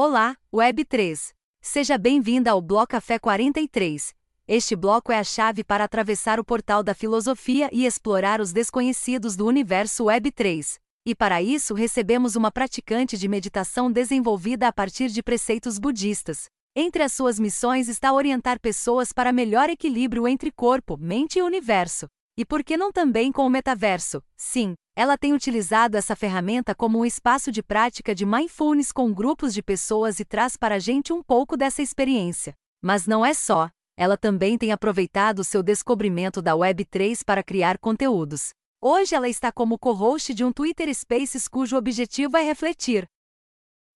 Olá, 0.00 0.36
Web3. 0.54 1.32
Seja 1.60 1.98
bem-vinda 1.98 2.52
ao 2.52 2.62
Bloco 2.62 2.92
Café 2.92 3.18
43. 3.18 4.14
Este 4.46 4.76
bloco 4.76 5.10
é 5.10 5.18
a 5.18 5.24
chave 5.24 5.64
para 5.64 5.82
atravessar 5.82 6.38
o 6.38 6.44
portal 6.44 6.84
da 6.84 6.94
filosofia 6.94 7.68
e 7.72 7.84
explorar 7.84 8.40
os 8.40 8.52
desconhecidos 8.52 9.34
do 9.34 9.44
universo 9.44 10.04
Web3. 10.04 10.78
E 11.04 11.16
para 11.16 11.42
isso 11.42 11.74
recebemos 11.74 12.36
uma 12.36 12.52
praticante 12.52 13.18
de 13.18 13.26
meditação 13.26 13.90
desenvolvida 13.90 14.68
a 14.68 14.72
partir 14.72 15.08
de 15.08 15.20
preceitos 15.20 15.80
budistas. 15.80 16.44
Entre 16.76 17.02
as 17.02 17.12
suas 17.12 17.36
missões 17.36 17.88
está 17.88 18.12
orientar 18.12 18.60
pessoas 18.60 19.12
para 19.12 19.32
melhor 19.32 19.68
equilíbrio 19.68 20.28
entre 20.28 20.52
corpo, 20.52 20.96
mente 20.96 21.40
e 21.40 21.42
universo. 21.42 22.06
E 22.38 22.44
por 22.44 22.62
que 22.62 22.76
não 22.76 22.92
também 22.92 23.32
com 23.32 23.44
o 23.44 23.50
metaverso? 23.50 24.22
Sim, 24.36 24.74
ela 24.94 25.18
tem 25.18 25.32
utilizado 25.32 25.96
essa 25.96 26.14
ferramenta 26.14 26.72
como 26.72 27.00
um 27.00 27.04
espaço 27.04 27.50
de 27.50 27.64
prática 27.64 28.14
de 28.14 28.24
mindfulness 28.24 28.92
com 28.92 29.12
grupos 29.12 29.52
de 29.52 29.60
pessoas 29.60 30.20
e 30.20 30.24
traz 30.24 30.56
para 30.56 30.76
a 30.76 30.78
gente 30.78 31.12
um 31.12 31.20
pouco 31.20 31.56
dessa 31.56 31.82
experiência. 31.82 32.54
Mas 32.80 33.08
não 33.08 33.26
é 33.26 33.34
só. 33.34 33.68
Ela 33.96 34.16
também 34.16 34.56
tem 34.56 34.70
aproveitado 34.70 35.42
seu 35.42 35.64
descobrimento 35.64 36.40
da 36.40 36.52
Web3 36.52 37.24
para 37.24 37.42
criar 37.42 37.76
conteúdos. 37.76 38.50
Hoje 38.80 39.16
ela 39.16 39.28
está 39.28 39.50
como 39.50 39.76
co-host 39.76 40.32
de 40.32 40.44
um 40.44 40.52
Twitter 40.52 40.94
Spaces 40.94 41.48
cujo 41.48 41.76
objetivo 41.76 42.36
é 42.36 42.42
refletir, 42.44 43.04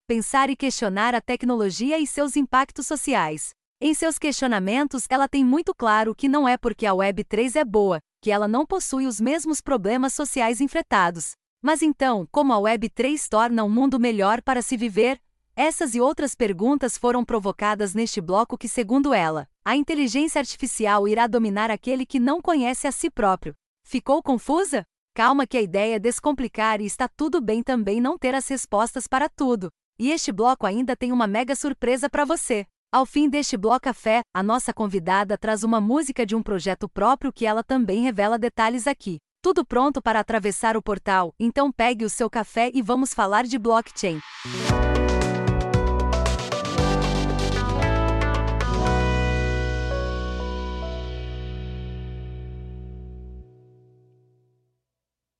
pensar 0.08 0.50
e 0.50 0.56
questionar 0.56 1.14
a 1.14 1.20
tecnologia 1.20 1.96
e 2.00 2.08
seus 2.08 2.34
impactos 2.34 2.88
sociais. 2.88 3.50
Em 3.80 3.94
seus 3.94 4.18
questionamentos, 4.18 5.06
ela 5.08 5.28
tem 5.28 5.44
muito 5.44 5.72
claro 5.72 6.12
que 6.12 6.28
não 6.28 6.48
é 6.48 6.56
porque 6.56 6.86
a 6.86 6.92
Web3 6.92 7.54
é 7.54 7.64
boa, 7.64 8.00
que 8.22 8.30
ela 8.30 8.46
não 8.46 8.64
possui 8.64 9.04
os 9.04 9.20
mesmos 9.20 9.60
problemas 9.60 10.14
sociais 10.14 10.60
enfrentados. 10.60 11.32
Mas 11.60 11.82
então, 11.82 12.26
como 12.30 12.52
a 12.52 12.56
Web3 12.56 13.28
torna 13.28 13.64
um 13.64 13.68
mundo 13.68 13.98
melhor 13.98 14.40
para 14.40 14.62
se 14.62 14.76
viver? 14.76 15.20
Essas 15.56 15.96
e 15.96 16.00
outras 16.00 16.32
perguntas 16.32 16.96
foram 16.96 17.24
provocadas 17.24 17.94
neste 17.94 18.20
bloco 18.20 18.56
que, 18.56 18.68
segundo 18.68 19.12
ela, 19.12 19.48
a 19.64 19.76
inteligência 19.76 20.38
artificial 20.38 21.08
irá 21.08 21.26
dominar 21.26 21.68
aquele 21.68 22.06
que 22.06 22.20
não 22.20 22.40
conhece 22.40 22.86
a 22.86 22.92
si 22.92 23.10
próprio. 23.10 23.54
Ficou 23.82 24.22
confusa? 24.22 24.84
Calma 25.14 25.44
que 25.44 25.58
a 25.58 25.62
ideia 25.62 25.96
é 25.96 25.98
descomplicar 25.98 26.80
e 26.80 26.86
está 26.86 27.08
tudo 27.08 27.40
bem 27.40 27.60
também 27.60 28.00
não 28.00 28.16
ter 28.16 28.36
as 28.36 28.46
respostas 28.46 29.08
para 29.08 29.28
tudo. 29.28 29.68
E 29.98 30.12
este 30.12 30.30
bloco 30.30 30.64
ainda 30.64 30.96
tem 30.96 31.10
uma 31.10 31.26
mega 31.26 31.56
surpresa 31.56 32.08
para 32.08 32.24
você. 32.24 32.66
Ao 32.94 33.06
fim 33.06 33.26
deste 33.26 33.56
bloco 33.56 33.80
café, 33.80 34.20
a 34.34 34.42
nossa 34.42 34.70
convidada 34.70 35.38
traz 35.38 35.64
uma 35.64 35.80
música 35.80 36.26
de 36.26 36.36
um 36.36 36.42
projeto 36.42 36.86
próprio 36.86 37.32
que 37.32 37.46
ela 37.46 37.64
também 37.64 38.02
revela 38.02 38.38
detalhes 38.38 38.86
aqui. 38.86 39.16
Tudo 39.40 39.64
pronto 39.64 40.02
para 40.02 40.20
atravessar 40.20 40.76
o 40.76 40.82
portal, 40.82 41.32
então 41.40 41.72
pegue 41.72 42.04
o 42.04 42.10
seu 42.10 42.28
café 42.28 42.70
e 42.74 42.82
vamos 42.82 43.14
falar 43.14 43.44
de 43.44 43.58
blockchain. 43.58 44.20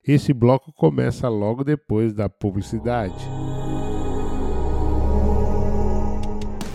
Esse 0.03 0.33
bloco 0.33 0.73
começa 0.73 1.29
logo 1.29 1.63
depois 1.63 2.15
da 2.15 2.31
publicidade. 2.31 3.42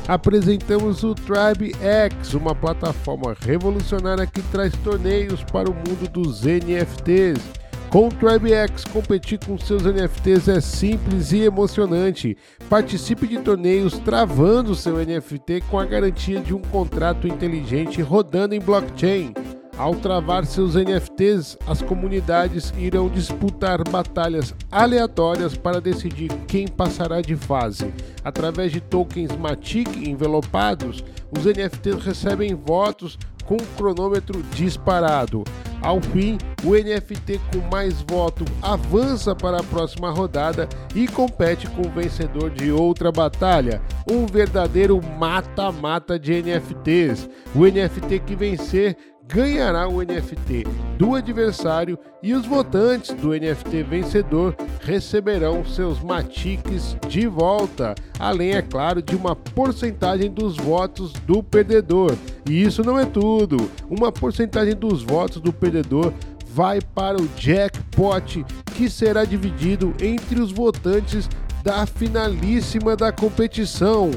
Apresentamos 0.07 1.03
o 1.03 1.13
Tribe 1.13 1.75
X, 1.81 2.33
uma 2.33 2.55
plataforma 2.55 3.35
revolucionária 3.41 4.25
que 4.25 4.41
traz 4.43 4.73
torneios 4.83 5.43
para 5.43 5.69
o 5.69 5.73
mundo 5.73 6.09
dos 6.09 6.43
NFTs. 6.43 7.41
Com 7.89 8.07
o 8.07 8.11
Tribe 8.11 8.51
X, 8.51 8.83
competir 8.85 9.39
com 9.45 9.57
seus 9.57 9.83
NFTs 9.83 10.49
é 10.49 10.59
simples 10.59 11.31
e 11.31 11.39
emocionante. 11.39 12.37
Participe 12.69 13.25
de 13.25 13.39
torneios 13.39 13.97
travando 13.99 14.75
seu 14.75 14.97
NFT 14.97 15.61
com 15.69 15.79
a 15.79 15.85
garantia 15.85 16.41
de 16.41 16.53
um 16.53 16.61
contrato 16.61 17.27
inteligente 17.27 18.01
rodando 18.01 18.53
em 18.53 18.59
blockchain. 18.59 19.33
Ao 19.77 19.93
travar 19.93 20.43
seus 20.43 20.73
NFTs, 20.73 21.55
as 21.67 21.83
comunidades 21.83 22.73
irão 22.79 23.07
disputar 23.07 23.87
batalhas 23.87 24.55
aleatórias 24.71 25.55
para 25.55 25.79
decidir 25.79 26.29
quem 26.47 26.67
passará 26.67 27.21
de 27.21 27.35
fase. 27.35 27.93
Através 28.23 28.71
de 28.71 28.81
tokens 28.81 29.37
Matic 29.37 29.87
envelopados, 29.97 31.03
os 31.31 31.45
NFTs 31.45 32.03
recebem 32.03 32.55
votos 32.55 33.19
com 33.45 33.57
cronômetro 33.77 34.41
disparado. 34.51 35.43
Ao 35.81 36.01
fim, 36.01 36.39
o 36.63 36.71
NFT 36.71 37.39
com 37.51 37.69
mais 37.71 38.01
voto 38.01 38.43
avança 38.63 39.35
para 39.35 39.59
a 39.59 39.63
próxima 39.63 40.09
rodada 40.09 40.67
e 40.95 41.07
compete 41.07 41.67
com 41.69 41.87
o 41.87 41.91
vencedor 41.91 42.49
de 42.49 42.71
outra 42.71 43.11
batalha, 43.11 43.81
um 44.09 44.25
verdadeiro 44.25 44.99
mata-mata 45.19 46.17
de 46.17 46.41
NFTs. 46.41 47.29
O 47.55 47.65
NFT 47.65 48.19
que 48.25 48.35
vencer 48.35 48.97
ganhará 49.27 49.87
o 49.87 50.01
NFT 50.01 50.63
do 50.97 51.13
adversário 51.13 51.99
e 52.23 52.33
os 52.33 52.45
votantes 52.45 53.13
do 53.13 53.29
NFT 53.29 53.83
vencedor 53.83 54.55
receberão 54.81 55.65
seus 55.65 55.99
matiques 55.99 56.97
de 57.07 57.27
volta, 57.27 57.93
além, 58.17 58.51
é 58.51 58.61
claro, 58.61 59.01
de 59.01 59.15
uma 59.15 59.35
porcentagem 59.35 60.31
dos 60.31 60.55
votos 60.55 61.11
do 61.25 61.43
perdedor. 61.43 62.15
E 62.49 62.61
isso 62.61 62.83
não 62.83 62.97
é 62.97 63.05
tudo. 63.05 63.69
Uma 63.89 64.11
porcentagem 64.11 64.75
dos 64.75 65.03
votos 65.03 65.41
do 65.41 65.51
perdedor 65.51 66.13
vai 66.47 66.79
para 66.81 67.21
o 67.21 67.27
jackpot, 67.37 68.45
que 68.75 68.89
será 68.89 69.25
dividido 69.25 69.93
entre 70.01 70.39
os 70.39 70.51
votantes 70.51 71.29
da 71.63 71.85
finalíssima 71.85 72.95
da 72.95 73.11
competição 73.11 74.09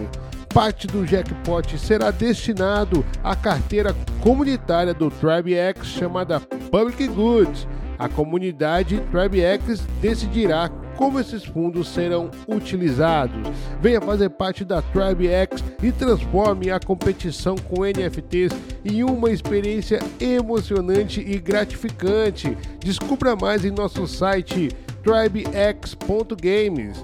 parte 0.53 0.87
do 0.87 1.07
jackpot 1.07 1.79
será 1.79 2.11
destinado 2.11 3.05
à 3.23 3.37
carteira 3.37 3.95
comunitária 4.21 4.93
do 4.93 5.11
TribeX 5.11 5.87
chamada 5.87 6.41
Public 6.41 7.07
Goods. 7.09 7.67
A 7.99 8.09
comunidade 8.09 9.01
TribeX 9.11 9.81
decidirá 10.01 10.71
como 10.97 11.19
esses 11.19 11.45
fundos 11.45 11.89
serão 11.89 12.31
utilizados. 12.47 13.51
Venha 13.81 14.01
fazer 14.01 14.31
parte 14.31 14.65
da 14.65 14.83
TribeX 14.83 15.63
e 15.83 15.93
transforme 15.93 16.71
a 16.71 16.81
competição 16.81 17.57
com 17.57 17.85
NFTs 17.85 18.53
em 18.85 19.05
uma 19.05 19.31
experiência 19.31 20.01
emocionante 20.21 21.21
e 21.21 21.39
gratificante. 21.39 22.57
Descubra 22.81 23.37
mais 23.37 23.65
em 23.65 23.71
nosso 23.71 24.07
site 24.07 24.69
tribex.games. 25.03 27.03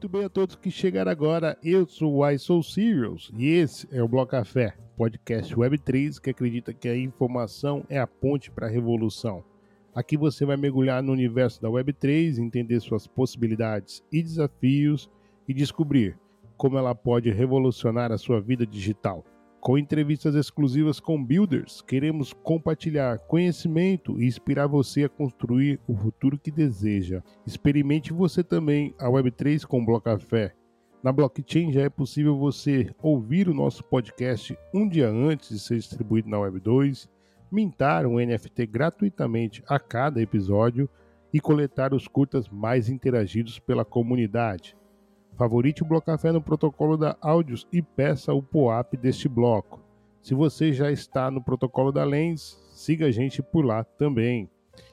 Muito 0.00 0.16
bem 0.16 0.24
a 0.24 0.30
todos 0.30 0.56
que 0.56 0.70
chegaram 0.70 1.12
agora. 1.12 1.58
Eu 1.62 1.86
sou 1.86 2.14
o 2.14 2.26
I 2.26 2.38
Soul 2.38 2.62
Serials 2.62 3.30
e 3.36 3.48
esse 3.48 3.86
é 3.92 4.02
o 4.02 4.08
Bloco 4.08 4.30
Café, 4.30 4.74
podcast 4.96 5.54
Web3 5.54 6.18
que 6.18 6.30
acredita 6.30 6.72
que 6.72 6.88
a 6.88 6.96
informação 6.96 7.84
é 7.86 7.98
a 7.98 8.06
ponte 8.06 8.50
para 8.50 8.66
a 8.66 8.70
revolução. 8.70 9.44
Aqui 9.94 10.16
você 10.16 10.46
vai 10.46 10.56
mergulhar 10.56 11.02
no 11.02 11.12
universo 11.12 11.60
da 11.60 11.68
Web3, 11.68 12.38
entender 12.38 12.80
suas 12.80 13.06
possibilidades 13.06 14.02
e 14.10 14.22
desafios 14.22 15.10
e 15.46 15.52
descobrir 15.52 16.18
como 16.56 16.78
ela 16.78 16.94
pode 16.94 17.30
revolucionar 17.30 18.10
a 18.10 18.16
sua 18.16 18.40
vida 18.40 18.66
digital. 18.66 19.22
Com 19.60 19.76
entrevistas 19.76 20.34
exclusivas 20.34 20.98
com 20.98 21.22
builders, 21.22 21.82
queremos 21.82 22.32
compartilhar 22.32 23.18
conhecimento 23.18 24.18
e 24.18 24.26
inspirar 24.26 24.66
você 24.66 25.04
a 25.04 25.08
construir 25.08 25.78
o 25.86 25.94
futuro 25.94 26.38
que 26.38 26.50
deseja. 26.50 27.22
Experimente 27.46 28.10
você 28.10 28.42
também 28.42 28.94
a 28.98 29.06
Web3 29.06 29.66
com 29.66 29.84
Bloco 29.84 30.04
Café. 30.04 30.54
Na 31.02 31.12
blockchain 31.12 31.72
já 31.72 31.82
é 31.82 31.90
possível 31.90 32.38
você 32.38 32.90
ouvir 33.02 33.50
o 33.50 33.54
nosso 33.54 33.84
podcast 33.84 34.56
um 34.72 34.88
dia 34.88 35.10
antes 35.10 35.50
de 35.50 35.58
ser 35.58 35.76
distribuído 35.76 36.30
na 36.30 36.38
Web2, 36.38 37.06
mintar 37.52 38.06
um 38.06 38.18
NFT 38.18 38.66
gratuitamente 38.66 39.62
a 39.66 39.78
cada 39.78 40.22
episódio 40.22 40.88
e 41.34 41.38
coletar 41.38 41.92
os 41.92 42.08
curtas 42.08 42.48
mais 42.48 42.88
interagidos 42.88 43.58
pela 43.58 43.84
comunidade. 43.84 44.74
Favorite 45.40 45.82
o 45.82 45.86
Bloco 45.86 46.04
Café 46.04 46.32
no 46.32 46.42
protocolo 46.42 46.98
da 46.98 47.16
Áudios 47.18 47.66
e 47.72 47.80
peça 47.80 48.34
o 48.34 48.42
POAP 48.42 48.94
deste 48.98 49.26
bloco. 49.26 49.80
Se 50.20 50.34
você 50.34 50.70
já 50.70 50.92
está 50.92 51.30
no 51.30 51.42
protocolo 51.42 51.90
da 51.90 52.04
Lens, 52.04 52.60
siga 52.74 53.06
a 53.06 53.10
gente 53.10 53.42
por 53.42 53.64
lá 53.64 53.82
também. 53.82 54.50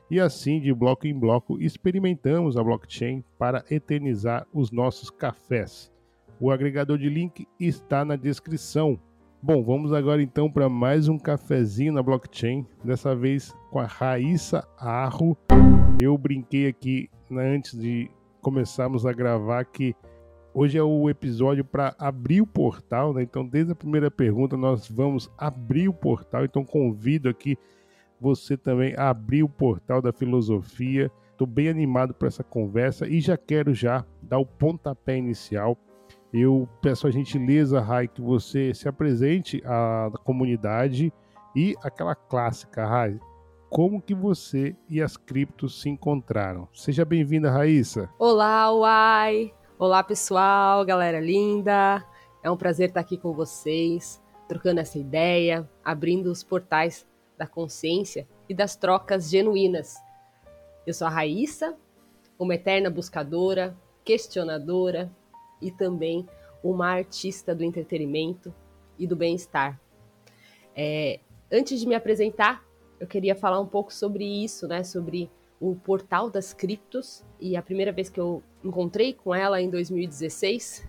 E 0.10 0.22
assim, 0.22 0.62
de 0.62 0.74
bloco 0.74 1.06
em 1.06 1.14
bloco, 1.14 1.62
experimentamos 1.62 2.56
a 2.56 2.64
blockchain 2.64 3.26
para 3.38 3.66
eternizar 3.70 4.48
os 4.54 4.72
nossos 4.72 5.10
cafés. 5.10 5.92
O 6.40 6.50
agregador 6.50 6.98
de 6.98 7.10
link 7.10 7.46
está 7.60 8.06
na 8.06 8.16
descrição. 8.16 8.98
Bom, 9.44 9.62
vamos 9.62 9.92
agora 9.92 10.22
então 10.22 10.50
para 10.50 10.70
mais 10.70 11.10
um 11.10 11.18
cafezinho 11.18 11.92
na 11.92 12.02
blockchain, 12.02 12.66
dessa 12.86 13.14
vez 13.14 13.54
com 13.70 13.80
a 13.80 13.86
Raíssa 13.86 14.66
Arro. 14.80 15.36
Eu 16.02 16.18
brinquei 16.18 16.68
aqui 16.68 17.10
né, 17.30 17.54
antes 17.54 17.78
de 17.78 18.10
começarmos 18.42 19.06
a 19.06 19.12
gravar 19.12 19.66
que 19.66 19.94
Hoje 20.54 20.78
é 20.78 20.84
o 20.84 21.10
episódio 21.10 21.64
para 21.64 21.96
abrir 22.00 22.42
o 22.42 22.48
portal, 22.48 23.14
né? 23.14 23.22
Então, 23.22 23.46
desde 23.48 23.72
a 23.72 23.76
primeira 23.76 24.10
pergunta, 24.10 24.58
nós 24.58 24.90
vamos 24.90 25.30
abrir 25.38 25.88
o 25.88 25.94
portal. 25.94 26.46
Então, 26.46 26.64
convido 26.64 27.30
aqui 27.30 27.58
você 28.20 28.58
também 28.58 28.96
a 28.98 29.10
abrir 29.10 29.44
o 29.44 29.50
portal 29.50 30.02
da 30.02 30.12
filosofia, 30.12 31.12
Estou 31.38 31.46
bem 31.46 31.70
animado 31.70 32.16
para 32.16 32.30
essa 32.30 32.44
conversa 32.44 33.08
e 33.08 33.22
já 33.22 33.38
quero 33.38 33.72
já 33.72 34.04
dar 34.24 34.40
o 34.40 34.46
pontapé 34.46 35.18
inicial. 35.18 35.78
Eu 36.34 36.68
peço 36.82 37.06
a 37.06 37.12
gentileza, 37.12 37.80
Rai, 37.80 38.08
que 38.08 38.20
você 38.20 38.74
se 38.74 38.90
apresente 38.90 39.62
à 39.64 40.10
comunidade 40.24 41.14
e 41.56 41.76
aquela 41.84 42.16
clássica, 42.16 42.88
Rai, 42.88 43.20
como 43.70 44.02
que 44.02 44.16
você 44.16 44.76
e 44.90 45.00
as 45.00 45.16
criptos 45.16 45.80
se 45.80 45.90
encontraram. 45.90 46.68
Seja 46.74 47.06
bem-vinda, 47.06 47.52
Raíssa. 47.52 48.10
Olá, 48.18 48.74
Uai! 48.74 49.54
Olá, 49.80 50.02
pessoal, 50.02 50.84
galera 50.84 51.20
linda! 51.20 52.04
É 52.42 52.50
um 52.50 52.58
prazer 52.58 52.90
estar 52.90 53.00
aqui 53.00 53.16
com 53.16 53.32
vocês, 53.32 54.20
trocando 54.48 54.80
essa 54.80 54.98
ideia, 54.98 55.70
abrindo 55.86 56.32
os 56.32 56.42
portais 56.42 57.06
da 57.38 57.46
consciência 57.46 58.28
e 58.50 58.56
das 58.56 58.76
trocas 58.76 59.30
genuínas. 59.30 59.96
Eu 60.84 60.96
sou 60.96 61.06
a 61.06 61.12
Raíssa, 61.12 61.78
uma 62.40 62.56
eterna 62.56 62.90
buscadora, 62.90 63.78
questionadora 64.04 65.12
e 65.62 65.70
também 65.70 66.28
uma 66.64 66.88
artista 66.88 67.54
do 67.54 67.64
entretenimento 67.64 68.52
e 68.98 69.06
do 69.06 69.16
bem-estar. 69.16 69.80
É, 70.76 71.20
antes 71.52 71.80
de 71.80 71.86
me 71.86 71.94
apresentar, 71.94 72.66
eu 73.00 73.06
queria 73.06 73.36
falar 73.36 73.60
um 73.60 73.68
pouco 73.68 73.94
sobre 73.94 74.26
isso, 74.26 74.68
né? 74.68 74.84
Sobre 74.84 75.30
o 75.60 75.76
portal 75.76 76.30
das 76.30 76.54
criptos. 76.54 77.24
E 77.40 77.56
a 77.56 77.62
primeira 77.62 77.92
vez 77.92 78.10
que 78.10 78.20
eu 78.20 78.44
encontrei 78.64 79.14
com 79.14 79.34
ela 79.34 79.62
em 79.62 79.70
2016, 79.70 80.88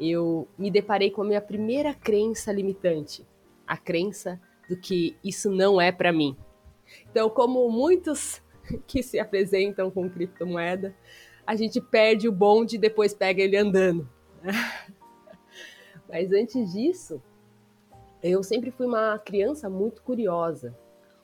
eu 0.00 0.48
me 0.58 0.70
deparei 0.70 1.10
com 1.10 1.22
a 1.22 1.24
minha 1.24 1.40
primeira 1.40 1.94
crença 1.94 2.52
limitante, 2.52 3.26
a 3.66 3.76
crença 3.76 4.40
do 4.68 4.76
que 4.76 5.16
isso 5.22 5.50
não 5.50 5.80
é 5.80 5.92
para 5.92 6.12
mim. 6.12 6.36
Então, 7.10 7.28
como 7.30 7.70
muitos 7.70 8.42
que 8.86 9.02
se 9.02 9.18
apresentam 9.18 9.90
com 9.90 10.08
criptomoeda, 10.08 10.94
a 11.46 11.54
gente 11.54 11.80
perde 11.80 12.28
o 12.28 12.32
bonde 12.32 12.76
e 12.76 12.78
depois 12.78 13.12
pega 13.12 13.42
ele 13.42 13.56
andando. 13.56 14.08
Mas 16.08 16.32
antes 16.32 16.72
disso, 16.72 17.22
eu 18.22 18.42
sempre 18.42 18.70
fui 18.70 18.86
uma 18.86 19.18
criança 19.18 19.68
muito 19.68 20.02
curiosa 20.02 20.74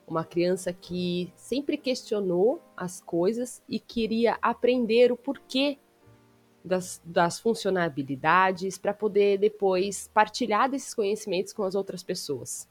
uma 0.07 0.23
criança 0.25 0.73
que 0.73 1.31
sempre 1.35 1.77
questionou 1.77 2.61
as 2.75 3.01
coisas 3.01 3.63
e 3.67 3.79
queria 3.79 4.37
aprender 4.41 5.11
o 5.11 5.17
porquê 5.17 5.77
das, 6.63 7.01
das 7.03 7.39
funcionalidades 7.39 8.77
para 8.77 8.93
poder 8.93 9.37
depois 9.37 10.09
partilhar 10.13 10.69
desses 10.69 10.93
conhecimentos 10.93 11.53
com 11.53 11.63
as 11.63 11.75
outras 11.75 12.03
pessoas. 12.03 12.69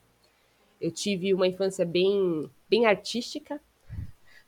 Eu 0.81 0.91
tive 0.91 1.35
uma 1.35 1.47
infância 1.47 1.85
bem, 1.85 2.51
bem 2.69 2.87
artística. 2.87 3.61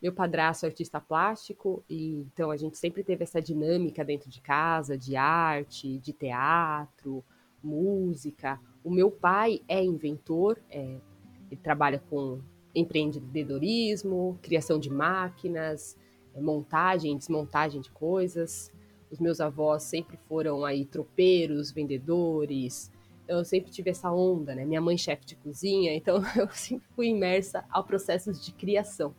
Meu 0.01 0.13
padrasto 0.13 0.67
é 0.67 0.69
artista 0.69 1.01
plástico, 1.01 1.85
e 1.89 2.27
então 2.33 2.51
a 2.51 2.57
gente 2.57 2.77
sempre 2.77 3.05
teve 3.05 3.23
essa 3.23 3.41
dinâmica 3.41 4.05
dentro 4.05 4.29
de 4.29 4.41
casa, 4.41 4.99
de 4.99 5.15
arte, 5.15 5.99
de 5.99 6.13
teatro, 6.13 7.23
música. 7.63 8.59
O 8.83 8.91
meu 8.91 9.11
pai 9.11 9.61
é 9.69 9.83
inventor, 9.83 10.59
é, 10.69 10.99
ele 11.51 11.61
trabalha 11.63 12.03
com 12.11 12.41
empreendedorismo, 12.75 14.39
criação 14.43 14.79
de 14.79 14.91
máquinas, 14.91 15.97
é, 16.35 16.41
montagem, 16.41 17.17
desmontagem 17.17 17.81
de 17.81 17.91
coisas. 17.91 18.73
Os 19.11 19.19
meus 19.19 19.41
avós 19.41 19.83
sempre 19.83 20.17
foram 20.29 20.65
aí 20.65 20.85
tropeiros, 20.85 21.71
vendedores. 21.71 22.91
Então, 23.25 23.39
eu 23.39 23.45
sempre 23.45 23.71
tive 23.71 23.91
essa 23.91 24.11
onda, 24.11 24.55
né? 24.55 24.65
Minha 24.65 24.81
mãe 24.81 24.97
chefe 24.97 25.27
de 25.27 25.37
cozinha, 25.37 25.93
então 25.97 26.23
eu 26.37 26.49
sempre 26.51 26.87
fui 26.95 27.09
imersa 27.09 27.65
ao 27.71 27.85
processos 27.85 28.45
de 28.45 28.53
criação. 28.53 29.15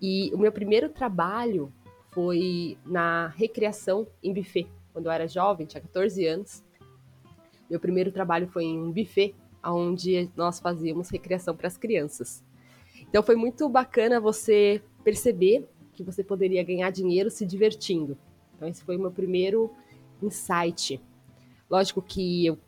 E 0.00 0.30
o 0.34 0.38
meu 0.38 0.52
primeiro 0.52 0.88
trabalho 0.88 1.72
foi 2.10 2.76
na 2.84 3.28
recreação 3.28 4.06
em 4.22 4.34
buffet. 4.34 4.66
Quando 4.92 5.06
eu 5.06 5.12
era 5.12 5.26
jovem, 5.26 5.66
tinha 5.66 5.80
14 5.80 6.26
anos. 6.26 6.62
Meu 7.70 7.80
primeiro 7.80 8.12
trabalho 8.12 8.46
foi 8.48 8.64
em 8.64 8.78
um 8.78 8.92
buffet 8.92 9.34
onde 9.64 10.30
nós 10.36 10.58
fazíamos 10.58 11.10
recreação 11.10 11.54
para 11.54 11.68
as 11.68 11.76
crianças. 11.76 12.42
Então 13.08 13.22
foi 13.22 13.36
muito 13.36 13.68
bacana 13.68 14.20
você 14.20 14.82
perceber 15.04 15.68
que 15.92 16.02
você 16.02 16.24
poderia 16.24 16.62
ganhar 16.62 16.90
dinheiro 16.90 17.30
se 17.30 17.44
divertindo. 17.44 18.16
Então 18.56 18.68
esse 18.68 18.82
foi 18.82 18.96
o 18.96 19.00
meu 19.00 19.10
primeiro 19.10 19.70
insight. 20.22 21.00
Lógico 21.68 22.00
que 22.00 22.46
eu, 22.46 22.58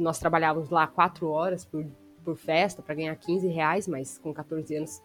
nós 0.00 0.18
trabalhávamos 0.18 0.70
lá 0.70 0.86
quatro 0.86 1.28
horas 1.28 1.64
por, 1.64 1.86
por 2.24 2.36
festa 2.36 2.82
para 2.82 2.94
ganhar 2.94 3.16
15 3.16 3.46
reais, 3.48 3.88
mas 3.88 4.18
com 4.18 4.32
14 4.32 4.76
anos 4.76 5.02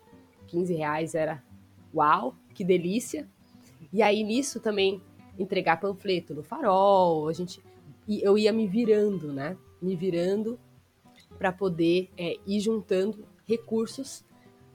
15 0.47 0.73
reais 0.73 1.15
era 1.15 1.43
uau, 1.93 2.35
que 2.53 2.63
delícia. 2.63 3.27
E 3.93 4.01
aí 4.01 4.23
nisso 4.23 4.59
também 4.59 5.01
entregar 5.37 5.79
panfleto 5.79 6.33
no 6.33 6.43
farol, 6.43 7.27
a 7.27 7.33
gente 7.33 7.63
eu 8.07 8.37
ia 8.37 8.51
me 8.51 8.67
virando, 8.67 9.31
né? 9.31 9.55
Me 9.81 9.95
virando 9.95 10.59
para 11.41 11.51
poder 11.51 12.07
é, 12.15 12.37
ir 12.45 12.59
juntando 12.59 13.25
recursos 13.47 14.23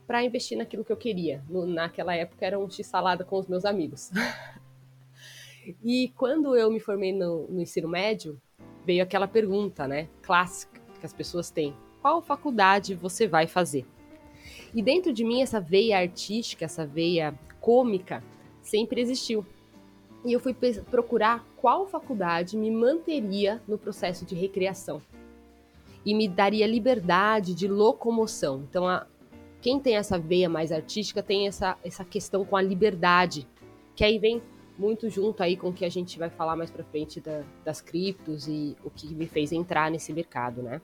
para 0.05 0.25
investir 0.25 0.59
naquilo 0.59 0.85
que 0.85 0.91
eu 0.91 0.97
queria. 0.97 1.41
No, 1.49 1.65
naquela 1.65 2.13
época 2.13 2.45
era 2.45 2.59
um 2.59 2.69
x-salada 2.69 3.25
com 3.25 3.39
os 3.39 3.47
meus 3.47 3.65
amigos. 3.65 4.11
e 5.81 6.13
quando 6.17 6.57
eu 6.57 6.69
me 6.69 6.81
formei 6.81 7.13
no, 7.13 7.47
no 7.47 7.61
ensino 7.61 7.87
médio, 7.87 8.37
veio 8.85 9.01
aquela 9.01 9.29
pergunta, 9.29 9.87
né, 9.87 10.09
clássica 10.23 10.81
que 10.99 11.07
as 11.07 11.13
pessoas 11.13 11.53
têm: 11.53 11.73
qual 12.03 12.21
faculdade 12.21 12.97
você 12.97 13.29
vai 13.29 13.47
fazer? 13.47 13.87
E 14.75 14.83
dentro 14.83 15.13
de 15.13 15.25
mim 15.25 15.43
essa 15.43 15.61
veia 15.61 15.99
artística, 15.99 16.65
essa 16.65 16.85
veia 16.85 17.33
cômica 17.61 18.25
sempre 18.61 19.01
existiu. 19.01 19.47
E 20.25 20.33
eu 20.33 20.41
fui 20.41 20.53
procurar 20.91 21.47
qual 21.57 21.87
faculdade 21.87 22.57
me 22.57 22.73
manteria 22.73 23.63
no 23.69 23.79
processo 23.79 24.25
de 24.25 24.35
recreação 24.35 25.01
e 26.07 26.15
me 26.15 26.29
daria 26.29 26.69
liberdade 26.69 27.53
de 27.53 27.67
locomoção. 27.67 28.65
Então, 28.71 28.87
a, 28.87 29.05
quem 29.61 29.81
tem 29.81 29.97
essa 29.97 30.17
veia 30.17 30.49
mais 30.49 30.71
artística 30.71 31.21
tem 31.21 31.49
essa, 31.49 31.77
essa 31.83 32.05
questão 32.05 32.45
com 32.45 32.57
a 32.57 32.63
liberdade, 32.63 33.49
que 33.97 34.05
aí 34.05 34.17
vem 34.17 34.41
muito 34.79 35.11
junto 35.11 35.43
aí 35.43 35.57
com 35.57 35.71
o 35.71 35.73
que 35.73 35.85
a 35.85 35.89
gente 35.89 36.17
vai 36.17 36.31
falar 36.31 36.55
mais 36.55 36.71
para 36.71 36.85
frente 36.85 37.21
da, 37.21 37.43
das 37.65 37.81
criptos 37.81 38.47
e 38.47 38.77
o 38.85 38.91
que 38.91 39.13
me 39.13 39.27
fez 39.27 39.51
entrar 39.51 39.91
nesse 39.91 40.13
mercado, 40.13 40.63
né? 40.63 40.81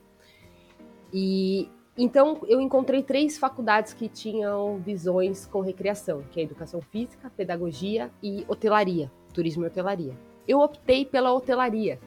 E 1.13 1.69
então 1.95 2.41
eu 2.47 2.59
encontrei 2.59 3.03
três 3.03 3.37
faculdades 3.37 3.93
que 3.93 4.09
tinham 4.09 4.79
visões 4.79 5.45
com 5.45 5.61
recreação, 5.61 6.23
que 6.31 6.39
é 6.39 6.43
educação 6.43 6.81
física, 6.81 7.29
pedagogia 7.37 8.11
e 8.21 8.43
hotelaria, 8.47 9.11
turismo 9.31 9.63
e 9.63 9.67
hotelaria. 9.67 10.17
Eu 10.47 10.59
optei 10.59 11.05
pela 11.05 11.31
hotelaria, 11.31 11.99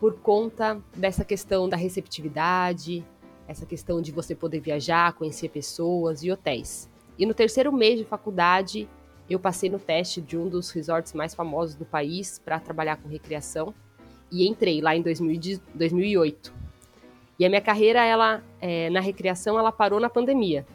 por 0.00 0.14
conta 0.20 0.80
dessa 0.96 1.26
questão 1.26 1.68
da 1.68 1.76
receptividade, 1.76 3.04
essa 3.46 3.66
questão 3.66 4.00
de 4.00 4.10
você 4.10 4.34
poder 4.34 4.58
viajar, 4.60 5.12
conhecer 5.12 5.50
pessoas 5.50 6.24
e 6.24 6.32
hotéis. 6.32 6.88
E 7.18 7.26
no 7.26 7.34
terceiro 7.34 7.70
mês 7.70 7.98
de 7.98 8.04
faculdade, 8.06 8.88
eu 9.28 9.38
passei 9.38 9.68
no 9.68 9.78
teste 9.78 10.22
de 10.22 10.38
um 10.38 10.48
dos 10.48 10.70
resorts 10.70 11.12
mais 11.12 11.34
famosos 11.34 11.74
do 11.74 11.84
país 11.84 12.40
para 12.42 12.58
trabalhar 12.58 12.96
com 12.96 13.10
recreação 13.10 13.74
e 14.32 14.48
entrei 14.48 14.80
lá 14.80 14.96
em 14.96 15.02
2008. 15.02 16.52
E 17.38 17.44
a 17.44 17.48
minha 17.50 17.60
carreira, 17.60 18.02
ela 18.02 18.42
é, 18.58 18.88
na 18.88 19.00
recreação, 19.00 19.58
ela 19.58 19.70
parou 19.70 20.00
na 20.00 20.08
pandemia. 20.08 20.66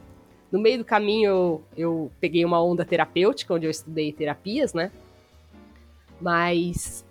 No 0.51 0.59
meio 0.59 0.77
do 0.77 0.85
caminho, 0.85 1.29
eu, 1.29 1.63
eu 1.75 2.11
peguei 2.19 2.45
uma 2.45 2.63
onda 2.63 2.85
terapêutica, 2.85 3.55
onde 3.55 3.65
eu 3.65 3.71
estudei 3.71 4.13
terapias, 4.13 4.73
né? 4.73 4.91
Mas 6.21 7.03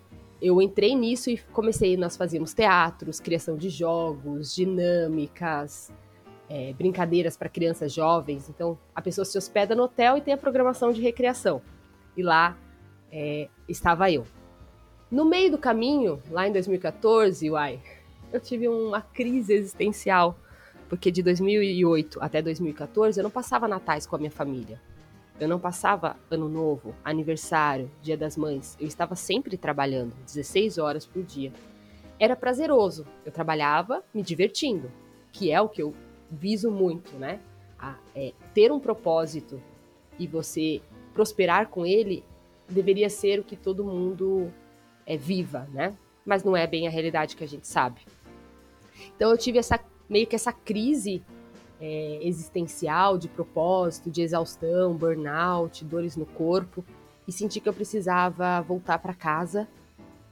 eu 0.44 0.60
entrei 0.60 0.94
nisso 0.94 1.30
e 1.30 1.38
comecei. 1.38 1.96
Nós 1.96 2.18
fazíamos 2.18 2.52
teatros, 2.52 3.18
criação 3.18 3.56
de 3.56 3.70
jogos, 3.70 4.54
dinâmicas, 4.54 5.90
é, 6.50 6.74
brincadeiras 6.74 7.34
para 7.34 7.48
crianças 7.48 7.94
jovens. 7.94 8.50
Então, 8.50 8.78
a 8.94 9.00
pessoa 9.00 9.24
se 9.24 9.38
hospeda 9.38 9.74
no 9.74 9.84
hotel 9.84 10.18
e 10.18 10.20
tem 10.20 10.34
a 10.34 10.36
programação 10.36 10.92
de 10.92 11.00
recreação. 11.00 11.62
E 12.14 12.22
lá 12.22 12.58
é, 13.10 13.48
estava 13.66 14.10
eu. 14.10 14.26
No 15.10 15.24
meio 15.24 15.50
do 15.50 15.56
caminho, 15.56 16.22
lá 16.30 16.46
em 16.46 16.52
2014, 16.52 17.50
uai, 17.50 17.80
eu 18.30 18.38
tive 18.38 18.68
uma 18.68 19.00
crise 19.00 19.54
existencial, 19.54 20.38
porque 20.90 21.10
de 21.10 21.22
2008 21.22 22.18
até 22.20 22.42
2014 22.42 23.18
eu 23.18 23.22
não 23.22 23.30
passava 23.30 23.66
natais 23.66 24.06
com 24.06 24.16
a 24.16 24.18
minha 24.18 24.30
família. 24.30 24.78
Eu 25.38 25.48
não 25.48 25.58
passava 25.58 26.16
ano 26.30 26.48
novo, 26.48 26.94
aniversário, 27.04 27.90
dia 28.00 28.16
das 28.16 28.36
mães. 28.36 28.76
Eu 28.80 28.86
estava 28.86 29.16
sempre 29.16 29.56
trabalhando, 29.56 30.14
16 30.24 30.78
horas 30.78 31.06
por 31.06 31.22
dia. 31.24 31.52
Era 32.18 32.36
prazeroso. 32.36 33.04
Eu 33.24 33.32
trabalhava 33.32 34.04
me 34.14 34.22
divertindo, 34.22 34.90
que 35.32 35.50
é 35.50 35.60
o 35.60 35.68
que 35.68 35.82
eu 35.82 35.92
viso 36.30 36.70
muito, 36.70 37.16
né? 37.16 37.40
A, 37.78 37.96
é, 38.14 38.32
ter 38.54 38.70
um 38.70 38.78
propósito 38.78 39.60
e 40.18 40.26
você 40.26 40.80
prosperar 41.12 41.68
com 41.68 41.84
ele 41.84 42.24
deveria 42.68 43.10
ser 43.10 43.40
o 43.40 43.44
que 43.44 43.56
todo 43.56 43.84
mundo 43.84 44.52
é 45.04 45.16
viva, 45.16 45.68
né? 45.72 45.96
Mas 46.24 46.44
não 46.44 46.56
é 46.56 46.66
bem 46.66 46.86
a 46.86 46.90
realidade 46.90 47.36
que 47.36 47.44
a 47.44 47.48
gente 47.48 47.66
sabe. 47.66 48.00
Então 49.16 49.30
eu 49.30 49.36
tive 49.36 49.58
essa 49.58 49.78
meio 50.08 50.26
que 50.26 50.36
essa 50.36 50.52
crise 50.52 51.22
é, 51.84 52.18
existencial, 52.22 53.18
de 53.18 53.28
propósito, 53.28 54.10
de 54.10 54.22
exaustão, 54.22 54.94
burnout, 54.94 55.84
dores 55.84 56.16
no 56.16 56.24
corpo, 56.24 56.82
e 57.28 57.32
senti 57.32 57.60
que 57.60 57.68
eu 57.68 57.74
precisava 57.74 58.62
voltar 58.62 58.98
para 58.98 59.12
casa 59.12 59.68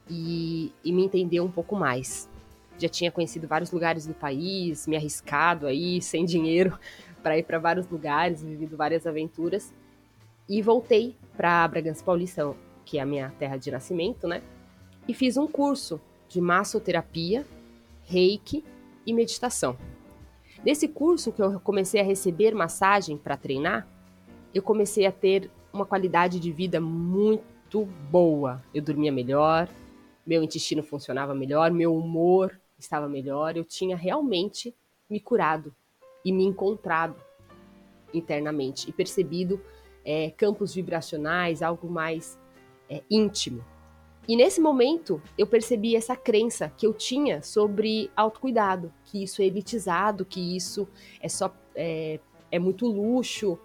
e, 0.09 0.73
e 0.83 0.91
me 0.91 1.05
entender 1.05 1.41
um 1.41 1.51
pouco 1.51 1.75
mais. 1.75 2.27
Já 2.79 2.89
tinha 2.89 3.11
conhecido 3.11 3.47
vários 3.47 3.69
lugares 3.71 4.07
do 4.07 4.15
país, 4.15 4.87
me 4.87 4.95
arriscado 4.95 5.67
aí, 5.67 6.01
sem 6.01 6.25
dinheiro, 6.25 6.77
para 7.21 7.37
ir 7.37 7.43
para 7.43 7.59
vários 7.59 7.87
lugares, 7.87 8.41
vivido 8.41 8.75
várias 8.75 9.05
aventuras. 9.05 9.71
E 10.49 10.59
voltei 10.59 11.15
para 11.37 11.67
Bragança 11.67 12.03
Paulista, 12.03 12.51
que 12.83 12.97
é 12.97 13.01
a 13.01 13.05
minha 13.05 13.29
terra 13.37 13.57
de 13.57 13.69
nascimento, 13.69 14.27
né? 14.27 14.41
E 15.07 15.13
fiz 15.13 15.37
um 15.37 15.45
curso 15.45 16.01
de 16.27 16.41
massoterapia, 16.41 17.45
reiki 18.05 18.65
e 19.05 19.13
meditação. 19.13 19.77
Nesse 20.65 20.87
curso 20.87 21.31
que 21.31 21.41
eu 21.41 21.59
comecei 21.59 21.99
a 21.99 22.03
receber 22.03 22.55
massagem 22.55 23.17
para 23.17 23.35
treinar, 23.35 23.85
eu 24.53 24.61
comecei 24.61 25.05
a 25.05 25.11
ter 25.11 25.51
uma 25.73 25.85
qualidade 25.85 26.39
de 26.39 26.51
vida 26.51 26.79
muito 26.79 27.85
boa. 28.09 28.63
Eu 28.73 28.81
dormia 28.81 29.11
melhor, 29.11 29.67
meu 30.25 30.41
intestino 30.41 30.81
funcionava 30.81 31.35
melhor, 31.35 31.71
meu 31.71 31.93
humor 31.93 32.57
estava 32.79 33.09
melhor, 33.09 33.57
eu 33.57 33.65
tinha 33.65 33.97
realmente 33.97 34.73
me 35.09 35.19
curado 35.19 35.75
e 36.23 36.31
me 36.31 36.45
encontrado 36.45 37.15
internamente 38.13 38.89
e 38.89 38.93
percebido 38.93 39.59
é, 40.05 40.29
campos 40.31 40.73
vibracionais, 40.73 41.61
algo 41.61 41.89
mais 41.89 42.39
é, 42.89 43.01
íntimo. 43.09 43.63
E 44.27 44.35
nesse 44.37 44.61
momento 44.61 45.21
eu 45.37 45.45
percebi 45.45 45.95
essa 45.95 46.15
crença 46.15 46.71
que 46.77 46.87
eu 46.87 46.93
tinha 46.93 47.41
sobre 47.41 48.09
autocuidado, 48.15 48.93
que 49.05 49.21
isso 49.21 49.41
é 49.41 49.45
elitizado, 49.45 50.23
que 50.23 50.55
isso 50.55 50.87
é 51.19 51.27
só 51.27 51.53
é, 51.75 52.19
é 52.51 52.59
muito 52.59 52.87
luxo. 52.87 53.59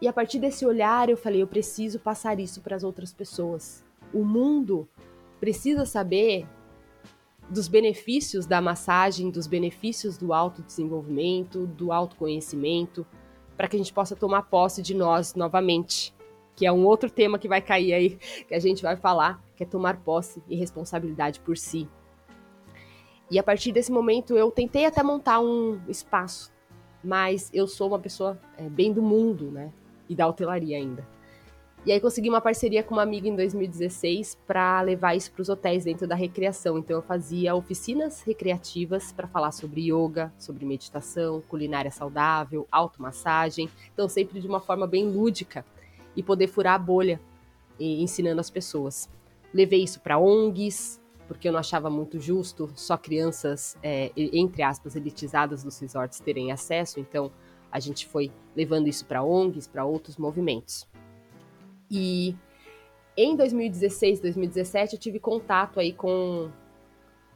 E 0.00 0.08
a 0.08 0.12
partir 0.12 0.38
desse 0.38 0.64
olhar 0.64 1.10
eu 1.10 1.16
falei, 1.16 1.42
eu 1.42 1.46
preciso 1.46 1.98
passar 1.98 2.40
isso 2.40 2.60
para 2.62 2.74
as 2.74 2.84
outras 2.84 3.12
pessoas. 3.12 3.84
O 4.14 4.24
mundo 4.24 4.88
precisa 5.38 5.84
saber 5.84 6.46
dos 7.50 7.68
benefícios 7.68 8.46
da 8.46 8.60
massagem, 8.60 9.30
dos 9.30 9.46
benefícios 9.46 10.16
do 10.16 10.32
autodesenvolvimento, 10.32 11.66
do 11.66 11.92
autoconhecimento, 11.92 13.06
para 13.56 13.68
que 13.68 13.76
a 13.76 13.78
gente 13.78 13.92
possa 13.92 14.16
tomar 14.16 14.42
posse 14.42 14.82
de 14.82 14.94
nós 14.94 15.34
novamente, 15.34 16.14
que 16.54 16.66
é 16.66 16.72
um 16.72 16.84
outro 16.84 17.10
tema 17.10 17.38
que 17.38 17.48
vai 17.48 17.60
cair 17.60 17.92
aí, 17.92 18.18
que 18.48 18.54
a 18.54 18.58
gente 18.58 18.82
vai 18.82 18.96
falar, 18.96 19.42
que 19.56 19.62
é 19.62 19.66
tomar 19.66 19.96
posse 19.98 20.42
e 20.48 20.54
responsabilidade 20.54 21.40
por 21.40 21.56
si. 21.56 21.88
E 23.30 23.38
a 23.38 23.42
partir 23.42 23.72
desse 23.72 23.90
momento 23.90 24.36
eu 24.36 24.50
tentei 24.50 24.86
até 24.86 25.02
montar 25.02 25.40
um 25.40 25.80
espaço, 25.88 26.52
mas 27.02 27.50
eu 27.52 27.66
sou 27.66 27.88
uma 27.88 27.98
pessoa 27.98 28.38
é, 28.56 28.68
bem 28.68 28.92
do 28.92 29.02
mundo, 29.02 29.50
né? 29.50 29.72
E 30.08 30.14
da 30.14 30.28
hotelaria 30.28 30.76
ainda. 30.76 31.04
E 31.84 31.92
aí 31.92 32.00
consegui 32.00 32.28
uma 32.28 32.40
parceria 32.40 32.82
com 32.82 32.94
uma 32.94 33.02
amiga 33.02 33.28
em 33.28 33.36
2016 33.36 34.36
para 34.44 34.80
levar 34.80 35.14
isso 35.14 35.30
para 35.30 35.42
os 35.42 35.48
hotéis 35.48 35.84
dentro 35.84 36.04
da 36.04 36.16
recreação. 36.16 36.78
Então 36.78 36.96
eu 36.96 37.02
fazia 37.02 37.54
oficinas 37.54 38.22
recreativas 38.22 39.12
para 39.12 39.28
falar 39.28 39.52
sobre 39.52 39.92
yoga, 39.92 40.32
sobre 40.36 40.64
meditação, 40.64 41.40
culinária 41.48 41.90
saudável, 41.92 42.66
automassagem. 42.72 43.68
Então 43.92 44.08
sempre 44.08 44.40
de 44.40 44.48
uma 44.48 44.58
forma 44.58 44.84
bem 44.84 45.08
lúdica 45.08 45.64
e 46.16 46.24
poder 46.24 46.48
furar 46.48 46.74
a 46.74 46.78
bolha 46.78 47.20
e 47.78 48.02
ensinando 48.02 48.40
as 48.40 48.50
pessoas. 48.50 49.08
Levei 49.52 49.82
isso 49.82 50.00
para 50.00 50.18
ONGs, 50.18 51.00
porque 51.26 51.48
eu 51.48 51.52
não 51.52 51.60
achava 51.60 51.90
muito 51.90 52.20
justo 52.20 52.70
só 52.74 52.96
crianças, 52.96 53.76
é, 53.82 54.12
entre 54.16 54.62
aspas, 54.62 54.96
elitizadas 54.96 55.62
dos 55.64 55.78
resorts 55.78 56.20
terem 56.20 56.52
acesso. 56.52 57.00
Então 57.00 57.32
a 57.70 57.80
gente 57.80 58.06
foi 58.06 58.30
levando 58.54 58.88
isso 58.88 59.04
para 59.06 59.22
ONGs, 59.22 59.66
para 59.66 59.84
outros 59.84 60.16
movimentos. 60.16 60.86
E 61.90 62.34
em 63.16 63.34
2016, 63.36 64.20
2017, 64.20 64.94
eu 64.94 65.00
tive 65.00 65.18
contato 65.18 65.80
aí 65.80 65.92
com, 65.92 66.50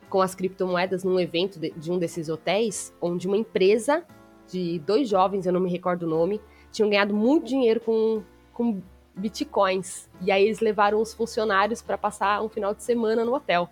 com 0.09 0.21
as 0.21 0.35
criptomoedas 0.35 1.05
num 1.05 1.19
evento 1.19 1.59
de, 1.59 1.71
de 1.71 1.91
um 1.91 1.99
desses 1.99 2.29
hotéis, 2.29 2.95
onde 3.01 3.27
uma 3.27 3.37
empresa 3.37 4.05
de 4.47 4.79
dois 4.81 5.09
jovens, 5.09 5.47
eu 5.47 5.53
não 5.53 5.61
me 5.61 5.71
recordo 5.71 6.03
o 6.03 6.09
nome, 6.09 6.41
tinham 6.73 6.91
ganhado 6.91 7.15
muito 7.15 7.47
dinheiro 7.47 7.81
com, 7.81 8.23
com 8.53 8.83
bitcoins. 9.21 10.09
E 10.21 10.33
aí 10.33 10.45
eles 10.45 10.61
levaram 10.61 11.01
os 11.01 11.15
funcionários 11.15 11.83
para 11.83 11.97
passar 11.97 12.43
um 12.43 12.49
final 12.49 12.75
de 12.75 12.83
semana 12.83 13.25
no 13.25 13.35
hotel 13.35 13.69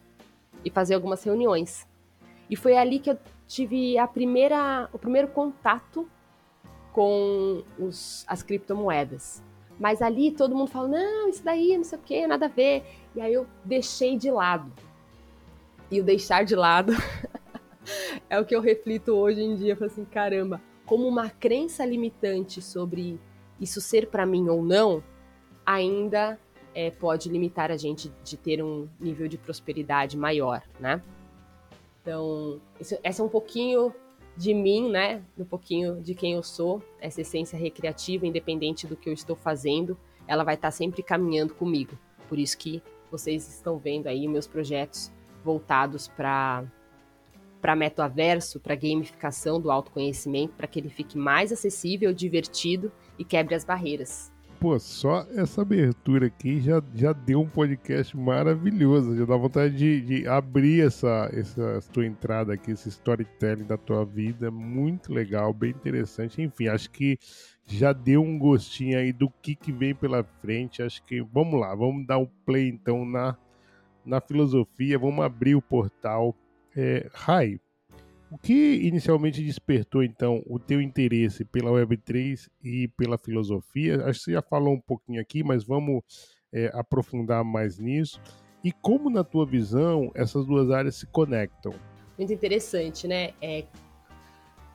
e 0.64 0.70
fazer 0.70 0.94
algumas 0.94 1.22
reuniões. 1.24 1.86
E 2.48 2.56
foi 2.56 2.76
ali 2.76 2.98
que 2.98 3.10
eu 3.10 3.18
tive 3.46 3.98
a 3.98 4.06
primeira, 4.06 4.88
o 4.92 4.98
primeiro 4.98 5.28
contato 5.28 6.08
com 6.92 7.62
os, 7.78 8.24
as 8.26 8.42
criptomoedas. 8.42 9.42
Mas 9.78 10.02
ali 10.02 10.32
todo 10.32 10.54
mundo 10.54 10.70
fala, 10.70 10.88
não, 10.88 11.28
isso 11.28 11.44
daí, 11.44 11.76
não 11.76 11.84
sei 11.84 11.98
o 11.98 12.02
que, 12.02 12.26
nada 12.26 12.46
a 12.46 12.48
ver. 12.48 12.84
E 13.14 13.20
aí 13.20 13.32
eu 13.32 13.46
deixei 13.64 14.16
de 14.16 14.30
lado. 14.30 14.72
E 15.90 16.00
o 16.00 16.04
deixar 16.04 16.44
de 16.44 16.54
lado 16.56 16.92
é 18.28 18.38
o 18.38 18.44
que 18.44 18.54
eu 18.54 18.60
reflito 18.60 19.12
hoje 19.12 19.40
em 19.40 19.54
dia. 19.54 19.72
Eu 19.72 19.76
falo 19.76 19.90
assim, 19.90 20.04
caramba, 20.04 20.60
como 20.84 21.06
uma 21.06 21.30
crença 21.30 21.84
limitante 21.84 22.60
sobre 22.60 23.20
isso 23.60 23.80
ser 23.80 24.08
para 24.08 24.26
mim 24.26 24.48
ou 24.48 24.62
não, 24.62 25.02
ainda 25.68 26.38
é, 26.74 26.90
pode 26.90 27.28
limitar 27.28 27.70
a 27.70 27.76
gente 27.76 28.10
de 28.24 28.38
ter 28.38 28.62
um 28.64 28.88
nível 28.98 29.28
de 29.28 29.36
prosperidade 29.36 30.16
maior, 30.16 30.62
né? 30.80 31.02
Então, 32.00 32.58
isso, 32.80 32.96
essa 33.02 33.20
é 33.20 33.24
um 33.24 33.28
pouquinho 33.28 33.94
de 34.34 34.54
mim, 34.54 34.90
né? 34.90 35.22
Um 35.36 35.44
pouquinho 35.44 36.00
de 36.00 36.14
quem 36.14 36.32
eu 36.32 36.42
sou, 36.42 36.82
essa 36.98 37.20
essência 37.20 37.58
recreativa, 37.58 38.26
independente 38.26 38.86
do 38.86 38.96
que 38.96 39.10
eu 39.10 39.12
estou 39.12 39.36
fazendo, 39.36 39.98
ela 40.26 40.42
vai 40.42 40.54
estar 40.54 40.70
sempre 40.70 41.02
caminhando 41.02 41.52
comigo. 41.52 41.98
Por 42.30 42.38
isso 42.38 42.56
que 42.56 42.82
vocês 43.10 43.46
estão 43.46 43.76
vendo 43.76 44.06
aí 44.06 44.26
meus 44.26 44.46
projetos 44.46 45.12
voltados 45.44 46.08
para 46.08 46.64
para 47.60 47.74
metaverso, 47.74 48.60
para 48.60 48.76
gamificação 48.76 49.60
do 49.60 49.68
autoconhecimento, 49.68 50.54
para 50.54 50.68
que 50.68 50.78
ele 50.78 50.88
fique 50.88 51.18
mais 51.18 51.50
acessível, 51.50 52.12
divertido 52.12 52.92
e 53.18 53.24
quebre 53.24 53.52
as 53.52 53.64
barreiras. 53.64 54.30
Pô, 54.60 54.76
só 54.80 55.24
essa 55.36 55.62
abertura 55.62 56.26
aqui 56.26 56.60
já, 56.60 56.82
já 56.92 57.12
deu 57.12 57.40
um 57.40 57.48
podcast 57.48 58.16
maravilhoso. 58.16 59.16
Já 59.16 59.24
dá 59.24 59.36
vontade 59.36 59.76
de, 59.76 60.00
de 60.00 60.26
abrir 60.26 60.84
essa, 60.84 61.30
essa 61.32 61.80
tua 61.92 62.04
entrada 62.04 62.54
aqui, 62.54 62.72
esse 62.72 62.88
storytelling 62.88 63.64
da 63.64 63.76
tua 63.76 64.04
vida. 64.04 64.50
Muito 64.50 65.12
legal, 65.12 65.52
bem 65.52 65.70
interessante. 65.70 66.42
Enfim, 66.42 66.66
acho 66.66 66.90
que 66.90 67.16
já 67.64 67.92
deu 67.92 68.20
um 68.20 68.36
gostinho 68.36 68.98
aí 68.98 69.12
do 69.12 69.30
que, 69.30 69.54
que 69.54 69.70
vem 69.70 69.94
pela 69.94 70.24
frente. 70.24 70.82
Acho 70.82 71.04
que 71.04 71.22
vamos 71.22 71.60
lá, 71.60 71.72
vamos 71.76 72.04
dar 72.04 72.18
um 72.18 72.26
play 72.44 72.68
então 72.68 73.04
na, 73.04 73.36
na 74.04 74.20
filosofia. 74.20 74.98
Vamos 74.98 75.24
abrir 75.24 75.54
o 75.54 75.62
portal. 75.62 76.34
É, 76.76 77.08
o 78.30 78.36
que 78.36 78.74
inicialmente 78.82 79.42
despertou, 79.42 80.02
então, 80.02 80.42
o 80.46 80.58
teu 80.58 80.82
interesse 80.82 81.44
pela 81.44 81.70
Web3 81.70 82.48
e 82.62 82.88
pela 82.88 83.16
filosofia? 83.16 84.04
Acho 84.04 84.18
que 84.18 84.24
você 84.26 84.32
já 84.32 84.42
falou 84.42 84.74
um 84.74 84.80
pouquinho 84.80 85.20
aqui, 85.20 85.42
mas 85.42 85.64
vamos 85.64 86.02
é, 86.52 86.70
aprofundar 86.74 87.42
mais 87.42 87.78
nisso. 87.78 88.20
E 88.62 88.70
como, 88.70 89.08
na 89.08 89.24
tua 89.24 89.46
visão, 89.46 90.10
essas 90.14 90.44
duas 90.44 90.70
áreas 90.70 90.96
se 90.96 91.06
conectam? 91.06 91.72
Muito 92.18 92.32
interessante, 92.32 93.06
né? 93.06 93.32
É... 93.40 93.64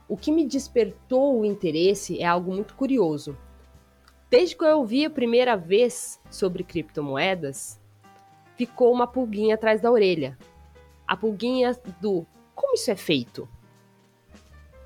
O 0.08 0.18
que 0.18 0.32
me 0.32 0.46
despertou 0.46 1.40
o 1.40 1.46
interesse 1.46 2.20
é 2.20 2.26
algo 2.26 2.52
muito 2.52 2.74
curioso. 2.76 3.38
Desde 4.30 4.56
que 4.56 4.64
eu 4.64 4.80
ouvi 4.80 5.06
a 5.06 5.10
primeira 5.10 5.56
vez 5.56 6.20
sobre 6.32 6.64
criptomoedas, 6.64 7.80
ficou 8.56 8.92
uma 8.92 9.06
pulguinha 9.06 9.56
atrás 9.56 9.80
da 9.80 9.92
orelha. 9.92 10.38
A 11.08 11.16
pulguinha 11.16 11.78
do 12.02 12.26
como 12.56 12.74
isso 12.76 12.92
é 12.92 12.96
feito? 12.96 13.48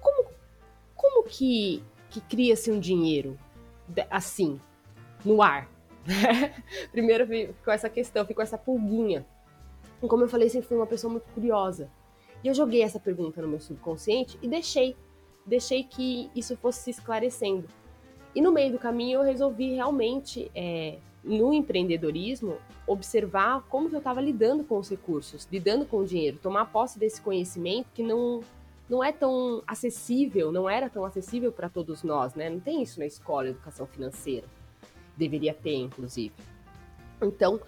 Como, 0.02 0.30
como 0.96 1.24
que, 1.24 1.84
que 2.10 2.22
cria-se 2.22 2.72
um 2.72 2.80
dinheiro 2.80 3.38
assim, 4.10 4.60
no 5.24 5.42
ar? 5.42 5.70
Primeiro 6.92 7.28
ficou 7.28 7.74
essa 7.74 7.90
questão, 7.90 8.26
ficou 8.26 8.44
essa 8.44 8.58
pulguinha. 8.58 9.26
E 10.02 10.08
como 10.08 10.24
eu 10.24 10.30
falei, 10.30 10.50
sempre 10.50 10.68
fui 10.68 10.78
uma 10.78 10.88
pessoa 10.88 11.12
muito 11.12 11.28
curiosa. 11.34 11.90
E 12.44 12.48
eu 12.48 12.54
joguei 12.54 12.82
essa 12.82 13.00
pergunta 13.00 13.42
no 13.42 13.48
meu 13.48 13.60
subconsciente 13.60 14.38
e 14.42 14.48
deixei. 14.48 14.96
Deixei 15.46 15.84
que 15.84 16.30
isso 16.36 16.58
fosse 16.58 16.84
se 16.84 16.90
esclarecendo. 16.92 17.68
E 18.36 18.42
no 18.42 18.52
meio 18.52 18.72
do 18.72 18.78
caminho 18.78 19.20
eu 19.20 19.24
resolvi 19.24 19.74
realmente 19.74 20.52
é, 20.54 20.98
no 21.24 21.54
empreendedorismo, 21.54 22.58
observar 22.86 23.64
como 23.70 23.90
eu 23.90 23.98
estava 23.98 24.22
lidando 24.22 24.64
com 24.64 24.78
os 24.78 24.90
recursos, 24.90 25.48
lidando 25.52 25.86
com 25.86 25.98
o 25.98 26.06
dinheiro, 26.06 26.40
tomar 26.42 26.66
posse 26.66 26.98
desse 26.98 27.22
conhecimento 27.22 27.88
que 27.94 28.04
não 28.04 28.42
não 28.90 29.04
é 29.04 29.12
tão 29.12 29.62
acessível, 29.68 30.50
não 30.50 30.70
era 30.70 30.90
tão 30.90 31.04
acessível 31.04 31.52
para 31.52 31.68
todos 31.68 32.04
nós, 32.04 32.34
né? 32.36 32.50
Não 32.50 32.60
tem 32.60 32.82
isso 32.82 33.00
na 33.00 33.06
escola, 33.06 33.50
educação 33.50 33.86
financeira. 33.86 34.48
Deveria 35.18 35.54
ter, 35.54 35.76
inclusive. 35.76 36.34
Então, 37.22 37.60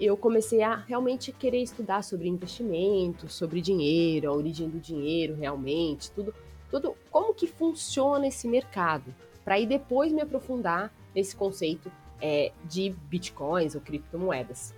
eu 0.00 0.16
comecei 0.16 0.62
a 0.62 0.74
realmente 0.74 1.30
querer 1.32 1.62
estudar 1.62 2.02
sobre 2.02 2.28
investimento, 2.28 3.28
sobre 3.28 3.60
dinheiro, 3.60 4.28
a 4.28 4.32
origem 4.32 4.68
do 4.68 4.80
dinheiro 4.80 5.36
realmente, 5.36 6.10
tudo, 6.10 6.34
tudo 6.70 6.96
como 7.10 7.32
que 7.32 7.46
funciona 7.46 8.26
esse 8.26 8.48
mercado, 8.48 9.14
para 9.44 9.54
aí 9.54 9.66
depois 9.66 10.10
me 10.10 10.20
aprofundar 10.20 10.92
nesse 11.14 11.36
conceito 11.36 11.90
é, 12.20 12.52
de 12.64 12.90
bitcoins 13.08 13.74
ou 13.74 13.80
criptomoedas. 13.80 14.74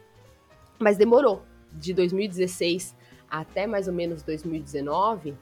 Mas 0.79 0.97
demorou. 0.97 1.43
De 1.73 1.93
2016 1.93 2.95
até 3.29 3.67
mais 3.67 3.89
ou 3.89 3.95
menos 3.95 4.23
2019, 4.23 5.35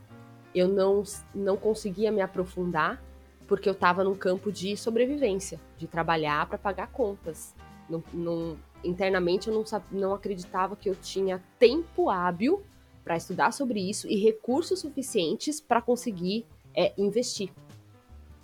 eu 0.55 0.69
não, 0.69 1.03
não 1.35 1.57
conseguia 1.57 2.11
me 2.11 2.21
aprofundar 2.21 3.03
porque 3.47 3.69
eu 3.69 3.73
estava 3.75 4.03
num 4.03 4.15
campo 4.15 4.51
de 4.51 4.77
sobrevivência, 4.77 5.61
de 5.77 5.87
trabalhar 5.87 6.47
para 6.49 6.57
pagar 6.57 6.89
contas. 6.89 7.55
Não, 7.89 8.03
não, 8.13 8.57
internamente 8.83 9.49
eu 9.49 9.55
não, 9.55 9.65
não 9.91 10.15
acreditava 10.15 10.75
que 10.75 10.89
eu 10.89 10.95
tinha 10.95 11.43
tempo 11.59 12.09
hábil 12.09 12.63
para 13.05 13.17
estudar 13.17 13.53
sobre 13.53 13.81
isso 13.81 14.09
e 14.09 14.17
recursos 14.17 14.81
suficientes 14.81 15.61
para 15.61 15.83
conseguir 15.83 16.47
é, 16.75 16.95
investir. 16.97 17.53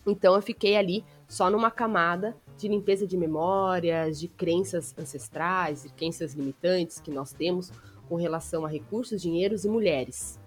Então 0.06 0.34
eu 0.34 0.42
fiquei 0.42 0.76
ali 0.76 1.04
só 1.26 1.48
numa 1.48 1.70
camada 1.70 2.36
de 2.60 2.68
limpeza 2.68 3.06
de 3.06 3.16
memórias, 3.16 4.20
de 4.20 4.28
crenças 4.28 4.94
ancestrais, 4.98 5.82
de 5.82 5.88
crenças 5.90 6.34
limitantes 6.34 7.00
que 7.00 7.10
nós 7.10 7.32
temos 7.32 7.72
com 8.08 8.16
relação 8.16 8.64
a 8.64 8.68
recursos, 8.68 9.22
dinheiros 9.22 9.64
e 9.64 9.68
mulheres. 9.68 10.38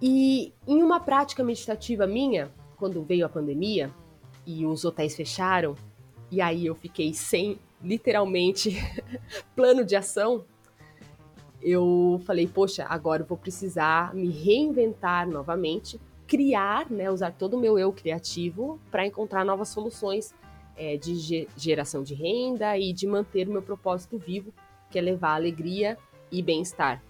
E 0.00 0.52
em 0.66 0.82
uma 0.82 1.00
prática 1.00 1.42
meditativa 1.42 2.06
minha, 2.06 2.52
quando 2.76 3.02
veio 3.02 3.26
a 3.26 3.28
pandemia 3.28 3.90
e 4.46 4.64
os 4.66 4.84
hotéis 4.84 5.16
fecharam, 5.16 5.74
e 6.30 6.40
aí 6.40 6.66
eu 6.66 6.74
fiquei 6.74 7.12
sem 7.14 7.58
literalmente 7.82 8.76
plano 9.56 9.84
de 9.84 9.96
ação, 9.96 10.44
eu 11.62 12.20
falei, 12.26 12.46
poxa, 12.46 12.84
agora 12.88 13.22
eu 13.22 13.26
vou 13.26 13.38
precisar 13.38 14.14
me 14.14 14.28
reinventar 14.28 15.26
novamente, 15.26 15.98
criar, 16.26 16.90
né, 16.90 17.10
usar 17.10 17.32
todo 17.32 17.54
o 17.54 17.60
meu 17.60 17.78
eu 17.78 17.90
criativo 17.92 18.78
para 18.90 19.06
encontrar 19.06 19.44
novas 19.44 19.68
soluções 19.68 20.34
é, 20.76 20.96
de 20.96 21.48
geração 21.56 22.02
de 22.02 22.14
renda 22.14 22.76
e 22.78 22.92
de 22.92 23.06
manter 23.06 23.48
o 23.48 23.52
meu 23.52 23.62
propósito 23.62 24.18
vivo, 24.18 24.52
que 24.90 24.98
é 24.98 25.02
levar 25.02 25.34
alegria 25.34 25.98
e 26.30 26.42
bem-estar, 26.42 27.02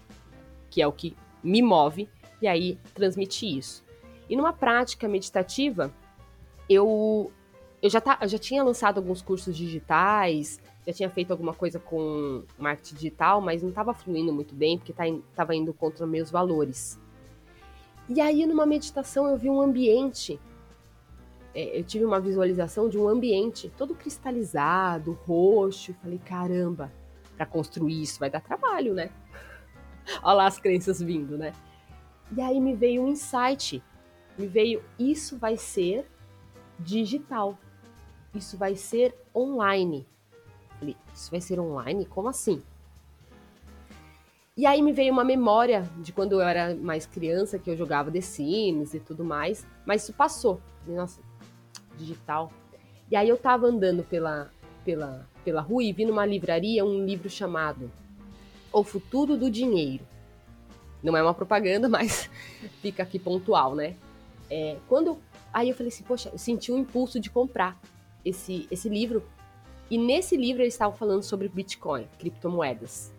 que 0.71 0.83
é 0.83 0.87
o 0.87 0.92
que 0.92 1.16
me 1.42 1.62
move, 1.62 2.09
e 2.40 2.47
aí 2.47 2.78
transmitir 2.94 3.59
isso. 3.59 3.85
E 4.28 4.37
numa 4.37 4.52
prática 4.52 5.06
meditativa, 5.06 5.92
eu, 6.68 7.30
eu, 7.83 7.90
já, 7.90 8.00
tá, 8.00 8.18
eu 8.21 8.28
já 8.28 8.38
tinha 8.38 8.62
lançado 8.62 8.99
alguns 8.99 9.21
cursos 9.21 9.56
digitais, 9.56 10.61
já 10.87 10.92
tinha 10.92 11.11
feito 11.11 11.30
alguma 11.30 11.54
coisa 11.54 11.78
com 11.78 12.42
marketing 12.59 12.94
digital, 12.94 13.40
mas 13.40 13.62
não 13.62 13.71
estava 13.71 13.94
fluindo 13.94 14.33
muito 14.33 14.54
bem, 14.54 14.78
porque 14.78 14.92
estava 14.92 15.12
tá, 15.35 15.54
indo 15.54 15.73
contra 15.73 16.06
meus 16.06 16.30
valores. 16.30 16.99
E 18.09 18.21
aí, 18.21 18.47
numa 18.47 18.66
meditação, 18.66 19.26
eu 19.26 19.37
vi 19.37 19.49
um 19.49 19.61
ambiente, 19.61 20.38
é, 21.54 21.78
eu 21.78 21.84
tive 21.84 22.04
uma 22.04 22.20
visualização 22.20 22.88
de 22.88 22.99
um 22.99 23.08
ambiente 23.08 23.73
todo 23.76 23.94
cristalizado, 23.94 25.18
roxo. 25.26 25.94
Falei, 26.02 26.18
caramba, 26.18 26.92
para 27.37 27.46
construir 27.46 28.02
isso 28.02 28.18
vai 28.18 28.28
dar 28.28 28.40
trabalho, 28.40 28.92
né? 28.92 29.11
Olha 30.23 30.34
lá 30.34 30.46
as 30.46 30.58
crenças 30.58 31.00
vindo, 31.00 31.38
né? 31.38 31.52
E 32.37 32.40
aí 32.40 32.61
me 32.61 32.75
veio 32.75 33.02
um 33.02 33.08
insight, 33.08 33.82
me 34.37 34.46
veio, 34.46 34.82
isso 34.99 35.38
vai 35.38 35.56
ser 35.56 36.06
digital, 36.78 37.56
isso 38.34 38.56
vai 38.56 38.75
ser 38.75 39.14
online. 39.34 40.06
Falei, 40.78 40.96
isso 41.14 41.30
vai 41.30 41.40
ser 41.40 41.61
online? 41.61 42.04
Como 42.06 42.28
assim? 42.28 42.62
E 44.56 44.66
aí 44.66 44.82
me 44.82 44.92
veio 44.92 45.12
uma 45.12 45.25
memória 45.25 45.88
de 45.99 46.12
quando 46.12 46.32
eu 46.32 46.40
era 46.40 46.75
mais 46.75 47.06
criança, 47.06 47.58
que 47.58 47.68
eu 47.68 47.76
jogava 47.76 48.11
The 48.11 48.20
Sims 48.20 48.94
e 48.94 49.00
tudo 49.00 49.25
mais, 49.25 49.66
mas 49.84 50.02
isso 50.02 50.12
passou. 50.12 50.61
Nossa, 50.87 51.20
digital. 51.96 52.52
E 53.10 53.16
aí 53.16 53.28
eu 53.28 53.36
tava 53.36 53.66
andando 53.66 54.02
pela, 54.02 54.50
pela, 54.84 55.28
pela 55.44 55.60
rua 55.60 55.82
e 55.82 55.92
vi 55.92 56.04
numa 56.04 56.24
livraria 56.24 56.84
um 56.84 57.04
livro 57.04 57.28
chamado 57.28 57.90
O 58.72 58.82
Futuro 58.82 59.37
do 59.37 59.50
Dinheiro. 59.50 60.04
Não 61.02 61.16
é 61.16 61.22
uma 61.22 61.35
propaganda, 61.35 61.88
mas 61.90 62.30
fica 62.80 63.02
aqui 63.02 63.18
pontual, 63.18 63.74
né? 63.74 63.96
É, 64.50 64.76
quando 64.88 65.18
aí 65.52 65.68
eu 65.68 65.74
falei 65.74 65.88
assim, 65.88 66.04
poxa, 66.04 66.30
eu 66.33 66.38
senti 66.38 66.72
um 66.72 66.78
impulso 66.78 67.20
de 67.20 67.30
comprar 67.30 67.80
esse, 68.24 68.66
esse 68.70 68.88
livro. 68.88 69.22
E 69.90 69.96
nesse 69.96 70.37
livro 70.37 70.62
eles 70.62 70.74
estavam 70.74 70.96
falando 70.96 71.22
sobre 71.22 71.48
Bitcoin, 71.48 72.07
criptomoedas. 72.18 73.12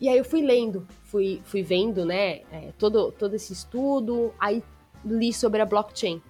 E 0.00 0.08
aí 0.08 0.16
eu 0.16 0.24
fui 0.24 0.42
lendo, 0.42 0.86
fui, 1.04 1.42
fui 1.44 1.62
vendo, 1.62 2.04
né, 2.06 2.40
é, 2.50 2.72
todo, 2.78 3.12
todo 3.12 3.34
esse 3.34 3.52
estudo, 3.52 4.32
aí 4.38 4.62
li 5.04 5.32
sobre 5.32 5.60
a 5.60 5.66
blockchain. 5.66 6.22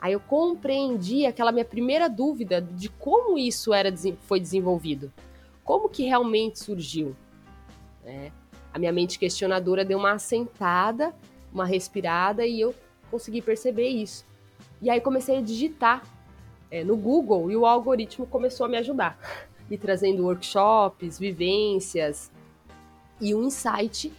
Aí 0.00 0.12
eu 0.12 0.20
compreendi 0.20 1.26
aquela 1.26 1.50
minha 1.50 1.64
primeira 1.64 2.08
dúvida 2.08 2.60
de 2.60 2.88
como 2.88 3.38
isso 3.38 3.72
era 3.72 3.92
foi 4.20 4.38
desenvolvido. 4.38 5.12
Como 5.64 5.88
que 5.88 6.04
realmente 6.04 6.58
surgiu. 6.58 7.16
Né? 8.04 8.30
A 8.72 8.78
minha 8.78 8.92
mente 8.92 9.18
questionadora 9.18 9.84
deu 9.84 9.98
uma 9.98 10.12
assentada, 10.12 11.14
uma 11.52 11.64
respirada 11.64 12.46
e 12.46 12.60
eu 12.60 12.74
consegui 13.10 13.40
perceber 13.40 13.88
isso. 13.88 14.24
E 14.80 14.90
aí 14.90 15.00
comecei 15.00 15.38
a 15.38 15.40
digitar 15.40 16.02
é, 16.70 16.84
no 16.84 16.96
Google 16.96 17.50
e 17.50 17.56
o 17.56 17.64
algoritmo 17.64 18.26
começou 18.26 18.66
a 18.66 18.68
me 18.68 18.76
ajudar, 18.76 19.18
me 19.68 19.78
trazendo 19.78 20.24
workshops, 20.24 21.18
vivências, 21.18 22.30
e 23.20 23.34
um 23.34 23.44
insight 23.44 24.12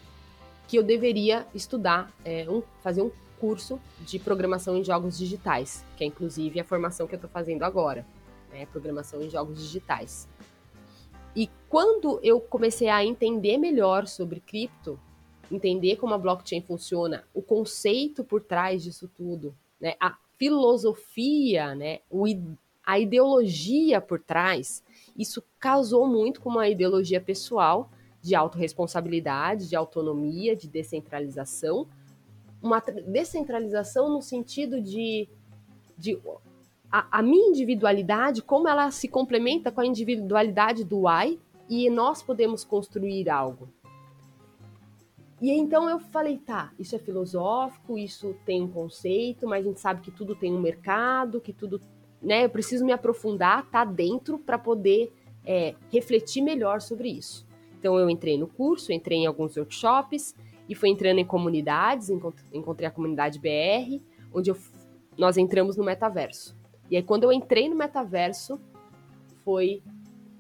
que 0.68 0.78
eu 0.78 0.84
deveria 0.84 1.46
estudar, 1.54 2.12
é, 2.26 2.46
um, 2.50 2.62
fazer 2.82 3.02
um 3.02 3.12
curso 3.40 3.80
de 4.00 4.20
programação 4.20 4.78
em 4.78 4.84
jogos 4.84 5.18
digitais, 5.18 5.84
que 5.96 6.04
é 6.04 6.08
inclusive 6.08 6.60
a 6.60 6.64
formação 6.64 7.08
que 7.08 7.16
eu 7.16 7.18
estou 7.18 7.30
fazendo 7.30 7.64
agora, 7.64 8.06
né, 8.52 8.66
programação 8.68 9.22
em 9.22 9.30
jogos 9.30 9.60
digitais. 9.60 10.28
E 11.36 11.50
quando 11.70 12.20
eu 12.24 12.40
comecei 12.40 12.90
a 12.90 13.06
entender 13.06 13.58
melhor 13.58 14.08
sobre 14.08 14.40
cripto, 14.40 15.00
entender 15.52 15.96
como 15.98 16.14
a 16.14 16.18
blockchain 16.18 16.62
funciona, 16.62 17.24
o 17.34 17.42
conceito 17.42 18.24
por 18.24 18.42
trás 18.42 18.84
disso 18.84 19.10
tudo, 19.16 19.56
né, 19.80 19.96
a 20.00 20.18
filosofia, 20.38 21.76
né, 21.76 22.00
o, 22.10 22.26
a 22.86 23.00
ideologia 23.00 24.02
por 24.02 24.20
trás, 24.20 24.84
isso 25.18 25.44
casou 25.60 26.08
muito 26.08 26.42
com 26.42 26.50
uma 26.50 26.68
ideologia 26.68 27.20
pessoal 27.20 27.90
de 28.22 28.36
autorresponsabilidade, 28.36 29.70
de 29.70 29.76
autonomia, 29.76 30.56
de 30.56 30.68
descentralização. 30.68 31.88
Uma 32.62 32.80
descentralização 32.80 34.10
no 34.10 34.22
sentido 34.22 34.82
de, 34.82 35.30
de 35.98 36.20
a, 36.92 37.20
a, 37.20 37.22
minha 37.22 37.50
individualidade, 37.50 38.42
como 38.42 38.68
ela 38.68 38.90
se 38.92 39.08
complementa 39.08 39.72
com 39.72 39.82
a 39.82 39.86
individualidade 39.86 40.84
do 40.84 41.08
AI 41.08 41.40
e 41.70 41.90
nós 41.90 42.24
podemos 42.24 42.64
construir 42.64 43.30
algo. 43.30 43.70
E 45.40 45.52
então 45.52 45.88
eu 45.88 46.00
falei, 46.00 46.38
tá, 46.38 46.72
isso 46.80 46.96
é 46.96 47.00
filosófico, 47.00 47.98
isso 47.98 48.36
tem 48.44 48.64
um 48.64 48.68
conceito, 48.68 49.48
mas 49.48 49.66
a 49.66 49.70
gente 49.70 49.80
sabe 49.80 50.02
que 50.02 50.10
tudo 50.10 50.36
tem 50.36 50.52
um 50.52 50.60
mercado, 50.60 51.40
que 51.40 51.54
tudo, 51.54 51.80
né? 52.20 52.46
Eu 52.46 52.50
preciso 52.50 52.84
me 52.84 52.92
aprofundar, 52.92 53.70
tá 53.70 53.86
dentro 53.86 54.40
para 54.40 54.58
poder 54.58 55.14
é, 55.46 55.76
refletir 55.92 56.42
melhor 56.42 56.82
sobre 56.82 57.10
isso. 57.10 57.46
Então 57.80 58.00
eu 58.00 58.10
entrei 58.10 58.36
no 58.38 58.48
curso, 58.48 58.92
entrei 58.92 59.20
em 59.20 59.26
alguns 59.28 59.56
workshops 59.56 60.34
e 60.68 60.76
fui 60.76 60.90
entrando 60.90 61.20
em 61.20 61.26
comunidades, 61.26 62.10
encontrei 62.10 62.88
a 62.88 62.92
comunidade 62.92 63.40
BR, 63.40 64.02
onde 64.34 64.52
eu, 64.52 64.58
nós 65.18 65.38
entramos 65.38 65.78
no 65.78 65.84
metaverso. 65.84 66.58
E 66.90 66.96
aí 66.96 67.04
quando 67.04 67.24
eu 67.24 67.32
entrei 67.32 67.70
no 67.70 67.76
metaverso, 67.76 68.60
foi 69.44 69.82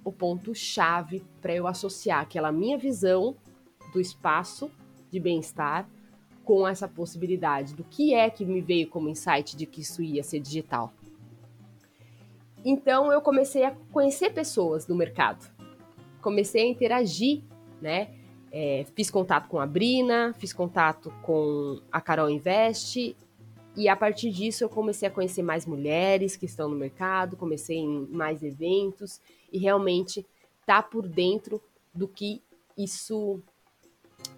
o 0.03 0.11
ponto 0.11 0.53
chave 0.53 1.23
para 1.41 1.55
eu 1.55 1.67
associar 1.67 2.21
aquela 2.21 2.51
minha 2.51 2.77
visão 2.77 3.35
do 3.93 3.99
espaço 3.99 4.69
de 5.11 5.19
bem-estar 5.19 5.89
com 6.43 6.67
essa 6.67 6.87
possibilidade 6.87 7.73
do 7.73 7.83
que 7.83 8.13
é 8.13 8.29
que 8.29 8.45
me 8.45 8.61
veio 8.61 8.89
como 8.89 9.09
insight 9.09 9.55
de 9.55 9.65
que 9.65 9.81
isso 9.81 10.01
ia 10.01 10.23
ser 10.23 10.39
digital. 10.39 10.93
Então 12.63 13.11
eu 13.11 13.21
comecei 13.21 13.63
a 13.63 13.71
conhecer 13.91 14.33
pessoas 14.33 14.85
do 14.85 14.95
mercado 14.95 15.57
comecei 16.27 16.63
a 16.63 16.67
interagir, 16.67 17.41
né? 17.81 18.09
É, 18.59 18.87
fiz 18.95 19.11
contato 19.11 19.47
com 19.47 19.59
a 19.59 19.67
Brina, 19.67 20.33
fiz 20.39 20.51
contato 20.51 21.13
com 21.21 21.79
a 21.91 22.01
Carol 22.01 22.27
Invest 22.27 23.15
e 23.75 23.87
a 23.87 23.95
partir 23.95 24.31
disso 24.31 24.63
eu 24.63 24.69
comecei 24.69 25.07
a 25.07 25.11
conhecer 25.11 25.43
mais 25.43 25.67
mulheres 25.67 26.35
que 26.35 26.47
estão 26.47 26.67
no 26.67 26.75
mercado, 26.75 27.37
comecei 27.37 27.77
em 27.77 28.07
mais 28.07 28.41
eventos 28.41 29.21
e 29.53 29.59
realmente 29.59 30.25
tá 30.65 30.81
por 30.81 31.07
dentro 31.07 31.61
do 31.93 32.07
que 32.07 32.41
isso, 32.75 33.39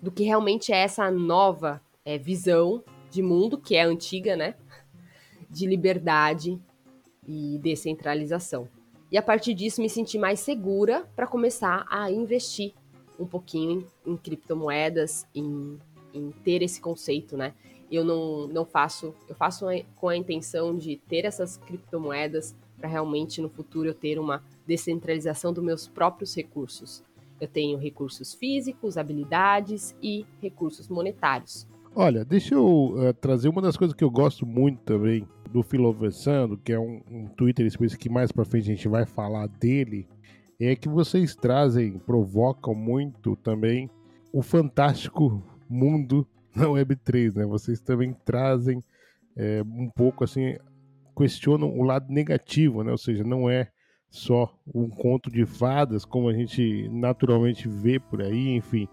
do 0.01 0.11
que 0.11 0.25
realmente 0.25 0.73
é 0.73 0.79
essa 0.79 1.09
nova 1.09 1.81
é, 2.03 2.17
visão 2.17 2.83
de 3.09 3.21
mundo 3.21 3.57
que 3.57 3.77
é 3.77 3.83
antiga, 3.83 4.35
né? 4.35 4.55
De 5.49 5.65
liberdade 5.65 6.59
e 7.25 7.57
descentralização. 7.59 8.67
E 9.09 9.17
a 9.17 9.21
partir 9.21 9.53
disso 9.53 9.81
me 9.81 9.89
senti 9.89 10.17
mais 10.17 10.41
segura 10.41 11.09
para 11.15 11.25
começar 11.25 11.85
a 11.89 12.11
investir 12.11 12.73
um 13.19 13.25
pouquinho 13.25 13.85
em, 14.05 14.13
em 14.13 14.17
criptomoedas, 14.17 15.27
em 15.35 15.77
em 16.13 16.31
ter 16.43 16.61
esse 16.61 16.81
conceito, 16.81 17.37
né? 17.37 17.53
Eu 17.91 18.03
não, 18.03 18.47
não 18.47 18.65
faço, 18.65 19.15
eu 19.27 19.35
faço 19.35 19.65
com 19.95 20.09
a 20.09 20.15
intenção 20.15 20.77
de 20.77 20.97
ter 21.07 21.25
essas 21.25 21.57
criptomoedas 21.57 22.55
para 22.77 22.87
realmente 22.87 23.41
no 23.41 23.49
futuro 23.49 23.89
eu 23.89 23.93
ter 23.93 24.19
uma 24.19 24.43
descentralização 24.65 25.51
dos 25.51 25.63
meus 25.63 25.87
próprios 25.87 26.35
recursos. 26.35 27.03
Eu 27.41 27.47
tenho 27.47 27.77
recursos 27.77 28.33
físicos, 28.33 28.97
habilidades 28.97 29.95
e 30.01 30.25
recursos 30.41 30.87
monetários. 30.87 31.67
Olha, 31.95 32.23
deixa 32.23 32.53
eu 32.53 32.93
uh, 32.93 33.13
trazer 33.13 33.49
uma 33.49 33.61
das 33.61 33.75
coisas 33.75 33.95
que 33.95 34.03
eu 34.03 34.11
gosto 34.11 34.45
muito 34.45 34.79
também 34.83 35.27
do 35.49 35.63
Filoversando, 35.63 36.57
que 36.57 36.71
é 36.71 36.79
um, 36.79 37.01
um 37.09 37.27
Twitter 37.27 37.69
Space 37.71 37.97
que 37.97 38.07
mais 38.07 38.31
para 38.31 38.45
frente 38.45 38.71
a 38.71 38.75
gente 38.75 38.87
vai 38.87 39.05
falar 39.05 39.47
dele, 39.47 40.07
é 40.59 40.75
que 40.75 40.89
vocês 40.89 41.35
trazem, 41.35 41.97
provocam 41.99 42.75
muito 42.75 43.35
também 43.37 43.89
o 44.33 44.41
fantástico 44.41 45.41
mundo 45.69 46.27
na 46.55 46.65
Web3, 46.65 47.35
né? 47.35 47.45
Vocês 47.45 47.79
também 47.79 48.13
trazem 48.25 48.83
é, 49.35 49.61
um 49.63 49.89
pouco 49.89 50.23
assim, 50.23 50.57
questionam 51.15 51.77
o 51.77 51.83
lado 51.83 52.11
negativo, 52.11 52.83
né? 52.83 52.91
Ou 52.91 52.97
seja, 52.97 53.23
não 53.23 53.49
é 53.49 53.69
só 54.09 54.53
um 54.73 54.89
conto 54.89 55.29
de 55.29 55.45
fadas 55.45 56.03
como 56.03 56.29
a 56.29 56.33
gente 56.33 56.89
naturalmente 56.89 57.67
vê 57.67 57.99
por 57.99 58.21
aí, 58.21 58.55
enfim. 58.55 58.87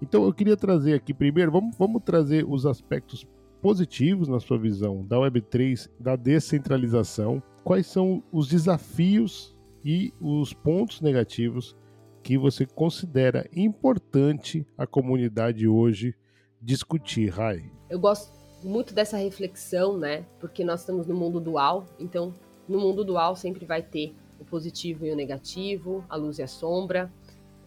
Então 0.00 0.24
eu 0.24 0.32
queria 0.32 0.56
trazer 0.56 0.94
aqui 0.94 1.12
primeiro, 1.12 1.50
vamos, 1.50 1.76
vamos 1.76 2.02
trazer 2.04 2.44
os 2.48 2.66
aspectos 2.66 3.26
positivos 3.60 4.28
na 4.28 4.38
sua 4.38 4.58
visão 4.58 5.04
da 5.04 5.16
Web3, 5.16 5.90
da 5.98 6.14
descentralização. 6.14 7.42
Quais 7.64 7.86
são 7.86 8.22
os 8.30 8.46
desafios 8.46 9.57
e 9.84 10.12
os 10.20 10.52
pontos 10.52 11.00
negativos 11.00 11.76
que 12.22 12.36
você 12.36 12.66
considera 12.66 13.48
importante 13.54 14.66
a 14.76 14.86
comunidade 14.86 15.66
hoje 15.66 16.14
discutir, 16.60 17.28
Rai? 17.30 17.70
Eu 17.88 17.98
gosto 17.98 18.32
muito 18.62 18.92
dessa 18.92 19.16
reflexão, 19.16 19.96
né? 19.96 20.24
Porque 20.40 20.64
nós 20.64 20.80
estamos 20.80 21.06
no 21.06 21.14
mundo 21.14 21.40
dual, 21.40 21.86
então 21.98 22.34
no 22.68 22.78
mundo 22.78 23.04
dual 23.04 23.36
sempre 23.36 23.64
vai 23.64 23.82
ter 23.82 24.14
o 24.38 24.44
positivo 24.44 25.06
e 25.06 25.10
o 25.10 25.16
negativo, 25.16 26.04
a 26.08 26.16
luz 26.16 26.38
e 26.38 26.42
a 26.42 26.46
sombra, 26.46 27.10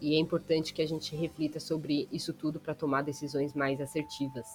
e 0.00 0.14
é 0.14 0.18
importante 0.18 0.74
que 0.74 0.82
a 0.82 0.86
gente 0.86 1.14
reflita 1.14 1.60
sobre 1.60 2.08
isso 2.10 2.32
tudo 2.32 2.58
para 2.58 2.74
tomar 2.74 3.02
decisões 3.02 3.54
mais 3.54 3.80
assertivas. 3.80 4.46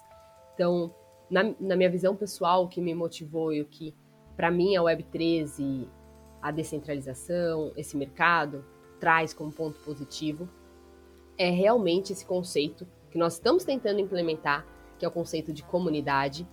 Então, 0.54 0.94
na, 1.30 1.54
na, 1.60 1.76
minha 1.76 1.90
visão 1.90 2.16
pessoal, 2.16 2.66
o 2.66 2.68
que 2.68 2.82
me 2.82 2.94
motivou 2.94 3.54
e 3.54 3.62
o 3.62 3.66
que, 3.66 3.94
para 4.36 4.52
mim, 4.52 4.76
a 4.76 4.82
Web13, 4.82 5.88
a 6.42 6.52
descentralização, 6.52 7.72
esse 7.76 7.98
mercado, 7.98 8.64
traz 9.00 9.34
como 9.34 9.52
ponto 9.52 9.80
positivo, 9.80 10.50
é 11.38 11.50
realmente 11.50 12.14
esse 12.14 12.26
conceito 12.26 12.88
que 13.12 13.18
nós 13.18 13.34
estamos 13.34 13.64
tentando 13.64 14.00
implementar, 14.00 14.66
que 14.98 15.06
é 15.06 15.08
o 15.08 15.12
conceito 15.12 15.54
de 15.54 15.64
comunidade, 15.64 16.48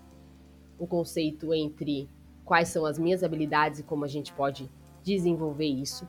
o 0.78 0.86
conceito 0.86 1.54
entre 1.54 2.08
quais 2.44 2.68
são 2.68 2.84
as 2.84 2.98
minhas 2.98 3.22
habilidades 3.22 3.80
e 3.80 3.82
como 3.82 4.04
a 4.04 4.08
gente 4.08 4.32
pode 4.32 4.70
desenvolver 5.02 5.66
isso. 5.66 6.06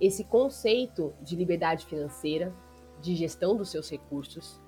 Esse 0.00 0.24
conceito 0.24 1.12
de 1.20 1.36
liberdade 1.36 1.86
financeira, 1.86 2.54
de 3.00 3.14
gestão 3.14 3.56
dos 3.56 3.70
seus 3.70 3.90
recursos 3.90 4.60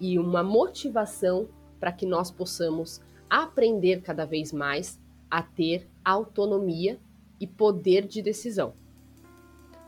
e 0.00 0.18
uma 0.18 0.42
motivação 0.42 1.48
para 1.78 1.92
que 1.92 2.06
nós 2.06 2.30
possamos 2.30 3.00
aprender 3.28 4.00
cada 4.00 4.24
vez 4.24 4.52
mais 4.52 5.00
a 5.30 5.42
ter 5.42 5.88
autonomia 6.04 6.98
e 7.44 7.46
poder 7.46 8.06
de 8.06 8.22
decisão. 8.22 8.72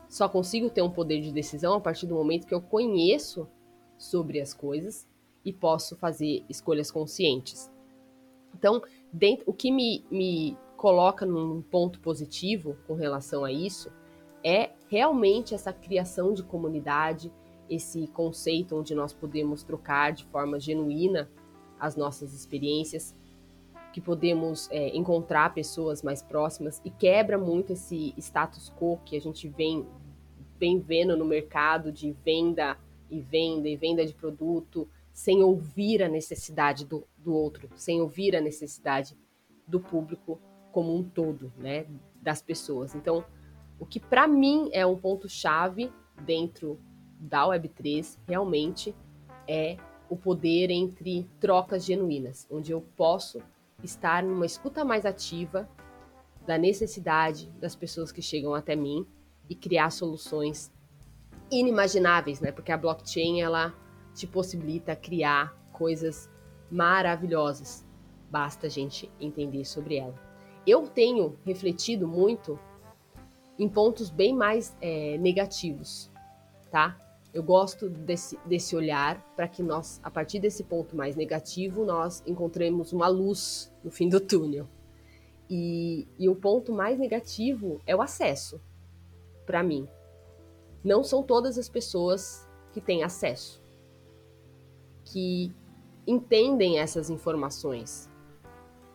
Só 0.07 0.29
consigo 0.29 0.69
ter 0.69 0.83
um 0.83 0.91
poder 0.91 1.21
de 1.21 1.31
decisão 1.31 1.73
a 1.73 1.81
partir 1.81 2.05
do 2.05 2.13
momento 2.13 2.45
que 2.45 2.53
eu 2.53 2.61
conheço 2.61 3.47
sobre 3.97 4.39
as 4.39 4.53
coisas 4.53 5.07
e 5.43 5.51
posso 5.51 5.95
fazer 5.95 6.45
escolhas 6.47 6.91
conscientes. 6.91 7.71
Então, 8.53 8.79
dentro, 9.11 9.43
o 9.49 9.53
que 9.53 9.71
me, 9.71 10.05
me 10.11 10.55
coloca 10.77 11.25
num 11.25 11.63
ponto 11.63 11.99
positivo 11.99 12.77
com 12.85 12.93
relação 12.93 13.43
a 13.43 13.51
isso 13.51 13.91
é 14.43 14.69
realmente 14.87 15.55
essa 15.55 15.73
criação 15.73 16.35
de 16.35 16.43
comunidade, 16.43 17.33
esse 17.67 18.05
conceito 18.09 18.77
onde 18.77 18.93
nós 18.93 19.13
podemos 19.13 19.63
trocar 19.63 20.13
de 20.13 20.25
forma 20.25 20.59
genuína 20.59 21.27
as 21.79 21.95
nossas 21.95 22.35
experiências, 22.35 23.15
que 23.97 24.01
podemos 24.01 24.69
é, 24.69 24.95
encontrar 24.95 25.55
pessoas 25.55 26.03
mais 26.03 26.21
próximas 26.21 26.79
e 26.85 26.91
quebra 26.91 27.35
muito 27.35 27.73
esse 27.73 28.13
status 28.15 28.71
quo 28.77 28.99
que 29.03 29.17
a 29.17 29.19
gente 29.19 29.49
vem, 29.49 29.87
vem 30.59 30.79
vendo 30.79 31.17
no 31.17 31.25
mercado 31.25 31.91
de 31.91 32.11
venda 32.23 32.77
e 33.09 33.19
venda 33.19 33.67
e 33.67 33.75
venda 33.75 34.05
de 34.05 34.13
produto, 34.13 34.87
sem 35.11 35.41
ouvir 35.41 36.03
a 36.03 36.07
necessidade 36.07 36.85
do, 36.85 37.07
do 37.17 37.33
outro, 37.33 37.67
sem 37.75 37.99
ouvir 37.99 38.35
a 38.35 38.39
necessidade 38.39 39.17
do 39.67 39.79
público 39.79 40.39
como 40.71 40.95
um 40.95 41.01
todo, 41.01 41.51
né, 41.57 41.87
das 42.21 42.39
pessoas. 42.39 42.93
Então, 42.93 43.25
o 43.79 43.85
que 43.87 43.99
para 43.99 44.27
mim 44.27 44.69
é 44.73 44.85
um 44.85 44.95
ponto 44.95 45.27
chave 45.27 45.91
dentro 46.23 46.79
da 47.19 47.45
Web3 47.45 48.19
realmente 48.27 48.93
é 49.47 49.75
o 50.07 50.15
poder 50.15 50.69
entre 50.69 51.27
trocas 51.39 51.83
genuínas, 51.83 52.47
onde 52.51 52.71
eu 52.71 52.81
posso 52.95 53.41
estar 53.83 54.23
numa 54.23 54.45
escuta 54.45 54.83
mais 54.83 55.05
ativa 55.05 55.69
da 56.45 56.57
necessidade 56.57 57.49
das 57.59 57.75
pessoas 57.75 58.11
que 58.11 58.21
chegam 58.21 58.53
até 58.53 58.75
mim 58.75 59.05
e 59.49 59.55
criar 59.55 59.89
soluções 59.89 60.71
inimagináveis, 61.51 62.39
né? 62.39 62.51
Porque 62.51 62.71
a 62.71 62.77
blockchain 62.77 63.41
ela 63.41 63.73
te 64.13 64.25
possibilita 64.25 64.95
criar 64.95 65.55
coisas 65.71 66.29
maravilhosas. 66.71 67.85
Basta 68.29 68.67
a 68.67 68.69
gente 68.69 69.11
entender 69.19 69.63
sobre 69.65 69.97
ela. 69.97 70.15
Eu 70.65 70.87
tenho 70.87 71.37
refletido 71.45 72.07
muito 72.07 72.59
em 73.57 73.69
pontos 73.69 74.09
bem 74.09 74.35
mais 74.35 74.75
é, 74.81 75.17
negativos, 75.17 76.11
tá? 76.69 76.97
Eu 77.37 77.43
gosto 77.43 77.87
desse, 77.87 78.35
desse 78.47 78.75
olhar 78.75 79.21
para 79.35 79.47
que 79.47 79.61
nós, 79.61 80.01
a 80.03 80.09
partir 80.09 80.39
desse 80.39 80.63
ponto 80.63 80.95
mais 80.95 81.15
negativo, 81.15 81.85
nós 81.85 82.23
encontremos 82.25 82.91
uma 82.93 83.07
luz 83.07 83.71
no 83.83 83.91
fim 83.91 84.09
do 84.09 84.19
túnel. 84.19 84.67
E, 85.47 86.07
e 86.17 86.27
o 86.27 86.35
ponto 86.35 86.73
mais 86.73 86.97
negativo 86.97 87.79
é 87.85 87.95
o 87.95 88.01
acesso, 88.01 88.59
para 89.45 89.61
mim. 89.61 89.87
Não 90.83 91.03
são 91.03 91.21
todas 91.21 91.59
as 91.59 91.69
pessoas 91.69 92.49
que 92.73 92.81
têm 92.81 93.03
acesso, 93.03 93.61
que 95.05 95.53
entendem 96.07 96.79
essas 96.79 97.07
informações. 97.11 98.09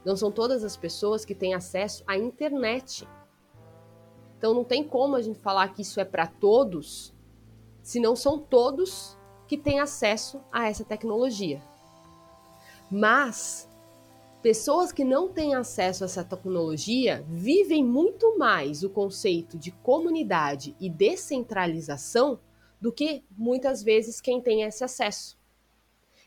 Não 0.05 0.16
são 0.16 0.33
todas 0.33 0.64
as 0.64 0.76
pessoas 0.76 1.24
que 1.24 1.33
têm 1.33 1.55
acesso 1.55 2.02
à 2.09 2.18
internet 2.18 3.07
então 4.42 4.52
não 4.52 4.64
tem 4.64 4.83
como 4.83 5.14
a 5.14 5.22
gente 5.22 5.38
falar 5.38 5.68
que 5.68 5.83
isso 5.83 6.00
é 6.00 6.05
para 6.05 6.26
todos, 6.26 7.14
se 7.83 8.01
não 8.01 8.14
são 8.14 8.38
todos 8.38 9.16
que 9.47 9.59
têm 9.59 9.81
acesso 9.81 10.40
a 10.51 10.68
essa 10.68 10.85
tecnologia. 10.85 11.62
Mas 12.90 13.68
pessoas 14.42 14.92
que 14.92 15.05
não 15.05 15.29
têm 15.29 15.55
acesso 15.55 16.05
a 16.05 16.07
essa 16.07 16.25
tecnologia 16.25 17.25
vivem 17.29 17.85
muito 17.85 18.38
mais 18.38 18.83
o 18.83 18.90
conceito 18.90 19.59
de 19.59 19.71
comunidade 19.71 20.77
e 20.81 20.88
descentralização 20.88 22.38
do 22.81 22.92
que 22.92 23.25
muitas 23.31 23.83
vezes 23.83 24.21
quem 24.21 24.40
tem 24.40 24.62
esse 24.62 24.83
acesso, 24.83 25.38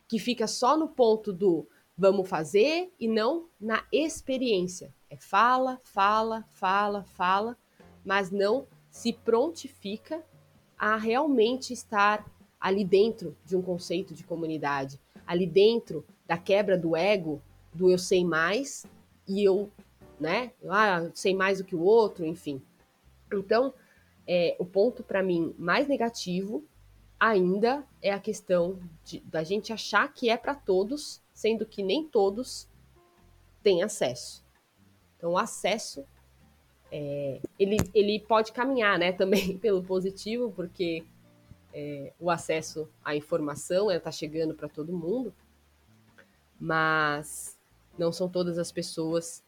que 0.07 0.19
fica 0.19 0.47
só 0.47 0.77
no 0.77 0.87
ponto 0.87 1.33
do 1.33 1.67
vamos 1.97 2.27
fazer 2.27 2.93
e 2.99 3.07
não 3.07 3.47
na 3.59 3.85
experiência. 3.91 4.93
É 5.09 5.17
fala, 5.17 5.79
fala, 5.83 6.45
fala, 6.51 7.03
fala 7.03 7.57
mas 8.05 8.29
não 8.29 8.67
se 8.89 9.11
prontifica 9.11 10.23
a 10.77 10.97
realmente 10.97 11.73
estar 11.73 12.25
ali 12.59 12.83
dentro 12.83 13.35
de 13.45 13.55
um 13.55 13.61
conceito 13.61 14.13
de 14.13 14.23
comunidade, 14.23 14.99
ali 15.25 15.45
dentro 15.45 16.05
da 16.27 16.37
quebra 16.37 16.77
do 16.77 16.95
ego, 16.95 17.41
do 17.73 17.89
eu 17.89 17.97
sei 17.97 18.25
mais 18.25 18.85
e 19.27 19.43
eu, 19.43 19.69
né, 20.19 20.51
ah, 20.69 21.09
sei 21.13 21.35
mais 21.35 21.59
do 21.59 21.63
que 21.63 21.75
o 21.75 21.81
outro, 21.81 22.25
enfim. 22.25 22.61
Então, 23.31 23.73
é, 24.27 24.55
o 24.59 24.65
ponto 24.65 25.03
para 25.03 25.21
mim 25.21 25.53
mais 25.57 25.87
negativo 25.87 26.63
ainda 27.19 27.85
é 28.01 28.11
a 28.11 28.19
questão 28.19 28.79
de, 29.03 29.19
da 29.21 29.43
gente 29.43 29.71
achar 29.71 30.11
que 30.13 30.29
é 30.29 30.37
para 30.37 30.55
todos, 30.55 31.21
sendo 31.33 31.65
que 31.65 31.83
nem 31.83 32.07
todos 32.07 32.67
têm 33.61 33.83
acesso. 33.83 34.43
Então, 35.17 35.31
o 35.31 35.37
acesso 35.37 36.05
é, 36.97 37.41
ele, 37.59 37.75
ele 37.93 38.21
pode 38.21 38.53
caminhar 38.53 38.97
né, 38.97 39.11
também 39.11 39.57
pelo 39.59 39.83
positivo, 39.83 40.53
porque 40.55 41.03
é, 41.73 42.13
o 42.17 42.31
acesso 42.31 42.87
à 43.03 43.13
informação 43.13 43.91
está 43.91 44.09
chegando 44.09 44.53
para 44.53 44.69
todo 44.69 44.93
mundo, 44.93 45.33
mas 46.57 47.59
não 47.97 48.13
são 48.13 48.29
todas 48.29 48.57
as 48.57 48.71
pessoas. 48.71 49.43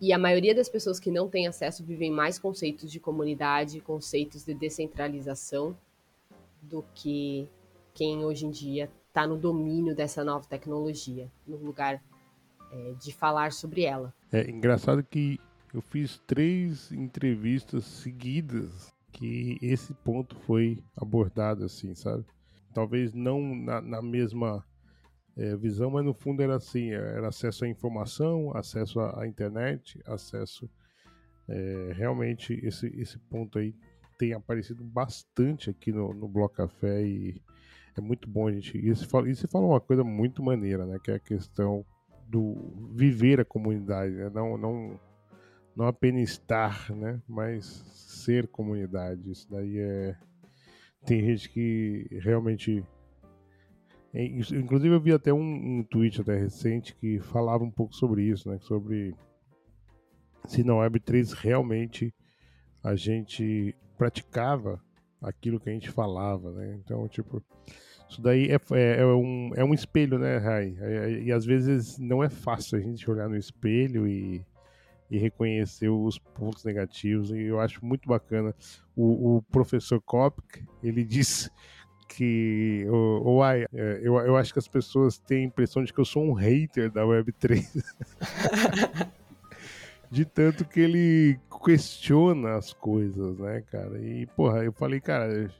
E 0.00 0.12
a 0.12 0.18
maioria 0.18 0.52
das 0.52 0.68
pessoas 0.68 0.98
que 0.98 1.08
não 1.08 1.28
têm 1.28 1.46
acesso 1.46 1.84
vivem 1.84 2.10
mais 2.10 2.36
conceitos 2.36 2.90
de 2.90 2.98
comunidade, 2.98 3.80
conceitos 3.80 4.44
de 4.44 4.52
descentralização, 4.52 5.76
do 6.60 6.84
que 6.96 7.48
quem 7.94 8.24
hoje 8.24 8.44
em 8.44 8.50
dia 8.50 8.84
estar 8.84 9.22
tá 9.22 9.26
no 9.28 9.36
domínio 9.36 9.94
dessa 9.94 10.24
nova 10.24 10.46
tecnologia, 10.48 11.30
no 11.46 11.58
lugar 11.58 12.02
é, 12.72 12.94
de 13.00 13.12
falar 13.12 13.52
sobre 13.52 13.82
ela. 13.82 14.12
É 14.32 14.50
engraçado 14.50 15.04
que 15.04 15.38
eu 15.72 15.80
fiz 15.80 16.18
três 16.26 16.92
entrevistas 16.92 17.84
seguidas 17.84 18.92
que 19.12 19.58
esse 19.62 19.94
ponto 19.94 20.34
foi 20.36 20.82
abordado 20.96 21.64
assim, 21.64 21.94
sabe? 21.94 22.24
Talvez 22.74 23.12
não 23.12 23.54
na, 23.54 23.80
na 23.80 24.02
mesma 24.02 24.64
é, 25.36 25.56
visão, 25.56 25.90
mas 25.90 26.04
no 26.04 26.14
fundo 26.14 26.42
era 26.42 26.56
assim, 26.56 26.90
era 26.90 27.28
acesso 27.28 27.64
à 27.64 27.68
informação, 27.68 28.56
acesso 28.56 29.00
à, 29.00 29.22
à 29.22 29.26
internet, 29.26 30.00
acesso 30.06 30.68
é, 31.48 31.92
realmente 31.94 32.58
esse, 32.62 32.86
esse 32.98 33.18
ponto 33.18 33.58
aí 33.58 33.74
tem 34.18 34.32
aparecido 34.32 34.84
bastante 34.84 35.68
aqui 35.70 35.92
no, 35.92 36.14
no 36.14 36.28
Bloco 36.28 36.54
Café 36.54 37.02
e 37.02 37.42
é 37.96 38.00
muito 38.00 38.28
bom 38.28 38.48
a 38.48 38.52
gente. 38.52 38.78
E 38.78 38.94
você, 38.94 39.06
fala, 39.06 39.28
e 39.28 39.34
você 39.34 39.46
fala 39.46 39.66
uma 39.66 39.80
coisa 39.80 40.04
muito 40.04 40.42
maneira, 40.42 40.86
né? 40.86 40.98
Que 41.02 41.10
é 41.10 41.14
a 41.14 41.20
questão 41.20 41.84
do 42.28 42.90
viver 42.94 43.40
a 43.40 43.44
comunidade, 43.44 44.14
né? 44.14 44.30
Não, 44.30 44.56
não, 44.56 44.98
não 45.76 45.86
apenas 45.86 46.30
estar, 46.30 46.90
né? 46.90 47.20
Mas 47.28 47.64
ser 48.22 48.46
comunidade. 48.48 49.30
Isso 49.30 49.50
daí 49.50 49.78
é. 49.78 50.16
Tem 51.04 51.20
gente 51.24 51.48
que 51.48 52.06
realmente. 52.22 52.84
Inclusive 54.14 54.94
eu 54.94 55.00
vi 55.00 55.12
até 55.12 55.32
um, 55.32 55.78
um 55.78 55.82
tweet 55.82 56.20
até 56.20 56.36
recente 56.36 56.94
que 56.94 57.18
falava 57.18 57.64
um 57.64 57.70
pouco 57.70 57.94
sobre 57.94 58.24
isso, 58.24 58.50
né? 58.50 58.58
Sobre 58.60 59.14
se 60.46 60.62
na 60.62 60.74
Web3 60.74 61.32
realmente 61.34 62.14
a 62.82 62.94
gente 62.94 63.74
praticava 63.96 64.82
aquilo 65.20 65.58
que 65.58 65.70
a 65.70 65.72
gente 65.72 65.88
falava, 65.88 66.52
né? 66.52 66.78
Então, 66.84 67.08
tipo, 67.08 67.42
isso 68.10 68.20
daí 68.20 68.48
é, 68.50 68.58
é, 68.72 69.00
é 69.00 69.06
um, 69.06 69.50
é 69.54 69.64
um 69.64 69.72
espelho, 69.72 70.18
né, 70.18 70.36
Rai? 70.36 70.76
É, 70.78 70.94
é, 70.94 71.22
e 71.22 71.32
às 71.32 71.46
vezes 71.46 71.98
não 71.98 72.22
é 72.22 72.28
fácil 72.28 72.76
a 72.76 72.80
gente 72.80 73.08
olhar 73.10 73.28
no 73.28 73.36
espelho 73.36 74.06
e, 74.06 74.44
e 75.12 75.18
reconhecer 75.18 75.90
os 75.90 76.18
pontos 76.18 76.64
negativos. 76.64 77.30
E 77.30 77.42
eu 77.42 77.60
acho 77.60 77.84
muito 77.84 78.08
bacana. 78.08 78.54
O, 78.96 79.36
o 79.36 79.42
professor 79.42 80.00
Kopk, 80.00 80.64
ele 80.82 81.04
diz 81.04 81.50
que 82.08 82.86
o, 82.88 83.34
o 83.34 83.42
ai, 83.42 83.66
é, 83.74 84.00
eu, 84.02 84.16
eu 84.16 84.36
acho 84.36 84.54
que 84.54 84.58
as 84.58 84.66
pessoas 84.66 85.18
têm 85.18 85.44
a 85.44 85.46
impressão 85.46 85.84
de 85.84 85.92
que 85.92 86.00
eu 86.00 86.04
sou 86.06 86.24
um 86.24 86.32
hater 86.32 86.90
da 86.90 87.02
Web3. 87.02 87.84
de 90.10 90.24
tanto 90.24 90.64
que 90.64 90.80
ele 90.80 91.38
questiona 91.62 92.56
as 92.56 92.72
coisas, 92.72 93.38
né, 93.38 93.62
cara? 93.70 93.98
E, 94.00 94.26
porra, 94.28 94.64
eu 94.64 94.72
falei, 94.72 94.98
cara, 94.98 95.50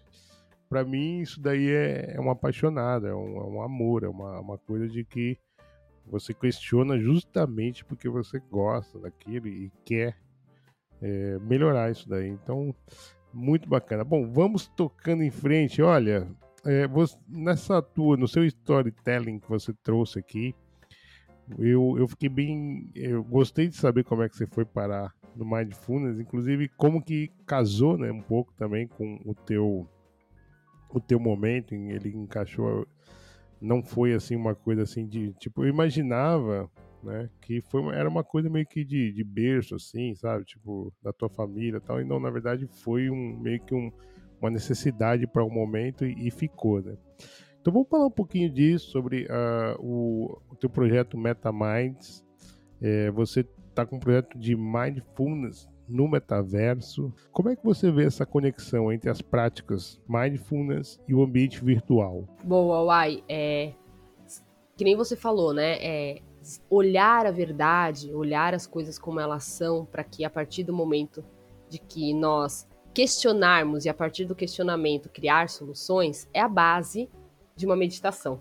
para 0.67 0.83
mim 0.83 1.21
isso 1.21 1.39
daí 1.39 1.69
é, 1.69 2.15
é 2.17 2.21
uma 2.21 2.33
apaixonada, 2.33 3.09
é 3.09 3.15
um, 3.15 3.37
é 3.37 3.45
um 3.45 3.63
amor, 3.63 4.03
é 4.03 4.09
uma, 4.09 4.41
uma 4.41 4.57
coisa 4.57 4.89
de 4.89 5.05
que 5.05 5.37
você 6.07 6.35
questiona 6.35 6.99
justamente 6.99 7.85
porque 7.85 8.09
você 8.09 8.41
gosta 8.51 8.99
daquilo 8.99 9.49
e 9.49 9.71
quer 9.85 10.17
é, 11.01 11.39
melhorar 11.41 11.91
isso 11.91 12.09
daí. 12.09 12.29
Então, 12.29 12.75
muito 13.33 13.69
bacana. 13.69 14.05
Bom, 14.05 14.31
vamos 14.31 14.69
tocando 14.69 15.23
em 15.23 15.31
frente. 15.31 15.83
Olha, 15.83 16.29
é, 16.65 16.87
você, 16.87 17.17
nessa 17.29 17.81
tua, 17.83 18.17
no 18.17 18.29
seu 18.29 18.45
storytelling 18.45 19.39
que 19.39 19.49
você 19.49 19.73
trouxe 19.83 20.19
aqui, 20.19 20.55
eu, 21.59 21.97
eu 21.99 22.07
fiquei 22.07 22.29
bem. 22.29 22.91
Eu 22.95 23.25
gostei 23.25 23.69
de 23.69 23.77
saber 23.77 24.05
como 24.05 24.23
é 24.23 24.29
que 24.29 24.37
você 24.37 24.47
foi 24.47 24.65
parar 24.65 25.15
no 25.35 25.45
Mindfulness, 25.45 26.21
inclusive 26.21 26.69
como 26.77 27.03
que 27.03 27.31
casou, 27.47 27.97
né, 27.97 28.13
um 28.13 28.21
pouco 28.21 28.53
também 28.55 28.87
com 28.87 29.21
o 29.25 29.35
teu 29.35 29.89
o 30.95 31.01
teu 31.01 31.19
momento, 31.19 31.75
ele 31.75 32.11
encaixou 32.11 32.87
não 33.63 33.83
foi 33.83 34.13
assim 34.13 34.37
uma 34.37 34.55
coisa 34.55 34.83
assim 34.83 35.07
de 35.07 35.33
tipo 35.35 35.65
eu 35.65 35.69
imaginava 35.69 36.71
né 37.03 37.31
que 37.41 37.61
foi 37.61 37.83
era 37.95 38.09
uma 38.09 38.25
coisa 38.25 38.51
meio 38.51 38.67
que 38.67 38.85
de, 38.85 39.13
de 39.13 39.25
berço 39.25 39.75
assim 39.75 40.15
sabe 40.15 40.45
tipo 40.45 40.93
da 41.03 41.13
tua 41.13 41.29
família 41.29 41.81
tal 41.81 42.01
e 42.01 42.05
não 42.05 42.21
na 42.21 42.31
verdade 42.31 42.67
foi 42.67 43.09
um 43.09 43.39
meio 43.41 43.61
que 43.61 43.75
um, 43.75 43.91
uma 44.41 44.51
necessidade 44.51 45.27
para 45.27 45.45
o 45.45 45.47
um 45.47 45.55
momento 45.55 46.05
e, 46.05 46.27
e, 46.27 46.31
ficou 46.31 46.83
né 46.83 46.97
então 47.63 47.73
vamos 47.73 47.89
falar 47.89 48.07
um 48.07 48.11
pouquinho 48.11 48.51
disso, 48.51 48.91
sobre 48.91 49.25
uh, 49.27 49.79
o, 49.79 50.37
o 50.51 50.57
teu 50.57 50.69
projeto 50.69 51.17
MetaMinds. 51.17 52.25
É, 52.81 53.09
você 53.13 53.47
está 53.69 53.87
com 53.87 53.97
um 53.97 54.01
projeto 54.01 54.37
de 54.37 54.57
Mindfulness 54.57 55.69
no 55.93 56.09
metaverso. 56.09 57.13
Como 57.31 57.51
é 57.51 57.57
que 57.57 57.65
você 57.65 57.91
vê 57.91 58.05
essa 58.05 58.25
conexão 58.25 58.93
entre 58.93 59.11
as 59.11 59.21
práticas 59.21 60.01
Mindfulness 60.09 60.99
e 61.07 61.15
o 61.15 61.23
ambiente 61.23 61.63
virtual? 61.63 62.25
Boa, 62.43 62.83
Uai. 62.83 63.23
É, 63.29 63.73
que 64.77 64.85
nem 64.85 64.97
você 64.97 65.15
falou, 65.15 65.53
né? 65.53 65.77
É, 65.81 66.23
olhar 66.69 67.27
a 67.27 67.31
verdade, 67.31 68.13
olhar 68.13 68.55
as 68.55 68.67
coisas 68.67 68.99
como 68.99 69.21
elas 69.21 69.45
são, 69.45 69.85
para 69.85 70.03
que 70.03 70.25
a 70.25 70.31
partir 70.31 70.65
do 70.65 70.73
momento 70.73 71.25
de 71.69 71.79
que 71.79 72.13
nós 72.15 72.67
questionarmos 72.93 73.85
e 73.85 73.89
a 73.89 73.95
partir 73.95 74.25
do 74.25 74.35
questionamento 74.35 75.09
criar 75.09 75.49
soluções, 75.49 76.29
é 76.33 76.41
a 76.41 76.49
base 76.49 77.09
de 77.55 77.65
uma 77.67 77.77
meditação. 77.77 78.41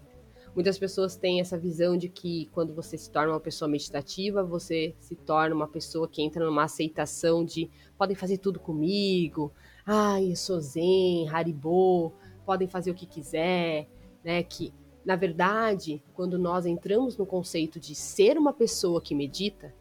Muitas 0.54 0.78
pessoas 0.78 1.16
têm 1.16 1.40
essa 1.40 1.58
visão 1.58 1.96
de 1.96 2.10
que 2.10 2.48
quando 2.52 2.74
você 2.74 2.98
se 2.98 3.10
torna 3.10 3.34
uma 3.34 3.40
pessoa 3.40 3.70
meditativa, 3.70 4.44
você 4.44 4.94
se 5.00 5.16
torna 5.16 5.56
uma 5.56 5.68
pessoa 5.68 6.10
que 6.10 6.22
entra 6.22 6.46
numa 6.46 6.64
aceitação 6.64 7.46
de 7.46 7.70
podem 7.98 8.16
fazer 8.16 8.38
tudo 8.38 8.60
comigo, 8.60 9.54
ai, 9.86 10.32
eu 10.32 10.36
sou 10.36 10.60
zen, 10.60 11.30
haribô, 11.30 12.12
podem 12.46 12.68
fazer 12.68 12.92
o 12.92 12.96
que 12.96 13.06
quiser, 13.06 13.88
né? 14.24 14.44
Que 14.44 14.74
na 15.06 15.16
verdade, 15.16 16.04
quando 16.14 16.38
nós 16.38 16.66
entramos 16.66 17.18
no 17.18 17.26
conceito 17.26 17.80
de 17.80 17.96
ser 17.96 18.38
uma 18.38 18.54
pessoa 18.54 19.02
que 19.02 19.16
medita, 19.16 19.74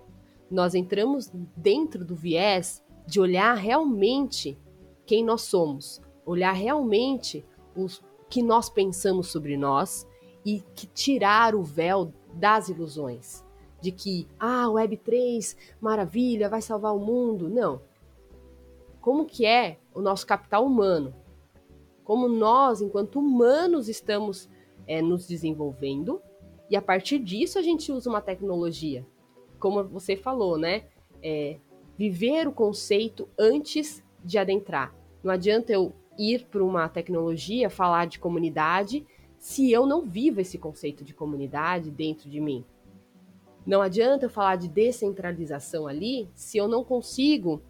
nós 0.51 0.75
entramos 0.75 1.31
dentro 1.57 2.05
do 2.05 2.15
viés 2.15 2.83
de 3.07 3.21
olhar 3.21 3.55
realmente 3.55 4.57
quem 5.05 5.25
nós 5.25 5.43
somos, 5.43 6.01
olhar 6.25 6.53
realmente 6.53 7.45
os 7.75 8.03
que 8.31 8.41
nós 8.41 8.71
pensamos 8.71 9.27
sobre 9.27 9.57
nós 9.57 10.07
e 10.45 10.63
que 10.75 10.87
tirar 10.87 11.55
o 11.55 11.63
véu 11.63 12.13
das 12.35 12.69
ilusões 12.69 13.45
de 13.81 13.91
que 13.91 14.27
ah, 14.39 14.67
Web3, 14.67 15.57
maravilha, 15.81 16.49
vai 16.49 16.61
salvar 16.61 16.95
o 16.95 16.99
mundo. 16.99 17.49
Não. 17.49 17.81
Como 19.01 19.25
que 19.25 19.47
é 19.47 19.79
o 19.95 20.01
nosso 20.01 20.27
capital 20.27 20.67
humano? 20.67 21.15
Como 22.05 22.29
nós, 22.29 22.83
enquanto 22.83 23.19
humanos, 23.19 23.89
estamos 23.89 24.49
é, 24.87 25.01
nos 25.01 25.27
desenvolvendo 25.27 26.21
e 26.69 26.77
a 26.77 26.83
partir 26.83 27.19
disso 27.19 27.59
a 27.59 27.63
gente 27.63 27.91
usa 27.91 28.09
uma 28.09 28.21
tecnologia. 28.21 29.07
Como 29.59 29.83
você 29.85 30.17
falou, 30.17 30.57
né? 30.59 30.85
É, 31.23 31.59
viver 31.97 32.47
o 32.47 32.53
conceito 32.53 33.29
antes 33.39 34.03
de 34.25 34.39
adentrar. 34.39 34.95
Não 35.23 35.33
adianta 35.33 35.73
eu 35.73 35.93
ir 36.19 36.47
para 36.47 36.63
uma 36.63 36.89
tecnologia, 36.89 37.69
falar 37.69 38.07
de 38.07 38.19
comunidade, 38.19 39.07
se 39.41 39.73
eu 39.73 39.87
não 39.87 40.05
vivo 40.05 40.39
esse 40.39 40.59
conceito 40.59 41.03
de 41.03 41.15
comunidade 41.15 41.91
dentro 41.91 42.29
de 42.29 42.39
mim. 42.39 42.63
Não 43.67 43.81
adianta 43.81 44.27
eu 44.27 44.31
falar 44.31 44.57
de 44.57 44.69
descentralização 44.69 45.87
ali 45.87 46.29
se 46.35 46.59
eu 46.59 46.69
não 46.69 46.85
consigo 46.85 47.63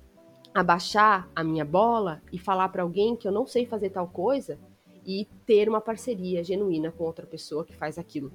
abaixar 0.53 1.31
a 1.35 1.45
minha 1.45 1.65
bola 1.65 2.21
e 2.33 2.39
falar 2.41 2.69
para 2.71 2.83
alguém 2.83 3.15
que 3.15 3.27
eu 3.27 3.31
não 3.31 3.47
sei 3.47 3.67
fazer 3.67 3.91
tal 3.91 4.09
coisa 4.09 4.59
e 5.07 5.29
ter 5.47 5.69
uma 5.69 5.81
parceria 5.81 6.43
genuína 6.43 6.91
com 6.91 7.05
outra 7.05 7.25
pessoa 7.25 7.65
que 7.65 7.77
faz 7.77 7.99
aquilo. 7.99 8.33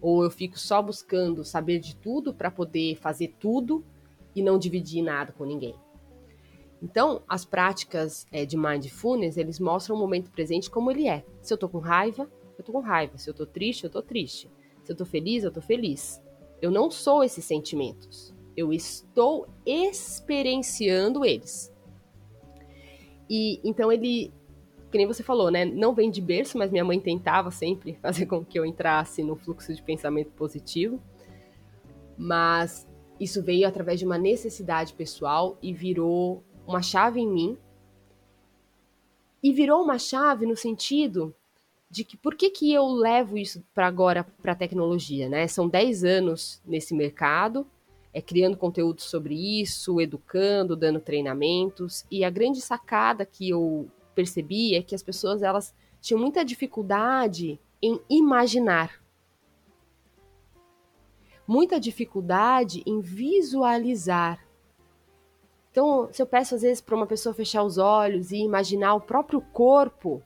Ou 0.00 0.24
eu 0.24 0.30
fico 0.30 0.58
só 0.58 0.82
buscando 0.82 1.44
saber 1.44 1.78
de 1.78 1.94
tudo 1.94 2.34
para 2.34 2.50
poder 2.50 2.96
fazer 2.96 3.36
tudo 3.38 3.84
e 4.34 4.42
não 4.42 4.58
dividir 4.58 5.02
nada 5.02 5.32
com 5.32 5.44
ninguém. 5.44 5.76
Então, 6.84 7.22
as 7.26 7.46
práticas 7.46 8.26
é, 8.30 8.44
de 8.44 8.58
mindfulness, 8.58 9.38
eles 9.38 9.58
mostram 9.58 9.96
o 9.96 9.98
momento 9.98 10.30
presente 10.30 10.70
como 10.70 10.90
ele 10.90 11.08
é. 11.08 11.24
Se 11.40 11.54
eu 11.54 11.56
tô 11.56 11.66
com 11.66 11.78
raiva, 11.78 12.30
eu 12.58 12.62
tô 12.62 12.72
com 12.72 12.80
raiva. 12.80 13.16
Se 13.16 13.30
eu 13.30 13.32
tô 13.32 13.46
triste, 13.46 13.84
eu 13.84 13.90
tô 13.90 14.02
triste. 14.02 14.50
Se 14.82 14.92
eu 14.92 14.96
tô 14.96 15.06
feliz, 15.06 15.44
eu 15.44 15.50
tô 15.50 15.62
feliz. 15.62 16.22
Eu 16.60 16.70
não 16.70 16.90
sou 16.90 17.24
esses 17.24 17.42
sentimentos. 17.42 18.34
Eu 18.54 18.70
estou 18.70 19.48
experienciando 19.64 21.24
eles. 21.24 21.74
E 23.30 23.62
então 23.64 23.90
ele, 23.90 24.30
que 24.92 24.98
nem 24.98 25.06
você 25.06 25.22
falou, 25.22 25.50
né? 25.50 25.64
Não 25.64 25.94
vem 25.94 26.10
de 26.10 26.20
berço, 26.20 26.58
mas 26.58 26.70
minha 26.70 26.84
mãe 26.84 27.00
tentava 27.00 27.50
sempre 27.50 27.94
fazer 28.02 28.26
com 28.26 28.44
que 28.44 28.58
eu 28.58 28.66
entrasse 28.66 29.22
no 29.22 29.36
fluxo 29.36 29.72
de 29.72 29.82
pensamento 29.82 30.32
positivo. 30.32 31.02
Mas 32.14 32.86
isso 33.18 33.42
veio 33.42 33.66
através 33.66 33.98
de 33.98 34.04
uma 34.04 34.18
necessidade 34.18 34.92
pessoal 34.92 35.56
e 35.62 35.72
virou 35.72 36.44
uma 36.66 36.82
chave 36.82 37.20
em 37.20 37.28
mim 37.28 37.58
e 39.42 39.52
virou 39.52 39.82
uma 39.82 39.98
chave 39.98 40.46
no 40.46 40.56
sentido 40.56 41.34
de 41.90 42.02
que 42.02 42.16
por 42.16 42.34
que, 42.34 42.50
que 42.50 42.72
eu 42.72 42.86
levo 42.86 43.38
isso 43.38 43.62
para 43.74 43.86
agora 43.86 44.24
para 44.42 44.52
a 44.52 44.56
tecnologia, 44.56 45.28
né? 45.28 45.46
São 45.46 45.68
10 45.68 46.02
anos 46.02 46.62
nesse 46.66 46.94
mercado, 46.94 47.66
é 48.12 48.20
criando 48.20 48.56
conteúdo 48.56 49.00
sobre 49.00 49.60
isso, 49.60 50.00
educando, 50.00 50.74
dando 50.74 50.98
treinamentos, 50.98 52.04
e 52.10 52.24
a 52.24 52.30
grande 52.30 52.60
sacada 52.60 53.24
que 53.24 53.50
eu 53.50 53.88
percebi 54.14 54.74
é 54.74 54.82
que 54.82 54.94
as 54.94 55.02
pessoas 55.02 55.42
elas 55.42 55.74
tinham 56.00 56.20
muita 56.20 56.44
dificuldade 56.44 57.60
em 57.82 58.00
imaginar. 58.08 59.02
Muita 61.46 61.78
dificuldade 61.78 62.82
em 62.86 63.00
visualizar. 63.00 64.43
Então, 65.74 66.08
se 66.12 66.22
eu 66.22 66.26
peço 66.26 66.54
às 66.54 66.62
vezes 66.62 66.80
para 66.80 66.94
uma 66.94 67.04
pessoa 67.06 67.34
fechar 67.34 67.64
os 67.64 67.78
olhos 67.78 68.30
e 68.30 68.36
imaginar 68.36 68.94
o 68.94 69.00
próprio 69.00 69.40
corpo, 69.40 70.22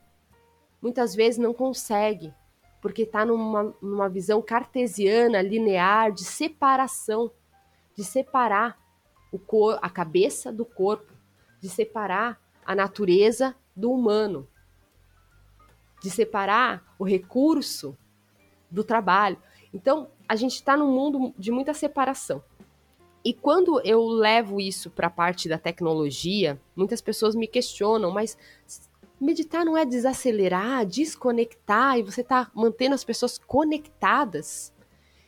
muitas 0.79 1.15
vezes 1.15 1.39
não 1.39 1.55
consegue, 1.55 2.31
porque 2.79 3.01
está 3.01 3.25
numa, 3.25 3.73
numa 3.81 4.07
visão 4.07 4.43
cartesiana, 4.43 5.41
linear, 5.41 6.11
de 6.11 6.23
separação, 6.23 7.31
de 7.95 8.03
separar 8.03 8.77
o 9.31 9.39
cor, 9.39 9.79
a 9.81 9.89
cabeça 9.89 10.53
do 10.53 10.63
corpo, 10.63 11.11
de 11.59 11.67
separar 11.67 12.39
a 12.63 12.75
natureza 12.75 13.55
do 13.75 13.91
humano 13.91 14.47
de 16.01 16.09
separar 16.09 16.83
o 16.97 17.03
recurso 17.03 17.97
do 18.69 18.83
trabalho. 18.83 19.37
Então, 19.73 20.09
a 20.27 20.35
gente 20.35 20.55
está 20.55 20.77
num 20.77 20.91
mundo 20.91 21.33
de 21.37 21.51
muita 21.51 21.73
separação. 21.73 22.43
E 23.23 23.33
quando 23.33 23.81
eu 23.85 24.05
levo 24.05 24.61
isso 24.61 24.89
para 24.89 25.07
a 25.07 25.11
parte 25.11 25.49
da 25.49 25.57
tecnologia, 25.57 26.59
muitas 26.75 27.01
pessoas 27.01 27.35
me 27.35 27.47
questionam, 27.47 28.11
mas 28.11 28.37
meditar 29.19 29.65
não 29.65 29.77
é 29.77 29.85
desacelerar, 29.85 30.85
desconectar 30.85 31.97
e 31.97 32.03
você 32.03 32.21
está 32.21 32.49
mantendo 32.53 32.95
as 32.95 33.03
pessoas 33.03 33.37
conectadas? 33.37 34.73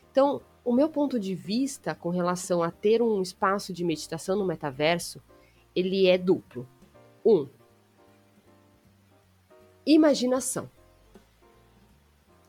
Então, 0.10 0.42
o 0.64 0.72
meu 0.72 0.90
ponto 0.90 1.20
de 1.20 1.36
vista 1.36 1.94
com 1.94 2.10
relação 2.10 2.64
a 2.64 2.72
ter 2.72 3.02
um 3.02 3.22
espaço 3.22 3.74
de 3.74 3.84
meditação 3.84 4.38
no 4.38 4.46
metaverso, 4.46 5.22
ele 5.76 6.08
é 6.08 6.18
duplo. 6.18 6.68
Um, 7.26 7.48
imaginação. 9.86 10.70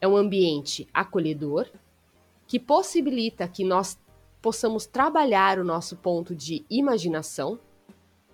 É 0.00 0.06
um 0.06 0.16
ambiente 0.16 0.88
acolhedor 0.92 1.68
que 2.46 2.58
possibilita 2.58 3.48
que 3.48 3.64
nós 3.64 3.98
possamos 4.42 4.84
trabalhar 4.84 5.58
o 5.58 5.64
nosso 5.64 5.96
ponto 5.96 6.34
de 6.34 6.66
imaginação, 6.68 7.58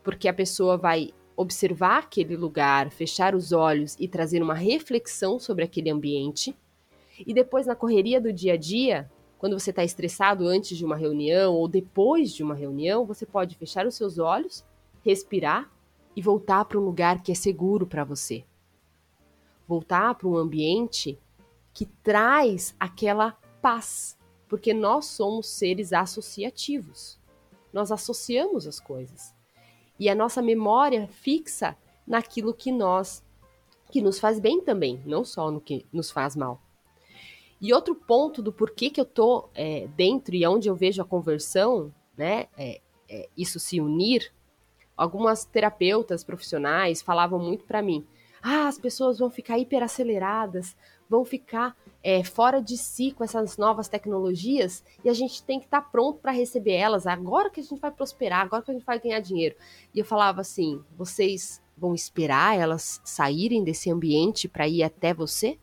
porque 0.02 0.26
a 0.26 0.34
pessoa 0.34 0.76
vai 0.76 1.10
observar 1.36 1.98
aquele 1.98 2.36
lugar, 2.36 2.90
fechar 2.90 3.34
os 3.34 3.52
olhos 3.52 3.94
e 4.00 4.08
trazer 4.08 4.42
uma 4.42 4.54
reflexão 4.54 5.38
sobre 5.38 5.62
aquele 5.62 5.90
ambiente. 5.90 6.56
E 7.24 7.32
depois, 7.32 7.66
na 7.66 7.76
correria 7.76 8.20
do 8.20 8.32
dia 8.32 8.54
a 8.54 8.56
dia, 8.56 9.08
quando 9.38 9.56
você 9.58 9.70
está 9.70 9.84
estressado 9.84 10.48
antes 10.48 10.76
de 10.76 10.84
uma 10.84 10.96
reunião 10.96 11.54
ou 11.54 11.68
depois 11.68 12.32
de 12.32 12.42
uma 12.42 12.54
reunião, 12.54 13.04
você 13.04 13.24
pode 13.24 13.54
fechar 13.56 13.86
os 13.86 13.94
seus 13.94 14.18
olhos, 14.18 14.64
respirar 15.04 15.70
e 16.16 16.22
voltar 16.22 16.64
para 16.64 16.78
um 16.78 16.84
lugar 16.84 17.22
que 17.22 17.30
é 17.30 17.34
seguro 17.34 17.86
para 17.86 18.02
você 18.02 18.44
voltar 19.68 20.14
para 20.14 20.26
um 20.26 20.36
ambiente 20.36 21.18
que 21.74 21.84
traz 21.84 22.74
aquela 22.80 23.32
paz, 23.60 24.17
porque 24.48 24.72
nós 24.72 25.06
somos 25.06 25.48
seres 25.48 25.92
associativos. 25.92 27.18
Nós 27.72 27.92
associamos 27.92 28.66
as 28.66 28.80
coisas. 28.80 29.34
E 29.98 30.08
a 30.08 30.14
nossa 30.14 30.40
memória 30.40 31.08
fixa 31.08 31.76
naquilo 32.06 32.54
que 32.54 32.72
nós 32.72 33.22
que 33.90 34.02
nos 34.02 34.18
faz 34.20 34.38
bem 34.38 34.60
também, 34.60 35.02
não 35.06 35.24
só 35.24 35.50
no 35.50 35.60
que 35.60 35.86
nos 35.92 36.10
faz 36.10 36.36
mal. 36.36 36.60
E 37.60 37.72
outro 37.72 37.94
ponto 37.94 38.42
do 38.42 38.52
porquê 38.52 38.90
que 38.90 39.00
eu 39.00 39.04
tô 39.04 39.48
é, 39.54 39.88
dentro 39.96 40.34
e 40.34 40.46
onde 40.46 40.68
eu 40.68 40.74
vejo 40.74 41.02
a 41.02 41.04
conversão, 41.04 41.92
né, 42.16 42.48
é, 42.56 42.80
é, 43.08 43.28
isso 43.36 43.58
se 43.58 43.80
unir, 43.80 44.32
algumas 44.96 45.44
terapeutas 45.44 46.22
profissionais 46.22 47.02
falavam 47.02 47.38
muito 47.38 47.64
para 47.64 47.82
mim, 47.82 48.06
ah, 48.42 48.68
as 48.68 48.78
pessoas 48.78 49.18
vão 49.18 49.30
ficar 49.30 49.58
hiperaceleradas, 49.58 50.76
vão 51.08 51.24
ficar 51.24 51.76
é, 52.08 52.24
fora 52.24 52.62
de 52.62 52.78
si 52.78 53.12
com 53.12 53.22
essas 53.22 53.58
novas 53.58 53.86
tecnologias 53.86 54.82
e 55.04 55.10
a 55.10 55.12
gente 55.12 55.42
tem 55.42 55.58
que 55.58 55.66
estar 55.66 55.82
tá 55.82 55.88
pronto 55.90 56.20
para 56.20 56.32
receber 56.32 56.72
elas 56.72 57.06
agora 57.06 57.50
que 57.50 57.60
a 57.60 57.62
gente 57.62 57.78
vai 57.78 57.90
prosperar, 57.90 58.40
agora 58.40 58.62
que 58.62 58.70
a 58.70 58.74
gente 58.74 58.86
vai 58.86 58.98
ganhar 58.98 59.20
dinheiro. 59.20 59.54
E 59.94 59.98
eu 59.98 60.06
falava 60.06 60.40
assim: 60.40 60.82
vocês 60.96 61.60
vão 61.76 61.94
esperar 61.94 62.58
elas 62.58 62.98
saírem 63.04 63.62
desse 63.62 63.90
ambiente 63.90 64.48
para 64.48 64.66
ir 64.66 64.82
até 64.82 65.12
você? 65.12 65.58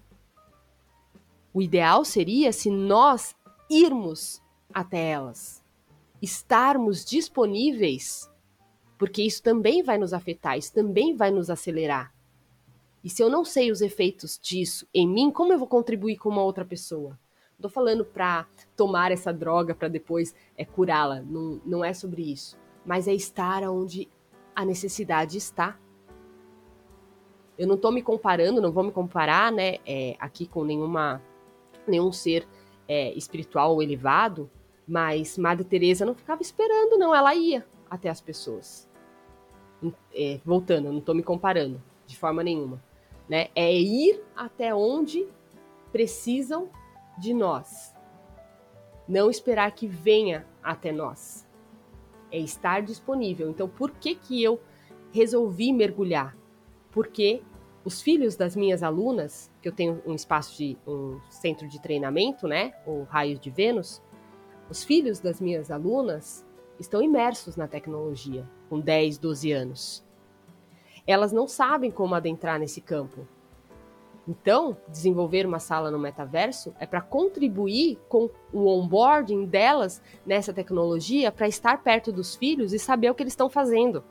O 1.51 1.63
ideal 1.63 2.05
seria 2.05 2.53
se 2.53 2.69
nós 2.69 3.35
irmos 3.67 4.39
até 4.71 5.03
elas, 5.03 5.63
estarmos 6.21 7.03
disponíveis, 7.03 8.29
porque 8.99 9.23
isso 9.23 9.41
também 9.41 9.81
vai 9.81 9.97
nos 9.97 10.13
afetar, 10.13 10.59
isso 10.59 10.71
também 10.71 11.15
vai 11.15 11.31
nos 11.31 11.49
acelerar. 11.49 12.14
E 13.05 13.09
se 13.09 13.21
eu 13.21 13.29
não 13.29 13.45
sei 13.45 13.71
os 13.71 13.81
efeitos 13.81 14.39
disso 14.41 14.87
em 14.91 15.07
mim, 15.07 15.29
como 15.29 15.53
eu 15.53 15.59
vou 15.59 15.67
contribuir 15.67 16.17
com 16.17 16.27
uma 16.27 16.41
outra 16.41 16.65
pessoa? 16.65 17.11
Não 17.51 17.61
tô 17.61 17.69
falando 17.69 18.03
para 18.03 18.47
tomar 18.75 19.11
essa 19.11 19.31
droga 19.31 19.75
para 19.75 19.87
depois 19.87 20.33
é, 20.57 20.65
curá-la. 20.65 21.21
Não, 21.21 21.61
não 21.63 21.85
é 21.85 21.93
sobre 21.93 22.23
isso. 22.23 22.57
Mas 22.83 23.07
é 23.07 23.13
estar 23.13 23.61
onde 23.69 24.09
a 24.55 24.65
necessidade 24.65 25.37
está. 25.37 25.79
Eu 27.55 27.67
não 27.67 27.77
tô 27.77 27.91
me 27.91 28.01
comparando, 28.01 28.59
não 28.59 28.71
vou 28.71 28.83
me 28.83 28.91
comparar, 28.91 29.51
né, 29.51 29.75
é, 29.85 30.15
aqui 30.19 30.47
com 30.47 30.63
nenhuma, 30.63 31.21
nenhum 31.87 32.11
ser 32.11 32.47
é, 32.87 33.13
espiritual 33.13 33.73
ou 33.73 33.83
elevado, 33.83 34.49
mas 34.87 35.37
Madre 35.37 35.63
Teresa 35.63 36.07
não 36.07 36.15
ficava 36.15 36.41
esperando, 36.41 36.97
não. 36.97 37.13
Ela 37.13 37.35
ia 37.35 37.67
até 37.87 38.09
as 38.09 38.19
pessoas. 38.19 38.89
É, 40.11 40.39
voltando, 40.43 40.87
eu 40.87 40.93
não 40.93 41.01
tô 41.01 41.13
me 41.13 41.21
comparando 41.21 41.79
de 42.07 42.17
forma 42.17 42.43
nenhuma 42.43 42.81
né? 43.29 43.47
É 43.55 43.73
ir 43.73 44.23
até 44.35 44.73
onde 44.73 45.27
precisam 45.91 46.69
de 47.17 47.33
nós. 47.33 47.93
Não 49.07 49.29
esperar 49.29 49.71
que 49.71 49.87
venha 49.87 50.45
até 50.61 50.91
nós. 50.91 51.47
É 52.31 52.39
estar 52.39 52.81
disponível. 52.81 53.49
Então, 53.49 53.67
por 53.67 53.91
que 53.91 54.15
que 54.15 54.43
eu 54.43 54.59
resolvi 55.11 55.71
mergulhar? 55.71 56.35
Porque 56.91 57.41
os 57.83 58.01
filhos 58.01 58.35
das 58.35 58.55
minhas 58.55 58.81
alunas, 58.81 59.51
que 59.61 59.67
eu 59.69 59.71
tenho 59.71 60.01
um 60.05 60.15
espaço 60.15 60.57
de 60.57 60.77
um 60.87 61.19
centro 61.29 61.67
de 61.67 61.79
treinamento, 61.79 62.47
né, 62.47 62.73
o 62.85 63.03
Raios 63.03 63.39
de 63.39 63.51
Vênus, 63.51 64.01
os 64.69 64.83
filhos 64.83 65.19
das 65.19 65.39
minhas 65.39 65.69
alunas 65.69 66.43
estão 66.79 67.01
imersos 67.01 67.55
na 67.55 67.67
tecnologia 67.67 68.49
com 68.67 68.79
10, 68.79 69.19
12 69.19 69.51
anos 69.51 70.04
elas 71.05 71.31
não 71.31 71.47
sabem 71.47 71.91
como 71.91 72.15
adentrar 72.15 72.59
nesse 72.59 72.81
campo. 72.81 73.27
Então, 74.27 74.75
desenvolver 74.87 75.45
uma 75.45 75.59
sala 75.59 75.91
no 75.91 75.99
metaverso 75.99 76.73
é 76.79 76.87
para 76.87 76.99
contribuir 76.99 77.99
com 78.09 78.29
o 78.51 78.65
onboarding 78.65 79.45
delas 79.45 80.01
nessa 80.25 80.51
tecnologia 80.51 81.31
para 81.31 81.47
estar 81.47 81.83
perto 81.83 82.11
dos 82.11 82.35
filhos 82.35 82.73
e 82.73 82.79
saber 82.79 83.11
o 83.11 83.15
que 83.15 83.21
eles 83.21 83.33
estão 83.33 83.49
fazendo. 83.49 84.03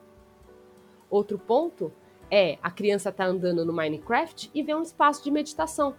Outro 1.11 1.37
ponto 1.37 1.93
é 2.31 2.59
a 2.63 2.71
criança 2.71 3.09
está 3.09 3.25
andando 3.25 3.65
no 3.65 3.73
Minecraft 3.73 4.51
e 4.55 4.63
vê 4.63 4.75
um 4.75 4.83
espaço 4.83 5.23
de 5.25 5.33
meditação. 5.33 5.97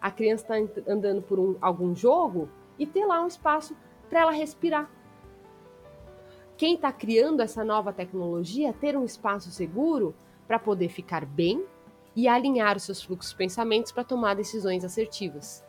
A 0.00 0.10
criança 0.10 0.58
está 0.58 0.92
andando 0.92 1.22
por 1.22 1.38
um, 1.38 1.56
algum 1.60 1.94
jogo 1.94 2.48
e 2.78 2.84
ter 2.84 3.06
lá 3.06 3.22
um 3.22 3.28
espaço 3.28 3.76
para 4.10 4.20
ela 4.20 4.32
respirar 4.32 4.90
quem 6.64 6.76
está 6.76 6.90
criando 6.90 7.42
essa 7.42 7.62
nova 7.62 7.92
tecnologia 7.92 8.72
ter 8.72 8.96
um 8.96 9.04
espaço 9.04 9.50
seguro 9.50 10.14
para 10.48 10.58
poder 10.58 10.88
ficar 10.88 11.26
bem 11.26 11.62
e 12.16 12.26
alinhar 12.26 12.74
os 12.74 12.84
seus 12.84 13.02
fluxos 13.02 13.32
de 13.32 13.36
pensamentos 13.36 13.92
para 13.92 14.02
tomar 14.02 14.32
decisões 14.32 14.82
assertivas. 14.82 15.62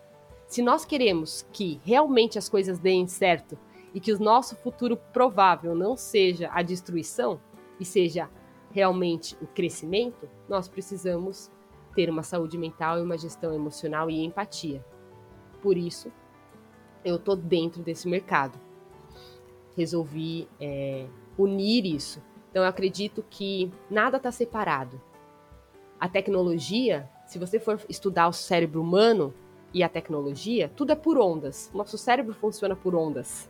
Se 0.47 0.62
nós 0.62 0.86
queremos 0.86 1.45
que 1.51 1.81
realmente 1.84 2.38
as 2.38 2.47
coisas 2.47 2.79
deem 2.79 3.08
certo 3.08 3.58
e 3.93 3.99
que 3.99 4.13
o 4.13 4.19
nosso 4.19 4.55
futuro 4.55 4.95
provável 5.12 5.75
não 5.75 5.97
seja 5.97 6.49
a 6.53 6.62
destruição 6.62 7.41
e 7.77 7.84
seja 7.84 8.29
realmente 8.71 9.36
o 9.41 9.47
crescimento, 9.47 10.29
nós 10.47 10.69
precisamos 10.69 11.51
ter 11.93 12.10
uma 12.10 12.23
saúde 12.23 12.58
mental 12.58 12.99
e 12.99 13.01
uma 13.01 13.17
gestão 13.17 13.53
emocional 13.53 14.10
e 14.10 14.23
empatia. 14.23 14.81
Por 15.62 15.77
isso, 15.77 16.10
eu 17.03 17.17
estou 17.17 17.36
dentro 17.36 17.84
desse 17.84 18.07
mercado 18.07 18.64
resolvi 19.76 20.47
é, 20.59 21.05
unir 21.38 21.86
isso. 21.86 22.21
Então, 22.49 22.63
eu 22.63 22.69
acredito 22.69 23.23
que 23.30 23.71
nada 23.89 24.17
está 24.17 24.32
separado. 24.32 25.01
A 25.99 26.07
tecnologia, 26.07 27.09
se 27.26 27.38
você 27.38 27.59
for 27.59 27.80
estudar 27.89 28.28
o 28.28 28.34
cérebro 28.34 28.82
humano 28.82 29.34
e 29.73 29.84
a 29.84 29.89
tecnologia, 29.89 30.71
tudo 30.76 30.91
é 30.91 30.95
por 30.95 31.17
ondas. 31.17 31.69
Nosso 31.73 31.97
cérebro 31.97 32.34
funciona 32.34 32.76
por 32.76 32.95
ondas. 32.95 33.49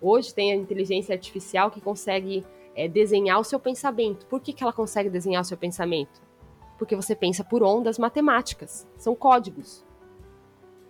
Hoje 0.00 0.34
tem 0.34 0.52
a 0.52 0.56
inteligência 0.56 1.14
artificial 1.14 1.70
que 1.70 1.80
consegue 1.80 2.44
é, 2.74 2.88
desenhar 2.88 3.40
o 3.40 3.44
seu 3.44 3.58
pensamento. 3.58 4.26
Por 4.26 4.40
que, 4.40 4.52
que 4.52 4.62
ela 4.62 4.72
consegue 4.72 5.08
desenhar 5.08 5.40
o 5.40 5.44
seu 5.44 5.56
pensamento? 5.56 6.20
Porque 6.78 6.96
você 6.96 7.14
pensa 7.14 7.42
por 7.42 7.62
ondas 7.62 7.98
matemáticas, 7.98 8.86
são 8.98 9.14
códigos. 9.14 9.84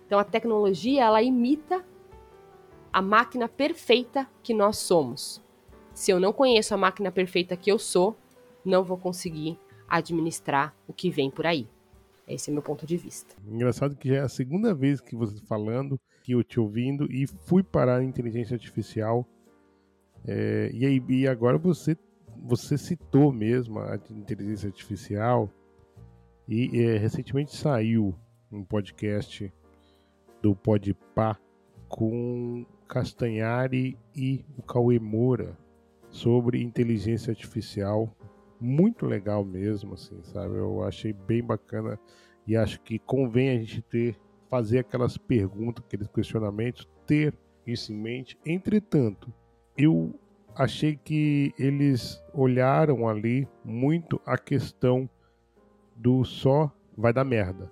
Então 0.05 0.19
a 0.19 0.23
tecnologia 0.23 1.03
ela 1.05 1.21
imita 1.21 1.85
a 2.95 3.01
máquina 3.01 3.49
perfeita 3.49 4.25
que 4.41 4.53
nós 4.53 4.77
somos. 4.77 5.43
Se 5.93 6.11
eu 6.11 6.17
não 6.17 6.31
conheço 6.31 6.73
a 6.73 6.77
máquina 6.77 7.11
perfeita 7.11 7.57
que 7.57 7.69
eu 7.69 7.77
sou, 7.77 8.15
não 8.63 8.85
vou 8.85 8.97
conseguir 8.97 9.59
administrar 9.85 10.73
o 10.87 10.93
que 10.93 11.09
vem 11.09 11.29
por 11.29 11.45
aí. 11.45 11.67
Esse 12.25 12.49
é 12.49 12.53
meu 12.53 12.61
ponto 12.61 12.85
de 12.85 12.95
vista. 12.95 13.35
Engraçado 13.45 13.97
que 13.97 14.07
já 14.07 14.15
é 14.15 14.19
a 14.19 14.29
segunda 14.29 14.73
vez 14.73 15.01
que 15.01 15.13
você 15.13 15.41
falando, 15.41 15.99
que 16.23 16.31
eu 16.31 16.41
te 16.41 16.57
ouvindo 16.57 17.05
e 17.11 17.27
fui 17.27 17.63
parar 17.63 17.97
a 17.97 18.03
inteligência 18.03 18.55
artificial. 18.55 19.27
É, 20.25 20.71
e, 20.73 20.85
aí, 20.85 21.03
e 21.09 21.27
agora 21.27 21.57
você, 21.57 21.97
você 22.45 22.77
citou 22.77 23.33
mesmo 23.33 23.77
a 23.79 23.99
inteligência 24.09 24.67
artificial 24.67 25.49
e 26.47 26.81
é, 26.81 26.97
recentemente 26.97 27.57
saiu 27.57 28.15
um 28.49 28.63
podcast 28.63 29.53
do 30.41 30.55
Podpah 30.55 31.37
com 31.89 32.65
Castanhari 32.87 33.97
e 34.15 34.45
o 34.57 34.61
Cauê 34.61 34.99
Moura 34.99 35.57
sobre 36.09 36.63
inteligência 36.63 37.31
artificial 37.31 38.15
muito 38.59 39.05
legal 39.05 39.43
mesmo, 39.43 39.93
assim, 39.93 40.21
sabe? 40.23 40.55
Eu 40.55 40.83
achei 40.83 41.13
bem 41.13 41.43
bacana 41.43 41.99
e 42.47 42.55
acho 42.55 42.79
que 42.81 42.99
convém 42.99 43.49
a 43.49 43.59
gente 43.59 43.81
ter, 43.81 44.15
fazer 44.49 44.79
aquelas 44.79 45.17
perguntas, 45.17 45.83
aqueles 45.85 46.07
questionamentos, 46.07 46.87
ter 47.05 47.33
isso 47.65 47.91
em 47.91 47.97
mente. 47.97 48.37
Entretanto, 48.45 49.33
eu 49.77 50.17
achei 50.55 50.95
que 50.95 51.53
eles 51.59 52.23
olharam 52.33 53.07
ali 53.07 53.47
muito 53.63 54.21
a 54.25 54.37
questão 54.37 55.09
do 55.95 56.23
só 56.23 56.71
vai 56.97 57.11
dar 57.11 57.25
merda. 57.25 57.69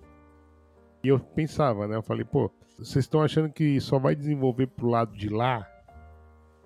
E 1.03 1.07
eu 1.07 1.19
pensava, 1.19 1.87
né? 1.87 1.95
Eu 1.95 2.03
falei, 2.03 2.25
pô, 2.25 2.51
vocês 2.77 3.05
estão 3.05 3.21
achando 3.21 3.51
que 3.51 3.79
só 3.79 3.99
vai 3.99 4.15
desenvolver 4.15 4.67
pro 4.67 4.87
lado 4.87 5.15
de 5.15 5.29
lá? 5.29 5.67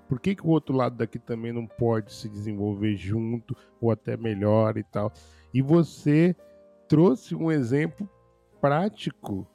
Por 0.08 0.20
que, 0.20 0.36
que 0.36 0.46
o 0.46 0.50
outro 0.50 0.76
lado 0.76 0.96
daqui 0.96 1.20
também 1.20 1.52
não 1.52 1.68
pode 1.68 2.14
se 2.14 2.30
desenvolver 2.30 2.96
junto 2.96 3.56
ou 3.82 3.92
até 3.92 4.16
melhor 4.16 4.78
e 4.78 4.84
tal? 4.84 5.12
E 5.54 5.62
você 5.62 6.36
trouxe 6.88 7.36
um 7.36 7.52
exemplo 7.52 8.10
prático 8.62 9.46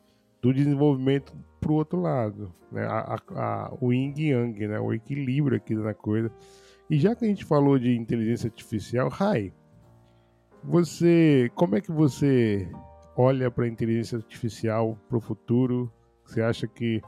do 0.42 0.52
desenvolvimento 0.52 1.32
para 1.60 1.72
o 1.72 1.76
outro 1.76 2.00
lado, 2.00 2.52
né? 2.70 2.84
A, 2.84 3.14
a, 3.14 3.18
a, 3.36 3.74
o 3.80 3.92
yin 3.92 4.12
yang, 4.16 4.66
né? 4.66 4.78
o 4.80 4.92
equilíbrio 4.92 5.56
aqui 5.56 5.74
na 5.74 5.94
coisa. 5.94 6.30
E 6.90 6.98
já 6.98 7.14
que 7.14 7.24
a 7.24 7.28
gente 7.28 7.44
falou 7.44 7.78
de 7.78 7.96
inteligência 7.96 8.48
artificial, 8.48 9.08
Rai, 9.08 9.52
você, 10.62 11.50
como 11.54 11.76
é 11.76 11.80
que 11.80 11.90
você 11.90 12.68
olha 13.16 13.50
para 13.50 13.64
a 13.64 13.68
inteligência 13.68 14.18
artificial 14.18 14.98
para 15.08 15.16
o 15.16 15.20
futuro? 15.20 15.90
Você 16.32 16.40
acha 16.40 16.66
que 16.66 17.02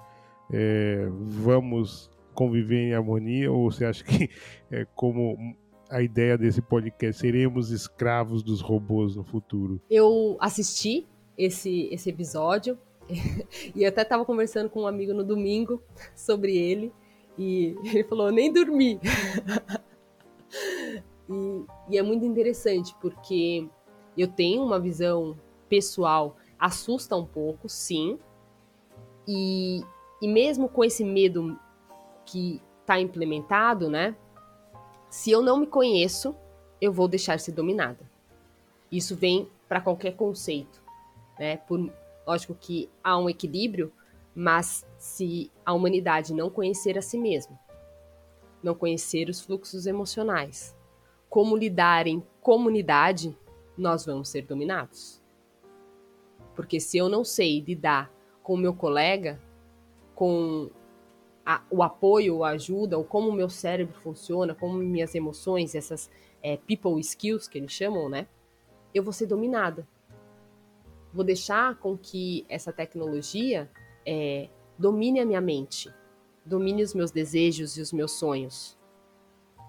é, 0.53 1.09
vamos 1.09 2.11
conviver 2.35 2.77
em 2.77 2.95
harmonia 2.95 3.51
ou 3.51 3.70
você 3.70 3.87
acha 3.87 4.05
que 4.05 4.29
é 4.70 4.85
como 4.95 5.35
a 5.89 6.03
ideia 6.03 6.37
desse 6.37 6.61
podcast 6.61 7.22
seremos 7.22 7.70
escravos 7.70 8.43
dos 8.43 8.61
robôs 8.61 9.16
no 9.16 9.25
futuro? 9.25 9.81
Eu 9.89 10.37
assisti 10.41 11.07
esse 11.39 11.89
esse 11.91 12.11
episódio 12.11 12.79
e 13.75 13.87
até 13.87 14.03
estava 14.03 14.27
conversando 14.27 14.68
com 14.68 14.83
um 14.83 14.87
amigo 14.87 15.14
no 15.14 15.25
domingo 15.25 15.83
sobre 16.14 16.55
ele 16.55 16.93
e 17.39 17.75
ele 17.83 18.05
falou 18.05 18.31
nem 18.31 18.53
dormi. 18.53 19.01
e, 21.31 21.64
e 21.89 21.99
é 21.99 22.03
muito 22.03 22.27
interessante 22.27 22.95
porque 23.01 23.66
eu 24.18 24.29
tenho 24.29 24.62
uma 24.62 24.79
visão 24.79 25.35
pessoal 25.66 26.37
assusta 26.59 27.14
um 27.14 27.27
pouco, 27.27 27.68
sim. 27.68 28.18
E, 29.27 29.83
e 30.20 30.29
mesmo 30.29 30.68
com 30.68 30.85
esse 30.85 31.05
medo 31.05 31.59
que 32.25 32.61
está 32.81 33.01
implementado, 33.01 33.89
né? 33.89 34.14
Se 35.09 35.31
eu 35.31 35.43
não 35.43 35.59
me 35.59 35.66
conheço, 35.66 36.35
eu 36.81 36.93
vou 36.93 37.09
deixar 37.09 37.39
ser 37.41 37.53
dominada. 37.53 38.11
Isso 38.91 39.16
vem 39.16 39.49
para 39.68 39.81
qualquer 39.81 40.16
conceito, 40.16 40.83
né? 41.39 41.57
Por, 41.57 41.91
lógico 42.27 42.55
que 42.55 42.91
há 43.03 43.16
um 43.18 43.29
equilíbrio, 43.29 43.93
mas 44.35 44.87
se 44.99 45.51
a 45.64 45.72
humanidade 45.72 46.35
não 46.35 46.51
conhecer 46.51 46.99
a 46.99 47.03
si 47.03 47.18
mesma, 47.18 47.59
não 48.62 48.75
conhecer 48.75 49.29
os 49.29 49.41
fluxos 49.41 49.87
emocionais, 49.87 50.77
como 51.29 51.57
lidar 51.57 52.07
em 52.07 52.22
comunidade, 52.41 53.37
nós 53.77 54.05
vamos 54.07 54.29
ser 54.29 54.43
dominados. 54.43 55.20
Porque 56.55 56.79
se 56.79 56.97
eu 56.97 57.09
não 57.09 57.25
sei 57.25 57.61
lidar 57.61 58.14
com 58.45 58.55
o 58.55 58.59
meu 58.59 58.74
colega, 58.74 59.40
com 60.14 60.70
a, 61.45 61.62
o 61.70 61.82
apoio, 61.82 62.45
a 62.45 62.51
ajuda, 62.51 62.97
ou 62.97 63.03
como 63.03 63.30
o 63.30 63.32
meu 63.32 63.49
cérebro 63.49 63.99
funciona, 64.01 64.55
como 64.55 64.74
minhas 64.74 65.14
emoções, 65.14 65.74
essas 65.74 66.11
é, 66.42 66.59
people 66.59 67.01
skills 67.01 67.49
que 67.49 67.59
eles 67.59 67.72
chamam, 67.72 68.09
né? 68.09 68.28
Eu 68.95 69.03
vou 69.03 69.14
ser 69.14 69.26
dominada. 69.26 69.88
Vou 71.12 71.24
deixar 71.24 71.76
com 71.78 71.97
que 71.97 72.45
essa 72.49 72.70
tecnologia 72.70 73.70
é, 74.05 74.51
domine 74.78 75.20
a 75.20 75.24
minha 75.24 75.40
mente, 75.40 75.92
domine 76.45 76.82
os 76.82 76.92
meus 76.92 77.11
desejos 77.11 77.78
e 77.78 77.80
os 77.80 77.92
meus 77.92 78.12
sonhos. 78.12 78.78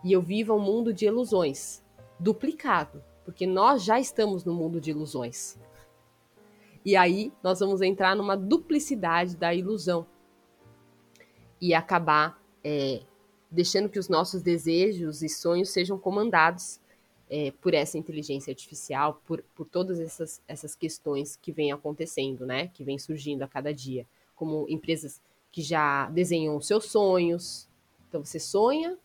E 0.03 0.11
eu 0.11 0.21
viva 0.21 0.53
um 0.53 0.59
mundo 0.59 0.93
de 0.93 1.05
ilusões, 1.05 1.82
duplicado, 2.19 3.01
porque 3.23 3.47
nós 3.47 3.84
já 3.84 3.99
estamos 3.99 4.43
no 4.43 4.53
mundo 4.53 4.82
de 4.82 4.91
ilusões. 4.91 5.57
E 6.86 6.96
aí 6.96 7.34
nós 7.42 7.60
vamos 7.60 7.82
entrar 7.82 8.16
numa 8.16 8.38
duplicidade 8.38 9.36
da 9.36 9.54
ilusão 9.54 10.06
e 11.60 11.74
acabar 11.74 12.40
é, 12.64 13.02
deixando 13.50 13.90
que 13.90 13.98
os 13.98 14.08
nossos 14.08 14.44
desejos 14.44 15.24
e 15.24 15.30
sonhos 15.30 15.70
sejam 15.70 15.98
comandados 15.98 16.80
é, 17.28 17.52
por 17.60 17.74
essa 17.74 17.98
inteligência 17.98 18.52
artificial, 18.52 19.20
por, 19.26 19.44
por 19.56 19.66
todas 19.66 20.00
essas, 20.00 20.42
essas 20.48 20.76
questões 20.76 21.36
que 21.36 21.52
vêm 21.52 21.72
acontecendo, 21.72 22.46
né? 22.46 22.68
Que 22.68 22.84
vêm 22.84 23.00
surgindo 23.00 23.42
a 23.42 23.48
cada 23.48 23.74
dia, 23.74 24.06
como 24.36 24.68
empresas 24.70 25.20
que 25.52 25.64
já 25.64 26.08
desenham 26.12 26.56
os 26.56 26.68
seus 26.68 26.86
sonhos. 26.86 27.68
Então 28.08 28.24
você 28.24 28.40
sonha 28.40 28.98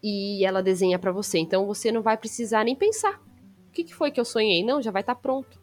e 0.00 0.44
ela 0.44 0.62
desenha 0.62 0.98
para 0.98 1.10
você. 1.10 1.38
Então 1.38 1.66
você 1.66 1.90
não 1.90 2.02
vai 2.02 2.16
precisar 2.16 2.64
nem 2.64 2.76
pensar. 2.76 3.20
O 3.66 3.72
que, 3.72 3.82
que 3.82 3.94
foi 3.94 4.10
que 4.12 4.20
eu 4.20 4.24
sonhei? 4.24 4.64
Não, 4.64 4.80
já 4.80 4.90
vai 4.90 5.02
estar 5.02 5.16
tá 5.16 5.20
pronto. 5.20 5.59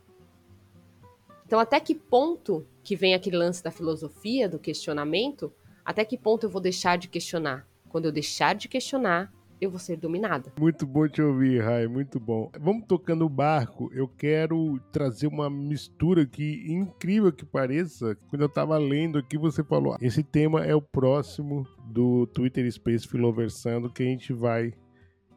Então, 1.47 1.59
até 1.59 1.79
que 1.79 1.95
ponto 1.95 2.67
que 2.83 2.93
vem 2.93 3.13
aquele 3.13 3.37
lance 3.37 3.63
da 3.63 3.71
filosofia, 3.71 4.49
do 4.49 4.59
questionamento, 4.59 5.49
até 5.83 6.03
que 6.03 6.17
ponto 6.17 6.45
eu 6.45 6.49
vou 6.49 6.59
deixar 6.61 6.97
de 6.97 7.07
questionar? 7.07 7.65
Quando 7.87 8.03
eu 8.03 8.11
deixar 8.11 8.53
de 8.53 8.67
questionar, 8.67 9.31
eu 9.61 9.69
vou 9.69 9.79
ser 9.79 9.95
dominada. 9.95 10.51
Muito 10.59 10.85
bom 10.85 11.07
te 11.07 11.21
ouvir, 11.21 11.63
Rai, 11.63 11.87
muito 11.87 12.19
bom. 12.19 12.51
Vamos 12.59 12.83
tocando 12.85 13.25
o 13.25 13.29
barco. 13.29 13.89
Eu 13.93 14.09
quero 14.09 14.77
trazer 14.91 15.27
uma 15.27 15.49
mistura 15.49 16.25
que, 16.25 16.65
incrível 16.67 17.31
que 17.31 17.45
pareça, 17.45 18.17
quando 18.29 18.41
eu 18.41 18.47
estava 18.47 18.77
lendo 18.77 19.17
aqui, 19.17 19.37
você 19.37 19.63
falou: 19.63 19.95
esse 20.01 20.23
tema 20.23 20.65
é 20.65 20.75
o 20.75 20.81
próximo 20.81 21.65
do 21.85 22.27
Twitter 22.27 22.69
Space 22.69 23.07
Filoversando 23.07 23.89
que 23.89 24.03
a 24.03 24.05
gente 24.05 24.33
vai 24.33 24.73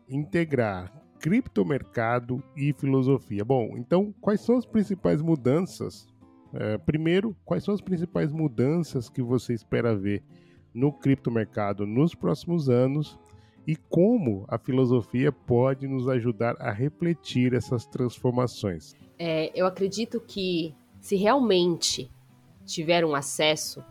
integrar 0.08 0.99
criptomercado 1.20 2.42
e 2.56 2.72
filosofia. 2.72 3.44
Bom, 3.44 3.76
então 3.76 4.12
quais 4.20 4.40
são 4.40 4.56
as 4.56 4.66
principais 4.66 5.22
mudanças 5.22 6.08
é, 6.52 6.78
primeiro, 6.78 7.36
quais 7.44 7.62
são 7.62 7.72
as 7.72 7.80
principais 7.80 8.32
mudanças 8.32 9.08
que 9.08 9.22
você 9.22 9.54
espera 9.54 9.94
ver 9.94 10.22
no 10.74 10.92
criptomercado 10.92 11.86
nos 11.86 12.14
próximos 12.14 12.68
anos 12.68 13.18
e 13.66 13.76
como 13.76 14.44
a 14.48 14.58
filosofia 14.58 15.30
pode 15.30 15.86
nos 15.86 16.08
ajudar 16.08 16.56
a 16.58 16.72
refletir 16.72 17.54
essas 17.54 17.86
transformações? 17.86 18.94
É, 19.18 19.52
eu 19.54 19.66
acredito 19.66 20.20
que 20.20 20.74
se 21.00 21.14
realmente 21.14 22.10
tiver 22.64 23.04
um 23.04 23.14
acesso 23.14 23.84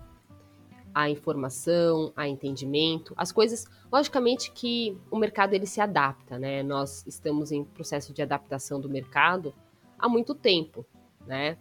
à 1.01 1.09
informação, 1.09 2.11
a 2.15 2.27
entendimento, 2.27 3.13
as 3.17 3.31
coisas, 3.31 3.65
logicamente 3.91 4.51
que 4.51 4.97
o 5.09 5.17
mercado 5.17 5.53
ele 5.53 5.65
se 5.65 5.81
adapta, 5.81 6.37
né? 6.39 6.63
Nós 6.63 7.05
estamos 7.05 7.51
em 7.51 7.63
processo 7.63 8.13
de 8.13 8.21
adaptação 8.21 8.79
do 8.79 8.89
mercado 8.89 9.53
há 9.97 10.07
muito 10.09 10.33
tempo, 10.33 10.85
né? 11.25 11.57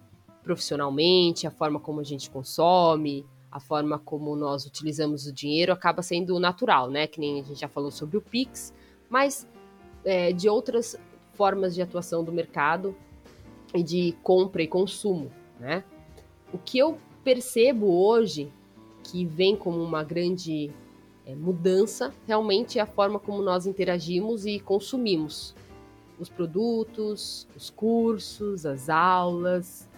profissionalmente, 0.49 1.47
a 1.47 1.51
forma 1.51 1.79
como 1.79 2.01
a 2.01 2.03
gente 2.03 2.31
consome, 2.31 3.27
a 3.53 3.61
forma 3.61 3.99
como 3.99 4.35
nós 4.35 4.65
utilizamos 4.65 5.27
o 5.27 5.33
dinheiro 5.33 5.75
acaba 5.75 6.01
sendo 6.01 6.41
natural, 6.41 6.91
né? 6.91 7.07
Que 7.07 7.21
nem 7.21 7.41
a 7.41 7.43
gente 7.43 7.61
já 7.61 7.69
falou 7.69 7.91
sobre 7.91 8.17
o 8.17 8.23
Pix, 8.23 8.73
mas 9.11 9.47
é, 10.07 10.33
de 10.33 10.49
outras 10.49 10.99
formas 11.35 11.75
de 11.75 11.83
atuação 11.83 12.25
do 12.25 12.33
mercado 12.33 12.97
e 13.75 13.83
de 13.83 14.17
compra 14.23 14.63
e 14.63 14.67
consumo, 14.67 15.31
né? 15.61 15.85
O 16.51 16.57
que 16.57 16.79
eu 16.79 16.99
percebo 17.23 17.87
hoje 17.87 18.51
que 19.11 19.25
vem 19.25 19.57
como 19.57 19.83
uma 19.83 20.05
grande 20.05 20.71
é, 21.25 21.35
mudança 21.35 22.13
realmente 22.27 22.79
é 22.79 22.83
a 22.83 22.87
forma 22.87 23.19
como 23.19 23.43
nós 23.43 23.67
interagimos 23.67 24.45
e 24.47 24.61
consumimos 24.61 25.55
os 26.19 26.29
produtos, 26.29 27.47
os 27.57 27.71
cursos, 27.71 28.67
as 28.67 28.89
aulas, 28.89 29.89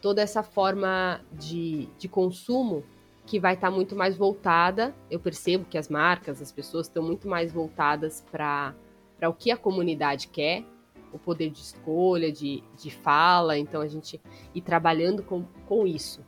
toda 0.00 0.22
essa 0.22 0.42
forma 0.42 1.20
de, 1.32 1.86
de 1.98 2.08
consumo 2.08 2.82
que 3.26 3.38
vai 3.38 3.54
estar 3.54 3.70
tá 3.70 3.74
muito 3.74 3.94
mais 3.94 4.16
voltada. 4.16 4.94
Eu 5.10 5.20
percebo 5.20 5.66
que 5.66 5.76
as 5.76 5.88
marcas, 5.88 6.40
as 6.40 6.50
pessoas 6.50 6.86
estão 6.86 7.02
muito 7.02 7.28
mais 7.28 7.52
voltadas 7.52 8.24
para 8.32 8.74
o 9.22 9.32
que 9.34 9.50
a 9.50 9.56
comunidade 9.56 10.28
quer, 10.28 10.64
o 11.12 11.18
poder 11.18 11.50
de 11.50 11.60
escolha, 11.60 12.32
de, 12.32 12.62
de 12.76 12.90
fala, 12.90 13.58
então 13.58 13.80
a 13.80 13.88
gente 13.88 14.20
ir 14.54 14.62
trabalhando 14.62 15.22
com, 15.22 15.44
com 15.66 15.86
isso. 15.86 16.24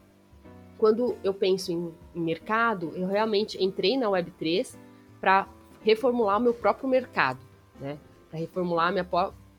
Quando 0.81 1.15
eu 1.23 1.35
penso 1.35 1.71
em, 1.71 1.93
em 2.15 2.21
mercado, 2.23 2.91
eu 2.97 3.07
realmente 3.07 3.63
entrei 3.63 3.99
na 3.99 4.07
Web3 4.07 4.79
para 5.21 5.47
reformular 5.83 6.39
o 6.39 6.41
meu 6.41 6.55
próprio 6.55 6.89
mercado, 6.89 7.39
né? 7.79 7.99
Para 8.31 8.39
reformular 8.39 8.89
a 8.89 8.93
minha 8.93 9.09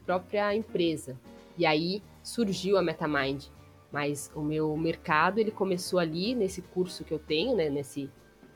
própria 0.03 0.55
empresa. 0.55 1.15
E 1.55 1.63
aí 1.63 2.01
surgiu 2.23 2.75
a 2.75 2.81
MetaMind. 2.81 3.45
Mas 3.91 4.31
o 4.33 4.41
meu 4.41 4.75
mercado, 4.75 5.37
ele 5.37 5.51
começou 5.51 5.99
ali 5.99 6.33
nesse 6.33 6.63
curso 6.63 7.03
que 7.03 7.13
eu 7.13 7.19
tenho, 7.19 7.55
né? 7.55 7.69
Nesse, 7.69 8.09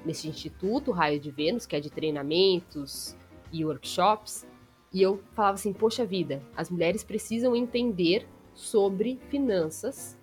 nesse 0.03 0.27
instituto, 0.27 0.91
Raio 0.91 1.19
de 1.19 1.29
Vênus, 1.29 1.67
que 1.67 1.75
é 1.75 1.79
de 1.79 1.91
treinamentos 1.91 3.15
e 3.53 3.63
workshops. 3.63 4.43
E 4.91 5.03
eu 5.03 5.21
falava 5.35 5.53
assim, 5.53 5.71
poxa 5.71 6.03
vida, 6.03 6.41
as 6.57 6.71
mulheres 6.71 7.03
precisam 7.03 7.55
entender 7.55 8.27
sobre 8.55 9.19
finanças 9.29 10.17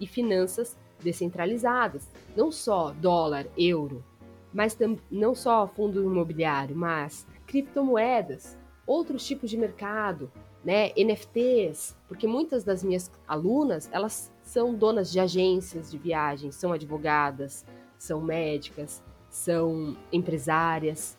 e 0.00 0.06
finanças 0.08 0.76
descentralizadas. 1.02 2.08
Não 2.36 2.50
só 2.50 2.92
dólar, 2.92 3.46
euro, 3.56 4.04
mas 4.52 4.76
não 5.10 5.34
só 5.34 5.66
fundo 5.66 6.02
imobiliário, 6.02 6.74
mas 6.74 7.26
criptomoedas, 7.46 8.56
outros 8.86 9.26
tipos 9.26 9.50
de 9.50 9.56
mercado, 9.56 10.30
né, 10.64 10.90
NFTs, 10.96 11.96
porque 12.08 12.26
muitas 12.26 12.64
das 12.64 12.82
minhas 12.82 13.10
alunas, 13.28 13.88
elas 13.92 14.32
são 14.42 14.74
donas 14.74 15.12
de 15.12 15.20
agências 15.20 15.90
de 15.90 15.98
viagens, 15.98 16.54
são 16.56 16.72
advogadas, 16.72 17.64
são 17.98 18.20
médicas, 18.20 19.02
são 19.28 19.96
empresárias. 20.10 21.18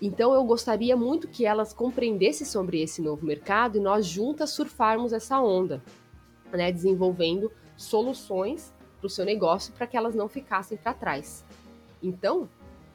Então 0.00 0.34
eu 0.34 0.44
gostaria 0.44 0.96
muito 0.96 1.26
que 1.26 1.46
elas 1.46 1.72
compreendessem 1.72 2.46
sobre 2.46 2.82
esse 2.82 3.00
novo 3.00 3.24
mercado 3.24 3.78
e 3.78 3.80
nós 3.80 4.06
juntas 4.06 4.50
surfarmos 4.50 5.12
essa 5.12 5.40
onda, 5.40 5.82
né, 6.52 6.70
desenvolvendo 6.70 7.50
soluções 7.76 8.72
para 8.98 9.06
o 9.06 9.10
seu 9.10 9.24
negócio 9.24 9.72
para 9.74 9.86
que 9.86 9.96
elas 9.96 10.14
não 10.14 10.28
ficassem 10.28 10.76
para 10.76 10.94
trás. 10.94 11.44
Então, 12.02 12.48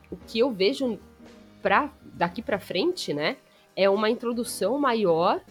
o 0.09 0.15
que 0.15 0.39
eu 0.39 0.51
vejo 0.51 0.99
para 1.61 1.91
daqui 2.03 2.41
para 2.41 2.59
frente, 2.59 3.13
né, 3.13 3.37
é 3.75 3.89
uma 3.89 4.09
introdução 4.09 4.77
maior 4.79 5.41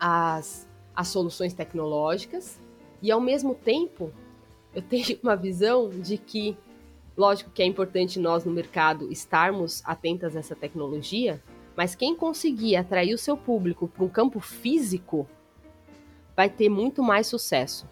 às, 0.00 0.66
às 0.94 1.08
soluções 1.08 1.52
tecnológicas 1.52 2.58
e 3.00 3.10
ao 3.10 3.20
mesmo 3.20 3.54
tempo 3.54 4.12
eu 4.74 4.82
tenho 4.82 5.18
uma 5.22 5.36
visão 5.36 5.90
de 5.90 6.16
que 6.16 6.56
Lógico 7.16 7.50
que 7.50 7.62
é 7.62 7.66
importante 7.66 8.18
nós 8.18 8.44
no 8.44 8.52
mercado 8.52 9.12
estarmos 9.12 9.82
atentas 9.84 10.34
a 10.34 10.38
essa 10.38 10.56
tecnologia, 10.56 11.42
mas 11.76 11.94
quem 11.94 12.16
conseguir 12.16 12.76
atrair 12.76 13.14
o 13.14 13.18
seu 13.18 13.36
público 13.36 13.86
para 13.86 14.04
um 14.04 14.08
campo 14.08 14.40
físico 14.40 15.28
vai 16.34 16.48
ter 16.48 16.70
muito 16.70 17.02
mais 17.02 17.26
sucesso. 17.26 17.86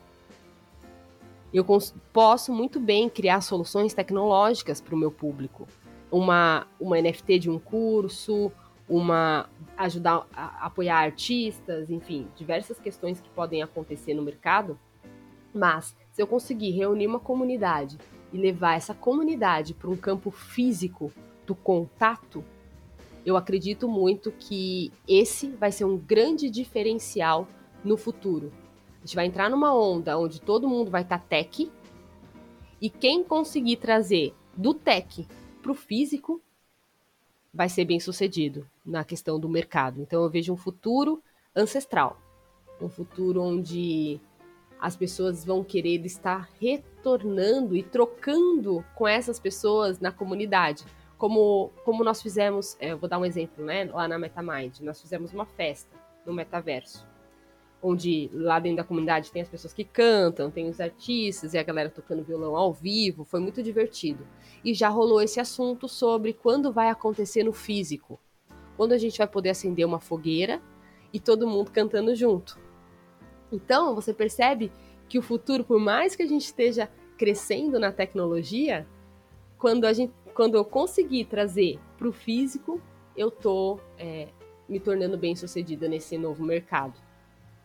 Eu 1.53 1.67
posso 2.13 2.53
muito 2.53 2.79
bem 2.79 3.09
criar 3.09 3.41
soluções 3.41 3.93
tecnológicas 3.93 4.81
para 4.81 4.95
o 4.95 4.99
meu 4.99 5.11
público. 5.11 5.67
Uma, 6.11 6.67
uma 6.79 7.01
NFT 7.01 7.41
de 7.41 7.51
um 7.51 7.59
curso, 7.59 8.53
uma 8.89 9.49
ajudar 9.77 10.27
a 10.33 10.67
apoiar 10.67 10.99
artistas, 10.99 11.91
enfim, 11.91 12.29
diversas 12.37 12.79
questões 12.79 13.21
que 13.21 13.29
podem 13.31 13.63
acontecer 13.63 14.15
no 14.15 14.23
mercado. 14.23 14.79
Mas 15.53 15.97
se 16.13 16.23
eu 16.23 16.27
conseguir 16.27 16.71
reunir 16.71 17.09
uma 17.09 17.19
comunidade 17.19 17.99
e 18.33 18.39
levar 18.39 18.77
essa 18.77 18.95
comunidade 18.95 19.75
para 19.75 19.91
um 19.91 19.97
campo 19.97 20.31
físico 20.31 21.13
do 21.45 21.55
contato, 21.55 22.45
eu 23.27 23.37
acredito 23.37 23.89
muito 23.89 24.31
que 24.33 24.93
esse 25.07 25.49
vai 25.49 25.73
ser 25.73 25.85
um 25.85 25.97
grande 25.97 26.49
diferencial 26.49 27.49
no 27.85 27.97
futuro. 27.97 28.53
A 29.03 29.07
gente 29.07 29.17
vai 29.17 29.27
entrar 29.27 29.49
numa 29.49 29.75
onda 29.75 30.19
onde 30.19 30.41
todo 30.41 30.69
mundo 30.69 30.91
vai 30.91 31.03
estar 31.03 31.19
tá 31.19 31.25
tech 31.27 31.71
e 32.81 32.91
quem 32.91 33.25
conseguir 33.25 33.77
trazer 33.77 34.35
do 34.57 34.75
tech 34.75 35.27
para 35.63 35.73
o 35.73 35.75
físico 35.75 36.41
vai 37.53 37.69
ser 37.69 37.85
bem 37.85 37.99
sucedido 37.99 38.69
na 38.85 39.03
questão 39.05 39.41
do 39.41 39.49
mercado. 39.49 40.01
Então 40.01 40.23
eu 40.23 40.31
vejo 40.31 40.53
um 40.53 40.57
futuro 40.57 41.23
ancestral, 41.55 42.21
um 42.81 42.89
futuro 42.89 43.43
onde 43.43 44.21
as 44.81 44.97
pessoas 44.97 45.45
vão 45.45 45.63
querer 45.63 46.05
estar 46.07 46.49
retornando 46.59 47.77
e 47.77 47.83
trocando 47.83 48.85
com 48.95 49.07
essas 49.07 49.39
pessoas 49.39 50.01
na 50.01 50.11
comunidade. 50.11 50.85
Como, 51.19 51.71
como 51.85 52.03
nós 52.03 52.23
fizemos, 52.23 52.77
é, 52.81 52.93
eu 52.93 52.99
vou 52.99 53.09
dar 53.09 53.19
um 53.19 53.25
exemplo, 53.27 53.63
né? 53.63 53.85
Lá 53.85 54.09
na 54.09 54.19
MetaMind, 54.19 54.81
nós 54.81 55.01
fizemos 55.01 55.35
uma 55.35 55.45
festa 55.45 55.95
no 56.25 56.33
metaverso, 56.33 57.07
onde 57.83 58.31
lá 58.33 58.59
dentro 58.59 58.79
da 58.79 58.85
comunidade 58.85 59.31
tem 59.31 59.41
as 59.41 59.49
pessoas 59.49 59.73
que 59.73 59.85
cantam, 59.85 60.51
tem 60.51 60.69
os 60.69 60.81
artistas 60.81 61.55
e 61.55 61.59
a 61.59 61.63
galera 61.63 61.89
tocando 61.89 62.23
violão 62.23 62.55
ao 62.55 62.73
vivo, 62.73 63.25
foi 63.25 63.41
muito 63.41 63.63
divertido. 63.63 64.27
E 64.65 64.75
já 64.75 64.89
rolou 64.89 65.23
esse 65.23 65.41
assunto 65.41 65.89
sobre 65.89 66.33
quando 66.33 66.73
vai 66.73 66.91
acontecer 66.91 67.43
no 67.43 67.53
físico. 67.53 68.21
Quando 68.77 68.93
a 68.93 68.99
gente 68.99 69.19
vai 69.19 69.27
poder 69.27 69.51
acender 69.51 69.87
uma 69.87 69.99
fogueira 69.99 70.61
e 71.13 71.19
todo 71.19 71.47
mundo 71.47 71.71
cantando 71.71 72.15
junto. 72.15 72.59
Então, 73.51 73.95
você 73.95 74.13
percebe 74.13 74.71
que 75.09 75.19
o 75.19 75.23
futuro, 75.23 75.65
por 75.65 75.81
mais 75.81 76.15
que 76.15 76.23
a 76.23 76.27
gente 76.27 76.45
esteja 76.45 76.89
crescendo 77.17 77.79
na 77.79 77.91
tecnologia, 77.91 78.87
quando, 79.59 79.85
a 79.87 79.93
gente, 79.93 80.13
quando 80.35 80.55
eu 80.55 80.65
conseguir 80.65 81.25
trazer 81.25 81.79
para 81.99 82.09
o 82.09 82.13
físico, 82.13 82.81
eu 83.17 83.29
estou 83.29 83.81
é, 83.99 84.29
me 84.69 84.79
tornando 84.79 85.19
bem 85.19 85.35
sucedida 85.35 85.89
nesse 85.89 86.17
novo 86.17 86.45
mercado. 86.45 87.10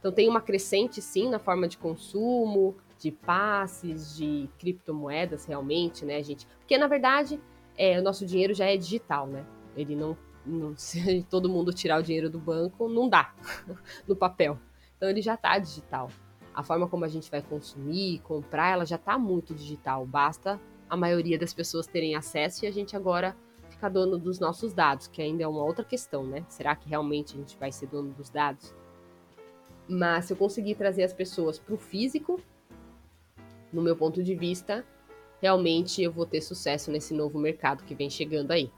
Então 0.06 0.14
tem 0.14 0.30
uma 0.30 0.40
crescente 0.40 1.02
sim 1.02 1.32
na 1.32 1.40
forma 1.40 1.68
de 1.68 1.80
consumo, 1.80 2.76
de 3.00 3.10
passes, 3.10 4.16
de 4.16 4.48
criptomoedas 4.60 5.46
realmente, 5.46 6.06
né, 6.06 6.22
gente? 6.22 6.46
Porque 6.60 6.78
na 6.78 6.86
verdade 6.86 7.42
é, 7.76 8.00
o 8.00 8.04
nosso 8.04 8.24
dinheiro 8.24 8.54
já 8.54 8.66
é 8.66 8.78
digital, 8.78 9.26
né? 9.26 9.44
Ele 9.76 9.96
não, 9.96 10.16
não 10.46 10.74
se 10.78 11.26
todo 11.28 11.50
mundo 11.50 11.74
tirar 11.74 12.00
o 12.00 12.04
dinheiro 12.04 12.30
do 12.30 12.38
banco, 12.38 12.88
não 12.88 13.10
dá 13.10 13.34
no 14.08 14.16
papel. 14.16 14.60
Então 14.96 15.10
ele 15.10 15.24
já 15.24 15.34
está 15.34 15.58
digital. 15.58 16.12
A 16.54 16.62
forma 16.62 16.88
como 16.88 17.04
a 17.04 17.08
gente 17.08 17.32
vai 17.32 17.42
consumir, 17.42 18.20
comprar, 18.20 18.74
ela 18.74 18.86
já 18.86 18.98
está 18.98 19.18
muito 19.18 19.56
digital. 19.56 20.06
Basta 20.06 20.62
a 20.88 20.96
maioria 20.96 21.40
das 21.40 21.52
pessoas 21.52 21.88
terem 21.88 22.14
acesso 22.14 22.64
e 22.64 22.68
a 22.68 22.72
gente 22.72 22.96
agora 22.96 23.36
ficar 23.72 23.90
dono 23.90 24.20
dos 24.20 24.40
nossos 24.40 24.72
dados, 24.72 25.08
que 25.08 25.20
ainda 25.20 25.42
é 25.42 25.48
uma 25.48 25.64
outra 25.64 25.84
questão, 25.84 26.24
né? 26.24 26.46
Será 26.48 26.76
que 26.76 26.88
realmente 26.88 27.34
a 27.34 27.38
gente 27.38 27.58
vai 27.58 27.72
ser 27.72 27.88
dono 27.88 28.14
dos 28.14 28.30
dados? 28.30 28.72
Mas 29.88 30.26
se 30.26 30.34
eu 30.34 30.38
conseguir 30.38 30.76
trazer 30.76 31.04
as 31.04 31.14
pessoas 31.14 31.60
para 31.60 31.76
o 31.76 31.78
físico, 31.78 32.40
no 33.72 33.82
meu 33.82 33.96
ponto 33.96 34.24
de 34.24 34.36
vista, 34.36 34.86
realmente 35.42 36.02
eu 36.02 36.12
vou 36.12 36.26
ter 36.26 36.42
sucesso 36.42 36.92
nesse 36.92 37.14
novo 37.14 37.38
mercado 37.38 37.84
que 37.84 37.94
vem 37.94 38.10
chegando 38.10 38.52
aí. 38.52 38.72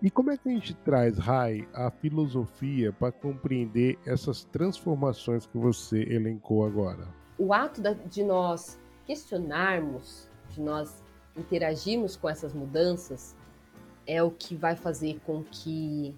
E 0.00 0.10
como 0.10 0.30
é 0.30 0.36
que 0.36 0.48
a 0.48 0.52
gente 0.52 0.74
traz, 0.74 1.18
Rai, 1.18 1.66
a 1.74 1.90
filosofia 1.90 2.92
para 2.92 3.10
compreender 3.10 3.98
essas 4.06 4.44
transformações 4.44 5.44
que 5.44 5.58
você 5.58 6.02
elencou 6.02 6.64
agora? 6.64 7.08
O 7.36 7.52
ato 7.52 7.82
de 8.08 8.22
nós 8.22 8.80
questionarmos, 9.04 10.28
de 10.50 10.60
nós 10.60 11.02
interagirmos 11.36 12.16
com 12.16 12.28
essas 12.28 12.52
mudanças, 12.52 13.36
é 14.06 14.22
o 14.22 14.30
que 14.30 14.54
vai 14.54 14.76
fazer 14.76 15.20
com 15.26 15.42
que 15.42 16.14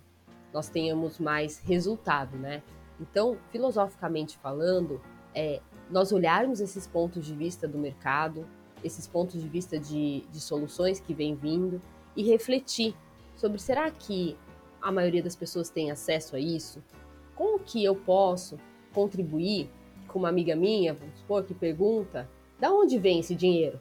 nós 0.52 0.68
tenhamos 0.68 1.18
mais 1.18 1.58
resultado, 1.58 2.36
né? 2.36 2.62
Então, 3.00 3.38
filosoficamente 3.50 4.36
falando, 4.38 5.00
é 5.34 5.60
nós 5.90 6.12
olharmos 6.12 6.60
esses 6.60 6.86
pontos 6.86 7.24
de 7.24 7.34
vista 7.34 7.66
do 7.66 7.78
mercado, 7.78 8.46
esses 8.84 9.06
pontos 9.06 9.40
de 9.40 9.48
vista 9.48 9.78
de, 9.78 10.20
de 10.30 10.40
soluções 10.40 11.00
que 11.00 11.14
vem 11.14 11.34
vindo 11.34 11.80
e 12.14 12.22
refletir 12.22 12.94
sobre 13.34 13.58
será 13.58 13.90
que 13.90 14.36
a 14.80 14.92
maioria 14.92 15.22
das 15.22 15.34
pessoas 15.34 15.70
tem 15.70 15.90
acesso 15.90 16.36
a 16.36 16.38
isso? 16.38 16.82
Como 17.34 17.58
que 17.58 17.82
eu 17.84 17.94
posso 17.94 18.58
contribuir 18.92 19.70
com 20.08 20.18
uma 20.18 20.28
amiga 20.28 20.54
minha, 20.54 20.92
vamos 20.92 21.18
supor, 21.18 21.44
que 21.44 21.54
pergunta, 21.54 22.28
da 22.58 22.70
onde 22.72 22.98
vem 22.98 23.20
esse 23.20 23.34
dinheiro? 23.34 23.80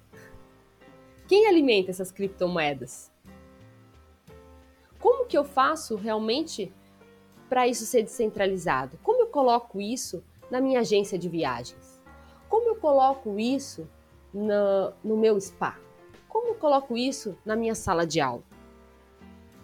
Quem 1.28 1.48
alimenta 1.48 1.92
essas 1.92 2.12
criptomoedas? 2.12 3.12
Como 5.00 5.26
que 5.26 5.38
eu 5.38 5.44
faço 5.44 5.96
realmente 5.96 6.74
para 7.50 7.68
isso 7.68 7.86
ser 7.86 8.04
descentralizado? 8.04 8.98
Como 9.04 9.22
eu 9.22 9.28
coloco 9.28 9.82
isso 9.82 10.24
na 10.52 10.62
minha 10.62 10.82
agência 10.82 11.18
de 11.18 11.28
viagens? 11.28 12.00
Como 12.48 12.70
eu 12.70 12.76
coloco 12.76 13.40
isso 13.40 13.88
no, 14.34 15.18
meu 15.18 15.40
spa? 15.42 15.78
Como 16.28 16.50
eu 16.50 16.56
coloco 16.56 16.96
isso 16.96 17.36
na 17.44 17.56
minha 17.56 17.76
sala 17.76 18.06
de 18.06 18.22
aula? 18.22 18.44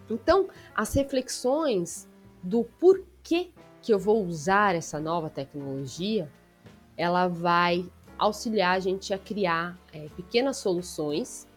Então, 0.10 0.50
as 0.76 0.94
reflexões 0.94 2.08
do 2.42 2.64
porquê 2.80 3.52
que 3.82 3.94
eu 3.94 4.00
vou 4.00 4.26
usar 4.26 4.76
essa 4.76 5.00
nova 5.00 5.30
tecnologia, 5.30 6.30
ela 6.98 7.28
vai 7.28 7.90
auxiliar 8.18 8.78
a 8.78 8.80
gente 8.80 9.14
a 9.14 9.18
criar 9.18 9.78
é, 9.94 10.08
pequenas 10.16 10.58
soluções 10.58 11.48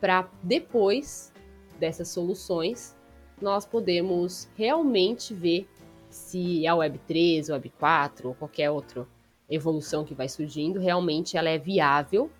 para 0.00 0.28
depois 0.42 1.32
dessas 1.78 2.08
soluções 2.08 2.96
nós 3.42 3.66
podemos 3.66 4.48
realmente 4.56 5.34
ver 5.34 5.68
se 6.08 6.66
a 6.66 6.74
Web 6.74 6.98
3, 7.06 7.48
Web 7.50 7.70
4 7.78 8.28
ou 8.28 8.34
qualquer 8.34 8.70
outra 8.70 9.06
evolução 9.48 10.04
que 10.04 10.14
vai 10.14 10.28
surgindo, 10.28 10.78
realmente 10.78 11.36
ela 11.36 11.48
é 11.48 11.58
viável 11.58 12.30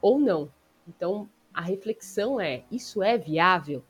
ou 0.00 0.18
não. 0.18 0.50
Então, 0.86 1.28
a 1.52 1.60
reflexão 1.60 2.40
é: 2.40 2.64
isso 2.70 3.02
é 3.02 3.16
viável? 3.16 3.82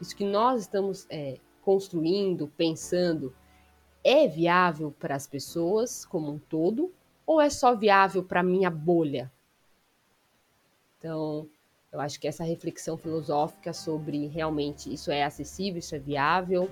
Isso 0.00 0.16
que 0.16 0.24
nós 0.24 0.62
estamos 0.62 1.06
é, 1.08 1.38
construindo, 1.62 2.48
pensando, 2.56 3.34
é 4.02 4.28
viável 4.28 4.94
para 4.98 5.14
as 5.14 5.26
pessoas 5.26 6.04
como 6.04 6.30
um 6.30 6.38
todo 6.38 6.92
ou 7.26 7.40
é 7.40 7.48
só 7.48 7.74
viável 7.74 8.22
para 8.22 8.42
minha 8.42 8.70
bolha? 8.70 9.32
Então, 10.98 11.48
eu 11.94 12.00
acho 12.00 12.18
que 12.18 12.26
essa 12.26 12.42
reflexão 12.42 12.98
filosófica 12.98 13.72
sobre 13.72 14.26
realmente 14.26 14.92
isso 14.92 15.12
é 15.12 15.22
acessível, 15.22 15.78
isso 15.78 15.94
é 15.94 15.98
viável, 16.00 16.68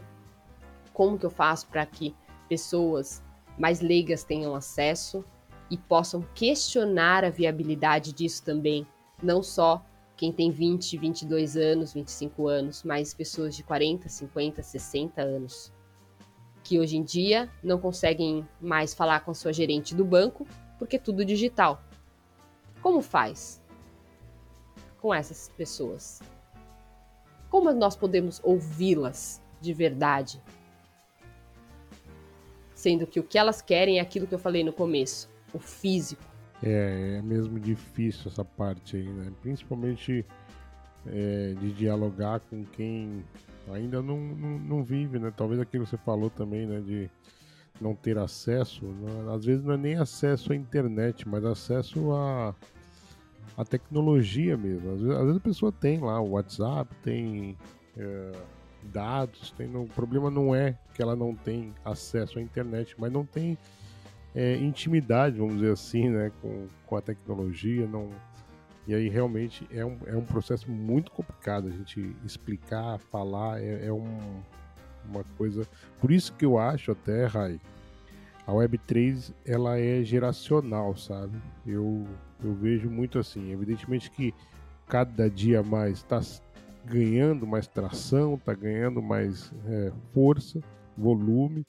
como 0.93 1.17
que 1.17 1.25
eu 1.25 1.31
faço 1.31 1.69
para 1.69 1.87
que 1.87 2.13
pessoas 2.49 3.23
mais 3.57 3.81
leigas 3.81 4.25
tenham 4.25 4.53
acesso 4.53 5.25
e 5.71 5.79
possam 5.79 6.23
questionar 6.35 7.25
a 7.25 7.31
viabilidade 7.31 8.13
disso 8.13 8.43
também, 8.43 8.85
não 9.23 9.45
só 9.45 9.87
quem 10.17 10.33
tem 10.33 10.51
20, 10.51 10.99
22 10.99 11.57
anos, 11.57 11.95
25 11.95 12.49
anos, 12.49 12.83
mas 12.83 13.15
pessoas 13.15 13.55
de 13.55 13.63
40, 13.63 14.09
50, 14.09 14.61
60 14.61 15.23
anos, 15.23 15.73
que 16.65 16.81
hoje 16.81 16.97
em 16.97 17.03
dia 17.05 17.49
não 17.63 17.79
conseguem 17.79 18.47
mais 18.61 18.93
falar 18.93 19.21
com 19.21 19.31
a 19.31 19.35
sua 19.35 19.53
gerente 19.53 19.95
do 19.95 20.05
banco 20.05 20.45
porque 20.81 20.97
é 20.97 20.99
tudo 20.99 21.25
digital. 21.25 21.81
Como 22.83 23.01
faz? 23.01 23.62
Com 25.03 25.13
essas 25.13 25.51
pessoas? 25.57 26.23
Como 27.51 27.71
nós 27.73 27.97
podemos 27.97 28.41
ouvi-las 28.45 29.43
de 29.61 29.75
verdade? 29.75 30.41
Sendo 32.73 33.07
que 33.07 33.19
o 33.19 33.25
que 33.25 33.37
elas 33.37 33.61
querem 33.61 33.99
é 33.99 34.01
aquilo 34.01 34.27
que 34.27 34.35
eu 34.35 34.39
falei 34.39 34.63
no 34.63 34.73
começo, 34.73 35.29
o 35.53 35.59
físico. 35.59 36.23
É, 36.63 37.17
é 37.19 37.23
mesmo 37.23 37.59
difícil 37.59 38.31
essa 38.31 38.45
parte 38.45 38.97
aí, 38.97 39.09
né? 39.09 39.33
Principalmente 39.43 40.25
é, 41.07 41.55
de 41.61 41.73
dialogar 41.73 42.41
com 42.41 42.65
quem 42.65 43.25
ainda 43.73 44.01
não, 44.01 44.17
não, 44.19 44.59
não, 44.59 44.85
vive, 44.85 45.19
né? 45.19 45.33
Talvez 45.37 45.61
aquilo 45.61 45.85
que 45.85 45.91
você 45.91 45.99
falou 45.99 46.31
também, 46.31 46.67
né? 46.67 46.81
De 46.81 47.11
não 47.81 47.95
ter 47.95 48.17
acesso, 48.17 48.85
né? 48.87 49.35
às 49.35 49.45
vezes 49.45 49.65
não 49.65 49.75
é 49.75 49.77
nem 49.77 49.97
acesso 49.97 50.53
à 50.53 50.57
internet, 50.57 51.29
mas 51.29 51.45
acesso 51.45 52.13
a 52.13 52.55
a 53.57 53.65
tecnologia 53.65 54.57
mesmo. 54.57 54.93
Às 54.93 55.01
vezes, 55.01 55.17
às 55.17 55.23
vezes, 55.23 55.37
a 55.37 55.41
pessoa 55.41 55.73
tem 55.73 55.99
lá 55.99 56.21
o 56.21 56.31
WhatsApp, 56.31 56.95
tem 57.03 57.57
é, 57.97 58.33
dados, 58.83 59.53
tem, 59.53 59.75
o 59.77 59.87
problema 59.87 60.31
não 60.31 60.55
é 60.55 60.79
que 60.95 61.03
ela 61.03 61.15
não 61.15 61.35
tem 61.35 61.75
acesso 61.85 62.39
à 62.39 62.43
internet, 62.43 62.95
mas 62.99 63.13
não 63.13 63.25
tem 63.25 63.57
é, 64.35 64.57
intimidade, 64.57 65.39
vamos 65.39 65.57
dizer 65.57 65.73
assim, 65.73 66.09
né, 66.09 66.33
com, 66.41 66.67
com 66.87 66.97
a 66.97 67.01
tecnologia, 67.01 67.87
não... 67.87 68.11
E 68.85 68.95
aí 68.95 69.09
realmente 69.09 69.65
é 69.71 69.85
um, 69.85 69.97
é 70.07 70.17
um 70.17 70.25
processo 70.25 70.69
muito 70.69 71.13
complicado 71.13 71.69
a 71.69 71.71
gente 71.71 72.17
explicar, 72.25 72.99
falar, 72.99 73.63
é, 73.63 73.87
é 73.87 73.93
um, 73.93 74.43
uma 75.09 75.23
coisa... 75.39 75.65
Por 76.01 76.11
isso 76.11 76.33
que 76.33 76.45
eu 76.45 76.59
acho 76.59 76.91
até, 76.91 77.27
Rai, 77.27 77.61
a 78.45 78.51
Web3 78.51 79.33
ela 79.47 79.79
é 79.79 80.03
geracional, 80.03 80.97
sabe? 80.97 81.41
Eu 81.65 82.05
eu 82.45 82.55
vejo 82.55 82.89
muito 82.91 83.19
assim. 83.19 83.51
Evidentemente 83.51 84.11
que 84.11 84.35
cada 84.87 85.29
dia 85.31 85.63
mais 85.63 85.99
está 85.99 86.21
ganhando 86.85 87.47
mais 87.47 87.67
tração, 87.67 88.35
está 88.35 88.55
ganhando 88.55 89.01
mais 89.01 89.53
é, 89.67 89.93
força, 90.13 90.61
volume, 90.97 91.67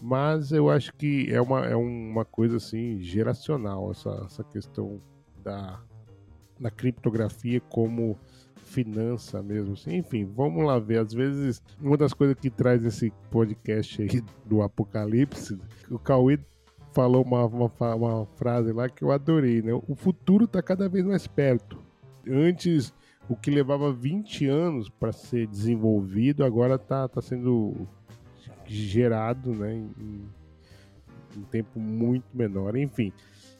mas 0.00 0.50
eu 0.50 0.68
acho 0.68 0.92
que 0.94 1.32
é 1.32 1.40
uma, 1.40 1.64
é 1.64 1.76
uma 1.76 2.24
coisa 2.24 2.56
assim 2.56 3.00
geracional 3.00 3.90
essa, 3.90 4.24
essa 4.26 4.42
questão 4.42 4.98
da, 5.44 5.80
da 6.58 6.70
criptografia 6.70 7.60
como 7.60 8.18
finança 8.72 9.42
mesmo. 9.42 9.74
Assim. 9.74 9.96
Enfim, 9.96 10.24
vamos 10.24 10.64
lá 10.64 10.78
ver. 10.78 10.98
Às 10.98 11.12
vezes, 11.12 11.62
uma 11.80 11.96
das 11.96 12.12
coisas 12.12 12.36
que 12.36 12.50
traz 12.50 12.84
esse 12.84 13.12
podcast 13.30 14.02
aí 14.02 14.22
do 14.44 14.62
Apocalipse, 14.62 15.58
o 15.90 15.98
Cauê 15.98 16.38
falou 16.92 17.22
uma, 17.22 17.46
uma, 17.46 17.70
uma, 17.94 18.26
frase 18.36 18.72
lá 18.72 18.88
que 18.88 19.02
eu 19.02 19.10
adorei, 19.10 19.62
né? 19.62 19.72
O 19.88 19.94
futuro 19.94 20.44
está 20.44 20.62
cada 20.62 20.88
vez 20.88 21.04
mais 21.04 21.26
perto. 21.26 21.78
Antes, 22.28 22.92
o 23.28 23.36
que 23.36 23.50
levava 23.50 23.92
20 23.92 24.46
anos 24.46 24.88
para 24.88 25.12
ser 25.12 25.46
desenvolvido, 25.46 26.44
agora 26.44 26.74
está 26.74 27.08
tá 27.08 27.20
sendo 27.20 27.88
gerado 28.66 29.54
né, 29.54 29.74
em, 29.74 30.28
um 31.36 31.42
tempo 31.42 31.80
muito 31.80 32.26
menor. 32.34 32.76
Enfim, 32.76 33.12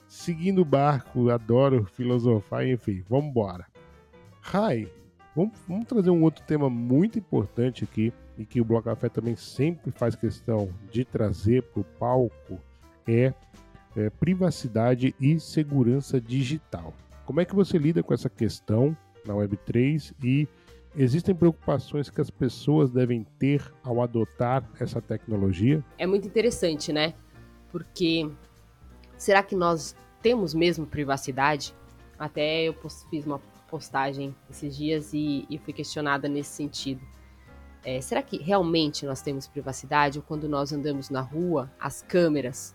seguindo 0.06 0.62
o 0.62 0.64
barco, 0.64 1.30
adoro 1.30 1.84
filosofar, 1.84 2.66
enfim, 2.66 3.02
vamos 3.08 3.30
embora. 3.30 3.66
Rai, 4.40 4.88
vamos, 5.34 5.58
vamos 5.66 5.86
trazer 5.86 6.10
um 6.10 6.22
outro 6.22 6.44
tema 6.44 6.68
muito 6.68 7.18
importante 7.18 7.84
aqui 7.84 8.12
e 8.36 8.44
que 8.44 8.60
o 8.60 8.64
Bloco 8.64 8.84
Café 8.84 9.08
também 9.08 9.36
sempre 9.36 9.90
faz 9.90 10.14
questão 10.14 10.68
de 10.90 11.04
trazer 11.04 11.62
para 11.62 11.80
o 11.80 11.84
palco 11.84 12.60
é, 13.06 13.32
é 13.96 14.10
privacidade 14.10 15.14
e 15.20 15.38
segurança 15.38 16.20
digital. 16.20 16.94
Como 17.24 17.40
é 17.40 17.44
que 17.44 17.54
você 17.54 17.78
lida 17.78 18.02
com 18.02 18.12
essa 18.12 18.28
questão 18.28 18.96
na 19.24 19.34
Web3 19.34 20.12
e 20.22 20.48
existem 20.96 21.34
preocupações 21.34 22.10
que 22.10 22.20
as 22.20 22.30
pessoas 22.30 22.90
devem 22.90 23.24
ter 23.38 23.72
ao 23.82 24.02
adotar 24.02 24.68
essa 24.80 25.00
tecnologia? 25.00 25.84
É 25.98 26.06
muito 26.06 26.26
interessante, 26.26 26.92
né? 26.92 27.14
Porque 27.70 28.30
será 29.16 29.42
que 29.42 29.54
nós 29.54 29.96
temos 30.20 30.52
mesmo 30.52 30.86
privacidade? 30.86 31.74
Até 32.18 32.64
eu 32.64 32.74
fiz 33.10 33.24
uma 33.24 33.40
postagem 33.68 34.34
esses 34.50 34.76
dias 34.76 35.14
e, 35.14 35.46
e 35.48 35.58
fui 35.58 35.72
questionada 35.72 36.28
nesse 36.28 36.50
sentido. 36.50 37.00
É, 37.84 38.00
será 38.00 38.22
que 38.22 38.36
realmente 38.36 39.06
nós 39.06 39.22
temos 39.22 39.48
privacidade? 39.48 40.18
Ou 40.18 40.24
quando 40.24 40.48
nós 40.48 40.72
andamos 40.72 41.08
na 41.08 41.20
rua, 41.20 41.70
as 41.80 42.02
câmeras 42.02 42.74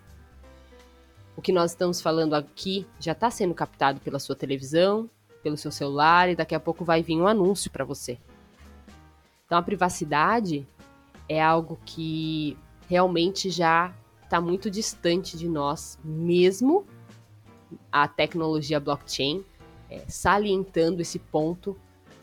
o 1.38 1.42
que 1.42 1.52
nós 1.52 1.72
estamos 1.72 2.02
falando 2.02 2.34
aqui 2.34 2.88
já 3.00 3.12
está 3.12 3.30
sendo 3.30 3.54
captado 3.54 4.02
pela 4.02 4.18
sua 4.18 4.36
televisão, 4.36 5.08
pelo 5.44 5.56
seu 5.56 5.72
celular 5.72 6.30
e 6.30 6.36
daqui 6.36 6.56
a 6.56 6.60
pouco 6.60 6.84
vai 6.84 7.04
vir 7.04 7.16
um 7.16 7.28
anúncio 7.28 7.70
para 7.70 7.86
você. 7.86 8.18
Então 9.46 9.56
a 9.56 9.62
privacidade 9.62 10.68
é 11.30 11.42
algo 11.42 11.80
que 11.86 12.58
realmente 12.90 13.52
já 13.52 13.94
está 14.24 14.42
muito 14.42 14.72
distante 14.72 15.38
de 15.38 15.48
nós, 15.48 16.00
mesmo 16.04 16.88
a 17.92 18.08
tecnologia 18.08 18.80
blockchain 18.80 19.46
é, 19.92 20.04
salientando 20.08 21.04
esse 21.04 21.20
ponto 21.20 21.78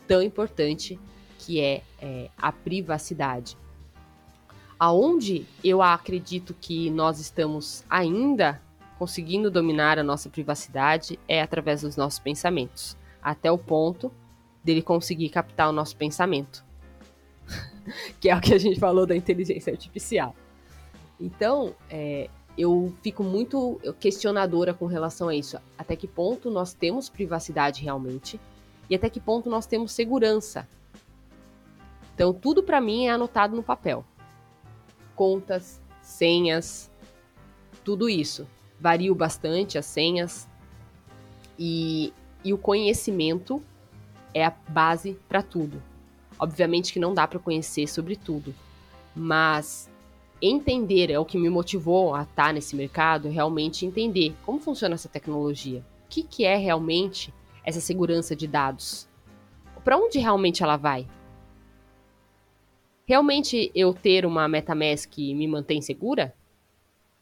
tão 0.05 0.21
importante 0.21 0.99
que 1.39 1.61
é, 1.61 1.83
é 2.01 2.29
a 2.37 2.51
privacidade. 2.51 3.57
Aonde 4.77 5.45
eu 5.63 5.81
acredito 5.81 6.53
que 6.53 6.89
nós 6.89 7.17
estamos 7.19 7.85
ainda 7.89 8.61
conseguindo 9.05 9.51
dominar 9.51 9.99
a 9.99 10.03
nossa 10.03 10.31
privacidade 10.31 11.19
é 11.27 11.39
através 11.39 11.81
dos 11.83 11.95
nossos 11.95 12.17
pensamentos, 12.17 12.97
até 13.21 13.51
o 13.51 13.57
ponto 13.57 14.11
dele 14.63 14.81
conseguir 14.81 15.29
captar 15.29 15.69
o 15.69 15.71
nosso 15.71 15.95
pensamento, 15.95 16.65
que 18.19 18.31
é 18.31 18.35
o 18.35 18.41
que 18.41 18.51
a 18.51 18.57
gente 18.57 18.79
falou 18.79 19.05
da 19.05 19.15
inteligência 19.15 19.71
artificial. 19.71 20.35
Então, 21.19 21.75
é, 21.87 22.31
eu 22.57 22.91
fico 23.03 23.23
muito 23.23 23.79
questionadora 23.99 24.73
com 24.73 24.87
relação 24.87 25.29
a 25.29 25.35
isso. 25.35 25.59
Até 25.77 25.95
que 25.95 26.07
ponto 26.07 26.49
nós 26.49 26.73
temos 26.73 27.07
privacidade 27.07 27.83
realmente 27.83 28.39
e 28.89 28.95
até 28.95 29.07
que 29.07 29.19
ponto 29.19 29.51
nós 29.51 29.67
temos 29.67 29.91
segurança. 29.91 30.67
Então, 32.15 32.33
tudo 32.33 32.63
para 32.63 32.81
mim 32.81 33.05
é 33.05 33.11
anotado 33.11 33.55
no 33.55 33.61
papel. 33.61 34.03
Contas, 35.15 35.79
senhas, 36.01 36.89
tudo 37.83 38.09
isso 38.09 38.47
vario 38.79 39.13
bastante 39.15 39.77
as 39.77 39.85
senhas 39.85 40.47
e, 41.57 42.13
e 42.43 42.53
o 42.53 42.57
conhecimento 42.57 43.61
é 44.33 44.45
a 44.45 44.53
base 44.67 45.17
para 45.27 45.41
tudo. 45.41 45.81
Obviamente 46.37 46.91
que 46.91 46.99
não 46.99 47.13
dá 47.13 47.27
para 47.27 47.39
conhecer 47.39 47.87
sobre 47.87 48.15
tudo, 48.15 48.53
mas 49.15 49.89
entender 50.41 51.09
é 51.09 51.17
o 51.17 51.25
que 51.25 51.37
me 51.37 51.49
motivou 51.49 52.13
a 52.13 52.23
estar 52.23 52.53
nesse 52.53 52.75
mercado, 52.75 53.29
realmente 53.29 53.85
entender 53.85 54.35
como 54.45 54.59
funciona 54.59 54.95
essa 54.95 55.07
tecnologia, 55.07 55.79
o 56.05 56.09
que, 56.09 56.23
que 56.23 56.43
é 56.43 56.57
realmente 56.57 57.33
essa 57.63 57.79
segurança 57.79 58.35
de 58.35 58.47
dados, 58.47 59.07
para 59.83 59.97
onde 59.97 60.19
realmente 60.19 60.61
ela 60.61 60.77
vai. 60.77 61.07
Realmente 63.07 63.71
eu 63.73 63.93
ter 63.93 64.25
uma 64.25 64.47
MetaMask 64.47 65.15
me 65.17 65.47
mantém 65.47 65.81
segura? 65.81 66.35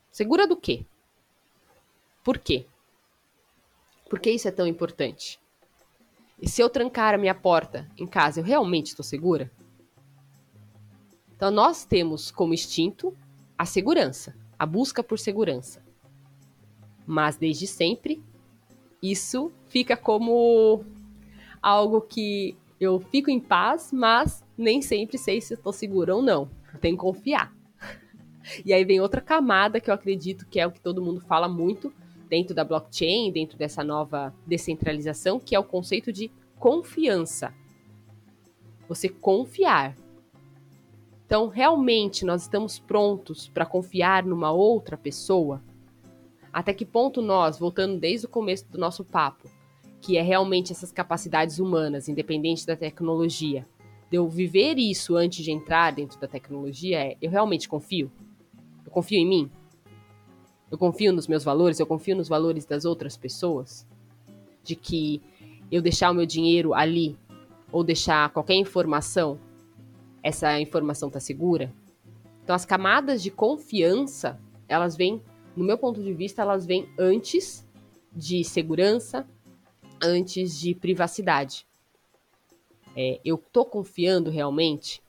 Segura 0.10 0.47
do 0.47 0.56
quê? 0.56 0.86
Por 2.24 2.38
quê? 2.38 2.65
Por 4.09 4.19
que 4.19 4.32
isso 4.32 4.47
é 4.47 4.51
tão 4.51 4.65
importante? 4.65 5.39
E 6.41 6.47
se 6.47 6.61
eu 6.61 6.69
trancar 6.69 7.13
a 7.13 7.17
minha 7.17 7.36
porta 7.36 7.89
em 7.97 8.07
casa, 8.07 8.39
eu 8.39 8.43
realmente 8.43 8.88
estou 8.88 9.03
segura? 9.03 9.51
Então, 11.36 11.51
nós 11.51 11.84
temos 11.84 12.32
como 12.32 12.53
instinto 12.53 13.15
a 13.57 13.65
segurança, 13.65 14.36
a 14.57 14.65
busca 14.65 15.03
por 15.03 15.19
segurança. 15.19 15.84
Mas 17.05 17.36
desde 17.36 17.67
sempre, 17.67 18.24
isso 19.01 19.51
fica 19.67 19.97
como 19.97 20.86
algo 21.61 21.99
que 22.01 22.55
eu 22.80 22.99
fico 22.99 23.30
em 23.30 23.39
paz, 23.39 23.91
mas 23.91 24.43
nem 24.57 24.82
sempre 24.82 25.17
sei 25.17 25.41
se 25.41 25.53
estou 25.53 25.74
segura 25.74 26.15
ou 26.15 26.21
não. 26.21 26.49
Tem 26.80 26.93
que 26.93 27.01
confiar. 27.01 27.53
E 28.65 28.74
aí 28.74 28.84
vem 28.84 28.99
outra 28.99 29.21
camada 29.21 29.80
que 29.80 29.89
eu 29.89 29.93
acredito 29.93 30.45
que 30.45 30.59
é 30.59 30.67
o 30.67 30.71
que 30.71 30.82
todo 30.82 31.01
mundo 31.01 31.21
fala 31.21 31.47
muito 31.47 31.93
dentro 32.30 32.55
da 32.55 32.63
blockchain, 32.63 33.32
dentro 33.32 33.57
dessa 33.57 33.84
nova 33.84 34.34
descentralização, 34.45 35.39
que 35.39 35.55
é 35.55 35.59
o 35.59 35.63
conceito 35.63 36.11
de 36.11 36.32
confiança. 36.59 37.53
Você 38.88 39.09
confiar. 39.09 39.95
Então, 41.26 41.47
realmente 41.47 42.26
nós 42.26 42.43
estamos 42.43 42.80
prontos 42.80 43.47
para 43.47 43.65
confiar 43.65 44.24
numa 44.24 44.51
outra 44.51 44.97
pessoa? 44.97 45.61
Até 46.51 46.74
que 46.74 46.86
ponto 46.86 47.21
nós, 47.21 47.57
voltando 47.57 47.99
desde 47.99 48.28
o 48.28 48.30
começo 48.30 48.67
do 48.69 48.78
nosso 48.78 49.03
papo, 49.03 49.49
que 49.99 50.17
é 50.17 50.21
realmente 50.21 50.71
essas 50.71 50.91
capacidades 50.91 51.59
humanas, 51.59 52.07
independente 52.07 52.65
da 52.65 52.76
tecnologia, 52.76 53.65
de 54.11 54.17
eu 54.17 54.28
viver 54.28 54.78
isso 54.78 55.15
antes 55.15 55.43
de 55.43 55.51
entrar 55.51 55.91
dentro 55.91 56.19
da 56.19 56.28
tecnologia, 56.28 56.99
é 56.99 57.17
eu 57.19 57.32
realmente 57.32 57.67
confio? 57.67 58.11
Eu 58.86 58.91
confio 58.91 59.17
em 59.17 59.28
mim? 59.28 59.51
Eu 60.74 60.78
confio 60.80 61.13
nos 61.13 61.28
meus 61.28 61.43
valores? 61.43 61.80
Eu 61.80 61.86
confio 61.86 62.15
nos 62.15 62.28
valores 62.28 62.65
das 62.65 62.84
outras 62.84 63.15
pessoas? 63.15 63.86
De 64.63 64.76
que 64.76 65.21
eu 65.71 65.84
deixar 65.84 66.09
o 66.09 66.15
meu 66.15 66.26
dinheiro 66.26 66.74
ali 66.74 67.15
ou 67.71 67.84
deixar 67.84 68.32
qualquer 68.32 68.55
informação, 68.55 69.39
essa 70.24 70.59
informação 70.59 71.11
tá 71.11 71.19
segura? 71.19 71.71
Então 72.43 72.55
as 72.55 72.65
camadas 72.65 73.21
de 73.21 73.30
confiança, 73.30 74.41
elas 74.67 74.95
vêm, 74.95 75.21
no 75.55 75.63
meu 75.63 75.78
ponto 75.78 76.01
de 76.01 76.11
vista, 76.11 76.41
elas 76.41 76.65
vêm 76.65 76.89
antes 76.97 77.63
de 78.11 78.43
segurança, 78.43 79.28
antes 80.01 80.59
de 80.59 80.74
privacidade. 80.74 81.67
É, 82.95 83.21
eu 83.24 83.38
tô 83.38 83.63
confiando 83.63 84.32
realmente? 84.32 85.03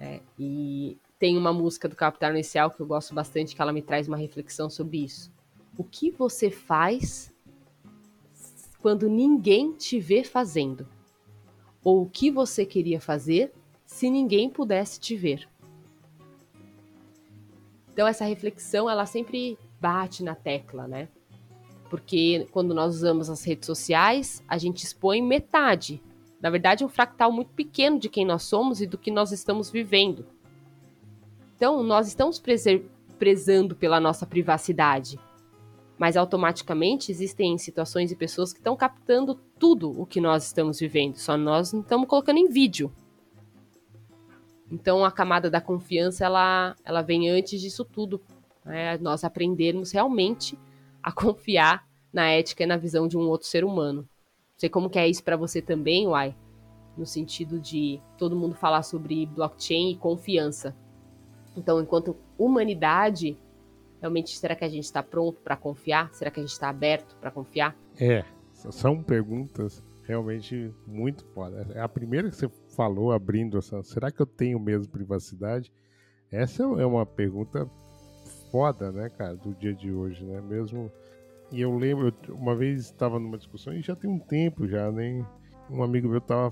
É, 0.00 0.22
e 0.38 0.96
tem 1.18 1.36
uma 1.36 1.52
música 1.52 1.88
do 1.88 1.96
Capital 1.96 2.30
Inicial 2.30 2.70
que 2.70 2.80
eu 2.80 2.86
gosto 2.86 3.14
bastante, 3.14 3.54
que 3.54 3.60
ela 3.60 3.72
me 3.72 3.82
traz 3.82 4.06
uma 4.06 4.16
reflexão 4.16 4.70
sobre 4.70 5.04
isso. 5.04 5.32
O 5.76 5.82
que 5.82 6.10
você 6.10 6.50
faz 6.50 7.34
quando 8.80 9.08
ninguém 9.08 9.72
te 9.72 9.98
vê 9.98 10.22
fazendo? 10.22 10.86
Ou 11.82 12.02
o 12.02 12.08
que 12.08 12.30
você 12.30 12.64
queria 12.64 13.00
fazer 13.00 13.52
se 13.84 14.08
ninguém 14.08 14.48
pudesse 14.48 15.00
te 15.00 15.16
ver? 15.16 15.48
Então 17.92 18.06
essa 18.06 18.24
reflexão, 18.24 18.88
ela 18.88 19.06
sempre 19.06 19.58
bate 19.80 20.22
na 20.22 20.34
tecla, 20.34 20.86
né? 20.86 21.08
Porque 21.90 22.46
quando 22.52 22.74
nós 22.74 22.94
usamos 22.94 23.28
as 23.28 23.42
redes 23.42 23.66
sociais, 23.66 24.42
a 24.46 24.56
gente 24.56 24.84
expõe 24.84 25.20
metade. 25.20 26.00
Na 26.40 26.50
verdade, 26.50 26.84
um 26.84 26.88
fractal 26.88 27.32
muito 27.32 27.50
pequeno 27.52 27.98
de 27.98 28.08
quem 28.08 28.24
nós 28.24 28.44
somos 28.44 28.80
e 28.80 28.86
do 28.86 28.96
que 28.96 29.10
nós 29.10 29.32
estamos 29.32 29.70
vivendo. 29.70 30.24
Então, 31.58 31.82
nós 31.82 32.06
estamos 32.06 32.40
prezando 33.18 33.74
pela 33.74 33.98
nossa 33.98 34.24
privacidade, 34.24 35.18
mas 35.98 36.16
automaticamente 36.16 37.10
existem 37.10 37.58
situações 37.58 38.12
e 38.12 38.16
pessoas 38.16 38.52
que 38.52 38.60
estão 38.60 38.76
captando 38.76 39.34
tudo 39.58 39.90
o 40.00 40.06
que 40.06 40.20
nós 40.20 40.46
estamos 40.46 40.78
vivendo, 40.78 41.16
só 41.16 41.36
nós 41.36 41.72
não 41.72 41.80
estamos 41.80 42.06
colocando 42.06 42.38
em 42.38 42.48
vídeo. 42.48 42.92
Então, 44.70 45.04
a 45.04 45.10
camada 45.10 45.50
da 45.50 45.60
confiança 45.60 46.24
ela, 46.24 46.76
ela 46.84 47.02
vem 47.02 47.28
antes 47.28 47.60
disso 47.60 47.84
tudo, 47.84 48.22
né? 48.64 48.96
nós 48.98 49.24
aprendermos 49.24 49.90
realmente 49.90 50.56
a 51.02 51.10
confiar 51.10 51.88
na 52.12 52.28
ética 52.28 52.62
e 52.62 52.66
na 52.66 52.76
visão 52.76 53.08
de 53.08 53.18
um 53.18 53.22
outro 53.22 53.48
ser 53.48 53.64
humano. 53.64 54.02
Não 54.02 54.58
sei 54.58 54.68
como 54.68 54.88
que 54.88 54.98
é 55.00 55.08
isso 55.08 55.24
para 55.24 55.36
você 55.36 55.60
também, 55.60 56.06
Uai, 56.06 56.36
no 56.96 57.04
sentido 57.04 57.58
de 57.58 58.00
todo 58.16 58.36
mundo 58.36 58.54
falar 58.54 58.84
sobre 58.84 59.26
blockchain 59.26 59.90
e 59.90 59.96
confiança. 59.96 60.72
Então, 61.58 61.80
enquanto 61.80 62.16
humanidade, 62.38 63.36
realmente, 64.00 64.38
será 64.38 64.54
que 64.54 64.64
a 64.64 64.68
gente 64.68 64.84
está 64.84 65.02
pronto 65.02 65.40
para 65.40 65.56
confiar? 65.56 66.12
Será 66.14 66.30
que 66.30 66.38
a 66.38 66.42
gente 66.42 66.52
está 66.52 66.68
aberto 66.68 67.16
para 67.16 67.32
confiar? 67.32 67.76
É, 68.00 68.24
são 68.52 69.02
perguntas 69.02 69.82
realmente 70.06 70.72
muito 70.86 71.24
foda. 71.34 71.66
É 71.74 71.80
a 71.80 71.88
primeira 71.88 72.30
que 72.30 72.36
você 72.36 72.48
falou, 72.76 73.12
abrindo 73.12 73.58
essa. 73.58 73.82
Será 73.82 74.10
que 74.10 74.20
eu 74.20 74.26
tenho 74.26 74.60
mesmo 74.60 74.90
privacidade? 74.90 75.72
Essa 76.30 76.62
é 76.62 76.86
uma 76.86 77.04
pergunta 77.04 77.68
foda, 78.50 78.92
né, 78.92 79.10
cara, 79.10 79.34
do 79.34 79.52
dia 79.54 79.74
de 79.74 79.92
hoje, 79.92 80.24
né? 80.24 80.40
Mesmo. 80.40 80.90
E 81.50 81.60
eu 81.60 81.76
lembro, 81.76 82.14
uma 82.28 82.54
vez 82.54 82.80
estava 82.80 83.18
numa 83.18 83.36
discussão, 83.36 83.72
e 83.72 83.82
já 83.82 83.96
tem 83.96 84.08
um 84.08 84.18
tempo 84.18 84.66
já, 84.68 84.90
nem. 84.92 85.26
Um 85.70 85.82
amigo 85.82 86.08
meu 86.08 86.18
estava 86.18 86.50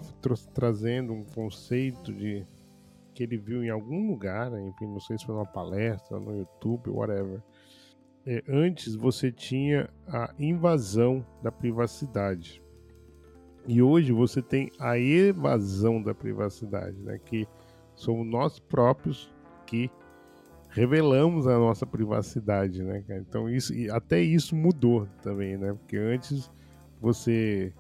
trazendo 0.53 1.13
um 1.15 1.25
conceito 1.25 2.13
de 2.13 2.47
que 3.17 3.23
ele 3.23 3.39
viu 3.39 3.65
em 3.65 3.71
algum 3.71 4.11
lugar, 4.11 4.51
né? 4.51 4.63
enfim, 4.69 4.87
não 4.87 5.01
sei 5.01 5.17
se 5.17 5.25
foi 5.25 5.35
numa 5.35 5.47
palestra, 5.47 6.21
no 6.21 6.37
YouTube, 6.37 6.91
whatever. 6.91 7.43
É, 8.27 8.45
antes 8.47 8.95
você 8.95 9.33
tinha 9.33 9.89
a 10.07 10.35
invasão 10.39 11.25
da 11.43 11.51
privacidade. 11.51 12.63
E 13.67 13.81
hoje 13.81 14.13
você 14.13 14.43
tem 14.43 14.71
a 14.79 14.99
evasão 14.99 16.03
da 16.03 16.15
privacidade, 16.15 16.99
né? 16.99 17.19
Que 17.25 17.49
somos 17.95 18.27
nós 18.27 18.61
próprios 18.61 19.33
que 19.65 19.91
revelamos 20.69 21.47
a 21.47 21.59
nossa 21.59 21.87
privacidade, 21.87 22.83
né? 22.83 23.03
Então 23.09 23.49
isso, 23.49 23.73
até 23.91 24.21
isso 24.21 24.55
mudou 24.55 25.09
também, 25.23 25.57
né? 25.57 25.73
Porque 25.73 25.97
antes 25.97 26.51
você 27.01 27.73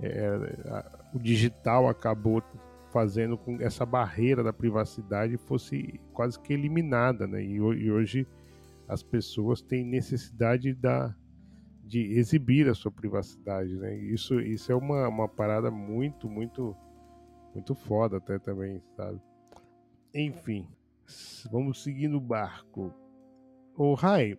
é, 0.00 0.28
a, 0.68 0.98
o 1.12 1.18
digital 1.18 1.88
acabou 1.88 2.42
fazendo 2.96 3.36
com 3.36 3.58
que 3.58 3.62
essa 3.62 3.84
barreira 3.84 4.42
da 4.42 4.54
privacidade 4.54 5.36
fosse 5.36 6.00
quase 6.14 6.40
que 6.40 6.54
eliminada, 6.54 7.26
né? 7.26 7.44
E, 7.44 7.56
e 7.56 7.92
hoje 7.92 8.26
as 8.88 9.02
pessoas 9.02 9.60
têm 9.60 9.84
necessidade 9.84 10.72
da, 10.72 11.14
de 11.84 12.00
exibir 12.18 12.66
a 12.70 12.74
sua 12.74 12.90
privacidade, 12.90 13.76
né? 13.76 13.94
Isso, 13.98 14.40
isso 14.40 14.72
é 14.72 14.74
uma, 14.74 15.06
uma 15.08 15.28
parada 15.28 15.70
muito, 15.70 16.26
muito, 16.26 16.74
muito 17.52 17.74
foda 17.74 18.16
até 18.16 18.38
também, 18.38 18.80
sabe? 18.96 19.20
Enfim, 20.14 20.66
vamos 21.52 21.82
seguir 21.82 22.08
no 22.08 22.18
barco. 22.18 22.94
Ô, 23.76 23.92
Rai, 23.92 24.38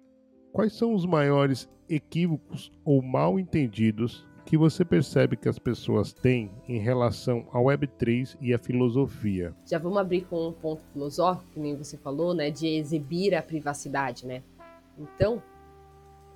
quais 0.51 0.73
são 0.73 0.95
os 0.95 1.05
maiores 1.05 1.69
equívocos 1.87 2.71
ou 2.83 3.03
mal 3.03 3.39
entendidos 3.39 4.27
que 4.47 4.57
você 4.57 4.85
percebe 4.85 5.35
que 5.35 5.49
as 5.49 5.59
pessoas 5.59 6.13
têm 6.13 6.49
em 6.69 6.79
relação 6.79 7.45
ao 7.51 7.65
Web3 7.65 8.37
e 8.39 8.53
a 8.53 8.57
filosofia? 8.57 9.53
Já 9.65 9.77
vamos 9.77 9.97
abrir 9.97 10.21
com 10.21 10.47
um 10.47 10.53
ponto 10.53 10.81
filosófico, 10.93 11.51
que 11.51 11.59
nem 11.59 11.75
você 11.75 11.97
falou, 11.97 12.33
né, 12.33 12.49
de 12.49 12.65
exibir 12.65 13.35
a 13.35 13.41
privacidade, 13.41 14.25
né? 14.25 14.41
Então, 14.97 15.43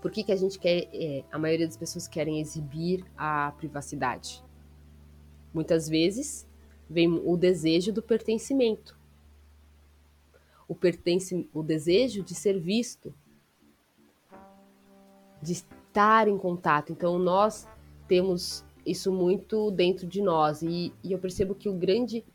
por 0.01 0.11
que, 0.11 0.25
que 0.25 0.31
a 0.33 0.35
gente 0.35 0.59
quer, 0.59 0.89
é, 0.91 1.23
a 1.31 1.39
maioria 1.39 1.65
das 1.65 1.77
pessoas 1.77 2.05
querem 2.05 2.41
exibir 2.41 3.05
a 3.17 3.53
privacidade? 3.55 4.43
Muitas 5.53 5.87
vezes 5.87 6.45
vem 6.89 7.07
o 7.07 7.37
desejo 7.37 7.93
do 7.93 8.03
pertencimento, 8.03 8.99
o, 10.67 10.75
pertence, 10.75 11.49
o 11.53 11.63
desejo 11.63 12.23
de 12.23 12.35
ser 12.35 12.59
visto, 12.59 13.13
de 15.41 15.53
estar 15.53 16.27
em 16.27 16.37
contato. 16.37 16.91
Então, 16.91 17.17
nós 17.17 17.65
temos 18.11 18.65
isso 18.85 19.09
muito 19.09 19.71
dentro 19.71 20.05
de 20.05 20.21
nós. 20.21 20.61
E, 20.61 20.93
e 21.01 21.13
eu 21.13 21.17
percebo 21.17 21.55
que 21.55 21.69
o 21.69 21.73
grande 21.73 22.25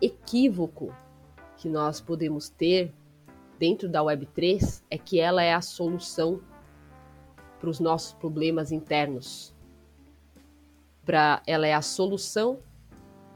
equívoco 0.00 0.92
que 1.56 1.68
nós 1.68 2.00
podemos 2.00 2.48
ter 2.48 2.92
dentro 3.56 3.88
da 3.88 4.00
Web3 4.00 4.82
é 4.90 4.98
que 4.98 5.20
ela 5.20 5.40
é 5.40 5.54
a 5.54 5.60
solução 5.60 6.40
para 7.60 7.70
os 7.70 7.78
nossos 7.78 8.14
problemas 8.14 8.72
internos. 8.72 9.54
Pra, 11.04 11.40
ela 11.46 11.68
é 11.68 11.72
a 11.72 11.82
solução 11.82 12.58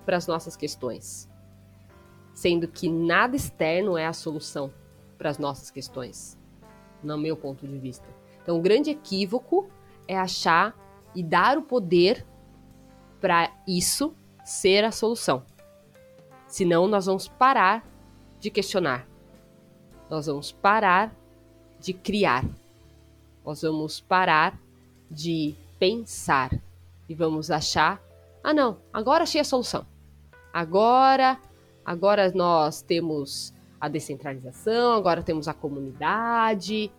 para 0.04 0.16
as 0.16 0.26
nossas 0.26 0.56
questões. 0.56 1.30
Sendo 2.34 2.66
que 2.66 2.88
nada 2.88 3.36
externo 3.36 3.96
é 3.96 4.06
a 4.06 4.12
solução 4.12 4.74
para 5.16 5.30
as 5.30 5.38
nossas 5.38 5.70
questões, 5.70 6.36
no 7.00 7.16
meu 7.16 7.36
ponto 7.36 7.64
de 7.64 7.78
vista. 7.78 8.08
Então, 8.42 8.58
o 8.58 8.60
grande 8.60 8.90
equívoco 8.90 9.70
é 10.08 10.18
achar 10.18 10.76
e 11.16 11.22
dar 11.22 11.56
o 11.56 11.62
poder 11.62 12.24
para 13.20 13.50
isso 13.66 14.14
ser 14.44 14.84
a 14.84 14.92
solução. 14.92 15.42
Senão, 16.46 16.86
nós 16.86 17.06
vamos 17.06 17.26
parar 17.26 17.84
de 18.38 18.50
questionar. 18.50 19.08
Nós 20.08 20.26
vamos 20.26 20.52
parar 20.52 21.12
de 21.80 21.92
criar. 21.92 22.44
Nós 23.44 23.62
vamos 23.62 24.00
parar 24.00 24.60
de 25.10 25.56
pensar 25.78 26.50
e 27.08 27.14
vamos 27.14 27.50
achar: 27.50 28.00
ah, 28.44 28.52
não, 28.52 28.78
agora 28.92 29.24
achei 29.24 29.40
a 29.40 29.44
solução. 29.44 29.86
Agora, 30.52 31.40
agora 31.84 32.30
nós 32.32 32.82
temos 32.82 33.52
a 33.80 33.88
descentralização, 33.88 34.92
agora 34.92 35.22
temos 35.22 35.48
a 35.48 35.54
comunidade. 35.54 36.92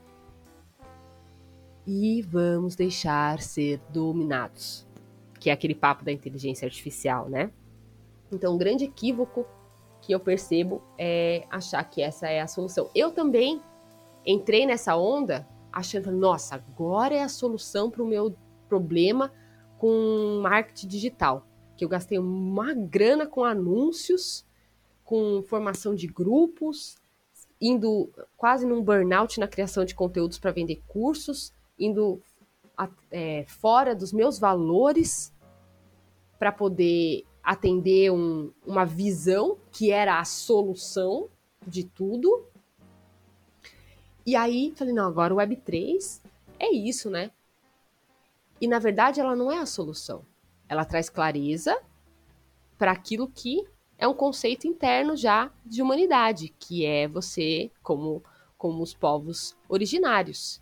E 1.90 2.22
vamos 2.22 2.76
deixar 2.76 3.42
ser 3.42 3.80
dominados, 3.90 4.86
que 5.40 5.50
é 5.50 5.54
aquele 5.54 5.74
papo 5.74 6.04
da 6.04 6.12
inteligência 6.12 6.66
artificial, 6.66 7.30
né? 7.30 7.50
Então, 8.30 8.54
um 8.54 8.58
grande 8.58 8.84
equívoco 8.84 9.46
que 10.02 10.14
eu 10.14 10.20
percebo 10.20 10.84
é 10.98 11.46
achar 11.50 11.82
que 11.86 12.02
essa 12.02 12.28
é 12.28 12.42
a 12.42 12.48
solução. 12.48 12.90
Eu 12.94 13.12
também 13.12 13.62
entrei 14.26 14.66
nessa 14.66 14.98
onda 14.98 15.48
achando, 15.72 16.12
nossa, 16.12 16.56
agora 16.56 17.16
é 17.16 17.24
a 17.24 17.30
solução 17.30 17.90
para 17.90 18.04
o 18.04 18.08
meu 18.08 18.36
problema 18.68 19.32
com 19.78 20.42
marketing 20.42 20.88
digital. 20.88 21.48
Que 21.78 21.86
eu 21.86 21.90
gastei 21.90 22.20
uma 22.20 22.74
grana 22.74 23.26
com 23.26 23.46
anúncios, 23.46 24.46
com 25.06 25.42
formação 25.44 25.96
de 25.96 26.08
grupos, 26.08 26.98
indo 27.62 28.10
quase 28.36 28.66
num 28.66 28.84
burnout 28.84 29.40
na 29.40 29.48
criação 29.48 29.86
de 29.86 29.96
conteúdos 29.96 30.38
para 30.38 30.52
vender 30.52 30.82
cursos, 30.86 31.54
indo 31.80 32.22
é, 33.12 33.46
fora 33.48 33.96
dos 33.96 34.12
meus 34.14 34.38
valores 34.38 35.34
para 36.38 36.52
poder 36.52 37.26
atender 37.44 38.12
um, 38.12 38.52
uma 38.66 38.86
visão 38.86 39.58
que 39.72 39.92
era 39.92 40.20
a 40.20 40.26
solução 40.26 41.30
de 41.66 41.84
tudo. 41.84 42.46
E 44.26 44.36
aí 44.36 44.74
falei, 44.76 44.94
não, 44.94 45.08
agora 45.08 45.34
o 45.34 45.38
Web3 45.38 46.22
é 46.60 46.72
isso, 46.72 47.10
né? 47.10 47.32
E 48.60 48.68
na 48.68 48.80
verdade 48.80 49.20
ela 49.20 49.36
não 49.36 49.52
é 49.52 49.60
a 49.60 49.66
solução. 49.66 50.24
Ela 50.68 50.84
traz 50.84 51.10
clareza 51.10 51.80
para 52.78 52.92
aquilo 52.92 53.28
que 53.28 53.66
é 53.98 54.08
um 54.08 54.14
conceito 54.14 54.68
interno 54.68 55.16
já 55.16 55.52
de 55.66 55.82
humanidade, 55.82 56.54
que 56.60 56.86
é 56.86 57.08
você 57.08 57.72
como 57.82 58.24
como 58.58 58.82
os 58.82 58.94
povos 58.94 59.56
originários. 59.70 60.62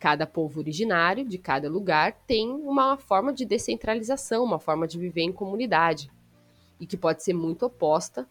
Cada 0.00 0.26
povo 0.26 0.60
originário 0.60 1.28
de 1.28 1.36
cada 1.36 1.68
lugar 1.68 2.14
tem 2.26 2.50
uma 2.50 2.96
forma 2.96 3.34
de 3.34 3.44
descentralização, 3.44 4.42
uma 4.42 4.58
forma 4.58 4.88
de 4.88 4.98
viver 4.98 5.20
em 5.20 5.30
comunidade, 5.30 6.10
e 6.80 6.86
que 6.86 6.96
pode 6.96 7.22
ser 7.22 7.34
muito 7.34 7.66
oposta 7.66 8.26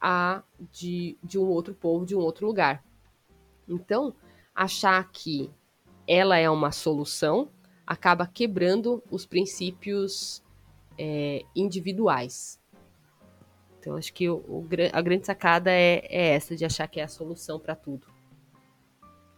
a 0.00 0.42
de, 0.72 1.18
de 1.22 1.38
um 1.38 1.46
outro 1.46 1.74
povo 1.74 2.06
de 2.06 2.16
um 2.16 2.20
outro 2.20 2.46
lugar. 2.46 2.82
Então, 3.68 4.14
achar 4.54 5.06
que 5.12 5.50
ela 6.08 6.38
é 6.38 6.48
uma 6.48 6.72
solução 6.72 7.50
acaba 7.86 8.26
quebrando 8.26 9.02
os 9.10 9.26
princípios 9.26 10.42
é, 10.96 11.44
individuais. 11.54 12.58
Então, 13.78 13.94
acho 13.96 14.12
que 14.14 14.26
o, 14.26 14.36
o, 14.48 14.66
a 14.90 15.02
grande 15.02 15.26
sacada 15.26 15.70
é, 15.70 16.06
é 16.08 16.34
essa, 16.34 16.56
de 16.56 16.64
achar 16.64 16.88
que 16.88 16.98
é 16.98 17.02
a 17.02 17.08
solução 17.08 17.58
para 17.60 17.76
tudo 17.76 18.19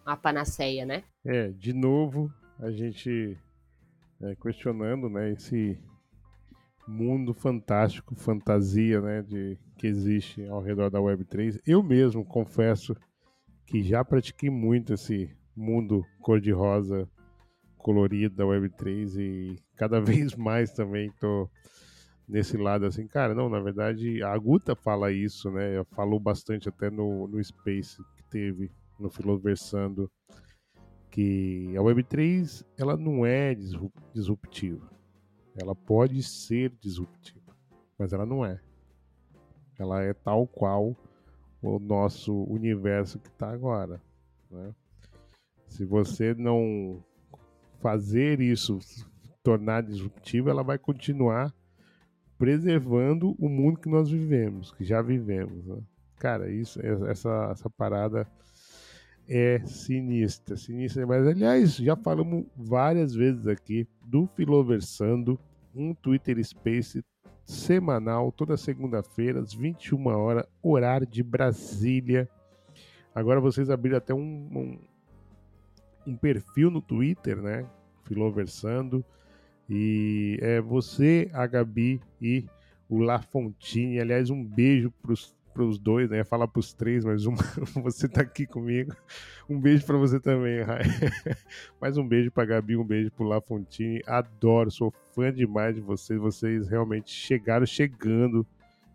a 0.04 0.16
panaceia, 0.16 0.84
né? 0.84 1.04
É, 1.24 1.48
de 1.50 1.72
novo, 1.72 2.32
a 2.58 2.70
gente 2.70 3.38
é, 4.20 4.34
questionando, 4.36 5.08
né, 5.08 5.32
esse 5.32 5.78
mundo 6.86 7.32
fantástico, 7.32 8.14
fantasia, 8.14 9.00
né, 9.00 9.22
de 9.22 9.58
que 9.76 9.86
existe 9.86 10.46
ao 10.46 10.60
redor 10.60 10.90
da 10.90 10.98
Web3. 10.98 11.60
Eu 11.66 11.82
mesmo 11.82 12.24
confesso 12.24 12.94
que 13.66 13.82
já 13.82 14.04
pratiquei 14.04 14.50
muito 14.50 14.94
esse 14.94 15.30
mundo 15.56 16.04
cor-de-rosa 16.20 17.08
colorido 17.78 18.36
da 18.36 18.44
Web3 18.44 19.18
e 19.18 19.56
cada 19.76 20.00
vez 20.02 20.34
mais 20.34 20.72
também 20.72 21.10
tô 21.20 21.48
nesse 22.28 22.56
lado 22.56 22.86
assim, 22.86 23.06
cara, 23.06 23.34
não, 23.34 23.48
na 23.48 23.60
verdade 23.60 24.22
a 24.22 24.36
Guta 24.38 24.74
fala 24.74 25.12
isso, 25.12 25.50
né? 25.50 25.84
Falou 25.90 26.20
bastante 26.20 26.68
até 26.68 26.90
no, 26.90 27.26
no 27.26 27.42
Space 27.42 27.96
que 28.16 28.22
teve 28.30 28.70
no 28.98 29.10
Filoversando 29.10 30.10
que 31.10 31.74
a 31.76 31.80
Web3 31.80 32.64
ela 32.78 32.96
não 32.96 33.24
é 33.26 33.54
disruptiva. 34.14 34.90
Ela 35.54 35.74
pode 35.74 36.22
ser 36.22 36.70
disruptiva, 36.80 37.54
mas 37.98 38.12
ela 38.12 38.24
não 38.24 38.44
é. 38.44 38.60
Ela 39.78 40.02
é 40.02 40.14
tal 40.14 40.46
qual 40.46 40.96
o 41.60 41.78
nosso 41.78 42.34
universo 42.44 43.18
que 43.18 43.28
está 43.28 43.50
agora. 43.50 44.00
Né? 44.50 44.74
Se 45.66 45.84
você 45.84 46.34
não 46.34 47.04
fazer 47.80 48.40
isso 48.40 48.78
tornar 49.42 49.82
disruptivo, 49.82 50.48
ela 50.48 50.62
vai 50.62 50.78
continuar 50.78 51.54
preservando 52.38 53.36
o 53.38 53.48
mundo 53.48 53.78
que 53.78 53.88
nós 53.88 54.10
vivemos, 54.10 54.72
que 54.72 54.84
já 54.84 55.02
vivemos. 55.02 55.66
Né? 55.66 55.78
Cara, 56.16 56.50
isso, 56.50 56.80
essa, 56.84 57.50
essa 57.52 57.70
parada 57.70 58.26
é 59.28 59.60
sinistra, 59.66 60.56
sinistra. 60.56 61.06
Mas, 61.06 61.26
aliás, 61.26 61.76
já 61.76 61.96
falamos 61.96 62.44
várias 62.56 63.14
vezes 63.14 63.46
aqui 63.46 63.86
do 64.04 64.26
Filoversando, 64.34 65.38
um 65.74 65.94
Twitter 65.94 66.42
Space 66.44 67.04
semanal, 67.44 68.32
toda 68.32 68.56
segunda-feira, 68.56 69.40
às 69.40 69.52
21 69.52 70.06
horas, 70.06 70.44
horário 70.62 71.06
de 71.06 71.22
Brasília. 71.22 72.28
Agora 73.14 73.40
vocês 73.40 73.68
abriram 73.70 73.98
até 73.98 74.14
um, 74.14 74.18
um, 74.18 74.78
um 76.06 76.16
perfil 76.16 76.70
no 76.70 76.80
Twitter, 76.80 77.40
né? 77.40 77.66
Filoversando. 78.04 79.04
E 79.68 80.38
é 80.40 80.60
você, 80.60 81.30
a 81.32 81.46
Gabi 81.46 82.00
e 82.20 82.44
o 82.88 82.98
Lafontine. 82.98 84.00
Aliás, 84.00 84.30
um 84.30 84.42
beijo 84.42 84.90
para 85.02 85.12
os 85.12 85.34
para 85.52 85.62
os 85.62 85.78
dois, 85.78 86.10
né? 86.10 86.24
Falar 86.24 86.48
para 86.48 86.60
os 86.60 86.72
três, 86.72 87.04
mas 87.04 87.26
uma, 87.26 87.36
você 87.82 88.08
tá 88.08 88.22
aqui 88.22 88.46
comigo. 88.46 88.94
Um 89.48 89.60
beijo 89.60 89.84
para 89.84 89.96
você 89.96 90.18
também, 90.18 90.62
Rai. 90.62 90.82
Mais 91.80 91.96
um 91.96 92.06
beijo 92.06 92.30
para 92.30 92.44
Gabi, 92.44 92.76
um 92.76 92.84
beijo 92.84 93.10
para 93.10 93.26
Lafontine. 93.26 94.02
Adoro, 94.06 94.70
sou 94.70 94.92
fã 95.14 95.32
demais 95.32 95.74
de 95.74 95.80
vocês. 95.80 96.18
Vocês 96.18 96.68
realmente 96.68 97.10
chegaram 97.10 97.66
chegando, 97.66 98.46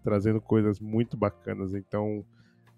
trazendo 0.03 0.41
coisas 0.41 0.79
muito 0.79 1.15
bacanas. 1.15 1.73
Então, 1.73 2.25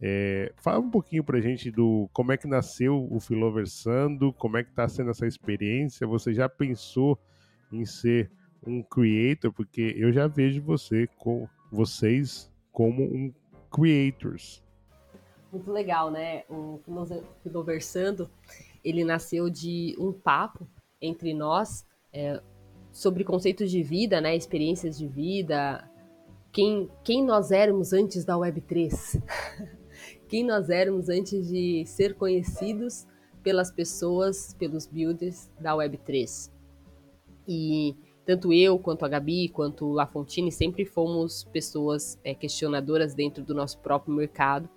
é, 0.02 0.54
fala 0.58 0.80
um 0.80 0.90
pouquinho 0.90 1.24
pra 1.24 1.42
gente 1.42 1.70
do 1.70 2.10
como 2.14 2.32
é 2.32 2.38
que 2.38 2.48
nasceu 2.48 3.08
o 3.12 3.20
Filoversando, 3.20 4.32
como 4.34 4.58
é 4.58 4.64
que 4.64 4.72
tá 4.72 4.88
sendo 4.88 5.12
essa 5.12 5.28
experiência. 5.28 6.08
Você 6.08 6.34
já 6.34 6.48
pensou 6.48 7.20
em 7.72 7.86
ser 7.86 8.32
um 8.66 8.82
creator? 8.84 9.52
Porque 9.52 9.94
eu 9.98 10.12
já 10.12 10.28
vejo 10.28 10.62
você 10.62 11.08
com 11.18 11.48
vocês 11.72 12.52
como 12.72 13.04
um 13.04 13.34
creators. 13.72 14.64
Muito 15.52 15.72
legal, 15.72 16.12
né? 16.12 16.44
O 16.50 16.80
Filoversando, 17.42 18.30
ele 18.84 19.04
nasceu 19.04 19.50
de 19.50 19.96
um 20.00 20.12
papo 20.12 20.68
entre 21.02 21.34
nós 21.34 21.86
é, 22.14 22.42
sobre 22.92 23.24
conceitos 23.24 23.72
de 23.72 23.82
vida, 23.82 24.22
né? 24.22 24.36
Experiências 24.36 24.98
de 24.98 25.08
vida, 25.08 25.90
quem, 26.52 26.90
quem 27.04 27.24
nós 27.24 27.52
éramos 27.52 27.94
antes 27.94 28.26
da 28.26 28.36
Web3. 28.36 29.22
quem 30.28 30.44
nós 30.44 30.70
éramos 30.70 31.10
antes 31.10 31.48
de 31.48 31.84
ser 31.86 32.16
conhecidos 32.16 33.08
pelas 33.42 33.72
pessoas, 33.72 34.54
pelos 34.54 34.86
builders 34.86 35.50
da 35.60 35.74
Web3. 35.74 36.52
E 37.48 37.96
tanto 38.26 38.54
eu, 38.54 38.78
quanto 38.78 39.06
a 39.06 39.08
Gabi, 39.08 39.50
quanto 39.50 39.86
o 39.86 39.94
Lafontine 39.94 40.52
sempre 40.52 40.86
fomos 40.86 41.44
pessoas 41.46 42.20
é, 42.24 42.36
questionadoras 42.36 43.14
dentro 43.14 43.44
do 43.44 43.56
nosso 43.56 43.80
próprio 43.80 44.14
mercado 44.14 44.70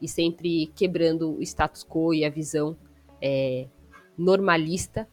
e 0.00 0.08
sempre 0.08 0.66
quebrando 0.74 1.36
o 1.36 1.42
status 1.42 1.84
quo 1.84 2.12
e 2.12 2.24
a 2.24 2.30
visão 2.30 2.76
é, 3.22 3.68
normalista, 4.18 5.08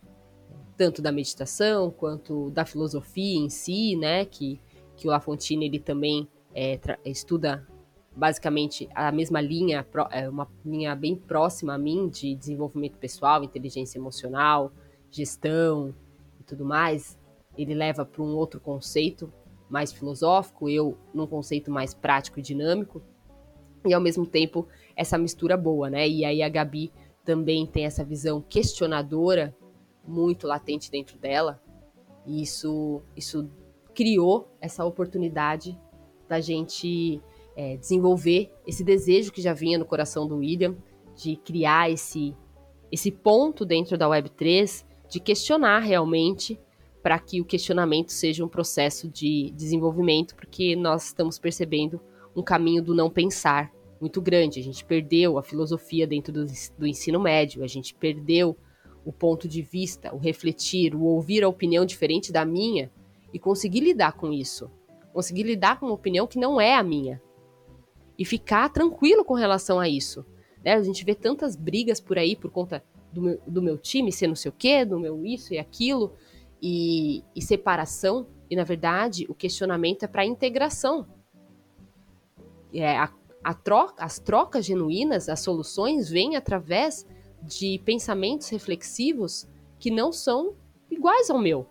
tanto 0.76 1.02
da 1.02 1.12
meditação 1.12 1.92
quanto 1.92 2.50
da 2.50 2.66
filosofia 2.66 3.38
em 3.38 3.50
si, 3.50 3.96
né? 3.96 4.26
Que, 4.26 4.60
que 4.96 5.08
o 5.08 5.12
Lafontine 5.12 5.66
ele 5.66 5.80
também 5.80 6.28
é, 6.54 6.80
estuda 7.06 7.68
basicamente 8.16 8.90
a 8.94 9.12
mesma 9.12 9.40
linha, 9.40 9.86
é, 10.12 10.28
uma 10.28 10.48
linha 10.66 10.96
bem 10.96 11.16
próxima 11.16 11.76
a 11.76 11.78
mim 11.78 12.10
de 12.10 12.36
desenvolvimento 12.36 12.98
pessoal, 12.98 13.44
inteligência 13.44 13.98
emocional, 13.98 14.72
gestão 15.12 15.94
e 16.40 16.44
tudo 16.44 16.66
mais 16.66 17.22
ele 17.58 17.74
leva 17.74 18.06
para 18.06 18.22
um 18.22 18.36
outro 18.36 18.60
conceito 18.60 19.32
mais 19.70 19.92
filosófico, 19.92 20.70
eu 20.70 20.98
num 21.14 21.28
conceito 21.28 21.72
mais 21.72 21.94
prático 21.94 22.40
e 22.40 22.44
dinâmico, 22.44 23.02
e 23.86 23.94
ao 23.94 24.02
mesmo 24.02 24.26
tempo 24.26 24.68
essa 24.96 25.18
mistura 25.18 25.58
boa, 25.58 25.90
né? 25.90 26.08
E 26.08 26.24
aí 26.24 26.42
a 26.42 26.50
Gabi 26.50 26.92
também 27.26 27.66
tem 27.66 27.86
essa 27.86 28.04
visão 28.04 28.42
questionadora 28.42 29.56
muito 30.06 30.48
latente 30.48 30.92
dentro 30.92 31.18
dela, 31.18 31.62
e 32.26 32.42
isso, 32.42 33.02
isso 33.16 33.50
criou 33.94 34.48
essa 34.60 34.86
oportunidade 34.86 35.80
da 36.28 36.40
gente 36.40 37.22
é, 37.56 37.78
desenvolver 37.78 38.52
esse 38.66 38.84
desejo 38.84 39.32
que 39.32 39.42
já 39.42 39.54
vinha 39.54 39.78
no 39.78 39.86
coração 39.86 40.28
do 40.28 40.38
William 40.38 40.76
de 41.16 41.36
criar 41.36 41.92
esse, 41.92 42.36
esse 42.92 43.12
ponto 43.12 43.66
dentro 43.66 43.98
da 43.98 44.08
Web3, 44.08 44.84
de 45.08 45.20
questionar 45.20 45.80
realmente 45.80 46.60
para 47.04 47.20
que 47.20 47.42
o 47.42 47.46
questionamento 47.46 48.14
seja 48.14 48.46
um 48.46 48.48
processo 48.48 49.10
de 49.10 49.52
desenvolvimento, 49.52 50.34
porque 50.36 50.74
nós 50.74 51.08
estamos 51.08 51.38
percebendo 51.38 52.00
um 52.34 52.42
caminho 52.42 52.82
do 52.82 52.96
não 52.96 53.10
pensar 53.10 53.70
muito 54.00 54.22
grande. 54.22 54.62
A 54.62 54.64
gente 54.64 54.86
perdeu 54.86 55.38
a 55.38 55.44
filosofia 55.44 56.08
dentro 56.08 56.32
do, 56.32 56.46
do 56.78 56.88
ensino 56.88 57.20
médio, 57.20 57.62
a 57.62 57.68
gente 57.68 57.94
perdeu 57.94 58.58
o 59.04 59.12
ponto 59.12 59.50
de 59.50 59.62
vista, 59.62 60.16
o 60.16 60.18
refletir, 60.18 60.96
o 60.96 61.02
ouvir 61.02 61.44
a 61.44 61.50
opinião 61.50 61.86
diferente 61.86 62.32
da 62.32 62.46
minha 62.46 62.90
e 63.34 63.38
conseguir 63.38 63.82
lidar 63.82 64.14
com 64.14 64.32
isso. 64.32 64.72
Conseguir 65.12 65.44
lidar 65.44 65.80
com 65.80 65.88
uma 65.88 65.96
opinião 65.96 66.26
que 66.26 66.40
não 66.40 66.60
é 66.60 66.74
a 66.74 66.82
minha. 66.82 67.22
E 68.18 68.24
ficar 68.24 68.70
tranquilo 68.70 69.26
com 69.26 69.34
relação 69.34 69.78
a 69.78 69.90
isso. 69.90 70.26
Né? 70.64 70.74
A 70.74 70.82
gente 70.82 71.04
vê 71.04 71.14
tantas 71.14 71.58
brigas 71.58 72.00
por 72.00 72.18
aí 72.18 72.34
por 72.34 72.50
conta 72.50 72.82
do 73.12 73.22
meu, 73.22 73.42
do 73.46 73.62
meu 73.62 73.78
time 73.78 74.10
ser 74.10 74.28
não 74.28 74.36
sei 74.36 74.50
o 74.50 74.56
quê, 74.58 74.86
do 74.86 74.98
meu 74.98 75.26
isso 75.26 75.54
e 75.54 75.60
aquilo, 75.60 76.14
e, 76.64 77.22
e 77.36 77.42
separação. 77.42 78.26
E 78.50 78.56
na 78.56 78.64
verdade, 78.64 79.26
o 79.28 79.36
questionamento 79.36 80.04
é 80.04 80.08
para 80.08 80.26
integração. 80.26 81.06
É, 82.74 82.98
a, 82.98 83.12
a 83.44 83.54
troca, 83.54 84.02
as 84.04 84.18
trocas 84.18 84.66
genuínas, 84.66 85.28
as 85.28 85.42
soluções 85.42 86.10
vêm 86.10 86.38
através 86.38 87.06
de 87.42 87.82
pensamentos 87.84 88.48
reflexivos 88.48 89.46
que 89.78 89.92
não 89.92 90.14
são 90.14 90.56
iguais 90.90 91.30
ao 91.30 91.38
meu. 91.38 91.68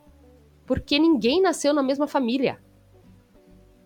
Porque 0.66 0.98
ninguém 0.98 1.40
nasceu 1.40 1.72
na 1.72 1.82
mesma 1.82 2.06
família. 2.06 2.62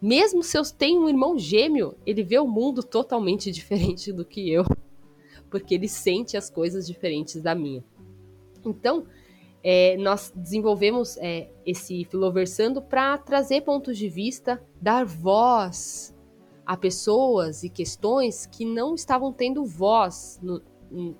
Mesmo 0.02 0.42
se 0.42 0.59
eu 0.59 0.62
tenho 0.64 1.02
um 1.02 1.09
irmão 1.09 1.38
gêmeo, 1.38 1.96
ele 2.04 2.24
vê 2.24 2.38
o 2.40 2.48
mundo 2.48 2.82
totalmente 2.82 3.50
diferente 3.52 4.12
do 4.12 4.24
que 4.24 4.50
eu. 4.50 4.64
Porque 5.48 5.76
ele 5.76 5.88
sente 5.88 6.36
as 6.36 6.50
coisas 6.50 6.84
diferentes 6.84 7.40
da 7.40 7.54
minha. 7.54 7.84
Então, 8.64 9.07
é, 9.69 9.97
nós 9.97 10.33
desenvolvemos 10.33 11.17
é, 11.17 11.51
esse 11.67 12.05
Filoversando 12.05 12.81
para 12.81 13.19
trazer 13.19 13.62
pontos 13.62 13.99
de 13.99 14.09
vista, 14.09 14.62
dar 14.81 15.05
voz 15.05 16.14
a 16.64 16.77
pessoas 16.77 17.64
e 17.64 17.69
questões 17.69 18.47
que 18.47 18.64
não 18.64 18.95
estavam 18.95 19.33
tendo 19.33 19.64
voz 19.64 20.39
no, 20.41 20.62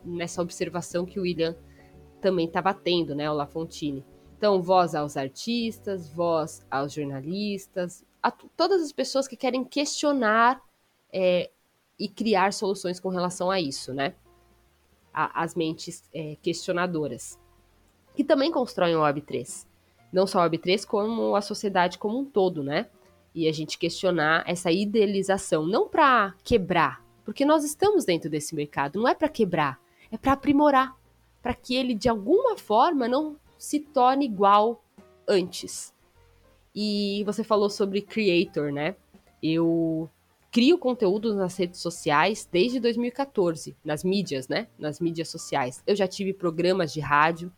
nessa 0.05 0.41
observação 0.41 1.05
que 1.05 1.19
o 1.19 1.23
William 1.23 1.57
também 2.21 2.47
estava 2.47 2.73
tendo, 2.73 3.17
né, 3.17 3.29
o 3.29 3.35
Lafontine. 3.35 4.05
Então, 4.39 4.63
voz 4.63 4.95
aos 4.95 5.17
artistas, 5.17 6.09
voz 6.09 6.65
aos 6.71 6.93
jornalistas, 6.93 8.05
a 8.23 8.31
todas 8.31 8.81
as 8.81 8.93
pessoas 8.93 9.27
que 9.27 9.37
querem 9.37 9.65
questionar 9.65 10.63
é, 11.13 11.51
e 11.99 12.09
criar 12.09 12.53
soluções 12.53 13.01
com 13.01 13.09
relação 13.09 13.51
a 13.51 13.61
isso, 13.61 13.93
né? 13.93 14.15
A, 15.13 15.43
as 15.43 15.57
mentes 15.57 16.09
é, 16.15 16.37
questionadoras, 16.41 17.37
que 18.17 18.25
também 18.25 18.51
constroem 18.51 18.97
o 18.97 19.01
Web3. 19.01 19.67
Não 20.13 20.27
só 20.27 20.41
o 20.41 20.51
Web3, 20.51 20.87
como 20.87 21.37
a 21.37 21.43
sociedade 21.43 21.99
como 21.99 22.19
um 22.19 22.25
todo, 22.25 22.65
né? 22.65 22.89
E 23.35 23.47
a 23.47 23.53
gente 23.53 23.79
questionar 23.79 24.43
essa 24.47 24.73
idealização, 24.73 25.67
não 25.67 25.87
para 25.87 26.35
quebrar, 26.43 27.05
porque 27.25 27.45
nós 27.45 27.63
estamos 27.63 28.05
dentro 28.07 28.31
desse 28.31 28.55
mercado, 28.55 28.99
não 28.99 29.07
é 29.07 29.15
para 29.15 29.29
quebrar, 29.29 29.79
é 30.11 30.17
para 30.17 30.33
aprimorar, 30.33 30.97
para 31.43 31.53
que 31.53 31.75
ele 31.75 31.95
de 31.95 32.09
alguma 32.09 32.57
forma 32.57 33.07
não 33.07 33.37
se 33.59 33.81
torne 33.81 34.25
igual 34.25 34.83
antes. 35.29 35.95
E 36.75 37.23
você 37.25 37.45
falou 37.45 37.69
sobre 37.69 38.01
creator, 38.01 38.73
né? 38.73 38.97
Eu 39.43 40.09
crio 40.51 40.79
conteúdo 40.79 41.35
nas 41.35 41.57
redes 41.59 41.81
sociais 41.81 42.49
desde 42.51 42.81
2014, 42.81 43.77
nas 43.85 44.03
mídias, 44.03 44.49
né? 44.49 44.69
Nas 44.79 45.01
mídias 45.01 45.29
sociais. 45.29 45.83
Eu 45.87 45.95
já 45.95 46.09
tive 46.09 46.33
programas 46.33 46.93
de 46.93 47.01
rádio. 47.01 47.53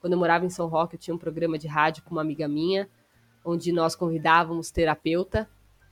Quando 0.00 0.14
eu 0.14 0.18
morava 0.18 0.46
em 0.46 0.50
São 0.50 0.66
Roque, 0.66 0.96
eu 0.96 0.98
tinha 0.98 1.14
um 1.14 1.18
programa 1.18 1.58
de 1.58 1.68
rádio 1.68 2.02
com 2.04 2.12
uma 2.12 2.22
amiga 2.22 2.48
minha, 2.48 2.88
onde 3.44 3.70
nós 3.72 3.94
convidávamos 3.94 4.70
terapeuta, 4.70 5.48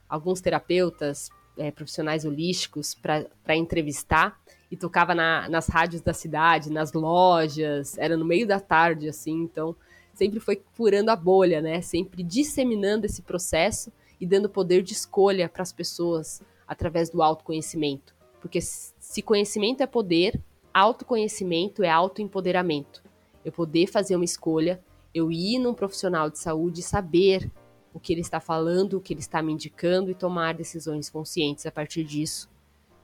alguns 0.08 0.40
terapeutas, 0.40 1.30
é, 1.58 1.70
profissionais 1.70 2.24
holísticos 2.24 2.94
para 2.94 3.56
entrevistar 3.56 4.40
e 4.70 4.76
tocava 4.76 5.14
na, 5.14 5.48
nas 5.48 5.68
rádios 5.68 6.00
da 6.00 6.14
cidade, 6.14 6.70
nas 6.70 6.92
lojas, 6.92 7.98
era 7.98 8.16
no 8.16 8.24
meio 8.24 8.46
da 8.46 8.60
tarde, 8.60 9.08
assim, 9.08 9.42
então 9.42 9.74
sempre 10.14 10.40
foi 10.40 10.62
furando 10.72 11.10
a 11.10 11.16
bolha, 11.16 11.60
né? 11.60 11.80
Sempre 11.80 12.22
disseminando 12.22 13.06
esse 13.06 13.22
processo 13.22 13.92
e 14.20 14.26
dando 14.26 14.48
poder 14.48 14.82
de 14.82 14.92
escolha 14.92 15.48
para 15.48 15.62
as 15.62 15.72
pessoas 15.72 16.42
através 16.66 17.10
do 17.10 17.22
autoconhecimento. 17.22 18.14
Porque 18.40 18.60
se 18.60 19.22
conhecimento 19.22 19.82
é 19.82 19.86
poder, 19.86 20.40
autoconhecimento 20.72 21.82
é 21.82 21.90
autoempoderamento. 21.90 23.02
Eu 23.48 23.52
poder 23.52 23.86
fazer 23.86 24.14
uma 24.14 24.26
escolha, 24.26 24.78
eu 25.14 25.32
ir 25.32 25.58
num 25.58 25.72
profissional 25.72 26.28
de 26.28 26.38
saúde 26.38 26.80
e 26.80 26.82
saber 26.82 27.50
o 27.94 27.98
que 27.98 28.12
ele 28.12 28.20
está 28.20 28.40
falando, 28.40 28.98
o 28.98 29.00
que 29.00 29.14
ele 29.14 29.20
está 29.20 29.40
me 29.40 29.54
indicando 29.54 30.10
e 30.10 30.14
tomar 30.14 30.52
decisões 30.52 31.08
conscientes 31.08 31.64
a 31.64 31.72
partir 31.72 32.04
disso, 32.04 32.46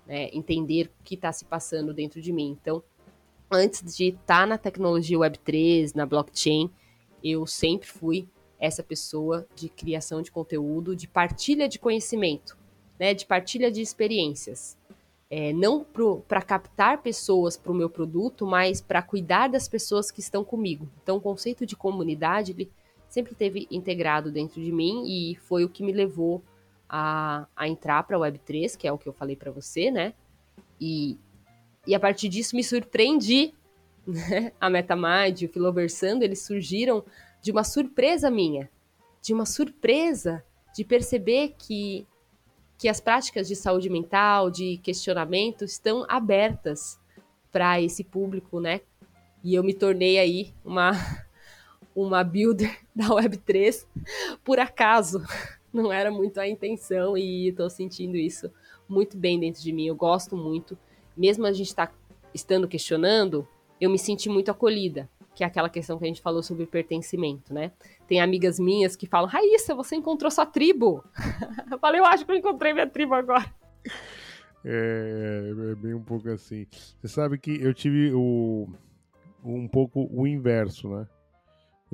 né? 0.07 0.29
entender 0.35 0.91
o 1.01 1.03
que 1.03 1.15
está 1.15 1.33
se 1.33 1.47
passando 1.47 1.95
dentro 1.95 2.21
de 2.21 2.31
mim. 2.31 2.59
Então, 2.61 2.83
antes 3.51 3.97
de 3.97 4.09
estar 4.09 4.41
tá 4.41 4.47
na 4.47 4.59
tecnologia 4.59 5.17
Web3, 5.17 5.95
na 5.95 6.05
blockchain, 6.05 6.71
eu 7.23 7.47
sempre 7.47 7.89
fui 7.89 8.29
essa 8.61 8.83
pessoa 8.83 9.47
de 9.57 9.71
criação 9.71 10.21
de 10.21 10.31
conteúdo, 10.31 10.95
de 10.95 11.09
partilha 11.09 11.67
de 11.67 11.79
conhecimento, 11.79 12.55
né? 13.01 13.15
de 13.15 13.25
partilha 13.25 13.73
de 13.73 13.81
experiências. 13.81 14.77
É, 15.37 15.53
não 15.53 15.85
para 16.29 16.41
captar 16.41 17.03
pessoas 17.03 17.57
para 17.57 17.73
o 17.73 17.75
meu 17.75 17.91
produto, 17.91 18.47
mas 18.47 18.81
para 18.81 19.03
cuidar 19.03 19.49
das 19.49 19.67
pessoas 19.67 20.09
que 20.09 20.21
estão 20.21 20.45
comigo. 20.45 20.89
Então, 21.03 21.17
o 21.17 21.21
conceito 21.21 21.67
de 21.67 21.75
comunidade 21.75 22.53
ele 22.53 22.71
sempre 23.09 23.35
teve 23.35 23.67
integrado 23.69 24.31
dentro 24.31 24.63
de 24.63 24.71
mim 24.71 25.03
e 25.09 25.35
foi 25.35 25.65
o 25.65 25.69
que 25.69 25.83
me 25.83 25.91
levou 25.91 26.41
a, 26.89 27.49
a 27.57 27.67
entrar 27.67 28.05
para 28.05 28.17
a 28.17 28.21
Web3, 28.21 28.77
que 28.77 28.87
é 28.87 28.93
o 28.93 28.97
que 28.97 29.09
eu 29.09 29.13
falei 29.13 29.35
para 29.35 29.51
você, 29.51 29.91
né? 29.91 30.15
E, 30.81 31.19
e 31.85 31.97
a 31.97 31.99
partir 31.99 32.29
disso 32.29 32.55
me 32.55 32.63
surpreendi. 32.63 33.53
Né? 34.07 34.53
A 34.61 34.69
MetaMind, 34.69 35.47
o 35.47 35.49
Filoversando, 35.49 36.23
eles 36.23 36.43
surgiram 36.43 37.03
de 37.41 37.51
uma 37.51 37.65
surpresa 37.65 38.31
minha, 38.31 38.71
de 39.23 39.33
uma 39.33 39.47
surpresa 39.47 40.45
de 40.77 40.85
perceber 40.85 41.55
que, 41.59 42.07
que 42.79 42.89
as 42.89 43.01
práticas 43.01 43.49
de 43.49 43.57
saúde 43.57 43.89
mental, 43.89 44.51
de 44.51 44.79
questionamento, 44.79 45.65
estão 45.65 46.05
abertas 46.09 46.99
para 47.53 47.81
esse 47.81 48.03
público, 48.03 48.61
né? 48.61 48.81
E 49.43 49.55
eu 49.55 49.63
me 49.63 49.75
tornei 49.75 50.19
aí 50.19 50.55
uma 50.65 50.93
uma 51.95 52.25
builder 52.25 52.77
da 52.95 53.07
Web3 53.07 53.87
por 54.43 54.59
acaso. 54.59 55.23
Não 55.73 55.93
era 55.93 56.11
muito 56.11 56.39
a 56.39 56.47
intenção 56.47 57.17
e 57.17 57.49
estou 57.49 57.69
sentindo 57.69 58.17
isso 58.17 58.51
muito 58.89 59.17
bem 59.17 59.41
dentro 59.41 59.63
de 59.63 59.73
mim. 59.73 59.87
Eu 59.87 59.97
gosto 59.97 60.37
muito. 60.37 60.79
Mesmo 61.17 61.47
a 61.47 61.53
gente 61.53 61.75
tá, 61.75 61.93
estando 62.33 62.69
questionando, 62.69 63.47
eu 63.81 63.91
me 63.91 63.99
senti 63.99 64.29
muito 64.29 64.51
acolhida, 64.51 65.09
que 65.35 65.43
é 65.43 65.47
aquela 65.47 65.69
questão 65.69 65.99
que 65.99 66.05
a 66.05 66.07
gente 66.07 66.23
falou 66.23 66.43
sobre 66.43 66.67
pertencimento, 66.67 67.53
né? 67.53 67.73
Tem 68.07 68.21
amigas 68.21 68.59
minhas 68.59 68.97
que 68.97 69.07
falam: 69.07 69.29
Raíssa, 69.29 69.75
você 69.75 69.97
encontrou 69.97 70.31
sua 70.31 70.47
tribo? 70.47 71.05
eu 71.71 71.79
falei: 71.79 72.01
Eu 72.01 72.07
acho 72.07 72.25
que 72.25 72.33
eu 72.33 72.37
encontrei 72.37 72.73
minha 72.73 72.89
tribo 72.89 73.15
agora. 73.15 73.45
É, 74.65 75.53
é 75.73 75.75
bem 75.75 75.95
um 75.95 76.03
pouco 76.03 76.29
assim. 76.31 76.67
Você 77.01 77.09
sabe 77.09 77.39
que 77.39 77.61
eu 77.61 77.75
tive 77.75 78.13
o, 78.15 78.69
um 79.45 79.69
pouco 79.69 80.09
o 80.11 80.27
inverso, 80.27 80.89
né? 80.89 81.07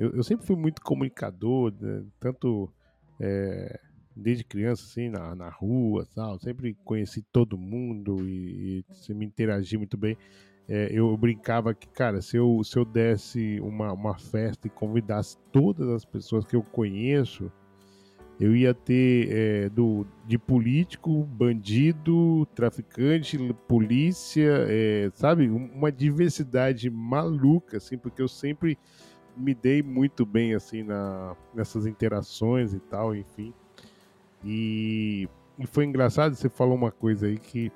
eu, 0.01 0.11
eu 0.15 0.23
sempre 0.23 0.45
fui 0.45 0.55
muito 0.55 0.81
comunicador, 0.81 1.73
né? 1.79 2.03
tanto 2.19 2.71
é, 3.19 3.79
desde 4.15 4.43
criança, 4.43 4.83
assim, 4.83 5.09
na, 5.09 5.35
na 5.35 5.49
rua, 5.49 6.07
tal, 6.15 6.39
sempre 6.39 6.73
conheci 6.83 7.21
todo 7.21 7.57
mundo 7.57 8.27
e, 8.27 8.83
e 9.09 9.13
me 9.13 9.25
interagi 9.25 9.77
muito 9.77 9.97
bem. 9.97 10.17
É, 10.73 10.87
eu 10.89 11.17
brincava 11.17 11.73
que, 11.73 11.85
cara, 11.85 12.21
se 12.21 12.37
eu, 12.37 12.63
se 12.63 12.79
eu 12.79 12.85
desse 12.85 13.59
uma, 13.59 13.91
uma 13.91 14.17
festa 14.17 14.67
e 14.67 14.69
convidasse 14.69 15.37
todas 15.51 15.89
as 15.89 16.05
pessoas 16.05 16.45
que 16.45 16.55
eu 16.55 16.63
conheço, 16.63 17.51
eu 18.39 18.55
ia 18.55 18.73
ter 18.73 19.27
é, 19.29 19.69
do, 19.69 20.07
de 20.25 20.37
político, 20.37 21.25
bandido, 21.25 22.45
traficante, 22.55 23.37
polícia, 23.67 24.65
é, 24.69 25.11
sabe? 25.13 25.49
Uma 25.49 25.91
diversidade 25.91 26.89
maluca, 26.89 27.75
assim, 27.75 27.97
porque 27.97 28.21
eu 28.21 28.29
sempre 28.29 28.79
me 29.35 29.53
dei 29.53 29.83
muito 29.83 30.25
bem 30.25 30.55
assim 30.55 30.83
na, 30.83 31.35
nessas 31.53 31.85
interações 31.85 32.73
e 32.73 32.79
tal, 32.79 33.13
enfim. 33.13 33.53
E, 34.41 35.27
e 35.59 35.67
foi 35.67 35.83
engraçado, 35.83 36.33
você 36.33 36.47
falou 36.47 36.75
uma 36.75 36.93
coisa 36.93 37.27
aí 37.27 37.37
que 37.37 37.69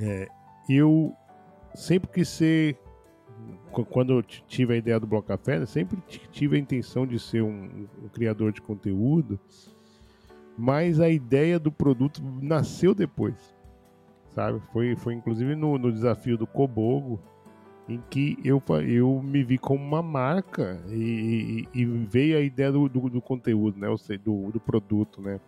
é, 0.00 0.26
eu 0.68 1.14
sempre 1.74 2.10
quis 2.10 2.28
ser, 2.28 2.78
quando 3.90 4.12
eu 4.12 4.22
tive 4.22 4.74
a 4.74 4.76
ideia 4.76 4.98
do 4.98 5.06
Bloco 5.06 5.28
Café, 5.28 5.58
né, 5.58 5.66
sempre 5.66 5.98
tive 6.30 6.56
a 6.56 6.58
intenção 6.58 7.06
de 7.06 7.18
ser 7.18 7.42
um, 7.42 7.86
um, 8.02 8.08
criador 8.08 8.52
de 8.52 8.62
conteúdo, 8.62 9.38
mas 10.56 11.00
a 11.00 11.08
ideia 11.08 11.58
do 11.58 11.72
produto 11.72 12.22
nasceu 12.40 12.94
depois, 12.94 13.34
sabe? 14.34 14.62
Foi, 14.72 14.94
foi 14.94 15.14
inclusive 15.14 15.56
no, 15.56 15.76
no 15.76 15.92
desafio 15.92 16.38
do 16.38 16.46
Cobogo, 16.46 17.20
em 17.88 18.00
que 18.08 18.38
eu, 18.44 18.62
eu 18.86 19.20
me 19.22 19.42
vi 19.42 19.58
como 19.58 19.84
uma 19.84 20.02
marca 20.02 20.80
e, 20.88 21.66
e, 21.74 21.80
e 21.80 21.84
veio 21.84 22.38
a 22.38 22.40
ideia 22.40 22.72
do, 22.72 22.88
do, 22.88 23.10
do, 23.10 23.20
conteúdo, 23.20 23.78
né? 23.78 23.88
Ou 23.88 23.98
seja, 23.98 24.20
do, 24.24 24.50
do 24.50 24.58
produto, 24.58 25.20
né? 25.20 25.38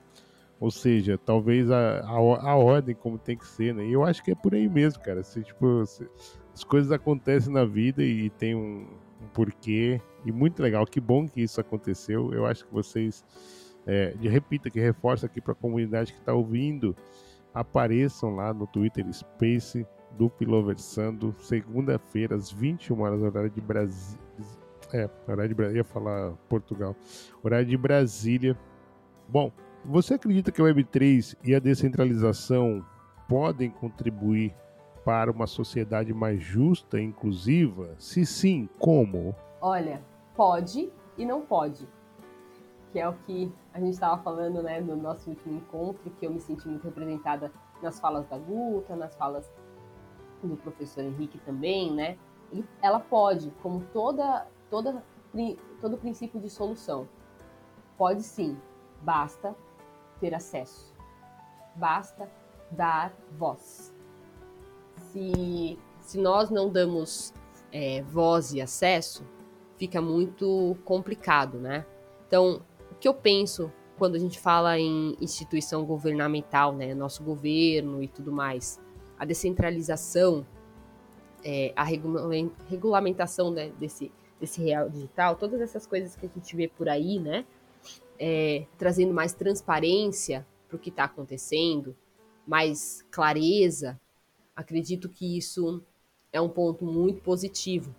Ou 0.58 0.70
seja, 0.70 1.18
talvez 1.18 1.70
a, 1.70 2.00
a, 2.00 2.50
a, 2.50 2.56
ordem 2.56 2.94
como 2.94 3.18
tem 3.18 3.36
que 3.36 3.46
ser, 3.46 3.74
né? 3.74 3.86
E 3.86 3.92
eu 3.92 4.04
acho 4.04 4.22
que 4.22 4.30
é 4.30 4.34
por 4.34 4.54
aí 4.54 4.68
mesmo, 4.68 5.02
cara. 5.02 5.22
Se, 5.22 5.42
tipo, 5.42 5.84
se, 5.84 6.08
as 6.54 6.64
coisas 6.64 6.90
acontecem 6.90 7.52
na 7.52 7.64
vida 7.64 8.02
e 8.02 8.30
tem 8.30 8.54
um, 8.54 8.86
um, 9.20 9.26
porquê. 9.34 10.00
E 10.24 10.32
muito 10.32 10.62
legal, 10.62 10.86
que 10.86 11.00
bom 11.00 11.28
que 11.28 11.42
isso 11.42 11.60
aconteceu. 11.60 12.32
Eu 12.32 12.46
acho 12.46 12.64
que 12.66 12.72
vocês, 12.72 13.22
é, 13.86 14.12
de 14.12 14.28
repita, 14.28 14.70
que 14.70 14.80
reforça 14.80 15.26
aqui 15.26 15.40
para 15.40 15.52
a 15.52 15.56
comunidade 15.56 16.12
que 16.12 16.18
está 16.18 16.32
ouvindo, 16.32 16.96
apareçam 17.52 18.34
lá 18.34 18.54
no 18.54 18.66
Twitter 18.66 19.04
Space 19.12 19.86
do 20.16 20.30
Piloversando, 20.30 21.34
segunda-feira, 21.38 22.34
às 22.34 22.50
21 22.50 23.00
horas, 23.02 23.22
horário 23.22 23.50
de 23.50 23.60
Brasília. 23.60 24.24
É, 24.92 25.10
horário 25.28 25.48
de 25.48 25.54
Brasília, 25.54 25.80
ia 25.80 25.84
falar 25.84 26.32
Portugal. 26.48 26.96
Horário 27.42 27.66
de 27.66 27.76
Brasília. 27.76 28.56
Bom, 29.28 29.52
você 29.88 30.14
acredita 30.14 30.50
que 30.50 30.60
a 30.60 30.64
Web3 30.64 31.36
e 31.44 31.54
a 31.54 31.60
descentralização 31.60 32.84
podem 33.28 33.70
contribuir 33.70 34.54
para 35.04 35.30
uma 35.30 35.46
sociedade 35.46 36.12
mais 36.12 36.42
justa 36.42 36.98
e 36.98 37.04
inclusiva? 37.04 37.94
Se 37.96 38.26
sim, 38.26 38.68
como? 38.78 39.34
Olha, 39.60 40.02
pode 40.34 40.90
e 41.16 41.24
não 41.24 41.42
pode. 41.42 41.88
Que 42.92 42.98
é 42.98 43.08
o 43.08 43.12
que 43.12 43.52
a 43.72 43.78
gente 43.78 43.92
estava 43.94 44.20
falando 44.22 44.60
né, 44.60 44.80
no 44.80 44.96
nosso 44.96 45.30
último 45.30 45.56
encontro, 45.56 46.10
que 46.18 46.26
eu 46.26 46.32
me 46.32 46.40
senti 46.40 46.66
muito 46.66 46.82
representada 46.82 47.52
nas 47.80 48.00
falas 48.00 48.26
da 48.28 48.38
Guta, 48.38 48.96
nas 48.96 49.14
falas 49.14 49.48
do 50.42 50.56
professor 50.56 51.04
Henrique 51.04 51.38
também, 51.38 51.92
né? 51.92 52.18
Ela 52.82 52.98
pode, 52.98 53.52
como 53.62 53.84
toda, 53.92 54.46
toda, 54.68 55.04
todo 55.80 55.96
princípio 55.96 56.40
de 56.40 56.50
solução, 56.50 57.08
pode 57.96 58.22
sim, 58.22 58.56
basta 59.02 59.54
ter 60.20 60.34
acesso. 60.34 60.94
Basta 61.74 62.30
dar 62.70 63.14
voz. 63.38 63.94
Se, 65.12 65.78
se 66.00 66.18
nós 66.18 66.50
não 66.50 66.70
damos 66.70 67.32
é, 67.72 68.02
voz 68.02 68.52
e 68.52 68.60
acesso, 68.60 69.24
fica 69.76 70.00
muito 70.00 70.76
complicado, 70.84 71.58
né? 71.58 71.84
Então, 72.26 72.62
o 72.90 72.94
que 72.96 73.06
eu 73.06 73.14
penso 73.14 73.70
quando 73.98 74.16
a 74.16 74.18
gente 74.18 74.38
fala 74.38 74.78
em 74.78 75.16
instituição 75.20 75.84
governamental, 75.84 76.74
né, 76.74 76.94
nosso 76.94 77.22
governo 77.22 78.02
e 78.02 78.08
tudo 78.08 78.30
mais, 78.30 78.80
a 79.18 79.24
descentralização, 79.24 80.46
é, 81.42 81.72
a 81.74 81.82
regulamentação 81.82 83.50
né, 83.50 83.72
desse, 83.78 84.12
desse 84.38 84.62
real 84.62 84.90
digital, 84.90 85.36
todas 85.36 85.60
essas 85.60 85.86
coisas 85.86 86.14
que 86.14 86.26
a 86.26 86.28
gente 86.28 86.54
vê 86.54 86.68
por 86.68 86.88
aí, 86.88 87.18
né, 87.18 87.46
é, 88.18 88.66
trazendo 88.78 89.12
mais 89.12 89.32
transparência 89.32 90.46
para 90.68 90.76
o 90.76 90.78
que 90.78 90.90
está 90.90 91.04
acontecendo, 91.04 91.96
mais 92.46 93.04
clareza, 93.10 94.00
acredito 94.54 95.08
que 95.08 95.36
isso 95.36 95.82
é 96.32 96.40
um 96.40 96.48
ponto 96.48 96.84
muito 96.84 97.22
positivo. 97.22 97.94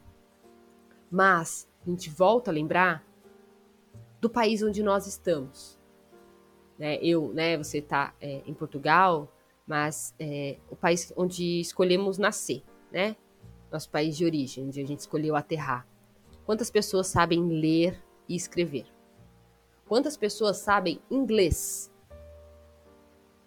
Mas 1.10 1.68
a 1.86 1.90
gente 1.90 2.10
volta 2.10 2.52
a 2.52 2.54
lembrar 2.54 3.06
do 4.20 4.30
país 4.30 4.62
onde 4.62 4.84
nós 4.84 5.08
estamos. 5.08 5.80
Né? 6.78 6.98
Eu, 7.02 7.34
né, 7.34 7.58
você 7.58 7.80
está 7.80 8.14
é, 8.20 8.42
em 8.46 8.54
Portugal, 8.54 9.32
mas 9.66 10.14
é, 10.20 10.58
o 10.70 10.76
país 10.76 11.12
onde 11.16 11.60
escolhemos 11.60 12.18
nascer, 12.18 12.64
né? 12.92 13.16
Nosso 13.70 13.90
país 13.90 14.16
de 14.16 14.24
origem, 14.24 14.66
onde 14.66 14.82
a 14.82 14.86
gente 14.86 15.00
escolheu 15.00 15.36
aterrar. 15.36 15.86
Quantas 16.46 16.70
pessoas 16.70 17.08
sabem 17.08 17.46
ler 17.46 18.02
e 18.30 18.36
escrever? 18.36 18.86
Quantas 19.88 20.18
pessoas 20.18 20.58
sabem 20.58 21.00
inglês? 21.10 21.92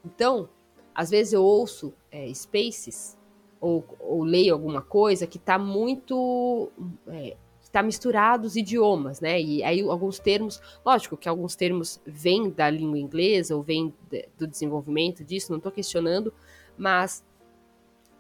Então, 0.04 0.48
às 0.94 1.10
vezes 1.10 1.32
eu 1.32 1.44
ouço 1.44 1.92
é, 2.10 2.32
spaces 2.32 3.18
ou, 3.60 3.84
ou, 4.00 4.24
leio 4.24 4.54
alguma 4.54 4.80
coisa 4.80 5.26
que 5.26 5.36
está 5.36 5.58
muito. 5.58 6.70
É, 7.08 7.36
está 7.60 7.82
misturado 7.82 8.46
os 8.46 8.56
idiomas, 8.56 9.20
né? 9.20 9.40
E 9.40 9.62
aí 9.62 9.80
alguns 9.82 10.18
termos, 10.18 10.60
lógico 10.84 11.16
que 11.16 11.28
alguns 11.28 11.54
termos 11.54 12.00
vêm 12.04 12.50
da 12.50 12.68
língua 12.68 12.98
inglesa 12.98 13.54
ou 13.54 13.62
vêm 13.62 13.94
do 14.36 14.46
desenvolvimento 14.46 15.22
disso, 15.22 15.52
não 15.52 15.58
estou 15.58 15.70
questionando, 15.70 16.34
mas 16.76 17.24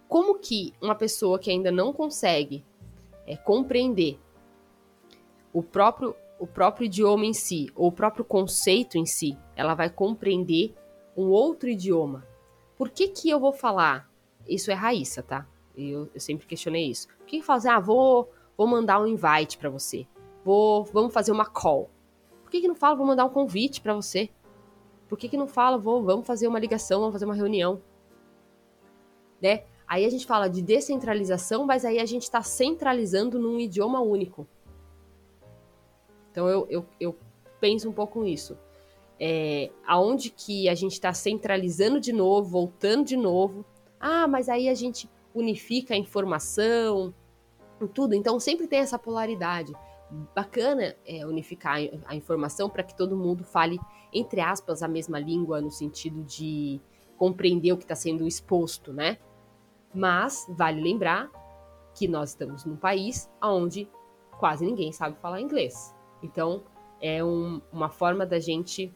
como 0.06 0.38
que 0.38 0.72
uma 0.80 0.94
pessoa 0.94 1.38
que 1.38 1.50
ainda 1.50 1.72
não 1.72 1.92
consegue 1.92 2.64
é, 3.26 3.36
compreender 3.36 4.20
o 5.52 5.62
próprio 5.62 6.14
o 6.40 6.46
próprio 6.46 6.86
idioma 6.86 7.26
em 7.26 7.34
si, 7.34 7.70
ou 7.76 7.88
o 7.88 7.92
próprio 7.92 8.24
conceito 8.24 8.96
em 8.96 9.04
si, 9.04 9.36
ela 9.54 9.74
vai 9.74 9.90
compreender 9.90 10.74
um 11.14 11.28
outro 11.28 11.68
idioma. 11.68 12.26
Por 12.78 12.88
que 12.88 13.08
que 13.08 13.28
eu 13.28 13.38
vou 13.38 13.52
falar? 13.52 14.10
Isso 14.48 14.70
é 14.70 14.74
Raíssa, 14.74 15.22
tá? 15.22 15.46
Eu, 15.76 16.08
eu 16.14 16.18
sempre 16.18 16.46
questionei 16.46 16.86
isso. 16.86 17.08
Por 17.08 17.26
que 17.26 17.42
fazer? 17.42 17.68
Ah, 17.68 17.78
vou, 17.78 18.32
vou 18.56 18.66
mandar 18.66 19.02
um 19.02 19.06
invite 19.06 19.58
para 19.58 19.68
você. 19.68 20.06
Vou, 20.42 20.84
vamos 20.84 21.12
fazer 21.12 21.30
uma 21.30 21.44
call. 21.44 21.90
Por 22.42 22.50
que 22.50 22.62
que 22.62 22.68
não 22.68 22.74
fala, 22.74 22.96
vou 22.96 23.06
mandar 23.06 23.26
um 23.26 23.30
convite 23.30 23.82
para 23.82 23.94
você? 23.94 24.30
Por 25.10 25.18
que 25.18 25.28
que 25.28 25.36
não 25.36 25.46
fala, 25.46 25.76
vou, 25.76 26.02
vamos 26.02 26.26
fazer 26.26 26.48
uma 26.48 26.58
ligação, 26.58 27.00
vamos 27.00 27.12
fazer 27.12 27.26
uma 27.26 27.34
reunião? 27.34 27.82
Né? 29.42 29.64
Aí 29.86 30.06
a 30.06 30.08
gente 30.08 30.24
fala 30.24 30.48
de 30.48 30.62
descentralização, 30.62 31.66
mas 31.66 31.84
aí 31.84 31.98
a 31.98 32.06
gente 32.06 32.22
está 32.22 32.40
centralizando 32.40 33.38
num 33.38 33.60
idioma 33.60 34.00
único. 34.00 34.48
Então 36.30 36.48
eu, 36.48 36.66
eu, 36.70 36.86
eu 36.98 37.16
penso 37.60 37.88
um 37.88 37.92
pouco 37.92 38.22
nisso. 38.22 38.56
É, 39.18 39.70
aonde 39.86 40.30
que 40.30 40.68
a 40.68 40.74
gente 40.74 40.92
está 40.92 41.12
centralizando 41.12 42.00
de 42.00 42.12
novo, 42.12 42.48
voltando 42.48 43.04
de 43.04 43.16
novo. 43.16 43.64
Ah, 43.98 44.26
mas 44.26 44.48
aí 44.48 44.68
a 44.68 44.74
gente 44.74 45.08
unifica 45.34 45.94
a 45.94 45.96
informação, 45.96 47.14
tudo. 47.88 48.14
Então 48.14 48.40
sempre 48.40 48.66
tem 48.66 48.80
essa 48.80 48.98
polaridade. 48.98 49.72
Bacana 50.34 50.96
é, 51.06 51.24
unificar 51.26 51.76
a 52.06 52.14
informação 52.14 52.68
para 52.68 52.82
que 52.82 52.96
todo 52.96 53.16
mundo 53.16 53.44
fale, 53.44 53.78
entre 54.12 54.40
aspas, 54.40 54.82
a 54.82 54.88
mesma 54.88 55.20
língua, 55.20 55.60
no 55.60 55.70
sentido 55.70 56.22
de 56.24 56.80
compreender 57.16 57.72
o 57.72 57.76
que 57.76 57.84
está 57.84 57.94
sendo 57.94 58.26
exposto, 58.26 58.92
né? 58.92 59.18
Mas 59.94 60.46
vale 60.48 60.80
lembrar 60.80 61.30
que 61.94 62.08
nós 62.08 62.30
estamos 62.30 62.64
num 62.64 62.76
país 62.76 63.30
onde 63.42 63.88
quase 64.38 64.64
ninguém 64.64 64.90
sabe 64.90 65.18
falar 65.18 65.40
inglês. 65.40 65.94
Então, 66.22 66.62
é 67.00 67.24
um, 67.24 67.60
uma 67.72 67.88
forma 67.88 68.26
da 68.26 68.38
gente 68.38 68.92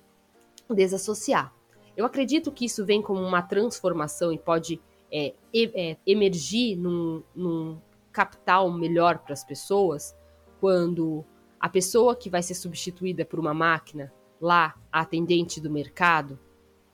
desassociar. 0.69 1.53
Eu 1.97 2.05
acredito 2.05 2.51
que 2.51 2.65
isso 2.65 2.85
vem 2.85 3.01
como 3.01 3.21
uma 3.21 3.43
transformação 3.43 4.33
e 4.33 4.39
pode 4.39 4.81
é, 5.11 5.35
é, 5.55 5.97
emergir 6.07 6.77
num, 6.77 7.23
num 7.35 7.81
capital 8.13 8.71
melhor 8.73 9.19
para 9.19 9.33
as 9.33 9.45
pessoas 9.45 10.17
quando 10.61 11.25
a 11.61 11.69
pessoa 11.69 12.17
que 12.17 12.29
vai 12.29 12.43
ser 12.43 12.55
substituída 12.55 13.25
por 13.25 13.39
uma 13.39 13.55
máquina, 13.55 14.13
lá, 14.41 14.75
a 14.91 15.01
atendente 15.01 15.61
do 15.61 15.71
mercado, 15.71 16.39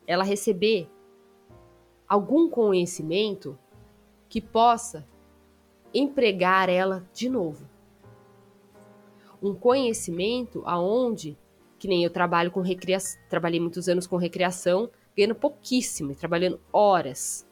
ela 0.07 0.25
receber 0.25 0.89
algum 2.07 2.51
conhecimento 2.51 3.59
que 4.29 4.41
possa 4.41 5.07
empregar 5.95 6.69
ela 6.69 7.09
de 7.13 7.29
novo 7.29 7.70
um 9.43 9.55
conhecimento 9.55 10.63
aonde, 10.67 11.39
que 11.79 11.89
nem 11.89 12.05
eu 12.05 12.11
trabalho 12.11 12.51
com 12.51 12.61
recreação, 12.61 13.21
trabalhei 13.29 13.61
muitos 13.61 13.89
anos 13.89 14.07
com 14.07 14.17
recreação, 14.17 14.91
ganhando 15.17 15.35
pouquíssimo, 15.35 16.15
trabalhando 16.15 16.61
horas. 16.73 17.47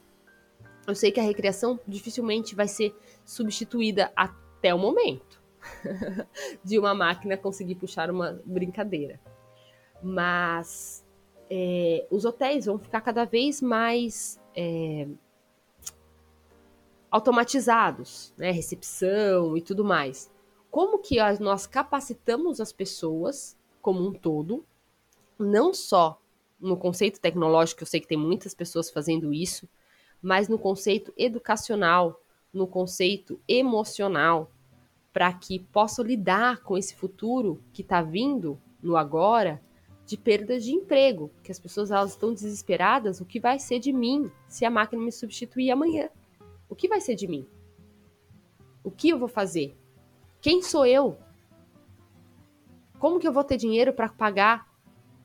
Eu 0.86 0.94
sei 0.94 1.10
que 1.10 1.20
a 1.20 1.22
recreação 1.22 1.78
dificilmente 1.86 2.54
vai 2.54 2.68
ser 2.68 2.94
substituída 3.24 4.12
até 4.16 4.74
o 4.74 4.78
momento 4.78 5.42
de 6.64 6.78
uma 6.78 6.94
máquina 6.94 7.36
conseguir 7.36 7.74
puxar 7.74 8.10
uma 8.10 8.40
brincadeira. 8.44 9.20
Mas 10.02 11.04
é, 11.50 12.06
os 12.10 12.24
hotéis 12.24 12.66
vão 12.66 12.78
ficar 12.78 13.00
cada 13.00 13.24
vez 13.24 13.60
mais 13.60 14.40
é, 14.54 15.06
automatizados, 17.10 18.32
né? 18.36 18.50
Recepção 18.50 19.56
e 19.56 19.62
tudo 19.62 19.84
mais 19.84 20.30
como 20.70 20.98
que 20.98 21.16
nós 21.40 21.66
capacitamos 21.66 22.60
as 22.60 22.72
pessoas 22.72 23.56
como 23.80 24.06
um 24.06 24.12
todo, 24.12 24.64
não 25.38 25.72
só 25.72 26.20
no 26.60 26.76
conceito 26.76 27.20
tecnológico, 27.20 27.82
eu 27.82 27.86
sei 27.86 28.00
que 28.00 28.08
tem 28.08 28.18
muitas 28.18 28.54
pessoas 28.54 28.90
fazendo 28.90 29.32
isso, 29.32 29.68
mas 30.20 30.48
no 30.48 30.58
conceito 30.58 31.12
educacional, 31.16 32.20
no 32.52 32.66
conceito 32.66 33.40
emocional, 33.46 34.50
para 35.12 35.32
que 35.32 35.58
possam 35.58 36.04
lidar 36.04 36.62
com 36.62 36.76
esse 36.76 36.94
futuro 36.94 37.62
que 37.72 37.82
está 37.82 38.02
vindo 38.02 38.60
no 38.82 38.96
agora 38.96 39.62
de 40.04 40.16
perdas 40.16 40.64
de 40.64 40.72
emprego, 40.72 41.30
que 41.42 41.52
as 41.52 41.58
pessoas 41.58 41.90
elas 41.90 42.12
estão 42.12 42.32
desesperadas, 42.32 43.20
o 43.20 43.24
que 43.24 43.38
vai 43.38 43.58
ser 43.58 43.78
de 43.78 43.92
mim 43.92 44.30
se 44.48 44.64
a 44.64 44.70
máquina 44.70 45.02
me 45.02 45.12
substituir 45.12 45.70
amanhã? 45.70 46.08
O 46.68 46.74
que 46.74 46.88
vai 46.88 47.00
ser 47.00 47.14
de 47.14 47.26
mim? 47.26 47.46
O 48.82 48.90
que 48.90 49.10
eu 49.10 49.18
vou 49.18 49.28
fazer? 49.28 49.76
Quem 50.40 50.62
sou 50.62 50.86
eu? 50.86 51.18
Como 52.98 53.18
que 53.18 53.26
eu 53.26 53.32
vou 53.32 53.44
ter 53.44 53.56
dinheiro 53.56 53.92
para 53.92 54.08
pagar 54.08 54.66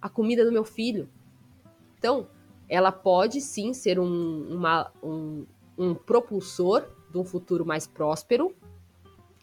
a 0.01 0.09
comida 0.09 0.43
do 0.43 0.51
meu 0.51 0.63
filho? 0.63 1.09
Então, 1.97 2.27
ela 2.67 2.91
pode 2.91 3.41
sim 3.41 3.73
ser 3.73 3.99
um, 3.99 4.47
uma, 4.49 4.91
um, 5.01 5.45
um 5.77 5.93
propulsor 5.93 6.85
de 7.11 7.17
um 7.17 7.23
futuro 7.23 7.65
mais 7.65 7.87
próspero. 7.87 8.55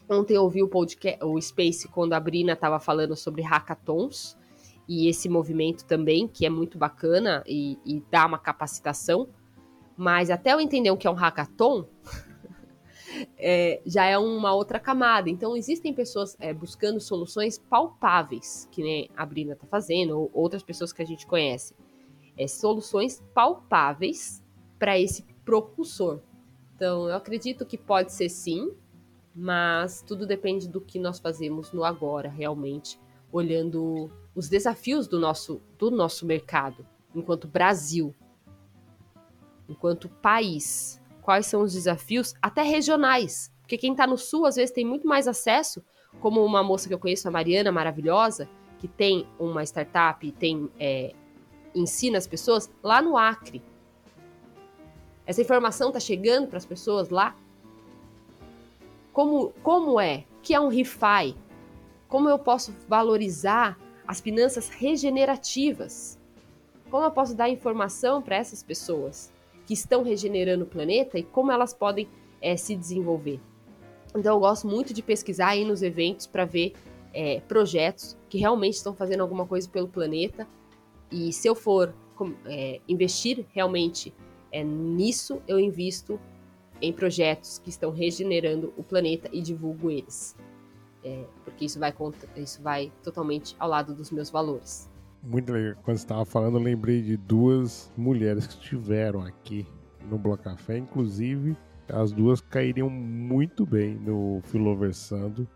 Ontem 0.09 0.35
eu 0.35 0.43
ouvi 0.43 0.61
o 0.61 0.67
podcast, 0.67 1.23
o 1.23 1.39
Space, 1.41 1.87
quando 1.87 2.13
a 2.13 2.19
Brina 2.19 2.53
estava 2.53 2.79
falando 2.79 3.15
sobre 3.15 3.41
hackathons 3.41 4.37
e 4.87 5.07
esse 5.07 5.29
movimento 5.29 5.85
também, 5.85 6.27
que 6.27 6.45
é 6.45 6.49
muito 6.49 6.77
bacana 6.77 7.43
e, 7.47 7.79
e 7.85 8.03
dá 8.11 8.25
uma 8.25 8.37
capacitação. 8.37 9.29
Mas 9.95 10.29
até 10.29 10.53
eu 10.53 10.59
entender 10.59 10.91
o 10.91 10.97
que 10.97 11.07
é 11.07 11.11
um 11.11 11.15
hackathon, 11.15 11.85
é, 13.37 13.81
já 13.85 14.05
é 14.05 14.17
uma 14.17 14.53
outra 14.53 14.79
camada. 14.79 15.29
Então, 15.29 15.55
existem 15.55 15.93
pessoas 15.93 16.35
é, 16.39 16.53
buscando 16.53 16.99
soluções 16.99 17.57
palpáveis, 17.57 18.67
que 18.71 18.83
nem 18.83 19.09
a 19.15 19.25
Brina 19.25 19.53
está 19.53 19.67
fazendo, 19.67 20.17
ou 20.17 20.31
outras 20.33 20.63
pessoas 20.63 20.93
que 20.93 21.01
a 21.01 21.05
gente 21.05 21.25
conhece. 21.25 21.75
É, 22.37 22.47
soluções 22.47 23.21
palpáveis 23.33 24.43
para 24.79 24.99
esse 24.99 25.23
propulsor. 25.43 26.21
Então, 26.75 27.07
eu 27.07 27.15
acredito 27.15 27.65
que 27.65 27.77
pode 27.77 28.13
ser 28.13 28.29
sim, 28.29 28.71
mas 29.35 30.01
tudo 30.01 30.25
depende 30.25 30.67
do 30.67 30.81
que 30.81 30.99
nós 30.99 31.19
fazemos 31.19 31.71
no 31.71 31.83
agora, 31.83 32.29
realmente, 32.29 32.99
olhando 33.31 34.09
os 34.35 34.49
desafios 34.49 35.07
do 35.07 35.19
nosso, 35.19 35.61
do 35.77 35.91
nosso 35.91 36.25
mercado, 36.25 36.85
enquanto 37.15 37.47
Brasil, 37.47 38.13
enquanto 39.67 40.09
país. 40.09 41.00
Quais 41.21 41.45
são 41.45 41.61
os 41.61 41.73
desafios, 41.73 42.33
até 42.41 42.63
regionais, 42.63 43.51
porque 43.61 43.77
quem 43.77 43.91
está 43.91 44.05
no 44.05 44.17
sul 44.17 44.45
às 44.45 44.55
vezes 44.55 44.73
tem 44.73 44.83
muito 44.83 45.07
mais 45.07 45.27
acesso, 45.27 45.83
como 46.19 46.43
uma 46.43 46.61
moça 46.61 46.87
que 46.87 46.93
eu 46.93 46.99
conheço, 46.99 47.27
a 47.27 47.31
Mariana, 47.31 47.71
maravilhosa, 47.71 48.49
que 48.79 48.87
tem 48.87 49.25
uma 49.39 49.63
startup 49.63 50.27
e 50.27 50.31
tem 50.31 50.69
é, 50.79 51.13
ensina 51.73 52.17
as 52.17 52.27
pessoas 52.27 52.69
lá 52.83 53.01
no 53.01 53.17
Acre. 53.17 53.61
Essa 55.25 55.41
informação 55.41 55.87
está 55.87 55.99
chegando 55.99 56.47
para 56.47 56.57
as 56.57 56.65
pessoas 56.65 57.09
lá? 57.09 57.35
Como, 59.13 59.53
como 59.63 59.99
é? 59.99 60.25
O 60.37 60.41
que 60.41 60.53
é 60.53 60.59
um 60.59 60.67
ReFi? 60.67 61.35
Como 62.07 62.27
eu 62.27 62.39
posso 62.39 62.73
valorizar 62.87 63.79
as 64.05 64.19
finanças 64.19 64.67
regenerativas? 64.67 66.19
Como 66.89 67.05
eu 67.05 67.11
posso 67.11 67.35
dar 67.35 67.49
informação 67.49 68.21
para 68.21 68.35
essas 68.35 68.61
pessoas 68.61 69.30
que 69.71 69.75
estão 69.75 70.03
regenerando 70.03 70.65
o 70.65 70.67
planeta 70.67 71.17
e 71.17 71.23
como 71.23 71.49
elas 71.49 71.73
podem 71.73 72.09
é, 72.41 72.57
se 72.57 72.75
desenvolver? 72.75 73.39
Então, 74.13 74.35
eu 74.35 74.39
gosto 74.41 74.67
muito 74.67 74.93
de 74.93 75.01
pesquisar 75.01 75.51
aí 75.51 75.63
nos 75.63 75.81
eventos 75.81 76.27
para 76.27 76.43
ver 76.43 76.73
é, 77.13 77.39
projetos 77.39 78.17
que 78.27 78.37
realmente 78.37 78.73
estão 78.73 78.93
fazendo 78.93 79.21
alguma 79.21 79.47
coisa 79.47 79.69
pelo 79.69 79.87
planeta. 79.87 80.45
E 81.09 81.31
se 81.31 81.47
eu 81.47 81.55
for 81.55 81.95
é, 82.47 82.81
investir 82.85 83.45
realmente 83.53 84.13
é, 84.51 84.61
nisso 84.61 85.41
eu 85.47 85.57
invisto 85.57 86.19
em 86.81 86.91
projetos 86.91 87.57
que 87.57 87.69
estão 87.69 87.91
regenerando 87.91 88.73
o 88.75 88.83
planeta 88.83 89.29
e 89.31 89.41
divulgo 89.41 89.89
eles. 89.89 90.35
É, 91.01 91.23
porque 91.45 91.63
isso 91.63 91.79
vai, 91.79 91.93
isso 92.35 92.61
vai 92.61 92.91
totalmente 93.01 93.55
ao 93.57 93.69
lado 93.69 93.95
dos 93.95 94.11
meus 94.11 94.29
valores. 94.29 94.90
Muito 95.23 95.53
legal. 95.53 95.75
Quando 95.83 95.97
você 95.97 96.03
estava 96.03 96.25
falando, 96.25 96.57
eu 96.57 96.63
lembrei 96.63 97.01
de 97.01 97.15
duas 97.15 97.91
mulheres 97.95 98.47
que 98.47 98.53
estiveram 98.53 99.21
aqui 99.21 99.67
no 100.09 100.17
Bloco 100.17 100.43
Café. 100.43 100.77
Inclusive, 100.77 101.55
as 101.87 102.11
duas 102.11 102.41
cairiam 102.41 102.89
muito 102.89 103.65
bem 103.65 103.95
no 103.95 104.41
Filoversando. 104.45 105.47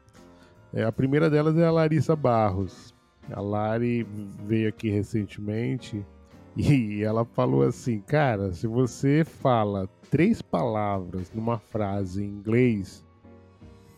É, 0.72 0.84
a 0.84 0.92
primeira 0.92 1.30
delas 1.30 1.58
é 1.58 1.66
a 1.66 1.72
Larissa 1.72 2.16
Barros. 2.16 2.94
A 3.32 3.42
Lari 3.42 4.04
veio 4.46 4.70
aqui 4.70 4.90
recentemente 4.90 6.06
e 6.56 7.02
ela 7.02 7.26
falou 7.26 7.64
assim, 7.64 8.00
cara, 8.02 8.54
se 8.54 8.68
você 8.68 9.24
fala 9.24 9.90
três 10.12 10.44
palavras 10.44 11.32
numa 11.34 11.58
frase 11.58 12.24
em 12.24 12.28
inglês, 12.28 13.04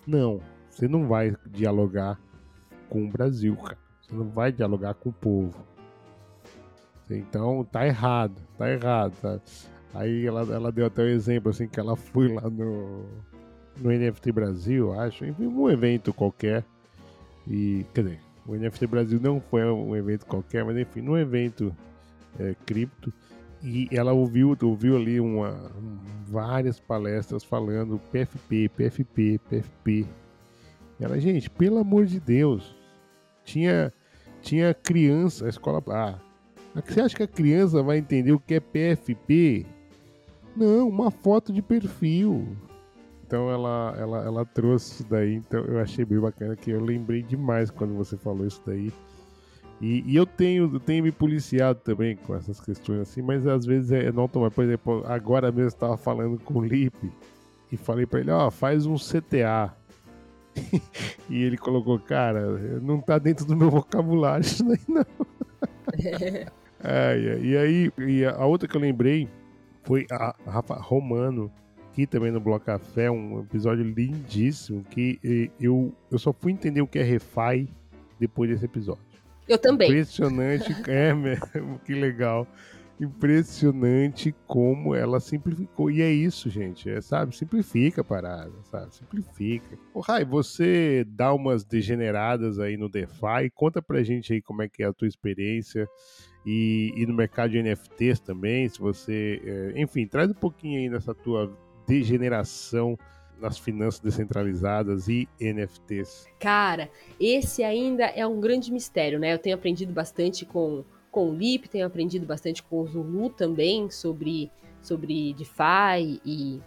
não, 0.06 0.40
você 0.70 0.88
não 0.88 1.08
vai 1.08 1.36
dialogar 1.52 2.18
com 2.88 3.06
o 3.06 3.10
Brasil, 3.10 3.58
cara. 3.58 3.87
Você 4.08 4.16
não 4.16 4.30
vai 4.30 4.52
dialogar 4.52 4.94
com 4.94 5.10
o 5.10 5.14
povo. 5.14 5.54
Então 7.10 7.64
tá 7.64 7.86
errado, 7.86 8.42
tá 8.58 8.70
errado. 8.70 9.14
Tá? 9.22 9.40
Aí 9.94 10.26
ela, 10.26 10.42
ela 10.42 10.72
deu 10.72 10.86
até 10.86 11.02
o 11.02 11.06
um 11.06 11.10
exemplo 11.10 11.50
assim 11.50 11.68
que 11.68 11.80
ela 11.80 11.96
foi 11.96 12.34
lá 12.34 12.50
no, 12.50 13.06
no 13.78 13.92
NFT 13.92 14.32
Brasil, 14.32 14.94
acho, 15.00 15.26
enfim, 15.26 15.48
um 15.48 15.70
evento 15.70 16.14
qualquer. 16.14 16.64
E, 17.48 17.86
quer 17.94 18.04
dizer, 18.04 18.20
o 18.46 18.56
NFT 18.56 18.88
Brasil 18.88 19.20
não 19.22 19.40
foi 19.40 19.64
um 19.66 19.96
evento 19.96 20.26
qualquer, 20.26 20.64
mas 20.64 20.78
enfim, 20.78 21.02
num 21.02 21.18
evento 21.18 21.76
é, 22.40 22.56
cripto. 22.66 23.14
E 23.64 23.88
ela 23.92 24.14
ouviu, 24.14 24.56
ouviu 24.62 24.96
ali 24.96 25.20
uma, 25.20 25.72
várias 26.28 26.80
palestras 26.80 27.44
falando 27.44 28.00
PFP, 28.12 28.70
PFP, 28.70 29.40
PFP. 29.50 30.06
E 31.00 31.04
ela, 31.04 31.20
gente, 31.20 31.50
pelo 31.50 31.80
amor 31.80 32.06
de 32.06 32.20
Deus, 32.20 32.76
tinha, 33.44 33.92
tinha 34.48 34.74
criança, 34.74 35.46
a 35.46 35.50
escola. 35.50 35.84
Ah, 35.90 36.16
você 36.74 37.02
acha 37.02 37.16
que 37.16 37.24
a 37.24 37.28
criança 37.28 37.84
vai 37.84 37.98
entender 37.98 38.32
o 38.32 38.40
que 38.40 38.54
é 38.54 38.60
PFP? 38.60 39.66
Não, 40.56 40.88
uma 40.88 41.12
foto 41.12 41.52
de 41.52 41.62
perfil. 41.62 42.56
Então 43.26 43.52
ela, 43.52 43.94
ela, 44.00 44.24
ela 44.24 44.46
trouxe 44.46 44.94
isso 44.94 45.06
daí, 45.10 45.36
então 45.36 45.60
eu 45.66 45.80
achei 45.80 46.06
bem 46.06 46.18
bacana 46.18 46.56
que 46.56 46.72
eu 46.72 46.80
lembrei 46.80 47.22
demais 47.22 47.70
quando 47.70 47.94
você 47.94 48.16
falou 48.16 48.48
isso 48.48 48.62
daí. 48.66 48.92
E, 49.82 50.02
e, 50.08 50.16
eu 50.16 50.26
tenho, 50.26 50.74
eu 50.74 50.80
tenho 50.80 51.04
me 51.04 51.12
policiado 51.12 51.80
também 51.84 52.16
com 52.16 52.34
essas 52.34 52.60
questões 52.60 53.02
assim, 53.02 53.22
mas 53.22 53.46
às 53.46 53.66
vezes 53.66 53.92
é 53.92 54.12
não 54.12 54.28
tomar. 54.28 54.50
Por 54.50 54.64
exemplo, 54.64 55.04
agora 55.06 55.52
mesmo 55.52 55.68
estava 55.68 55.98
falando 55.98 56.40
com 56.40 56.60
o 56.60 56.66
Lipe 56.66 57.12
e 57.72 57.76
falei 57.76 58.06
para 58.06 58.22
ele, 58.22 58.32
ó, 58.32 58.48
oh, 58.48 58.52
faz 58.52 58.86
um 58.86 58.96
CTA. 58.96 59.76
e 61.30 61.44
ele 61.44 61.58
colocou, 61.58 62.00
cara, 62.00 62.58
não 62.82 63.00
tá 63.00 63.18
dentro 63.18 63.46
do 63.46 63.56
meu 63.56 63.70
vocabulário 63.70 64.44
isso 64.46 64.64
daí 64.64 64.80
não. 64.88 65.06
é, 66.84 67.40
e 67.42 67.58
aí, 67.58 67.92
e 67.98 68.26
a 68.26 68.46
outra 68.46 68.68
que 68.68 68.76
eu 68.76 68.82
lembrei 68.82 69.28
foi 69.84 70.06
a 70.12 70.36
Rafa 70.46 70.76
Romano, 70.76 71.52
aqui 71.92 72.06
também 72.06 72.32
no 72.32 72.40
Bloco 72.40 72.66
Café, 72.66 73.10
um 73.10 73.40
episódio 73.42 73.84
lindíssimo 73.84 74.84
que 74.84 75.20
eu, 75.60 75.92
eu 76.12 76.20
só 76.20 76.32
fui 76.32 76.52
entender 76.52 76.82
o 76.82 76.88
que 76.88 77.00
é 77.00 77.04
refi 77.04 77.68
depois 78.20 78.50
desse 78.50 78.66
episódio. 78.66 79.02
Eu 79.48 79.58
também. 79.58 79.90
Impressionante, 79.90 80.76
é 80.88 81.14
mesmo, 81.14 81.80
que 81.86 81.94
legal. 81.94 82.46
Impressionante 83.00 84.34
como 84.48 84.96
ela 84.96 85.20
simplificou. 85.20 85.92
E 85.92 86.02
é 86.02 86.12
isso, 86.12 86.50
gente. 86.50 86.90
É, 86.90 87.00
sabe? 87.00 87.36
Simplifica 87.36 88.02
a 88.02 88.04
parada, 88.04 88.54
sabe? 88.64 88.96
Simplifica. 88.96 89.78
Ô, 89.94 90.00
Rai, 90.00 90.26
você 90.26 91.06
dá 91.08 91.32
umas 91.34 91.64
degeneradas 91.64 92.60
aí 92.60 92.76
no 92.76 92.90
DeFi. 92.90 93.52
Conta 93.54 93.82
pra 93.82 94.02
gente 94.02 94.34
aí 94.34 94.42
como 94.42 94.64
é 94.64 94.68
que 94.68 94.82
é 94.82 94.88
a 94.88 94.94
tua 94.94 95.08
experiência. 95.08 95.88
E, 96.46 96.94
e 96.96 97.06
no 97.06 97.14
mercado 97.14 97.52
de 97.52 97.62
NFTs 97.62 98.20
também, 98.20 98.68
se 98.68 98.80
você. 98.80 99.42
É, 99.46 99.82
enfim, 99.82 100.08
traz 100.08 100.32
um 100.32 100.36
pouquinho 100.36 100.80
aí 100.80 100.90
nessa 100.90 101.14
tua 101.14 101.56
degeneração 101.88 102.98
nas 103.40 103.58
finanças 103.58 104.00
descentralizadas 104.00 105.08
e 105.08 105.28
NFTs? 105.40 106.26
Cara, 106.40 106.90
esse 107.20 107.64
ainda 107.64 108.06
é 108.06 108.26
um 108.26 108.40
grande 108.40 108.72
mistério, 108.72 109.20
né? 109.20 109.34
Eu 109.34 109.40
tenho 109.40 109.56
aprendido 109.56 109.94
bastante 109.94 110.46
com, 110.46 110.84
com 111.18 111.32
o 111.32 111.34
Lip, 111.34 111.68
tenho 111.68 111.88
aprendido 111.88 112.28
bastante 112.28 112.62
com 112.62 112.80
o 112.80 112.86
Zulu 112.86 113.32
também 113.32 113.90
sobre, 113.90 114.52
sobre 114.84 115.34
DeFi 115.34 116.22
e, 116.24 116.62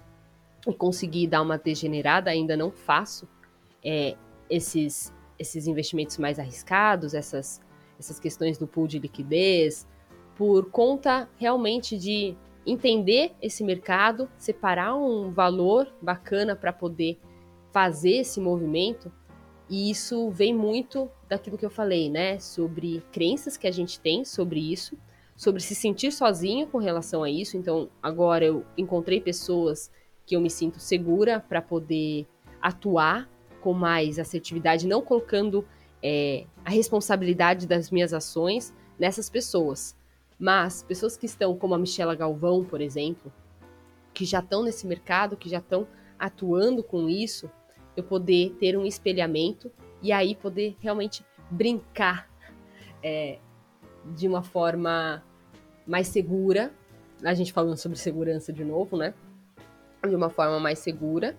e 0.66 0.74
conseguir 0.76 1.28
dar 1.28 1.40
uma 1.40 1.56
degenerada, 1.56 2.32
ainda 2.32 2.56
não 2.56 2.72
faço 2.72 3.28
é, 3.80 4.16
esses, 4.50 5.14
esses 5.38 5.68
investimentos 5.68 6.18
mais 6.18 6.36
arriscados, 6.40 7.14
essas, 7.14 7.60
essas 7.96 8.18
questões 8.18 8.58
do 8.58 8.66
pool 8.66 8.88
de 8.88 8.98
liquidez, 8.98 9.86
por 10.34 10.68
conta 10.68 11.28
realmente 11.36 11.96
de 11.96 12.36
entender 12.66 13.30
esse 13.40 13.62
mercado, 13.62 14.28
separar 14.36 14.96
um 14.96 15.30
valor 15.30 15.94
bacana 16.02 16.56
para 16.56 16.72
poder 16.72 17.20
fazer 17.70 18.16
esse 18.16 18.40
movimento. 18.40 19.12
E 19.70 19.88
isso 19.88 20.30
vem 20.30 20.52
muito 20.52 21.08
daquilo 21.28 21.56
que 21.56 21.64
eu 21.64 21.70
falei, 21.70 22.10
né? 22.10 22.40
Sobre 22.40 23.00
crenças 23.12 23.56
que 23.56 23.68
a 23.68 23.70
gente 23.70 24.00
tem 24.00 24.24
sobre 24.24 24.58
isso, 24.60 24.98
sobre 25.36 25.62
se 25.62 25.76
sentir 25.76 26.10
sozinho 26.10 26.66
com 26.66 26.78
relação 26.78 27.22
a 27.22 27.30
isso. 27.30 27.56
Então, 27.56 27.88
agora 28.02 28.44
eu 28.44 28.66
encontrei 28.76 29.20
pessoas 29.20 29.88
que 30.26 30.34
eu 30.34 30.40
me 30.40 30.50
sinto 30.50 30.80
segura 30.80 31.38
para 31.38 31.62
poder 31.62 32.26
atuar 32.60 33.30
com 33.60 33.72
mais 33.72 34.18
assertividade, 34.18 34.88
não 34.88 35.02
colocando 35.02 35.64
é, 36.02 36.46
a 36.64 36.70
responsabilidade 36.70 37.66
das 37.66 37.92
minhas 37.92 38.12
ações 38.12 38.74
nessas 38.98 39.30
pessoas, 39.30 39.96
mas 40.38 40.82
pessoas 40.82 41.16
que 41.16 41.26
estão, 41.26 41.56
como 41.56 41.74
a 41.74 41.78
Michela 41.78 42.14
Galvão, 42.14 42.64
por 42.64 42.80
exemplo, 42.80 43.32
que 44.12 44.24
já 44.24 44.40
estão 44.40 44.64
nesse 44.64 44.86
mercado, 44.86 45.36
que 45.36 45.48
já 45.48 45.58
estão 45.58 45.86
atuando 46.18 46.82
com 46.82 47.08
isso, 47.08 47.48
eu 47.96 48.02
poder 48.02 48.56
ter 48.60 48.76
um 48.76 48.84
espelhamento 48.84 49.70
e 50.02 50.12
aí 50.12 50.34
poder 50.34 50.76
realmente 50.80 51.24
brincar 51.50 52.28
é, 53.02 53.38
de 54.14 54.26
uma 54.26 54.42
forma 54.42 55.22
mais 55.86 56.08
segura. 56.08 56.72
A 57.22 57.34
gente 57.34 57.52
falando 57.52 57.76
sobre 57.76 57.98
segurança 57.98 58.52
de 58.52 58.64
novo, 58.64 58.96
né? 58.96 59.14
De 60.08 60.14
uma 60.14 60.30
forma 60.30 60.58
mais 60.58 60.78
segura 60.78 61.36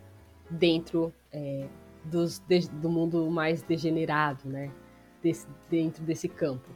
dentro 0.49 1.13
é, 1.31 1.67
dos, 2.03 2.39
de, 2.39 2.69
do 2.69 2.89
mundo 2.89 3.29
mais 3.31 3.63
degenerado, 3.63 4.47
né? 4.47 4.71
Desse, 5.23 5.47
dentro 5.69 6.03
desse 6.03 6.27
campo. 6.27 6.69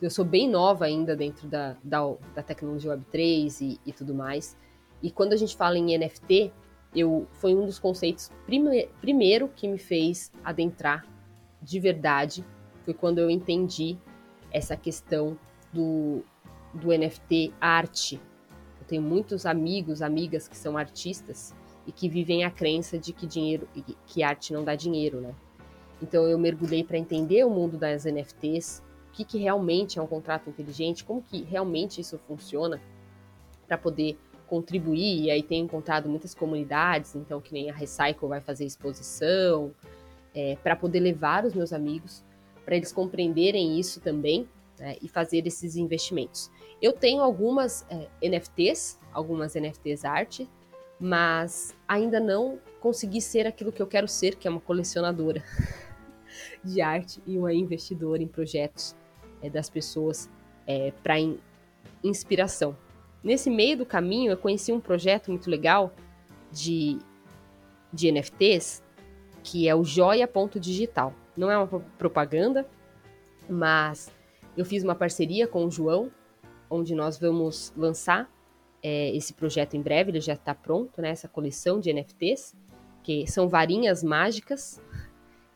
Eu 0.00 0.10
sou 0.10 0.24
bem 0.24 0.48
nova 0.48 0.86
ainda 0.86 1.14
dentro 1.14 1.46
da, 1.46 1.76
da, 1.82 2.00
da 2.34 2.42
tecnologia 2.42 2.96
Web3 2.96 3.60
e, 3.60 3.80
e 3.84 3.92
tudo 3.92 4.14
mais. 4.14 4.56
E 5.02 5.10
quando 5.10 5.32
a 5.32 5.36
gente 5.36 5.56
fala 5.56 5.78
em 5.78 5.96
NFT, 5.98 6.52
eu 6.94 7.26
foi 7.32 7.54
um 7.54 7.64
dos 7.64 7.78
conceitos 7.78 8.30
prime, 8.46 8.88
primeiro 9.00 9.48
que 9.48 9.68
me 9.68 9.78
fez 9.78 10.32
adentrar 10.44 11.06
de 11.62 11.78
verdade. 11.78 12.44
Foi 12.84 12.94
quando 12.94 13.18
eu 13.18 13.30
entendi 13.30 13.96
essa 14.50 14.76
questão 14.76 15.38
do, 15.72 16.24
do 16.74 16.88
NFT 16.88 17.52
arte. 17.60 18.20
Eu 18.80 18.86
tenho 18.86 19.02
muitos 19.02 19.46
amigos, 19.46 20.02
amigas 20.02 20.48
que 20.48 20.56
são 20.56 20.76
artistas 20.76 21.54
e 21.86 21.92
que 21.92 22.08
vivem 22.08 22.44
a 22.44 22.50
crença 22.50 22.98
de 22.98 23.12
que 23.12 23.26
dinheiro, 23.26 23.68
que 24.06 24.22
arte 24.22 24.52
não 24.52 24.64
dá 24.64 24.74
dinheiro, 24.74 25.20
né? 25.20 25.34
Então 26.02 26.26
eu 26.26 26.38
mergulhei 26.38 26.82
para 26.82 26.98
entender 26.98 27.44
o 27.44 27.50
mundo 27.50 27.76
das 27.76 28.04
NFTs, 28.04 28.82
o 29.08 29.12
que, 29.12 29.24
que 29.24 29.38
realmente 29.38 29.98
é 29.98 30.02
um 30.02 30.06
contrato 30.06 30.48
inteligente, 30.48 31.04
como 31.04 31.22
que 31.22 31.42
realmente 31.42 32.00
isso 32.00 32.18
funciona, 32.26 32.80
para 33.66 33.76
poder 33.76 34.18
contribuir. 34.50 35.22
E 35.22 35.30
aí 35.30 35.42
tenho 35.44 35.64
encontrado 35.64 36.08
muitas 36.08 36.34
comunidades, 36.34 37.14
então 37.14 37.40
que 37.40 37.52
nem 37.52 37.70
a 37.70 37.72
Recycle 37.72 38.28
vai 38.28 38.40
fazer 38.40 38.64
exposição, 38.64 39.72
é, 40.34 40.56
para 40.56 40.74
poder 40.74 40.98
levar 40.98 41.44
os 41.44 41.54
meus 41.54 41.72
amigos, 41.72 42.24
para 42.64 42.76
eles 42.76 42.92
compreenderem 42.92 43.78
isso 43.78 44.00
também 44.00 44.48
né, 44.78 44.96
e 45.00 45.08
fazer 45.08 45.46
esses 45.46 45.76
investimentos. 45.76 46.50
Eu 46.82 46.92
tenho 46.92 47.22
algumas 47.22 47.86
é, 47.88 48.08
NFTs, 48.28 48.98
algumas 49.12 49.54
NFTs 49.54 50.04
arte, 50.04 50.50
mas 50.98 51.74
ainda 51.86 52.18
não 52.18 52.58
consegui 52.80 53.20
ser 53.20 53.46
aquilo 53.46 53.70
que 53.70 53.80
eu 53.80 53.86
quero 53.86 54.08
ser, 54.08 54.34
que 54.34 54.48
é 54.48 54.50
uma 54.50 54.60
colecionadora 54.60 55.42
de 56.64 56.80
arte 56.80 57.22
e 57.24 57.38
uma 57.38 57.54
investidora 57.54 58.22
em 58.22 58.28
projetos 58.28 58.96
é, 59.40 59.48
das 59.48 59.70
pessoas 59.70 60.28
é, 60.66 60.92
para 61.02 61.20
in 61.20 61.38
inspiração. 62.02 62.76
Nesse 63.22 63.50
meio 63.50 63.76
do 63.76 63.86
caminho, 63.86 64.32
eu 64.32 64.36
conheci 64.36 64.72
um 64.72 64.80
projeto 64.80 65.30
muito 65.30 65.50
legal 65.50 65.92
de, 66.50 66.98
de 67.92 68.10
NFTs, 68.10 68.82
que 69.42 69.68
é 69.68 69.74
o 69.74 69.84
Joia.digital. 69.84 71.14
Não 71.36 71.50
é 71.50 71.58
uma 71.58 71.80
propaganda, 71.98 72.66
mas 73.48 74.10
eu 74.56 74.64
fiz 74.64 74.82
uma 74.82 74.94
parceria 74.94 75.46
com 75.46 75.66
o 75.66 75.70
João, 75.70 76.10
onde 76.68 76.94
nós 76.94 77.18
vamos 77.18 77.72
lançar 77.76 78.30
é, 78.82 79.14
esse 79.14 79.34
projeto 79.34 79.74
em 79.74 79.82
breve, 79.82 80.10
ele 80.10 80.20
já 80.20 80.34
está 80.34 80.54
pronto, 80.54 81.00
né? 81.02 81.10
Essa 81.10 81.28
coleção 81.28 81.78
de 81.80 81.92
NFTs, 81.92 82.54
que 83.02 83.26
são 83.26 83.48
varinhas 83.48 84.02
mágicas, 84.02 84.80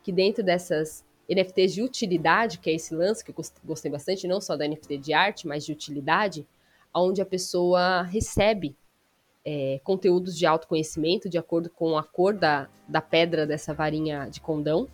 que 0.02 0.12
dentro 0.12 0.42
dessas 0.42 1.04
NFTs 1.28 1.72
de 1.72 1.82
utilidade, 1.82 2.58
que 2.58 2.68
é 2.68 2.74
esse 2.74 2.94
lance 2.94 3.24
que 3.24 3.30
eu 3.30 3.44
gostei 3.64 3.90
bastante, 3.90 4.28
não 4.28 4.40
só 4.40 4.56
da 4.56 4.68
NFT 4.68 4.98
de 4.98 5.12
arte, 5.14 5.46
mas 5.46 5.64
de 5.64 5.72
utilidade, 5.72 6.46
onde 6.94 7.20
a 7.20 7.26
pessoa 7.26 8.02
recebe 8.02 8.76
é, 9.44 9.80
conteúdos 9.84 10.36
de 10.36 10.46
autoconhecimento 10.46 11.28
de 11.28 11.36
acordo 11.36 11.68
com 11.68 11.98
a 11.98 12.02
cor 12.02 12.34
da, 12.34 12.68
da 12.88 13.00
pedra 13.00 13.46
dessa 13.46 13.74
varinha 13.74 14.28
de 14.30 14.40
condão. 14.40 14.88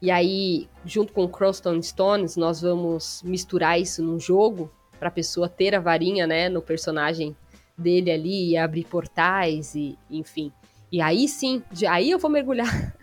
E 0.00 0.10
aí, 0.10 0.68
junto 0.84 1.12
com 1.12 1.24
o 1.24 1.28
Crowstone 1.28 1.82
Stones, 1.82 2.36
nós 2.36 2.60
vamos 2.60 3.22
misturar 3.22 3.80
isso 3.80 4.02
num 4.02 4.18
jogo 4.18 4.70
para 4.98 5.08
a 5.08 5.12
pessoa 5.12 5.48
ter 5.48 5.74
a 5.74 5.80
varinha, 5.80 6.26
né, 6.26 6.48
no 6.48 6.62
personagem 6.62 7.36
dele 7.76 8.10
ali 8.10 8.50
e 8.50 8.56
abrir 8.56 8.84
portais 8.84 9.74
e 9.74 9.98
enfim. 10.10 10.52
E 10.90 11.00
aí 11.00 11.28
sim, 11.28 11.62
de, 11.70 11.86
aí 11.86 12.10
eu 12.10 12.18
vou 12.18 12.30
mergulhar 12.30 12.94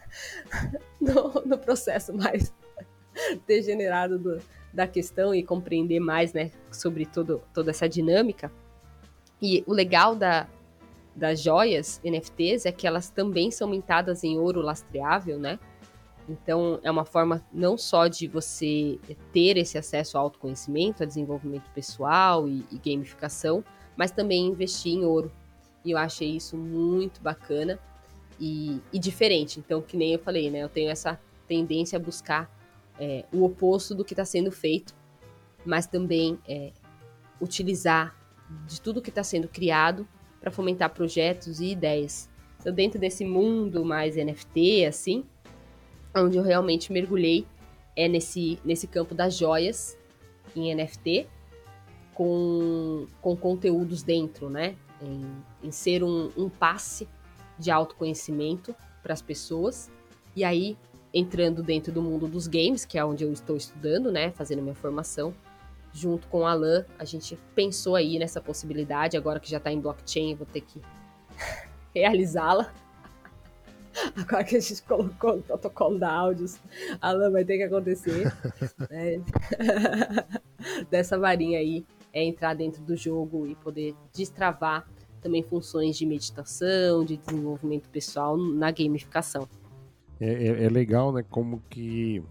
no, 1.00 1.42
no 1.46 1.58
processo 1.58 2.14
mais 2.14 2.54
degenerado 3.48 4.20
do, 4.20 4.42
da 4.74 4.88
questão 4.88 5.34
e 5.34 5.44
compreender 5.44 6.00
mais, 6.00 6.34
né, 6.34 6.52
sobre 6.72 7.06
todo, 7.06 7.42
toda 7.54 7.72
essa 7.72 7.88
dinâmica. 7.88 8.52
E 9.42 9.64
o 9.66 9.74
legal 9.74 10.16
da, 10.16 10.48
das 11.16 11.42
joias 11.42 12.00
NFTs 12.04 12.66
é 12.66 12.72
que 12.72 12.86
elas 12.86 13.10
também 13.10 13.52
são 13.52 13.68
mintadas 13.68 14.24
em 14.24 14.38
ouro 14.38 14.62
lastreável, 14.62 15.40
né? 15.40 15.60
Então, 16.28 16.80
é 16.84 16.92
uma 16.92 17.06
forma 17.06 17.44
não 17.52 17.76
só 17.76 18.08
de 18.08 18.28
você 18.28 19.00
ter 19.34 19.58
esse 19.58 19.78
acesso 19.78 20.18
ao 20.18 20.26
autoconhecimento, 20.26 21.02
a 21.02 21.06
desenvolvimento 21.06 21.70
pessoal 21.72 22.48
e, 22.48 22.64
e 22.72 22.78
gamificação, 22.78 23.64
mas 23.98 24.12
também 24.12 24.46
investir 24.46 24.94
em 24.94 25.04
ouro. 25.04 25.32
E 25.84 25.92
eu 25.92 25.98
achei 25.98 26.36
isso 26.36 26.56
muito 26.56 27.20
bacana 27.20 27.80
e, 28.40 28.80
e, 28.94 29.00
diferente. 29.00 29.60
Então, 29.60 29.82
que 29.82 29.98
nem 29.98 30.14
eu 30.14 30.20
falei, 30.20 30.52
né? 30.52 30.60
Eu 30.60 30.70
tenho 30.70 30.92
essa 30.92 31.20
tendência 31.48 31.98
a 31.98 32.00
buscar 32.00 32.50
é, 33.00 33.26
o 33.32 33.44
oposto 33.44 33.96
do 33.96 34.04
que 34.04 34.14
está 34.14 34.26
sendo 34.26 34.52
feito, 34.52 34.94
mas 35.66 35.88
também 35.88 36.38
é, 36.48 36.72
utilizar 37.40 38.16
de 38.68 38.82
tudo 38.82 39.02
que 39.02 39.10
está 39.10 39.24
sendo 39.24 39.48
criado 39.48 40.08
para 40.40 40.52
fomentar 40.52 40.90
projetos 40.94 41.60
e 41.60 41.72
ideias. 41.72 42.30
Então, 42.60 42.74
dentro 42.74 43.00
desse 43.00 43.24
mundo 43.24 43.86
mais 43.86 44.16
NFT, 44.16 44.86
assim, 44.86 45.24
onde 46.16 46.38
eu 46.38 46.44
realmente 46.44 46.92
mergulhei 46.92 47.46
é 47.96 48.08
nesse, 48.08 48.60
nesse 48.64 48.88
campo 48.88 49.14
das 49.14 49.38
joias 49.38 49.98
em 50.56 50.74
NFT, 50.74 51.28
com, 52.14 53.08
com 53.22 53.36
conteúdos 53.36 54.04
dentro, 54.04 54.50
né? 54.50 54.76
Em, 55.02 55.68
em 55.68 55.72
ser 55.72 56.04
um, 56.04 56.32
um 56.36 56.50
passe 56.50 57.08
de 57.58 57.72
autoconhecimento 57.72 58.76
para 59.02 59.14
as 59.14 59.22
pessoas. 59.22 59.90
E 60.36 60.44
aí, 60.44 60.78
entrando 61.14 61.64
dentro 61.64 61.92
do 61.92 62.02
mundo 62.02 62.28
dos 62.28 62.48
games, 62.48 62.86
que 62.86 62.98
é 62.98 63.04
onde 63.04 63.24
eu 63.24 63.32
estou 63.32 63.58
estudando, 63.58 64.12
né? 64.12 64.32
Fazendo 64.32 64.62
minha 64.62 64.76
formação, 64.76 65.34
junto 65.94 66.28
com 66.28 66.42
o 66.42 66.46
Alan, 66.46 66.86
a 66.98 67.06
gente 67.06 67.38
pensou 67.56 67.96
aí 67.96 68.20
nessa 68.20 68.40
possibilidade. 68.40 69.18
Agora 69.18 69.40
que 69.40 69.50
já 69.50 69.58
está 69.58 69.72
em 69.72 69.80
blockchain, 69.80 70.32
eu 70.32 70.38
vou 70.38 70.46
ter 70.46 70.62
que 70.62 70.82
realizá-la. 71.94 72.72
Agora 74.16 74.44
que 74.44 74.56
a 74.56 74.60
gente 74.60 74.82
colocou 74.84 75.38
no 75.38 75.42
protocolo 75.42 75.98
da 75.98 76.12
áudios, 76.12 76.60
Alan 77.02 77.32
vai 77.32 77.44
ter 77.44 77.58
que 77.58 77.64
acontecer. 77.64 78.32
né? 78.90 79.22
Dessa 80.90 81.18
varinha 81.18 81.60
aí 81.60 81.86
é 82.14 82.24
entrar 82.24 82.54
dentro 82.54 82.82
do 82.84 82.96
jogo 82.96 83.48
e 83.48 83.56
poder 83.56 83.96
destravar 84.14 84.88
também 85.22 85.44
funções 85.44 85.98
de 85.98 86.06
meditação, 86.06 87.04
de 87.04 87.18
desenvolvimento 87.18 87.90
pessoal 87.90 88.38
na 88.38 88.72
gamificação. 88.72 89.48
É, 90.20 90.32
é, 90.32 90.64
é 90.66 90.70
legal, 90.70 91.12
né? 91.14 91.24
Como 91.30 91.62
que 91.70 92.24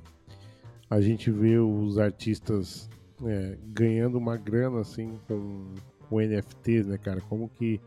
a 0.91 1.01
gente 1.01 1.31
vê 1.31 1.59
os 1.59 1.99
artistas 1.99 2.89
é, 3.25 3.57
ganhando 3.69 4.19
uma 4.19 4.37
grana 4.37 4.81
assim 4.81 5.19
com, 5.27 5.75
com 6.09 6.21
NFTs, 6.21 6.87
né, 6.87 6.99
cara? 6.99 7.21
Como 7.23 7.49
que 7.49 7.81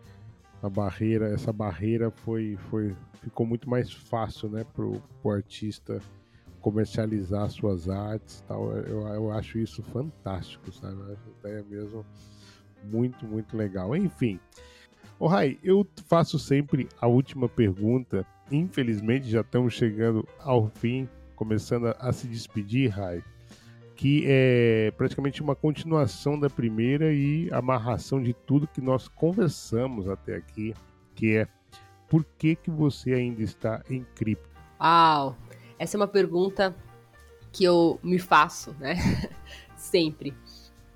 a 0.61 0.69
barreira, 0.69 1.33
essa 1.33 1.51
barreira 1.51 2.11
foi, 2.11 2.57
foi 2.69 2.95
ficou 3.21 3.45
muito 3.45 3.69
mais 3.69 3.91
fácil, 3.91 4.49
né, 4.49 4.63
pro, 4.73 5.01
pro 5.21 5.31
artista 5.31 5.99
comercializar 6.59 7.49
suas 7.49 7.89
artes, 7.89 8.43
tal. 8.47 8.71
Eu, 8.77 9.07
eu 9.07 9.31
acho 9.31 9.57
isso 9.57 9.81
fantástico, 9.83 10.71
sabe? 10.71 11.17
Eu 11.43 11.65
mesmo 11.65 12.05
muito, 12.83 13.25
muito 13.25 13.57
legal. 13.57 13.95
Enfim, 13.95 14.39
o 15.19 15.27
Rai, 15.27 15.57
eu 15.63 15.85
faço 16.07 16.37
sempre 16.37 16.87
a 16.99 17.07
última 17.07 17.49
pergunta. 17.49 18.25
Infelizmente 18.51 19.29
já 19.29 19.41
estamos 19.41 19.73
chegando 19.73 20.27
ao 20.39 20.67
fim, 20.67 21.07
começando 21.35 21.87
a, 21.87 21.91
a 21.91 22.11
se 22.11 22.27
despedir, 22.27 22.89
Rai 22.89 23.23
que 24.01 24.23
é 24.25 24.89
praticamente 24.97 25.43
uma 25.43 25.55
continuação 25.55 26.39
da 26.39 26.49
primeira 26.49 27.13
e 27.13 27.47
amarração 27.51 28.19
de 28.19 28.33
tudo 28.33 28.65
que 28.65 28.81
nós 28.81 29.07
conversamos 29.07 30.09
até 30.09 30.37
aqui, 30.37 30.73
que 31.13 31.37
é 31.37 31.47
por 32.09 32.25
que, 32.25 32.55
que 32.55 32.71
você 32.71 33.13
ainda 33.13 33.43
está 33.43 33.83
em 33.87 34.03
cripto? 34.15 34.49
Uau! 34.81 35.37
Essa 35.77 35.97
é 35.97 35.99
uma 35.99 36.07
pergunta 36.07 36.75
que 37.51 37.63
eu 37.63 37.99
me 38.01 38.17
faço, 38.17 38.75
né? 38.79 38.95
Sempre. 39.77 40.33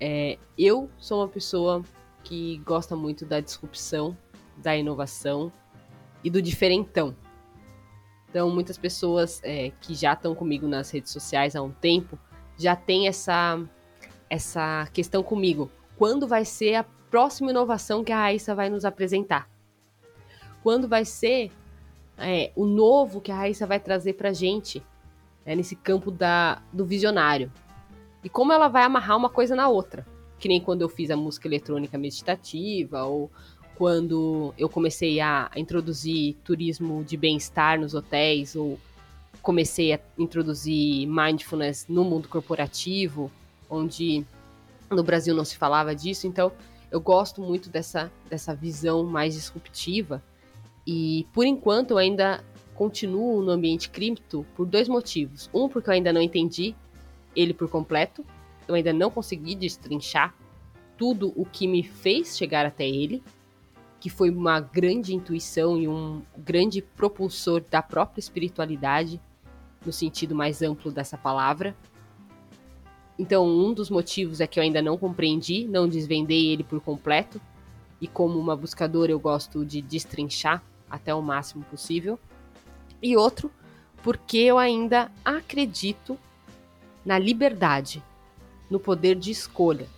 É, 0.00 0.36
eu 0.58 0.90
sou 0.98 1.20
uma 1.20 1.28
pessoa 1.28 1.84
que 2.24 2.58
gosta 2.66 2.96
muito 2.96 3.24
da 3.24 3.38
disrupção, 3.38 4.18
da 4.56 4.76
inovação 4.76 5.52
e 6.24 6.28
do 6.28 6.42
diferentão. 6.42 7.14
Então, 8.36 8.50
muitas 8.50 8.76
pessoas 8.76 9.40
é, 9.42 9.72
que 9.80 9.94
já 9.94 10.12
estão 10.12 10.34
comigo 10.34 10.68
nas 10.68 10.90
redes 10.90 11.10
sociais 11.10 11.56
há 11.56 11.62
um 11.62 11.70
tempo 11.70 12.18
já 12.58 12.76
tem 12.76 13.08
essa, 13.08 13.58
essa 14.28 14.86
questão 14.92 15.22
comigo. 15.22 15.70
Quando 15.96 16.28
vai 16.28 16.44
ser 16.44 16.74
a 16.74 16.84
próxima 17.10 17.48
inovação 17.50 18.04
que 18.04 18.12
a 18.12 18.18
Raíssa 18.18 18.54
vai 18.54 18.68
nos 18.68 18.84
apresentar? 18.84 19.48
Quando 20.62 20.86
vai 20.86 21.06
ser 21.06 21.50
é, 22.18 22.52
o 22.54 22.66
novo 22.66 23.22
que 23.22 23.32
a 23.32 23.36
Raíssa 23.36 23.66
vai 23.66 23.80
trazer 23.80 24.12
para 24.12 24.34
gente 24.34 24.84
né, 25.46 25.54
nesse 25.54 25.74
campo 25.74 26.10
da, 26.10 26.60
do 26.70 26.84
visionário? 26.84 27.50
E 28.22 28.28
como 28.28 28.52
ela 28.52 28.68
vai 28.68 28.82
amarrar 28.82 29.16
uma 29.16 29.30
coisa 29.30 29.56
na 29.56 29.66
outra? 29.66 30.04
que 30.38 30.48
nem 30.48 30.60
quando 30.60 30.82
eu 30.82 30.88
fiz 30.88 31.10
a 31.10 31.16
música 31.16 31.48
eletrônica 31.48 31.96
meditativa, 31.96 33.04
ou 33.04 33.30
quando 33.76 34.54
eu 34.56 34.68
comecei 34.68 35.20
a 35.20 35.50
introduzir 35.54 36.36
turismo 36.44 37.04
de 37.04 37.16
bem-estar 37.16 37.78
nos 37.78 37.94
hotéis, 37.94 38.56
ou 38.56 38.78
comecei 39.42 39.92
a 39.92 40.00
introduzir 40.18 41.06
mindfulness 41.06 41.86
no 41.88 42.02
mundo 42.04 42.28
corporativo, 42.28 43.30
onde 43.68 44.24
no 44.90 45.02
Brasil 45.02 45.34
não 45.34 45.44
se 45.44 45.56
falava 45.56 45.94
disso, 45.94 46.26
então 46.26 46.52
eu 46.90 47.00
gosto 47.00 47.40
muito 47.40 47.68
dessa, 47.68 48.10
dessa 48.30 48.54
visão 48.54 49.04
mais 49.04 49.34
disruptiva. 49.34 50.22
E 50.86 51.26
por 51.32 51.44
enquanto 51.44 51.90
eu 51.92 51.98
ainda 51.98 52.42
continuo 52.74 53.42
no 53.42 53.50
ambiente 53.50 53.88
cripto 53.88 54.46
por 54.54 54.66
dois 54.66 54.88
motivos. 54.88 55.50
Um, 55.52 55.68
porque 55.68 55.88
eu 55.88 55.94
ainda 55.94 56.12
não 56.12 56.20
entendi 56.20 56.74
ele 57.34 57.52
por 57.52 57.68
completo, 57.68 58.24
eu 58.68 58.74
ainda 58.74 58.92
não 58.92 59.10
consegui 59.10 59.54
destrinchar 59.54 60.34
tudo 60.96 61.32
o 61.36 61.44
que 61.44 61.66
me 61.66 61.82
fez 61.82 62.36
chegar 62.36 62.64
até 62.64 62.88
ele, 62.88 63.22
que 64.00 64.10
foi 64.10 64.30
uma 64.30 64.60
grande 64.60 65.14
intuição 65.14 65.76
e 65.76 65.88
um 65.88 66.22
grande 66.36 66.82
propulsor 66.82 67.62
da 67.70 67.82
própria 67.82 68.20
espiritualidade, 68.20 69.20
no 69.84 69.92
sentido 69.92 70.34
mais 70.34 70.62
amplo 70.62 70.90
dessa 70.90 71.16
palavra. 71.16 71.74
Então, 73.18 73.46
um 73.46 73.72
dos 73.72 73.88
motivos 73.88 74.40
é 74.40 74.46
que 74.46 74.58
eu 74.60 74.62
ainda 74.62 74.82
não 74.82 74.98
compreendi, 74.98 75.66
não 75.66 75.88
desvendei 75.88 76.48
ele 76.48 76.62
por 76.62 76.80
completo, 76.80 77.40
e 78.00 78.06
como 78.06 78.38
uma 78.38 78.54
buscadora 78.54 79.10
eu 79.10 79.18
gosto 79.18 79.64
de 79.64 79.80
destrinchar 79.80 80.62
até 80.90 81.14
o 81.14 81.22
máximo 81.22 81.64
possível. 81.64 82.18
E 83.02 83.16
outro, 83.16 83.50
porque 84.02 84.38
eu 84.38 84.58
ainda 84.58 85.10
acredito 85.24 86.18
na 87.04 87.18
liberdade, 87.18 88.02
no 88.70 88.78
poder 88.78 89.16
de 89.16 89.30
escolha, 89.30 89.88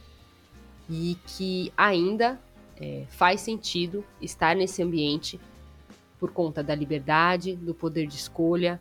e 0.89 1.17
que 1.27 1.73
ainda 1.77 2.41
é, 2.81 3.05
faz 3.09 3.41
sentido 3.41 4.05
estar 4.21 4.55
nesse 4.55 4.83
ambiente 4.83 5.41
por 6.19 6.33
conta 6.33 6.63
da 6.63 6.75
liberdade, 6.75 7.55
do 7.57 7.75
poder 7.75 8.07
de 8.07 8.17
escolha, 8.17 8.81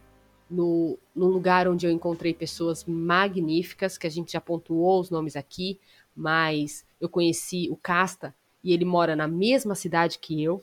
no, 0.49 0.97
no 1.15 1.27
lugar 1.27 1.67
onde 1.67 1.85
eu 1.85 1.91
encontrei 1.91 2.33
pessoas 2.33 2.85
magníficas, 2.85 3.97
que 3.97 4.07
a 4.07 4.09
gente 4.09 4.31
já 4.31 4.41
pontuou 4.41 4.99
os 4.99 5.09
nomes 5.09 5.35
aqui, 5.35 5.79
mas 6.15 6.85
eu 6.99 7.09
conheci 7.09 7.67
o 7.69 7.75
Casta 7.75 8.33
e 8.63 8.73
ele 8.73 8.85
mora 8.85 9.15
na 9.15 9.27
mesma 9.27 9.75
cidade 9.75 10.19
que 10.19 10.41
eu. 10.41 10.61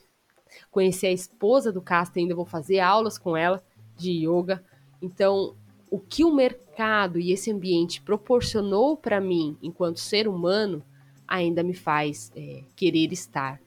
Conheci 0.71 1.07
a 1.07 1.13
esposa 1.13 1.73
do 1.73 1.83
Casta, 1.83 2.19
ainda 2.19 2.35
vou 2.35 2.45
fazer 2.45 2.81
aulas 2.81 3.19
com 3.19 3.37
ela 3.37 3.63
de 3.97 4.27
yoga. 4.27 4.65
Então, 5.03 5.55
o 5.91 5.99
que 5.99 6.25
o 6.25 6.35
mercado 6.35 7.21
e 7.21 7.31
esse 7.31 7.53
ambiente 7.53 8.01
proporcionou 8.01 8.97
para 8.97 9.21
mim 9.21 9.57
enquanto 9.63 10.01
ser 10.01 10.27
humano 10.27 10.83
ainda 11.27 11.63
me 11.63 11.75
faz 11.75 12.33
é, 12.37 12.65
querer 12.77 13.13
estar. 13.13 13.61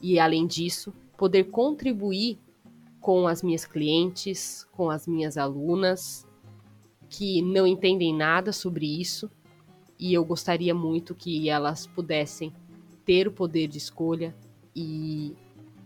E 0.00 0.18
além 0.18 0.46
disso, 0.46 0.92
poder 1.16 1.44
contribuir 1.44 2.38
com 3.00 3.26
as 3.26 3.42
minhas 3.42 3.64
clientes, 3.64 4.66
com 4.72 4.90
as 4.90 5.06
minhas 5.06 5.36
alunas, 5.36 6.26
que 7.08 7.42
não 7.42 7.66
entendem 7.66 8.14
nada 8.14 8.52
sobre 8.52 9.00
isso, 9.00 9.30
e 9.98 10.14
eu 10.14 10.24
gostaria 10.24 10.74
muito 10.74 11.14
que 11.14 11.48
elas 11.48 11.86
pudessem 11.86 12.52
ter 13.04 13.28
o 13.28 13.32
poder 13.32 13.68
de 13.68 13.78
escolha 13.78 14.34
e, 14.74 15.34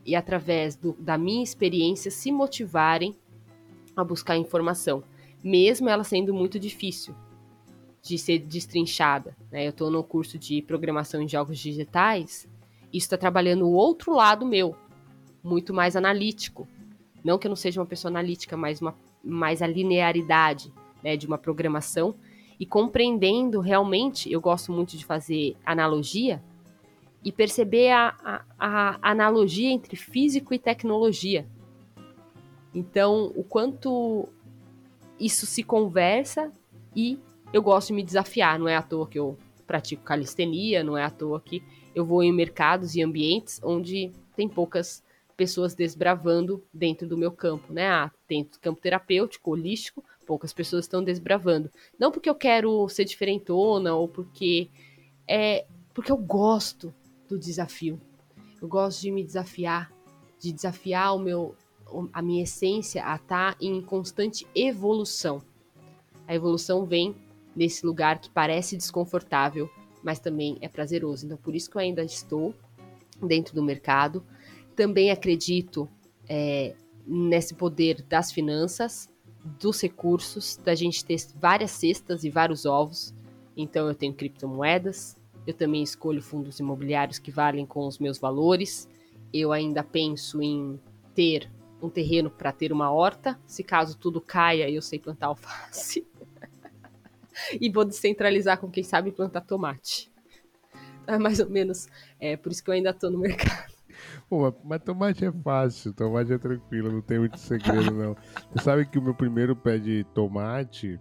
e 0.04 0.14
através 0.14 0.76
do, 0.76 0.92
da 0.98 1.18
minha 1.18 1.42
experiência, 1.42 2.10
se 2.10 2.30
motivarem 2.30 3.14
a 3.96 4.04
buscar 4.04 4.36
informação, 4.36 5.02
mesmo 5.42 5.88
ela 5.88 6.04
sendo 6.04 6.32
muito 6.32 6.58
difícil 6.58 7.14
de 8.06 8.18
ser 8.18 8.38
destrinchada. 8.38 9.36
Né? 9.50 9.66
Eu 9.66 9.70
estou 9.70 9.90
no 9.90 10.02
curso 10.04 10.38
de 10.38 10.62
programação 10.62 11.20
em 11.20 11.28
jogos 11.28 11.58
digitais, 11.58 12.48
isso 12.92 13.06
está 13.06 13.16
trabalhando 13.16 13.66
o 13.66 13.72
outro 13.72 14.14
lado 14.14 14.46
meu, 14.46 14.76
muito 15.42 15.74
mais 15.74 15.96
analítico, 15.96 16.68
não 17.24 17.38
que 17.38 17.46
eu 17.46 17.48
não 17.48 17.56
seja 17.56 17.80
uma 17.80 17.86
pessoa 17.86 18.10
analítica, 18.10 18.56
mas 18.56 18.80
uma, 18.80 18.94
mais 19.22 19.60
a 19.60 19.66
linearidade 19.66 20.72
né, 21.02 21.16
de 21.16 21.26
uma 21.26 21.36
programação 21.36 22.14
e 22.58 22.64
compreendendo 22.64 23.60
realmente, 23.60 24.30
eu 24.30 24.40
gosto 24.40 24.72
muito 24.72 24.96
de 24.96 25.04
fazer 25.04 25.56
analogia 25.64 26.42
e 27.24 27.32
perceber 27.32 27.90
a, 27.90 28.44
a, 28.58 28.98
a 29.02 29.10
analogia 29.10 29.70
entre 29.70 29.96
físico 29.96 30.54
e 30.54 30.58
tecnologia. 30.58 31.44
Então, 32.72 33.32
o 33.34 33.42
quanto 33.42 34.28
isso 35.18 35.44
se 35.44 35.62
conversa 35.62 36.52
e 36.94 37.18
eu 37.52 37.62
gosto 37.62 37.88
de 37.88 37.94
me 37.94 38.02
desafiar. 38.02 38.58
Não 38.58 38.68
é 38.68 38.76
à 38.76 38.82
toa 38.82 39.06
que 39.06 39.18
eu 39.18 39.36
pratico 39.66 40.02
calistenia, 40.02 40.84
não 40.84 40.96
é 40.96 41.04
à 41.04 41.10
toa 41.10 41.40
que 41.40 41.62
eu 41.94 42.04
vou 42.04 42.22
em 42.22 42.32
mercados 42.32 42.94
e 42.94 43.02
ambientes 43.02 43.60
onde 43.62 44.12
tem 44.36 44.48
poucas 44.48 45.02
pessoas 45.36 45.74
desbravando 45.74 46.62
dentro 46.72 47.06
do 47.06 47.16
meu 47.16 47.30
campo, 47.30 47.72
né? 47.72 47.88
Ah, 47.88 48.10
tem 48.26 48.48
campo 48.60 48.80
terapêutico, 48.80 49.50
holístico, 49.50 50.02
poucas 50.26 50.52
pessoas 50.52 50.84
estão 50.84 51.02
desbravando. 51.02 51.70
Não 51.98 52.10
porque 52.10 52.28
eu 52.28 52.34
quero 52.34 52.88
ser 52.88 53.04
diferentona 53.04 53.94
ou 53.94 54.08
porque 54.08 54.68
é 55.28 55.66
porque 55.92 56.12
eu 56.12 56.16
gosto 56.16 56.94
do 57.28 57.38
desafio. 57.38 58.00
Eu 58.60 58.68
gosto 58.68 59.02
de 59.02 59.10
me 59.10 59.22
desafiar, 59.22 59.92
de 60.38 60.52
desafiar 60.52 61.14
o 61.14 61.18
meu 61.18 61.54
a 62.12 62.20
minha 62.20 62.42
essência 62.42 63.04
a 63.06 63.14
estar 63.14 63.54
tá 63.54 63.58
em 63.60 63.80
constante 63.80 64.46
evolução. 64.54 65.40
A 66.26 66.34
evolução 66.34 66.84
vem 66.84 67.14
nesse 67.56 67.86
lugar 67.86 68.20
que 68.20 68.30
parece 68.30 68.76
desconfortável, 68.76 69.68
mas 70.04 70.20
também 70.20 70.58
é 70.60 70.68
prazeroso. 70.68 71.24
Então, 71.24 71.38
por 71.38 71.54
isso 71.54 71.70
que 71.70 71.76
eu 71.76 71.80
ainda 71.80 72.04
estou 72.04 72.54
dentro 73.20 73.54
do 73.54 73.62
mercado, 73.62 74.22
também 74.76 75.10
acredito 75.10 75.88
é, 76.28 76.74
nesse 77.06 77.54
poder 77.54 78.02
das 78.02 78.30
finanças, 78.30 79.08
dos 79.58 79.80
recursos, 79.80 80.56
da 80.58 80.74
gente 80.74 81.04
ter 81.04 81.18
várias 81.40 81.70
cestas 81.70 82.24
e 82.24 82.30
vários 82.30 82.66
ovos. 82.66 83.14
Então 83.56 83.88
eu 83.88 83.94
tenho 83.94 84.12
criptomoedas, 84.12 85.16
eu 85.46 85.54
também 85.54 85.82
escolho 85.82 86.20
fundos 86.20 86.58
imobiliários 86.58 87.18
que 87.18 87.30
valem 87.30 87.64
com 87.64 87.86
os 87.86 87.98
meus 87.98 88.18
valores. 88.18 88.88
Eu 89.32 89.52
ainda 89.52 89.82
penso 89.82 90.42
em 90.42 90.78
ter 91.14 91.50
um 91.80 91.88
terreno 91.88 92.30
para 92.30 92.52
ter 92.52 92.72
uma 92.72 92.90
horta, 92.90 93.38
se 93.46 93.62
caso 93.62 93.96
tudo 93.96 94.20
caia, 94.20 94.68
eu 94.68 94.82
sei 94.82 94.98
plantar 94.98 95.28
alface. 95.28 96.06
e 97.60 97.70
vou 97.70 97.84
descentralizar 97.84 98.58
com 98.58 98.70
quem 98.70 98.82
sabe 98.82 99.12
plantar 99.12 99.42
tomate. 99.42 100.12
É 101.06 101.18
mais 101.18 101.38
ou 101.38 101.48
menos, 101.48 101.88
é 102.18 102.36
por 102.36 102.50
isso 102.50 102.62
que 102.62 102.70
eu 102.70 102.74
ainda 102.74 102.90
estou 102.90 103.10
no 103.10 103.18
mercado. 103.18 103.74
Pô, 104.28 104.52
mas 104.64 104.82
tomate 104.82 105.24
é 105.24 105.32
fácil, 105.32 105.92
tomate 105.92 106.32
é 106.32 106.38
tranquilo, 106.38 106.92
não 106.92 107.00
tem 107.00 107.18
muito 107.18 107.38
segredo 107.38 107.92
não. 107.92 108.16
Você 108.52 108.64
sabe 108.64 108.86
que 108.86 108.98
o 108.98 109.02
meu 109.02 109.14
primeiro 109.14 109.54
pé 109.54 109.78
de 109.78 110.04
tomate, 110.12 111.00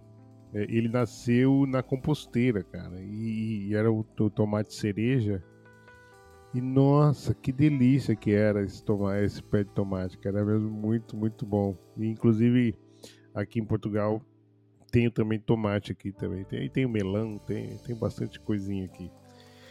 é, 0.54 0.62
ele 0.62 0.88
nasceu 0.88 1.66
na 1.66 1.82
composteira, 1.82 2.62
cara, 2.62 3.00
e, 3.00 3.74
era 3.74 3.90
o, 3.90 4.06
o, 4.18 4.30
tomate 4.30 4.74
cereja. 4.74 5.42
E 6.54 6.60
nossa, 6.60 7.34
que 7.34 7.52
delícia 7.52 8.16
que 8.16 8.30
era 8.30 8.62
esse, 8.62 8.82
tomate, 8.82 9.24
esse 9.24 9.42
pé 9.42 9.64
de 9.64 9.70
tomate, 9.70 10.16
cara, 10.18 10.38
era 10.38 10.46
mesmo 10.46 10.70
muito, 10.70 11.16
muito 11.16 11.44
bom. 11.44 11.76
E, 11.98 12.06
inclusive 12.06 12.74
aqui 13.34 13.60
em 13.60 13.64
Portugal 13.64 14.22
tenho 14.90 15.10
também 15.10 15.38
tomate 15.38 15.92
aqui 15.92 16.12
também, 16.12 16.44
tem, 16.44 16.68
tem 16.68 16.84
o 16.84 16.88
melão, 16.88 17.38
tem, 17.38 17.76
tem 17.78 17.94
bastante 17.94 18.40
coisinha 18.40 18.84
aqui. 18.84 19.10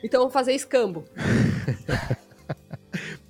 Então 0.04 0.22
vamos 0.22 0.34
fazer 0.34 0.54
escambo. 0.54 1.04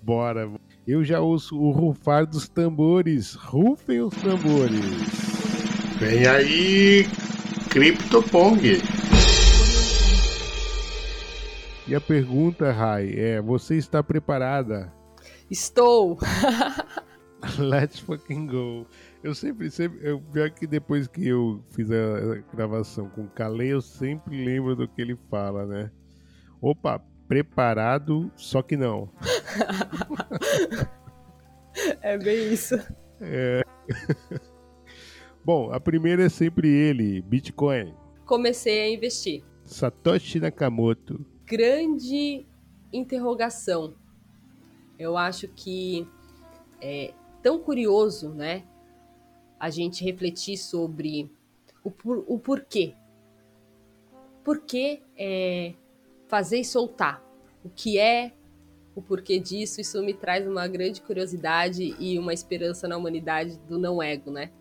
Bora. 0.02 0.52
Eu 0.86 1.04
já 1.04 1.20
ouço 1.20 1.58
o 1.58 1.72
rufar 1.72 2.28
dos 2.28 2.48
tambores. 2.48 3.34
Rufem 3.34 4.02
os 4.02 4.14
tambores. 4.16 4.80
Vem 6.00 6.28
aí, 6.28 7.06
CryptoPong. 7.72 8.62
E 11.88 11.96
a 11.96 12.02
pergunta, 12.02 12.72
Rai, 12.72 13.14
é: 13.18 13.42
você 13.42 13.76
está 13.76 14.04
preparada? 14.04 14.94
Estou. 15.50 16.20
Let's 17.58 18.00
fucking 18.00 18.48
go. 18.48 18.88
Eu 19.26 19.34
sempre, 19.34 19.72
sempre, 19.72 20.08
eu 20.08 20.22
pior 20.22 20.52
que 20.52 20.68
depois 20.68 21.08
que 21.08 21.28
eu 21.28 21.60
fiz 21.72 21.90
a 21.90 22.36
gravação 22.54 23.10
com 23.10 23.24
o 23.24 23.28
Calei, 23.28 23.74
eu 23.74 23.82
sempre 23.82 24.46
lembro 24.46 24.76
do 24.76 24.88
que 24.88 25.02
ele 25.02 25.18
fala, 25.32 25.66
né? 25.66 25.92
Opa, 26.62 27.04
preparado, 27.28 28.32
só 28.36 28.62
que 28.62 28.78
não. 28.78 29.10
é 32.04 32.20
bem 32.20 32.54
isso. 32.54 32.76
É. 33.20 33.64
Bom, 35.44 35.72
a 35.72 35.80
primeira 35.80 36.26
é 36.26 36.30
sempre 36.30 36.70
ele, 36.70 37.20
Bitcoin. 37.24 37.96
Comecei 38.28 38.82
a 38.82 38.94
investir. 38.94 39.44
Satoshi 39.64 40.40
Nakamoto. 40.40 41.26
Grande 41.48 42.46
interrogação. 42.94 43.96
Eu 45.00 45.18
acho 45.18 45.48
que 45.48 46.08
é 46.80 47.12
tão 47.42 47.58
curioso, 47.58 48.30
né? 48.30 48.66
A 49.60 49.70
gente 49.70 50.04
refletir 50.04 50.58
sobre 50.58 51.32
o, 51.84 51.92
por, 51.92 52.24
o 52.28 52.38
porquê. 52.40 52.94
Por 54.44 54.62
que 54.62 55.02
é, 55.18 55.74
fazer 56.28 56.60
e 56.60 56.66
soltar. 56.66 57.24
O 57.64 57.70
que 57.70 57.98
é, 57.98 58.32
o 58.96 59.02
porquê 59.02 59.40
disso, 59.40 59.82
isso 59.82 60.02
me 60.04 60.14
traz 60.14 60.48
uma 60.48 60.68
grande 60.68 61.02
curiosidade 61.02 61.96
e 62.00 62.18
uma 62.18 62.34
esperança 62.34 62.88
na 62.88 62.96
humanidade 62.96 63.58
do 63.68 63.78
não 63.78 64.02
ego, 64.02 64.32
né? 64.32 64.52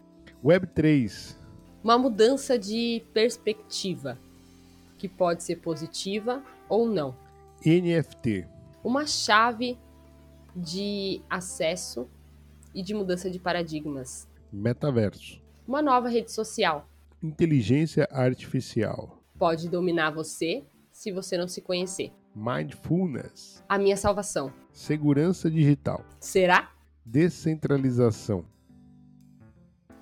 Web 0.42 0.66
3. 0.68 1.38
Uma 1.82 1.98
mudança 1.98 2.58
de 2.58 3.02
perspectiva, 3.12 4.18
que 4.98 5.08
pode 5.08 5.42
ser 5.42 5.56
positiva 5.56 6.42
ou 6.68 6.88
não. 6.88 7.14
NFT. 7.64 8.46
Uma 8.82 9.06
chave 9.06 9.78
de 10.54 11.20
acesso 11.28 12.08
e 12.74 12.82
de 12.82 12.94
mudança 12.94 13.30
de 13.30 13.38
paradigmas. 13.38 14.28
Metaverso. 14.54 15.42
Uma 15.66 15.82
nova 15.82 16.08
rede 16.08 16.30
social. 16.30 16.88
Inteligência 17.20 18.06
artificial. 18.12 19.20
Pode 19.36 19.68
dominar 19.68 20.12
você 20.12 20.62
se 20.92 21.10
você 21.10 21.36
não 21.36 21.48
se 21.48 21.60
conhecer. 21.60 22.12
Mindfulness. 22.36 23.64
A 23.68 23.76
minha 23.78 23.96
salvação. 23.96 24.52
Segurança 24.72 25.50
digital. 25.50 26.04
Será? 26.20 26.70
Descentralização. 27.04 28.44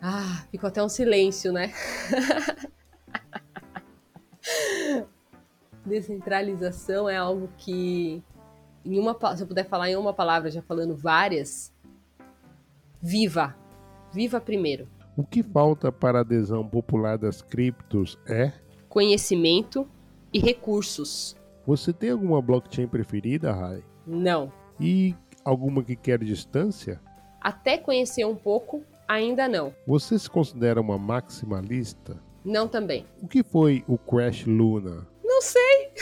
Ah, 0.03 0.45
ficou 0.51 0.69
até 0.69 0.85
um 0.85 0.89
silêncio, 0.89 1.51
né? 1.51 1.73
Descentralização 5.87 7.09
é 7.09 7.17
algo 7.17 7.49
que, 7.57 8.23
em 8.85 8.99
uma, 8.99 9.17
se 9.35 9.43
eu 9.43 9.47
puder 9.47 9.67
falar 9.67 9.89
em 9.89 9.97
uma 9.97 10.13
palavra, 10.13 10.51
já 10.51 10.61
falando 10.61 10.95
várias, 10.95 11.73
viva. 13.01 13.62
Viva 14.13 14.41
primeiro. 14.41 14.87
O 15.17 15.25
que 15.25 15.43
falta 15.43 15.91
para 15.91 16.19
a 16.19 16.21
adesão 16.21 16.67
popular 16.67 17.17
das 17.19 17.43
criptos 17.43 18.19
é 18.27 18.53
conhecimento 18.89 19.89
e 20.33 20.39
recursos. 20.39 21.37
Você 21.67 21.93
tem 21.93 22.11
alguma 22.11 22.43
blockchain 22.43 22.87
preferida, 22.87 23.53
Rai? 23.53 23.83
Não. 24.07 24.53
E 24.81 25.15
alguma 25.45 25.83
que 25.83 25.97
quer 25.97 26.19
distância? 26.19 27.01
Até 27.41 27.79
conhecer 27.79 28.25
um 28.25 28.35
pouco, 28.35 28.83
ainda 29.09 29.49
não. 29.49 29.75
Você 29.87 30.19
se 30.19 30.29
considera 30.29 30.81
uma 30.81 30.99
maximalista? 30.99 32.21
Não 32.45 32.69
também. 32.69 33.07
O 33.23 33.29
que 33.29 33.43
foi 33.43 33.85
o 33.87 33.97
Crash 33.97 34.45
Luna? 34.47 35.07
Não 35.25 35.41
sei. 35.41 35.93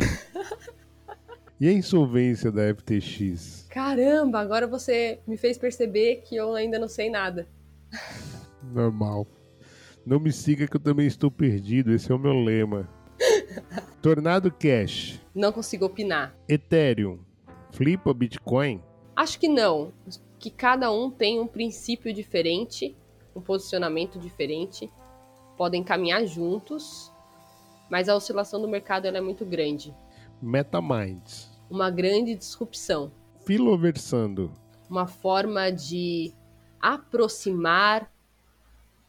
e 1.60 1.68
a 1.68 1.72
insolvência 1.72 2.50
da 2.50 2.62
FTX? 2.74 3.66
Caramba, 3.68 4.40
agora 4.40 4.66
você 4.66 5.20
me 5.26 5.36
fez 5.36 5.58
perceber 5.58 6.22
que 6.24 6.34
eu 6.36 6.54
ainda 6.54 6.78
não 6.78 6.88
sei 6.88 7.10
nada. 7.10 7.46
Normal. 8.62 9.26
Não 10.04 10.18
me 10.18 10.32
siga 10.32 10.66
que 10.66 10.76
eu 10.76 10.80
também 10.80 11.06
estou 11.06 11.30
perdido, 11.30 11.92
esse 11.92 12.10
é 12.10 12.14
o 12.14 12.18
meu 12.18 12.32
lema. 12.32 12.88
Tornado 14.02 14.50
Cash. 14.50 15.20
Não 15.34 15.52
consigo 15.52 15.84
opinar. 15.84 16.34
Ethereum. 16.48 17.20
Flipa 17.70 18.12
Bitcoin? 18.12 18.82
Acho 19.14 19.38
que 19.38 19.48
não. 19.48 19.92
Que 20.38 20.50
cada 20.50 20.90
um 20.90 21.10
tem 21.10 21.38
um 21.38 21.46
princípio 21.46 22.12
diferente, 22.12 22.96
um 23.34 23.40
posicionamento 23.40 24.18
diferente. 24.18 24.90
Podem 25.56 25.84
caminhar 25.84 26.24
juntos, 26.24 27.12
mas 27.90 28.08
a 28.08 28.16
oscilação 28.16 28.60
do 28.60 28.68
mercado 28.68 29.06
é 29.06 29.20
muito 29.20 29.44
grande. 29.44 29.94
MetaMinds. 30.40 31.50
Uma 31.70 31.90
grande 31.90 32.34
disrupção. 32.34 33.12
Filoversando. 33.44 34.50
Uma 34.88 35.06
forma 35.06 35.70
de 35.70 36.32
aproximar 36.80 38.10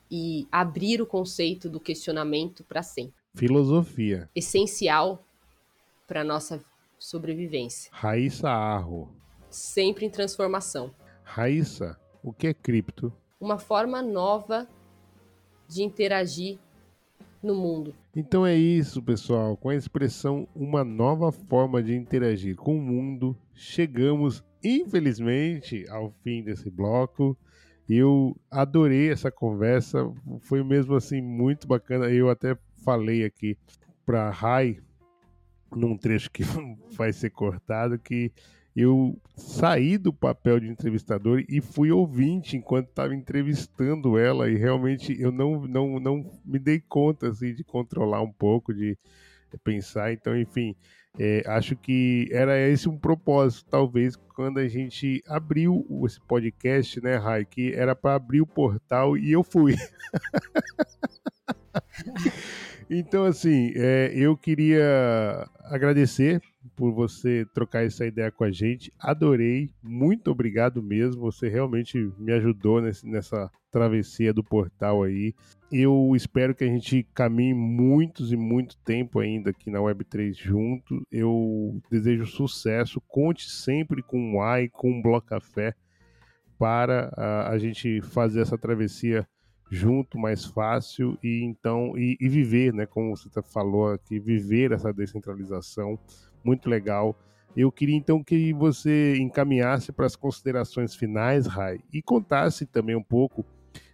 e 0.10 0.48
abrir 0.52 1.02
o 1.02 1.06
conceito 1.06 1.70
do 1.70 1.80
questionamento 1.80 2.64
para 2.64 2.84
sempre. 2.84 3.14
Filosofia. 3.34 4.30
Essencial 4.36 5.24
para 6.06 6.24
nossa 6.24 6.64
sobrevivência. 7.00 7.90
Raíssa 7.94 8.50
Arro. 8.50 9.10
Sempre 9.50 10.06
em 10.06 10.10
transformação. 10.10 10.94
Raíssa, 11.24 11.98
o 12.22 12.34
que 12.34 12.48
é 12.48 12.54
cripto? 12.54 13.14
Uma 13.40 13.58
forma 13.58 14.02
nova 14.02 14.68
de 15.68 15.82
interagir 15.82 16.60
no 17.42 17.56
mundo. 17.56 17.96
Então 18.16 18.46
é 18.46 18.56
isso, 18.56 19.02
pessoal. 19.02 19.56
Com 19.56 19.70
a 19.70 19.76
expressão 19.76 20.48
uma 20.56 20.84
nova 20.84 21.32
forma 21.32 21.82
de 21.82 21.96
interagir 21.96 22.56
com 22.56 22.78
o 22.78 22.82
mundo, 22.82 23.36
chegamos, 23.54 24.44
infelizmente, 24.64 25.88
ao 25.90 26.12
fim 26.24 26.44
desse 26.44 26.70
bloco. 26.70 27.38
Eu 27.90 28.36
adorei 28.50 29.12
essa 29.12 29.32
conversa, 29.32 30.12
foi 30.42 30.64
mesmo 30.64 30.96
assim 30.96 31.22
muito 31.22 31.68
bacana. 31.68 32.10
Eu 32.10 32.30
até 32.30 32.58
falei 32.84 33.26
aqui 33.26 33.58
para 34.06 34.30
Rai, 34.30 34.78
num 35.76 35.98
trecho 35.98 36.32
que 36.32 36.44
vai 36.96 37.12
ser 37.12 37.30
cortado, 37.32 38.00
que 38.00 38.32
eu 38.76 39.20
saí 39.36 39.98
do 39.98 40.14
papel 40.14 40.60
de 40.60 40.68
entrevistador 40.68 41.44
e 41.50 41.60
fui 41.60 41.92
ouvinte 41.92 42.56
enquanto 42.56 42.88
estava 42.88 43.14
entrevistando 43.14 44.18
ela 44.18 44.50
e 44.50 44.56
realmente 44.56 45.20
eu 45.20 45.32
não, 45.32 45.68
não, 45.68 46.00
não 46.00 46.32
me 46.46 46.58
dei 46.58 46.80
conta 46.80 47.30
assim, 47.30 47.54
de 47.54 47.64
controlar 47.64 48.22
um 48.22 48.32
pouco, 48.32 48.74
de 48.74 48.98
pensar. 49.58 50.14
Então, 50.14 50.38
enfim, 50.38 50.76
é, 51.20 51.44
acho 51.46 51.76
que 51.76 52.30
era 52.32 52.58
esse 52.70 52.88
um 52.88 52.98
propósito, 52.98 53.70
talvez, 53.70 54.16
quando 54.36 54.60
a 54.60 54.68
gente 54.68 55.22
abriu 55.28 55.86
esse 56.06 56.20
podcast, 56.22 57.02
né, 57.02 57.16
Rai, 57.16 57.46
que 57.46 57.74
era 57.74 57.96
para 57.96 58.16
abrir 58.16 58.42
o 58.42 58.48
portal 58.48 59.18
e 59.18 59.32
eu 59.32 59.44
fui. 59.44 59.76
então, 62.90 63.26
assim, 63.26 63.74
é, 63.76 64.12
eu 64.16 64.38
queria 64.38 65.48
agradecer 65.66 66.42
por 66.76 66.94
você 66.94 67.46
trocar 67.54 67.86
essa 67.86 68.06
ideia 68.06 68.32
com 68.32 68.44
a 68.44 68.52
gente. 68.52 68.92
Adorei, 68.98 69.70
muito 69.84 70.32
obrigado 70.32 70.82
mesmo. 70.82 71.22
Você 71.22 71.50
realmente 71.50 72.12
me 72.18 72.32
ajudou 72.34 72.82
nesse, 72.82 73.06
nessa 73.08 73.52
travessia 73.70 74.34
do 74.34 74.44
portal 74.44 75.04
aí. 75.04 75.34
Eu 75.72 76.12
espero 76.18 76.54
que 76.54 76.66
a 76.66 76.68
gente 76.68 77.08
caminhe 77.14 77.54
muitos 77.54 78.34
e 78.34 78.36
muito 78.36 78.78
tempo 78.80 79.20
ainda 79.20 79.52
aqui 79.52 79.72
na 79.72 79.80
Web3 79.80 80.34
junto. 80.34 81.08
Eu 81.10 81.82
desejo 81.90 82.26
sucesso. 82.26 83.00
Conte 83.08 83.50
sempre 83.50 84.04
com 84.04 84.36
o 84.36 84.42
AI, 84.42 84.68
com 84.68 85.00
o 85.00 85.02
Bloco 85.02 85.28
Café 85.28 85.74
para 86.60 87.10
a, 87.16 87.52
a 87.52 87.58
gente 87.58 88.02
fazer 88.02 88.42
essa 88.42 88.58
travessia 88.58 89.26
junto 89.72 90.20
mais 90.20 90.44
fácil 90.44 91.18
e 91.24 91.42
então 91.46 91.98
e, 91.98 92.18
e 92.20 92.28
viver, 92.28 92.74
né, 92.74 92.86
como 92.86 93.16
você 93.16 93.30
tá 93.30 93.42
falou 93.42 93.94
aqui, 93.94 94.20
viver 94.20 94.74
essa 94.74 94.92
descentralização 94.92 95.98
muito 96.44 96.70
legal. 96.70 97.18
Eu 97.56 97.72
queria 97.72 97.96
então 97.96 98.22
que 98.22 98.52
você 98.52 99.16
encaminhasse 99.18 99.94
para 99.94 100.06
as 100.06 100.18
considerações 100.18 100.94
finais, 100.94 101.48
Rai, 101.48 101.80
e 101.94 102.02
contasse 102.02 102.66
também 102.66 102.96
um 102.96 103.04
pouco 103.04 103.46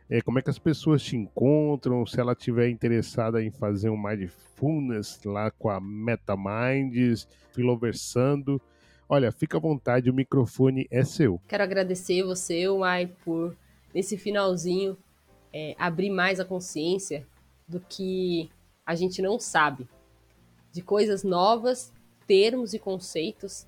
é, 0.10 0.22
como 0.22 0.40
é 0.40 0.42
que 0.42 0.50
as 0.50 0.60
pessoas 0.60 1.04
te 1.04 1.18
encontram, 1.18 2.06
se 2.06 2.20
ela 2.20 2.34
tiver 2.34 2.70
interessada 2.70 3.44
em 3.44 3.52
fazer 3.52 3.90
um 3.90 4.02
Mindfulness 4.02 5.20
lá 5.26 5.52
com 5.52 5.70
a 5.70 5.80
MetaMinds, 5.80 7.28
Filoversando. 7.52 8.62
Olha, 9.10 9.32
fica 9.32 9.58
à 9.58 9.60
vontade, 9.60 10.10
o 10.10 10.14
microfone 10.14 10.88
é 10.92 11.04
seu. 11.04 11.42
Quero 11.48 11.64
agradecer 11.64 12.24
você, 12.24 12.68
Uai, 12.70 13.08
por 13.26 13.56
nesse 13.94 14.18
finalzinho 14.18 14.98
é, 15.52 15.76
abrir 15.78 16.10
mais 16.10 16.40
a 16.40 16.46
consciência 16.46 17.26
do 17.68 17.80
que 17.80 18.50
a 18.86 18.96
gente 18.96 19.22
não 19.22 19.40
sabe, 19.40 19.88
de 20.72 20.82
coisas 20.82 21.24
novas 21.24 21.92
termos 22.28 22.74
e 22.74 22.80
conceitos 22.80 23.66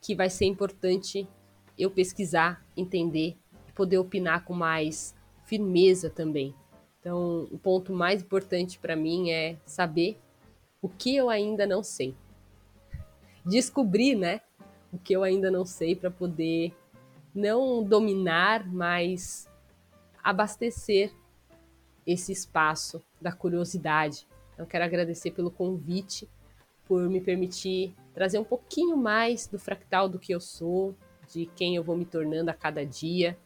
que 0.00 0.14
vai 0.14 0.30
ser 0.30 0.46
importante 0.46 1.28
eu 1.76 1.90
pesquisar, 1.90 2.64
entender 2.76 3.36
e 3.68 3.72
poder 3.72 3.98
opinar 3.98 4.44
com 4.44 4.54
mais 4.54 5.15
firmeza 5.46 6.10
também. 6.10 6.54
Então, 7.00 7.48
o 7.50 7.58
ponto 7.58 7.92
mais 7.92 8.20
importante 8.20 8.78
para 8.78 8.96
mim 8.96 9.30
é 9.30 9.56
saber 9.64 10.18
o 10.82 10.88
que 10.88 11.16
eu 11.16 11.30
ainda 11.30 11.66
não 11.66 11.82
sei. 11.82 12.14
Descobrir, 13.44 14.16
né, 14.16 14.40
o 14.92 14.98
que 14.98 15.14
eu 15.14 15.22
ainda 15.22 15.50
não 15.50 15.64
sei 15.64 15.94
para 15.94 16.10
poder 16.10 16.74
não 17.34 17.82
dominar, 17.82 18.66
mas 18.66 19.48
abastecer 20.22 21.12
esse 22.04 22.32
espaço 22.32 23.02
da 23.20 23.30
curiosidade. 23.30 24.26
Então, 24.54 24.66
quero 24.66 24.84
agradecer 24.84 25.30
pelo 25.30 25.50
convite 25.50 26.28
por 26.88 27.08
me 27.08 27.20
permitir 27.20 27.94
trazer 28.14 28.38
um 28.38 28.44
pouquinho 28.44 28.96
mais 28.96 29.46
do 29.46 29.58
fractal 29.58 30.08
do 30.08 30.18
que 30.18 30.32
eu 30.34 30.40
sou, 30.40 30.94
de 31.32 31.46
quem 31.46 31.76
eu 31.76 31.84
vou 31.84 31.96
me 31.96 32.04
tornando 32.04 32.50
a 32.50 32.54
cada 32.54 32.84
dia, 32.84 33.36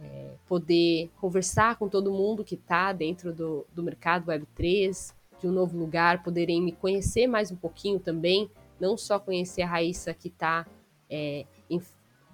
é, 0.00 0.34
poder 0.46 1.10
conversar 1.20 1.76
com 1.76 1.88
todo 1.88 2.12
mundo 2.12 2.44
que 2.44 2.54
está 2.54 2.92
dentro 2.92 3.32
do, 3.32 3.66
do 3.74 3.82
mercado 3.82 4.26
Web3, 4.26 5.14
de 5.40 5.46
um 5.46 5.52
novo 5.52 5.78
lugar, 5.78 6.22
poderem 6.22 6.62
me 6.62 6.72
conhecer 6.72 7.26
mais 7.26 7.50
um 7.50 7.56
pouquinho 7.56 7.98
também, 7.98 8.50
não 8.80 8.96
só 8.96 9.18
conhecer 9.18 9.62
a 9.62 9.66
Raíssa 9.66 10.14
que 10.14 10.28
está 10.28 10.66
é, 11.08 11.44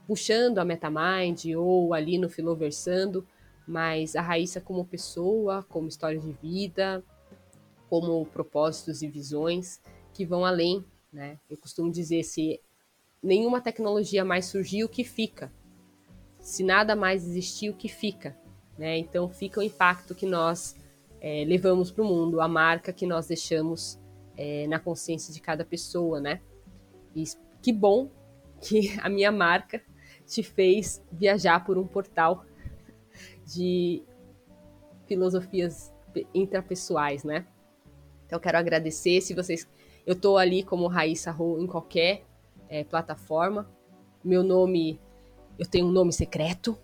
puxando 0.07 0.59
a 0.59 0.65
MetaMind 0.65 1.55
ou 1.57 1.95
ali 1.95 2.19
no 2.19 2.29
Filoversando, 2.29 3.27
mas 3.67 4.17
a 4.17 4.23
Raíssa 4.23 4.61
como 4.61 4.85
pessoa, 4.85 5.65
como 5.69 5.89
história 5.89 6.19
de 6.19 6.33
vida, 6.33 7.03
como 7.89 8.25
propósitos 8.27 9.03
e 9.03 9.09
visões 9.09 9.81
que 10.13 10.25
vão 10.25 10.45
além 10.45 10.85
né? 11.13 11.39
Eu 11.51 11.59
costumo 11.59 11.93
dizer 11.93 12.23
se 12.25 12.61
nenhuma 13.23 13.61
tecnologia 13.61 14.25
mais 14.25 14.47
surgiu, 14.47 14.87
o 14.87 14.89
que 14.89 15.05
fica? 15.05 15.53
Se 16.43 16.65
nada 16.65 16.97
mais 16.97 17.25
existir, 17.25 17.71
o 17.71 17.75
que 17.75 17.89
fica? 17.89 18.37
Né? 18.77 18.99
Então 18.99 19.29
fica 19.29 19.61
o 19.61 19.63
impacto 19.63 20.15
que 20.15 20.27
nós 20.27 20.77
é, 21.21 21.45
levamos 21.47 21.93
para 21.93 22.03
o 22.03 22.07
mundo, 22.07 22.41
a 22.41 22.49
marca 22.49 22.93
que 22.93 23.07
nós 23.07 23.29
deixamos 23.29 23.99
é, 24.37 24.67
na 24.67 24.81
consciência 24.81 25.33
de 25.33 25.41
cada 25.41 25.65
pessoa, 25.65 26.21
né? 26.21 26.41
E 27.15 27.23
que 27.63 27.73
bom 27.73 28.11
que 28.61 28.99
a 29.01 29.09
minha 29.09 29.31
marca 29.31 29.81
te 30.27 30.43
fez 30.43 31.01
viajar 31.13 31.65
por 31.65 31.79
um 31.79 31.87
portal 31.87 32.45
de 33.47 34.03
filosofias 35.07 35.93
intrapessoais, 36.35 37.23
né? 37.23 37.47
Então 38.27 38.41
quero 38.41 38.59
agradecer 38.59 39.21
se 39.21 39.33
vocês, 39.33 39.69
eu 40.05 40.15
estou 40.15 40.39
ali 40.39 40.65
como 40.65 40.89
Raíssa 40.89 41.31
Rô 41.31 41.61
em 41.61 41.69
qualquer 41.69 42.25
é, 42.69 42.83
plataforma. 42.83 43.71
Meu 44.25 44.43
nome, 44.43 45.01
eu 45.59 45.67
tenho 45.67 45.87
um 45.87 45.93
nome 45.93 46.13
secreto. 46.13 46.79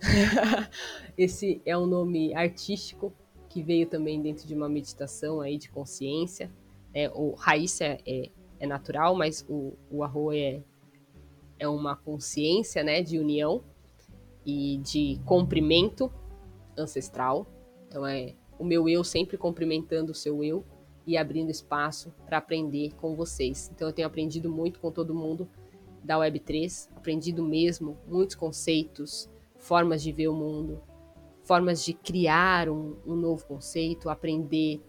Esse 1.16 1.60
é 1.64 1.76
um 1.76 1.86
nome 1.86 2.34
artístico 2.34 3.12
que 3.48 3.62
veio 3.62 3.86
também 3.86 4.20
dentro 4.20 4.46
de 4.46 4.54
uma 4.54 4.68
meditação 4.68 5.40
aí 5.40 5.58
de 5.58 5.70
consciência. 5.70 6.50
É, 6.94 7.10
o 7.10 7.32
Raíssa 7.32 7.84
é, 7.84 8.00
é, 8.06 8.30
é 8.60 8.66
natural, 8.66 9.14
mas 9.14 9.44
o, 9.48 9.74
o 9.90 10.02
Arro 10.02 10.32
é, 10.32 10.62
é 11.58 11.68
uma 11.68 11.96
consciência 11.96 12.82
né, 12.82 13.02
de 13.02 13.18
união 13.18 13.62
e 14.44 14.78
de 14.78 15.20
cumprimento 15.24 16.10
ancestral. 16.76 17.46
Então 17.86 18.06
é 18.06 18.34
o 18.58 18.64
meu 18.64 18.88
eu 18.88 19.04
sempre 19.04 19.36
cumprimentando 19.36 20.12
o 20.12 20.14
seu 20.14 20.42
eu 20.42 20.64
e 21.06 21.16
abrindo 21.16 21.50
espaço 21.50 22.12
para 22.24 22.38
aprender 22.38 22.94
com 22.94 23.14
vocês. 23.14 23.70
Então 23.74 23.88
eu 23.88 23.92
tenho 23.92 24.06
aprendido 24.06 24.48
muito 24.50 24.80
com 24.80 24.90
todo 24.90 25.14
mundo 25.14 25.48
da 26.02 26.16
Web3, 26.16 26.88
aprendido 26.96 27.42
mesmo 27.42 27.98
muitos 28.06 28.34
conceitos, 28.34 29.30
formas 29.56 30.02
de 30.02 30.12
ver 30.12 30.28
o 30.28 30.34
mundo, 30.34 30.82
formas 31.44 31.84
de 31.84 31.92
criar 31.92 32.68
um, 32.68 32.96
um 33.06 33.14
novo 33.14 33.46
conceito, 33.46 34.08
aprender 34.08 34.80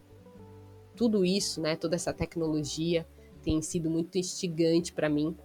tudo 0.95 1.25
isso, 1.25 1.61
né, 1.61 1.75
toda 1.75 1.95
essa 1.95 2.13
tecnologia 2.13 3.07
tem 3.43 3.61
sido 3.61 3.89
muito 3.89 4.17
instigante 4.17 4.93
para 4.93 5.09
mim. 5.09 5.35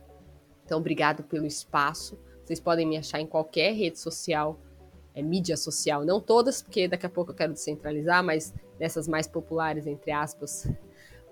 Então, 0.65 0.78
obrigado 0.78 1.24
pelo 1.24 1.47
espaço. 1.47 2.19
Vocês 2.45 2.61
podem 2.61 2.86
me 2.86 2.97
achar 2.97 3.20
em 3.20 3.27
qualquer 3.27 3.73
rede 3.73 3.99
social, 3.99 4.59
é, 5.15 5.20
mídia 5.20 5.57
social, 5.57 6.05
não 6.05 6.20
todas, 6.20 6.62
porque 6.62 6.86
daqui 6.86 7.05
a 7.05 7.11
pouco 7.11 7.32
eu 7.32 7.35
quero 7.35 7.53
descentralizar, 7.53 8.23
mas 8.23 8.55
nessas 8.78 9.09
mais 9.09 9.27
populares, 9.27 9.86
entre 9.86 10.12
aspas, 10.12 10.70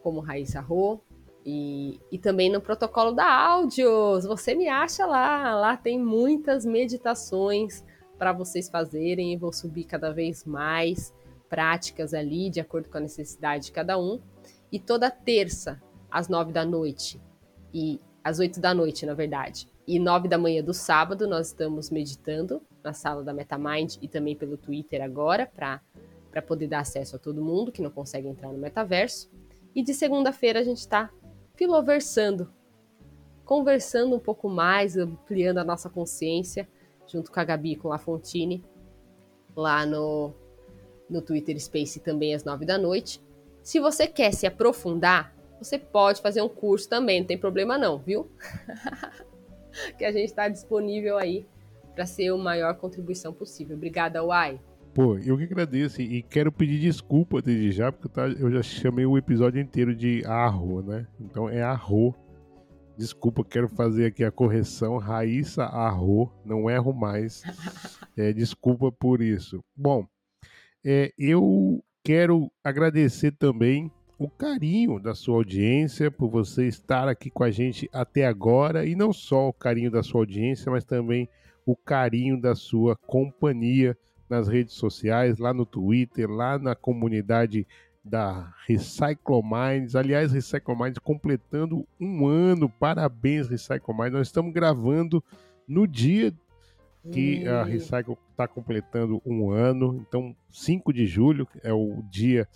como 0.03 0.21
Raíssa 0.21 0.61
Rô. 0.61 1.01
E, 1.47 2.01
e 2.11 2.19
também 2.19 2.51
no 2.51 2.61
protocolo 2.61 3.13
da 3.13 3.25
áudios, 3.25 4.27
você 4.27 4.53
me 4.55 4.69
acha 4.69 5.07
lá. 5.07 5.55
Lá 5.55 5.77
tem 5.77 5.99
muitas 5.99 6.67
meditações, 6.67 7.85
para 8.19 8.33
vocês 8.33 8.69
fazerem 8.69 9.33
e 9.33 9.37
vou 9.37 9.53
subir 9.53 9.85
cada 9.85 10.13
vez 10.13 10.45
mais 10.45 11.15
práticas 11.49 12.13
ali, 12.13 12.51
de 12.51 12.61
acordo 12.61 12.89
com 12.89 12.99
a 12.99 13.01
necessidade 13.01 13.67
de 13.67 13.73
cada 13.73 13.99
um. 13.99 14.21
E 14.73 14.79
toda 14.79 15.11
terça, 15.11 15.81
às 16.11 16.29
nove 16.29 16.53
da 16.53 16.65
noite, 16.65 17.21
e 17.73 18.01
às 18.25 18.39
oito 18.39 18.61
da 18.61 18.75
noite, 18.75 19.07
na 19.07 19.15
verdade, 19.15 19.69
e 19.87 19.99
nove 19.99 20.29
da 20.29 20.37
manhã 20.37 20.63
do 20.63 20.75
sábado, 20.75 21.29
nós 21.29 21.49
estamos 21.49 21.91
meditando 21.91 22.61
na 22.83 22.93
sala 22.93 23.23
da 23.23 23.33
MetaMind 23.33 23.97
e 24.03 24.09
também 24.09 24.35
pelo 24.35 24.57
Twitter 24.57 25.01
agora, 25.03 25.47
para 25.47 25.81
poder 26.43 26.67
dar 26.67 26.81
acesso 26.81 27.17
a 27.17 27.19
todo 27.19 27.45
mundo 27.45 27.71
que 27.71 27.83
não 27.83 27.91
consegue 27.91 28.27
entrar 28.27 28.53
no 28.53 28.59
metaverso. 28.59 29.31
E 29.75 29.83
de 29.83 29.95
segunda-feira 29.95 30.61
a 30.61 30.65
gente 30.65 30.79
está 30.79 31.11
filoversando, 31.57 32.53
conversando 33.45 34.15
um 34.15 34.21
pouco 34.21 34.49
mais, 34.49 34.97
ampliando 34.97 35.59
a 35.59 35.65
nossa 35.65 35.89
consciência 35.89 36.69
junto 37.07 37.33
com 37.33 37.41
a 37.41 37.45
Gabi 37.45 37.73
e 37.73 37.77
com 37.77 37.93
a 37.93 37.99
Fontine, 37.99 38.65
lá 39.55 39.87
no, 39.87 40.35
no 41.09 41.23
Twitter 41.23 41.59
Space 41.61 42.01
também 42.01 42.35
às 42.35 42.45
nove 42.45 42.65
da 42.67 42.77
noite. 42.77 43.23
Se 43.63 43.81
você 43.81 44.07
quer 44.07 44.33
se 44.33 44.47
aprofundar, 44.47 45.35
você 45.59 45.79
pode 45.79 46.21
fazer 46.21 46.43
um 46.43 46.49
curso 46.49 46.89
também, 46.89 47.21
não 47.21 47.27
tem 47.27 47.39
problema 47.39 47.79
não, 47.79 47.99
viu? 47.99 48.31
que 49.97 50.05
a 50.05 50.13
gente 50.13 50.27
está 50.27 50.49
disponível 50.49 51.17
aí 51.17 51.47
para 51.95 52.07
ser 52.07 52.29
a 52.29 52.37
maior 52.37 52.75
contribuição 52.77 53.33
possível. 53.33 53.77
Obrigada, 53.77 54.23
Uai. 54.23 54.61
Pô, 54.97 55.19
eu 55.19 55.37
que 55.37 55.45
agradeço 55.45 56.01
e 56.01 56.23
quero 56.23 56.51
pedir 56.51 56.81
desculpa 56.81 57.43
desde 57.43 57.71
já, 57.71 57.93
porque 57.93 58.09
eu 58.41 58.51
já 58.51 58.63
chamei 58.63 59.05
o 59.05 59.19
episódio 59.19 59.61
inteiro 59.61 59.95
de 59.95 60.25
Arro, 60.25 60.81
né? 60.81 61.07
Então 61.21 61.51
é 61.51 61.63
Arro 61.63 62.15
Desculpa, 62.97 63.45
quero 63.45 63.69
fazer 63.69 64.07
aqui 64.07 64.25
a 64.25 64.31
correção. 64.31 64.97
Raíssa 64.97 65.65
Arro, 65.65 66.33
não 66.47 66.71
erro 66.71 66.95
mais. 66.95 67.43
É, 68.17 68.33
desculpa 68.33 68.91
por 68.91 69.21
isso. 69.21 69.63
Bom, 69.77 70.07
é, 70.83 71.13
eu 71.19 71.85
quero 72.03 72.51
agradecer 72.65 73.33
também 73.33 73.93
o 74.19 74.31
carinho 74.31 74.99
da 74.99 75.15
sua 75.15 75.35
audiência, 75.35 76.11
por 76.11 76.31
você 76.31 76.67
estar 76.67 77.07
aqui 77.07 77.29
com 77.29 77.45
a 77.45 77.51
gente 77.51 77.87
até 77.93 78.25
agora, 78.27 78.87
e 78.87 78.95
não 78.95 79.13
só 79.13 79.51
o 79.51 79.53
carinho 79.53 79.91
da 79.91 80.03
sua 80.03 80.23
audiência, 80.23 80.73
mas 80.73 80.85
também 80.85 81.29
o 81.67 81.77
carinho 81.77 82.41
da 82.41 82.55
sua 82.55 82.97
companhia 82.97 83.95
nas 84.29 84.49
redes 84.49 84.75
sociais, 84.75 85.39
lá 85.39 85.53
no 85.55 85.65
Twitter, 85.65 86.29
lá 86.31 86.59
na 86.59 86.75
comunidade 86.75 87.67
da 88.05 88.53
Recycle 88.67 89.43
Minds. 89.43 89.97
Aliás, 89.97 90.33
Recycle 90.33 90.77
Minds 90.77 90.99
completando 90.99 91.87
um 92.01 92.27
ano. 92.27 92.69
Parabéns, 92.69 93.49
Recycle 93.49 93.95
Minds. 93.95 94.13
Nós 94.13 94.29
estamos 94.29 94.53
gravando 94.53 95.23
no 95.67 95.87
dia 95.87 96.33
que 97.13 97.47
a 97.47 97.65
Recycle 97.65 98.17
está 98.31 98.47
completando 98.47 99.21
um 99.25 99.51
ano. 99.51 100.05
Então, 100.07 100.35
5 100.51 100.93
de 100.93 101.07
julho 101.07 101.49
é 101.63 101.73
o 101.73 102.03
dia 102.11 102.49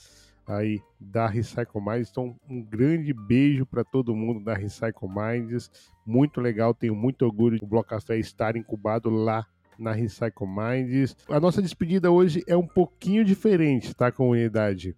aí 0.46 0.80
da 0.98 1.26
Recycle 1.26 1.80
Minds. 1.80 2.10
Então, 2.10 2.36
um 2.48 2.62
grande 2.62 3.12
beijo 3.12 3.66
para 3.66 3.84
todo 3.84 4.14
mundo 4.14 4.40
da 4.40 4.54
Recycle 4.54 5.08
Minds. 5.08 5.70
Muito 6.06 6.40
legal, 6.40 6.74
tenho 6.74 6.94
muito 6.94 7.24
orgulho 7.24 7.58
do 7.58 7.66
Bloco 7.66 7.88
Café 7.88 8.18
estar 8.18 8.56
incubado 8.56 9.10
lá 9.10 9.46
na 9.80 9.92
Recycle 9.92 10.46
Minds. 10.46 11.16
A 11.28 11.40
nossa 11.40 11.62
despedida 11.62 12.10
hoje 12.10 12.44
é 12.46 12.56
um 12.56 12.66
pouquinho 12.66 13.24
diferente, 13.24 13.94
tá, 13.94 14.12
comunidade? 14.12 14.94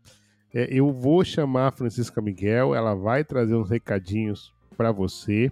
É, 0.53 0.69
eu 0.71 0.93
vou 0.93 1.25
chamar 1.25 1.69
a 1.69 1.73
Francisca 1.73 2.21
Miguel, 2.21 2.75
ela 2.75 2.95
vai 2.95 3.25
trazer 3.25 3.55
uns 3.55 3.71
recadinhos 3.71 4.53
para 4.77 4.93
você. 4.93 5.51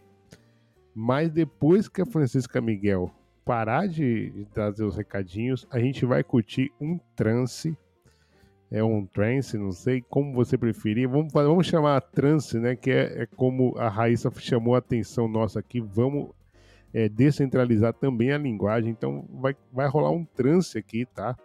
Mas 0.94 1.30
depois 1.30 1.88
que 1.88 2.02
a 2.02 2.06
Francisca 2.06 2.60
Miguel 2.60 3.10
parar 3.44 3.86
de, 3.86 4.30
de, 4.30 4.44
trazer 4.46 4.84
os 4.84 4.96
recadinhos, 4.96 5.66
a 5.70 5.78
gente 5.78 6.04
vai 6.04 6.22
curtir 6.22 6.70
um 6.80 6.98
trance. 7.16 7.76
É 8.70 8.84
um 8.84 9.04
trance, 9.06 9.58
não 9.58 9.72
sei 9.72 10.00
como 10.02 10.32
você 10.32 10.56
preferir. 10.58 11.08
Vamos, 11.08 11.32
vamos 11.32 11.66
chamar 11.66 12.00
trance, 12.00 12.58
né? 12.58 12.76
Que 12.76 12.90
é, 12.90 13.22
é, 13.22 13.26
como 13.26 13.76
a 13.78 13.88
Raíssa 13.88 14.30
chamou 14.38 14.74
a 14.74 14.78
atenção 14.78 15.26
nossa 15.26 15.58
aqui. 15.58 15.80
Vamos 15.80 16.30
é, 16.92 17.08
descentralizar 17.08 17.92
também 17.94 18.32
a 18.32 18.38
linguagem. 18.38 18.90
Então 18.90 19.26
vai, 19.30 19.56
vai 19.72 19.88
rolar 19.88 20.10
um 20.10 20.24
trance 20.24 20.78
aqui, 20.78 21.06
tá? 21.06 21.36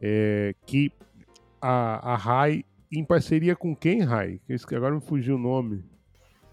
É, 0.00 0.54
que 0.66 0.92
a, 1.60 2.12
a 2.12 2.16
Rai 2.16 2.64
em 2.90 3.04
parceria 3.04 3.54
com 3.54 3.76
quem, 3.76 4.00
Rai? 4.00 4.40
Agora 4.74 4.94
me 4.94 5.00
fugiu 5.00 5.36
o 5.36 5.38
nome. 5.38 5.84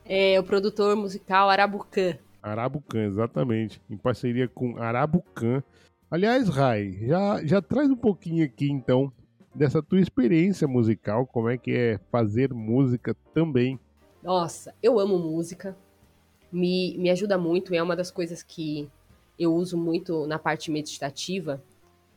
É 0.04 0.40
o 0.40 0.44
produtor 0.44 0.96
musical 0.96 1.50
Arabucan. 1.50 2.18
Arabucan, 2.42 3.06
exatamente. 3.06 3.82
Em 3.90 3.98
parceria 3.98 4.48
com 4.48 4.78
Arabucan. 4.78 5.64
Aliás, 6.12 6.48
Rai, 6.48 6.92
já, 7.02 7.44
já 7.44 7.62
traz 7.62 7.90
um 7.90 7.96
pouquinho 7.96 8.46
aqui 8.46 8.70
então 8.70 9.12
dessa 9.54 9.82
tua 9.82 10.00
experiência 10.00 10.68
musical, 10.68 11.26
como 11.26 11.50
é 11.50 11.58
que 11.58 11.72
é 11.72 12.00
fazer 12.12 12.54
música 12.54 13.16
também. 13.34 13.80
Nossa, 14.22 14.74
eu 14.84 15.00
amo 15.00 15.18
música. 15.18 15.76
Me, 16.56 16.98
me 16.98 17.10
ajuda 17.10 17.38
muito, 17.38 17.74
é 17.74 17.84
uma 17.84 17.96
das 17.96 18.10
coisas 18.10 18.42
que 18.42 18.90
eu 19.38 19.54
uso 19.54 19.78
muito 19.78 20.26
na 20.26 20.40
parte 20.40 20.72
meditativa, 20.72 21.62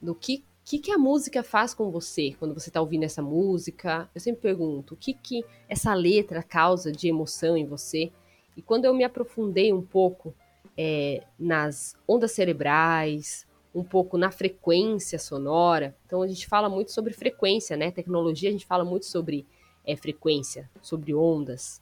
do 0.01 0.15
que 0.15 0.45
que, 0.69 0.79
que 0.79 0.93
a 0.93 0.99
música 0.99 1.43
faz 1.43 1.73
com 1.73 1.91
você 1.91 2.37
quando 2.39 2.53
você 2.53 2.69
está 2.69 2.79
ouvindo 2.79 3.03
essa 3.03 3.23
música? 3.23 4.07
Eu 4.15 4.21
sempre 4.21 4.43
pergunto, 4.43 4.93
o 4.93 4.97
que, 4.99 5.15
que 5.15 5.43
essa 5.67 5.95
letra 5.95 6.43
causa 6.43 6.93
de 6.93 7.09
emoção 7.09 7.57
em 7.57 7.65
você? 7.65 8.13
E 8.55 8.61
quando 8.61 8.85
eu 8.85 8.93
me 8.93 9.03
aprofundei 9.03 9.73
um 9.73 9.81
pouco 9.81 10.35
é, 10.77 11.23
nas 11.39 11.97
ondas 12.07 12.33
cerebrais, 12.33 13.47
um 13.75 13.83
pouco 13.83 14.19
na 14.19 14.31
frequência 14.31 15.19
sonora, 15.19 15.97
então 16.05 16.21
a 16.21 16.29
gente 16.29 16.47
fala 16.47 16.69
muito 16.69 16.93
sobre 16.93 17.15
frequência, 17.15 17.75
né? 17.75 17.91
Tecnologia, 17.91 18.51
a 18.51 18.53
gente 18.53 18.67
fala 18.67 18.85
muito 18.85 19.07
sobre 19.07 19.47
é, 19.87 19.97
frequência, 19.97 20.69
sobre 20.83 21.15
ondas. 21.15 21.81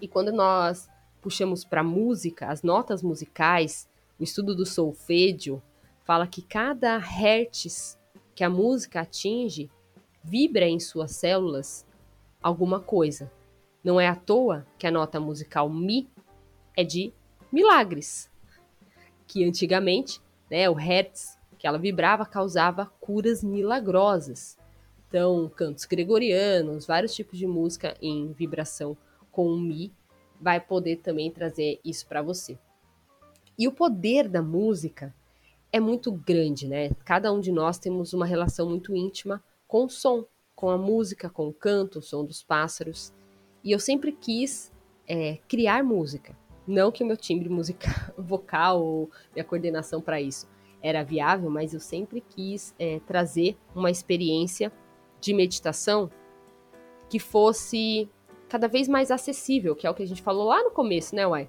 E 0.00 0.06
quando 0.06 0.30
nós 0.30 0.88
puxamos 1.26 1.64
para 1.64 1.82
música, 1.82 2.46
as 2.46 2.62
notas 2.62 3.02
musicais, 3.02 3.88
o 4.16 4.22
estudo 4.22 4.54
do 4.54 4.64
solfedio, 4.64 5.60
fala 6.04 6.24
que 6.24 6.40
cada 6.40 6.96
hertz 6.98 7.98
que 8.32 8.44
a 8.44 8.48
música 8.48 9.00
atinge 9.00 9.68
vibra 10.22 10.68
em 10.68 10.78
suas 10.78 11.16
células 11.16 11.84
alguma 12.40 12.78
coisa. 12.78 13.28
Não 13.82 14.00
é 14.00 14.06
à 14.06 14.14
toa 14.14 14.64
que 14.78 14.86
a 14.86 14.90
nota 14.92 15.18
musical 15.18 15.68
Mi 15.68 16.08
é 16.76 16.84
de 16.84 17.12
milagres, 17.50 18.30
que 19.26 19.42
antigamente, 19.42 20.22
né, 20.48 20.70
o 20.70 20.74
Hertz 20.74 21.36
que 21.58 21.66
ela 21.66 21.76
vibrava 21.76 22.24
causava 22.24 22.86
curas 23.00 23.42
milagrosas. 23.42 24.56
Então, 25.08 25.50
cantos 25.56 25.86
gregorianos, 25.86 26.86
vários 26.86 27.12
tipos 27.12 27.36
de 27.36 27.48
música 27.48 27.96
em 28.00 28.30
vibração 28.30 28.96
com 29.32 29.56
Mi 29.56 29.92
vai 30.40 30.60
poder 30.60 30.96
também 30.96 31.30
trazer 31.30 31.80
isso 31.84 32.06
para 32.06 32.22
você. 32.22 32.58
E 33.58 33.66
o 33.66 33.72
poder 33.72 34.28
da 34.28 34.42
música 34.42 35.14
é 35.72 35.80
muito 35.80 36.12
grande, 36.12 36.66
né? 36.66 36.90
Cada 37.04 37.32
um 37.32 37.40
de 37.40 37.50
nós 37.50 37.78
temos 37.78 38.12
uma 38.12 38.26
relação 38.26 38.68
muito 38.68 38.94
íntima 38.94 39.42
com 39.66 39.84
o 39.84 39.88
som, 39.88 40.24
com 40.54 40.70
a 40.70 40.78
música, 40.78 41.28
com 41.28 41.48
o 41.48 41.52
canto, 41.52 41.98
o 41.98 42.02
som 42.02 42.24
dos 42.24 42.42
pássaros. 42.42 43.12
E 43.64 43.72
eu 43.72 43.78
sempre 43.78 44.12
quis 44.12 44.72
é, 45.08 45.38
criar 45.48 45.82
música. 45.82 46.36
Não 46.66 46.90
que 46.90 47.02
o 47.02 47.06
meu 47.06 47.16
timbre 47.16 47.48
musical, 47.48 47.94
vocal 48.18 48.82
ou 48.82 49.10
minha 49.34 49.44
coordenação 49.44 50.00
para 50.00 50.20
isso 50.20 50.48
era 50.82 51.02
viável, 51.02 51.50
mas 51.50 51.74
eu 51.74 51.80
sempre 51.80 52.20
quis 52.20 52.74
é, 52.78 53.00
trazer 53.00 53.56
uma 53.74 53.90
experiência 53.90 54.70
de 55.20 55.34
meditação 55.34 56.10
que 57.08 57.18
fosse 57.18 58.08
cada 58.56 58.68
vez 58.68 58.88
mais 58.88 59.10
acessível, 59.10 59.76
que 59.76 59.86
é 59.86 59.90
o 59.90 59.92
que 59.92 60.02
a 60.02 60.06
gente 60.06 60.22
falou 60.22 60.46
lá 60.46 60.62
no 60.64 60.70
começo, 60.70 61.14
né, 61.14 61.26
Uai? 61.26 61.46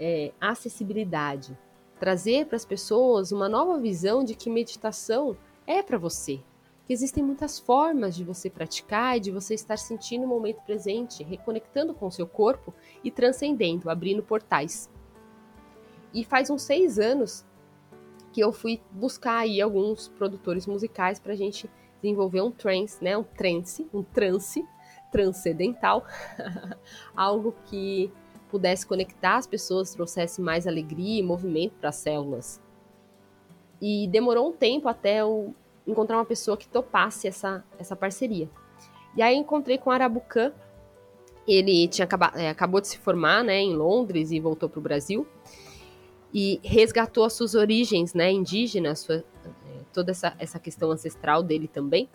É, 0.00 0.32
acessibilidade. 0.40 1.56
Trazer 2.00 2.46
para 2.46 2.56
as 2.56 2.64
pessoas 2.64 3.30
uma 3.30 3.48
nova 3.48 3.78
visão 3.78 4.24
de 4.24 4.34
que 4.34 4.50
meditação 4.50 5.36
é 5.64 5.84
para 5.84 5.96
você. 5.96 6.40
Que 6.84 6.92
existem 6.92 7.22
muitas 7.22 7.60
formas 7.60 8.16
de 8.16 8.24
você 8.24 8.50
praticar 8.50 9.16
e 9.16 9.20
de 9.20 9.30
você 9.30 9.54
estar 9.54 9.76
sentindo 9.76 10.24
o 10.24 10.28
momento 10.28 10.60
presente, 10.62 11.22
reconectando 11.22 11.94
com 11.94 12.08
o 12.08 12.10
seu 12.10 12.26
corpo 12.26 12.74
e 13.04 13.10
transcendendo, 13.12 13.88
abrindo 13.88 14.20
portais. 14.20 14.90
E 16.12 16.24
faz 16.24 16.50
uns 16.50 16.62
seis 16.62 16.98
anos 16.98 17.46
que 18.32 18.40
eu 18.40 18.50
fui 18.50 18.82
buscar 18.90 19.36
aí 19.36 19.60
alguns 19.60 20.08
produtores 20.08 20.66
musicais 20.66 21.20
para 21.20 21.34
a 21.34 21.36
gente 21.36 21.70
desenvolver 22.02 22.40
um 22.40 22.50
trance, 22.50 23.02
né, 23.02 23.16
um 23.16 23.22
trance, 23.22 23.88
um 23.94 24.02
trance 24.02 24.66
transcendental, 25.10 26.04
algo 27.14 27.54
que 27.66 28.12
pudesse 28.50 28.86
conectar 28.86 29.36
as 29.36 29.46
pessoas, 29.46 29.92
trouxesse 29.92 30.40
mais 30.40 30.66
alegria 30.66 31.20
e 31.20 31.22
movimento 31.22 31.74
para 31.80 31.90
as 31.90 31.96
células. 31.96 32.60
E 33.80 34.08
demorou 34.08 34.48
um 34.48 34.52
tempo 34.52 34.88
até 34.88 35.20
eu 35.20 35.54
encontrar 35.86 36.16
uma 36.16 36.24
pessoa 36.24 36.56
que 36.56 36.68
topasse 36.68 37.28
essa, 37.28 37.64
essa 37.78 37.94
parceria. 37.94 38.48
E 39.16 39.22
aí 39.22 39.36
encontrei 39.36 39.78
com 39.78 39.90
o 39.90 39.92
Arabucan, 39.92 40.52
ele 41.46 41.88
tinha 41.88 42.04
acabado, 42.04 42.36
é, 42.36 42.50
acabou 42.50 42.80
de 42.80 42.88
se 42.88 42.98
formar 42.98 43.42
né, 43.42 43.58
em 43.58 43.74
Londres 43.74 44.30
e 44.30 44.38
voltou 44.38 44.68
para 44.68 44.78
o 44.78 44.82
Brasil 44.82 45.26
e 46.32 46.60
resgatou 46.62 47.24
as 47.24 47.32
suas 47.32 47.54
origens 47.54 48.12
né, 48.12 48.30
indígenas, 48.30 49.00
sua, 49.00 49.16
é, 49.16 49.24
toda 49.92 50.10
essa, 50.10 50.34
essa 50.38 50.58
questão 50.58 50.90
ancestral 50.90 51.42
dele 51.42 51.66
também. 51.66 52.08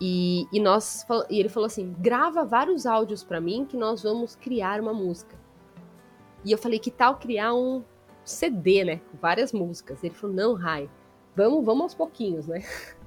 E, 0.00 0.46
e, 0.50 0.58
nós, 0.58 1.06
e 1.28 1.38
ele 1.38 1.48
falou 1.48 1.66
assim: 1.66 1.94
grava 1.98 2.44
vários 2.44 2.86
áudios 2.86 3.22
para 3.22 3.40
mim 3.40 3.66
que 3.66 3.76
nós 3.76 4.02
vamos 4.02 4.34
criar 4.34 4.80
uma 4.80 4.94
música. 4.94 5.36
E 6.44 6.50
eu 6.50 6.56
falei: 6.56 6.78
que 6.78 6.90
tal 6.90 7.16
criar 7.16 7.52
um 7.54 7.84
CD, 8.24 8.84
né? 8.84 9.00
Com 9.10 9.18
várias 9.18 9.52
músicas. 9.52 10.02
Ele 10.02 10.14
falou: 10.14 10.34
não, 10.34 10.54
Rai, 10.54 10.88
vamos, 11.36 11.64
vamos 11.64 11.82
aos 11.82 11.94
pouquinhos, 11.94 12.46
né? 12.46 12.62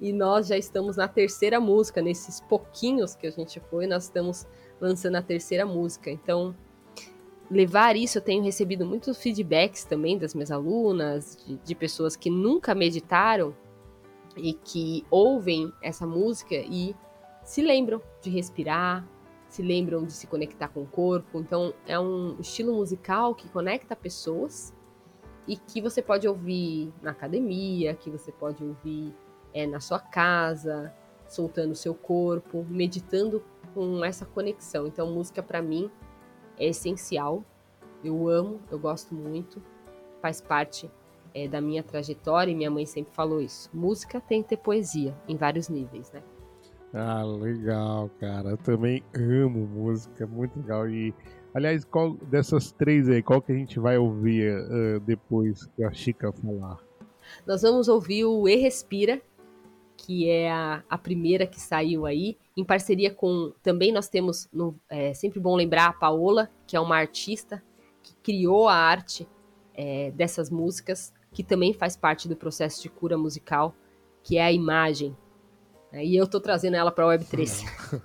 E 0.00 0.14
nós 0.14 0.46
já 0.46 0.56
estamos 0.56 0.96
na 0.96 1.06
terceira 1.06 1.60
música, 1.60 2.00
nesses 2.00 2.40
pouquinhos 2.40 3.14
que 3.14 3.26
a 3.26 3.30
gente 3.30 3.60
foi, 3.60 3.86
nós 3.86 4.04
estamos 4.04 4.46
lançando 4.80 5.16
a 5.16 5.22
terceira 5.22 5.66
música. 5.66 6.10
Então, 6.10 6.56
levar 7.50 7.94
isso, 7.94 8.16
eu 8.16 8.22
tenho 8.22 8.42
recebido 8.42 8.86
muitos 8.86 9.18
feedbacks 9.18 9.84
também 9.84 10.16
das 10.16 10.34
minhas 10.34 10.50
alunas, 10.50 11.36
de, 11.46 11.56
de 11.56 11.74
pessoas 11.74 12.16
que 12.16 12.30
nunca 12.30 12.74
meditaram 12.74 13.54
e 14.38 14.54
que 14.54 15.04
ouvem 15.10 15.72
essa 15.82 16.06
música 16.06 16.54
e 16.54 16.94
se 17.42 17.62
lembram 17.62 18.00
de 18.20 18.30
respirar, 18.30 19.06
se 19.48 19.62
lembram 19.62 20.04
de 20.04 20.12
se 20.12 20.26
conectar 20.26 20.68
com 20.68 20.82
o 20.82 20.86
corpo. 20.86 21.40
Então, 21.40 21.72
é 21.86 21.98
um 21.98 22.36
estilo 22.38 22.74
musical 22.74 23.34
que 23.34 23.48
conecta 23.48 23.96
pessoas 23.96 24.74
e 25.46 25.56
que 25.56 25.80
você 25.80 26.02
pode 26.02 26.28
ouvir 26.28 26.92
na 27.00 27.12
academia, 27.12 27.94
que 27.94 28.10
você 28.10 28.30
pode 28.30 28.62
ouvir 28.62 29.14
é, 29.54 29.66
na 29.66 29.80
sua 29.80 29.98
casa, 29.98 30.94
soltando 31.26 31.72
o 31.72 31.76
seu 31.76 31.94
corpo, 31.94 32.64
meditando 32.68 33.42
com 33.74 34.04
essa 34.04 34.26
conexão. 34.26 34.86
Então, 34.86 35.10
música 35.10 35.42
para 35.42 35.62
mim 35.62 35.90
é 36.58 36.66
essencial. 36.66 37.42
Eu 38.04 38.28
amo, 38.28 38.60
eu 38.70 38.78
gosto 38.78 39.14
muito, 39.14 39.62
faz 40.20 40.40
parte 40.40 40.90
é, 41.34 41.48
da 41.48 41.60
minha 41.60 41.82
trajetória, 41.82 42.50
e 42.50 42.54
minha 42.54 42.70
mãe 42.70 42.86
sempre 42.86 43.12
falou 43.14 43.40
isso. 43.40 43.70
Música 43.72 44.20
tem 44.20 44.42
que 44.42 44.50
ter 44.50 44.56
poesia, 44.58 45.14
em 45.26 45.36
vários 45.36 45.68
níveis, 45.68 46.10
né? 46.12 46.22
Ah, 46.92 47.22
legal, 47.22 48.10
cara. 48.18 48.50
Eu 48.50 48.56
também 48.56 49.02
amo 49.14 49.66
música, 49.66 50.26
muito 50.26 50.58
legal. 50.58 50.88
E, 50.88 51.14
aliás, 51.52 51.84
qual 51.84 52.14
dessas 52.14 52.72
três 52.72 53.08
aí, 53.08 53.22
qual 53.22 53.42
que 53.42 53.52
a 53.52 53.54
gente 53.54 53.78
vai 53.78 53.98
ouvir 53.98 54.52
uh, 54.52 55.00
depois 55.00 55.66
que 55.76 55.84
a 55.84 55.92
Chica 55.92 56.32
falar? 56.32 56.78
Nós 57.46 57.62
vamos 57.62 57.88
ouvir 57.88 58.24
o 58.24 58.48
E 58.48 58.56
Respira, 58.56 59.20
que 59.96 60.30
é 60.30 60.50
a, 60.50 60.82
a 60.88 60.96
primeira 60.96 61.46
que 61.46 61.60
saiu 61.60 62.06
aí, 62.06 62.38
em 62.56 62.64
parceria 62.64 63.12
com. 63.12 63.52
Também 63.62 63.92
nós 63.92 64.08
temos, 64.08 64.48
no, 64.52 64.74
é 64.88 65.12
sempre 65.12 65.38
bom 65.38 65.54
lembrar, 65.54 65.88
a 65.88 65.92
Paola, 65.92 66.48
que 66.66 66.76
é 66.76 66.80
uma 66.80 66.96
artista 66.96 67.62
que 68.02 68.14
criou 68.22 68.66
a 68.66 68.74
arte 68.74 69.28
é, 69.74 70.10
dessas 70.12 70.48
músicas 70.50 71.12
que 71.38 71.44
também 71.44 71.72
faz 71.72 71.96
parte 71.96 72.26
do 72.28 72.34
processo 72.34 72.82
de 72.82 72.88
cura 72.88 73.16
musical, 73.16 73.72
que 74.24 74.38
é 74.38 74.42
a 74.42 74.50
imagem. 74.50 75.16
É, 75.92 76.04
e 76.04 76.16
eu 76.16 76.24
estou 76.24 76.40
trazendo 76.40 76.74
ela 76.74 76.90
para 76.90 77.04
a 77.04 77.16
Web3. 77.16 78.02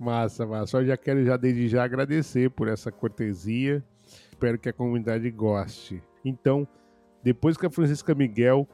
massa, 0.00 0.46
massa. 0.46 0.78
Eu 0.78 0.86
já 0.86 0.96
quero 0.96 1.22
já 1.22 1.36
desde 1.36 1.68
já 1.68 1.84
agradecer 1.84 2.50
por 2.50 2.68
essa 2.68 2.90
cortesia. 2.90 3.84
Espero 4.30 4.58
que 4.58 4.70
a 4.70 4.72
comunidade 4.72 5.30
goste. 5.30 6.02
Então, 6.24 6.66
depois 7.22 7.58
que 7.58 7.66
a 7.66 7.70
Francisca 7.70 8.14
Miguel 8.14 8.66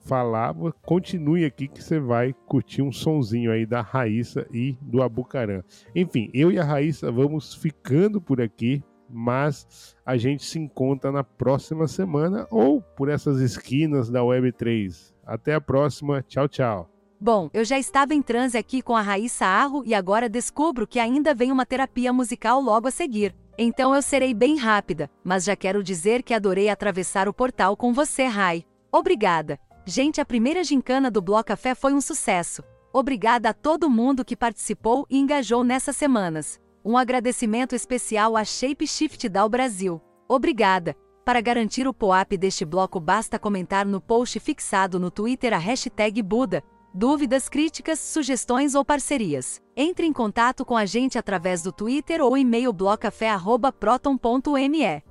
falava, 0.00 0.72
continue 0.84 1.44
aqui 1.44 1.68
que 1.68 1.80
você 1.80 2.00
vai 2.00 2.34
curtir 2.48 2.82
um 2.82 2.90
sonzinho 2.90 3.52
aí 3.52 3.64
da 3.64 3.80
Raíssa 3.80 4.44
e 4.52 4.76
do 4.80 5.04
Abucarã. 5.04 5.62
Enfim, 5.94 6.32
eu 6.34 6.50
e 6.50 6.58
a 6.58 6.64
Raíssa 6.64 7.12
vamos 7.12 7.54
ficando 7.54 8.20
por 8.20 8.40
aqui 8.40 8.82
mas 9.08 9.96
a 10.04 10.16
gente 10.16 10.44
se 10.44 10.58
encontra 10.58 11.12
na 11.12 11.24
próxima 11.24 11.86
semana 11.86 12.46
ou 12.50 12.80
por 12.80 13.08
essas 13.08 13.40
esquinas 13.40 14.10
da 14.10 14.20
Web3. 14.20 15.14
Até 15.24 15.54
a 15.54 15.60
próxima, 15.60 16.22
tchau, 16.22 16.48
tchau. 16.48 16.90
Bom, 17.18 17.48
eu 17.54 17.64
já 17.64 17.78
estava 17.78 18.14
em 18.14 18.20
transe 18.20 18.58
aqui 18.58 18.82
com 18.82 18.94
a 18.94 19.00
Raíssa 19.00 19.46
Arro 19.46 19.82
e 19.86 19.94
agora 19.94 20.28
descubro 20.28 20.86
que 20.86 20.98
ainda 20.98 21.34
vem 21.34 21.50
uma 21.50 21.64
terapia 21.64 22.12
musical 22.12 22.60
logo 22.60 22.88
a 22.88 22.90
seguir. 22.90 23.34
Então 23.58 23.94
eu 23.94 24.02
serei 24.02 24.34
bem 24.34 24.58
rápida, 24.58 25.10
mas 25.24 25.44
já 25.44 25.56
quero 25.56 25.82
dizer 25.82 26.22
que 26.22 26.34
adorei 26.34 26.68
atravessar 26.68 27.26
o 27.26 27.32
portal 27.32 27.74
com 27.74 27.92
você, 27.92 28.24
Rai. 28.24 28.64
Obrigada. 28.92 29.58
Gente, 29.86 30.20
a 30.20 30.26
primeira 30.26 30.62
gincana 30.62 31.10
do 31.10 31.22
Bloco 31.22 31.44
Café 31.44 31.74
foi 31.74 31.94
um 31.94 32.00
sucesso. 32.00 32.62
Obrigada 32.92 33.50
a 33.50 33.54
todo 33.54 33.90
mundo 33.90 34.24
que 34.24 34.36
participou 34.36 35.06
e 35.08 35.18
engajou 35.18 35.64
nessas 35.64 35.96
semanas. 35.96 36.60
Um 36.88 36.96
agradecimento 36.96 37.74
especial 37.74 38.36
à 38.36 38.44
Shape 38.44 38.86
Shift 38.86 39.28
Dal 39.28 39.48
Brasil. 39.48 40.00
Obrigada! 40.28 40.94
Para 41.24 41.40
garantir 41.40 41.88
o 41.88 41.92
POAP 41.92 42.36
deste 42.38 42.64
bloco 42.64 43.00
basta 43.00 43.40
comentar 43.40 43.84
no 43.84 44.00
post 44.00 44.38
fixado 44.38 45.00
no 45.00 45.10
Twitter 45.10 45.52
a 45.52 45.58
hashtag 45.58 46.22
Buda. 46.22 46.62
Dúvidas, 46.94 47.48
críticas, 47.48 47.98
sugestões 47.98 48.76
ou 48.76 48.84
parcerias. 48.84 49.60
Entre 49.76 50.06
em 50.06 50.12
contato 50.12 50.64
com 50.64 50.76
a 50.76 50.86
gente 50.86 51.18
através 51.18 51.60
do 51.60 51.72
Twitter 51.72 52.22
ou 52.22 52.38
e-mail 52.38 52.72
blocafé.proton.me. 52.72 55.02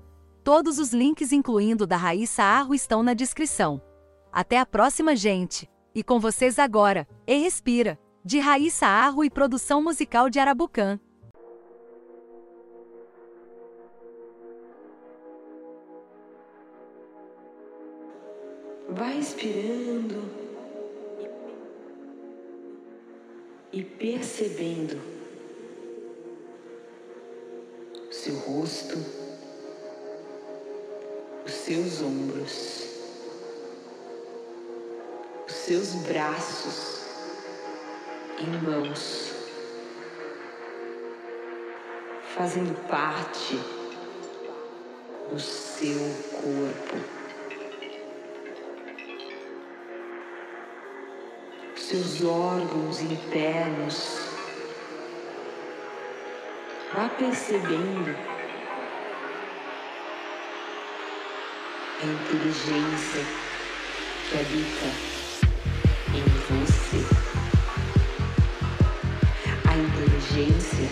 Todos 0.46 0.80
os 0.80 0.94
links, 0.94 1.34
incluindo 1.34 1.86
da 1.86 1.98
Raíssa 1.98 2.42
Arro, 2.42 2.74
estão 2.74 3.04
na 3.04 3.14
descrição. 3.14 3.82
Até 4.32 4.60
a 4.60 4.66
próxima, 4.66 5.14
gente! 5.14 5.70
E 5.94 6.02
com 6.02 6.22
vocês 6.22 6.58
agora, 6.58 7.06
E 7.28 7.38
Respira, 7.38 8.00
de 8.24 8.40
Raíssa 8.40 8.88
Arro 8.88 9.26
e 9.26 9.30
produção 9.30 9.84
musical 9.84 10.30
de 10.30 10.40
Arabucan. 10.40 11.02
Vai 18.96 19.20
expirando 19.20 20.24
e 23.74 23.84
percebendo 23.84 25.02
o 28.10 28.14
seu 28.14 28.36
rosto, 28.36 28.96
os 31.46 31.52
seus 31.52 32.02
ombros, 32.02 32.88
os 35.46 35.54
seus 35.54 35.94
braços 36.08 37.06
e 38.40 38.46
mãos 38.66 39.34
fazendo 42.34 42.74
parte 42.88 43.60
do 45.30 45.38
seu 45.38 46.00
corpo. 46.32 47.15
seus 51.86 52.24
órgãos 52.24 53.00
internos. 53.00 54.20
Vá 56.92 57.08
percebendo 57.10 58.16
a 62.02 62.06
inteligência 62.06 63.24
que 64.28 64.36
habita 64.36 64.90
em 66.16 66.24
você. 66.50 67.02
A 69.70 69.78
inteligência 69.78 70.90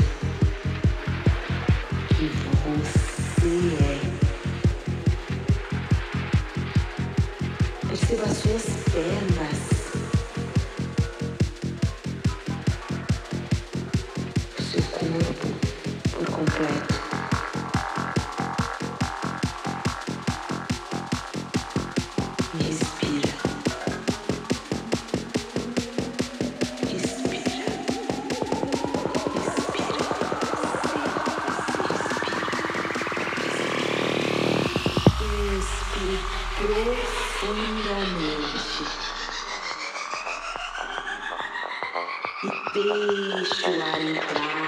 que 2.10 2.28
você 2.62 3.58
é. 3.84 3.98
Perceba 7.88 8.26
as 8.26 8.38
suas 8.38 8.66
pernas. 8.92 9.33
Ishwarita. 42.84 44.63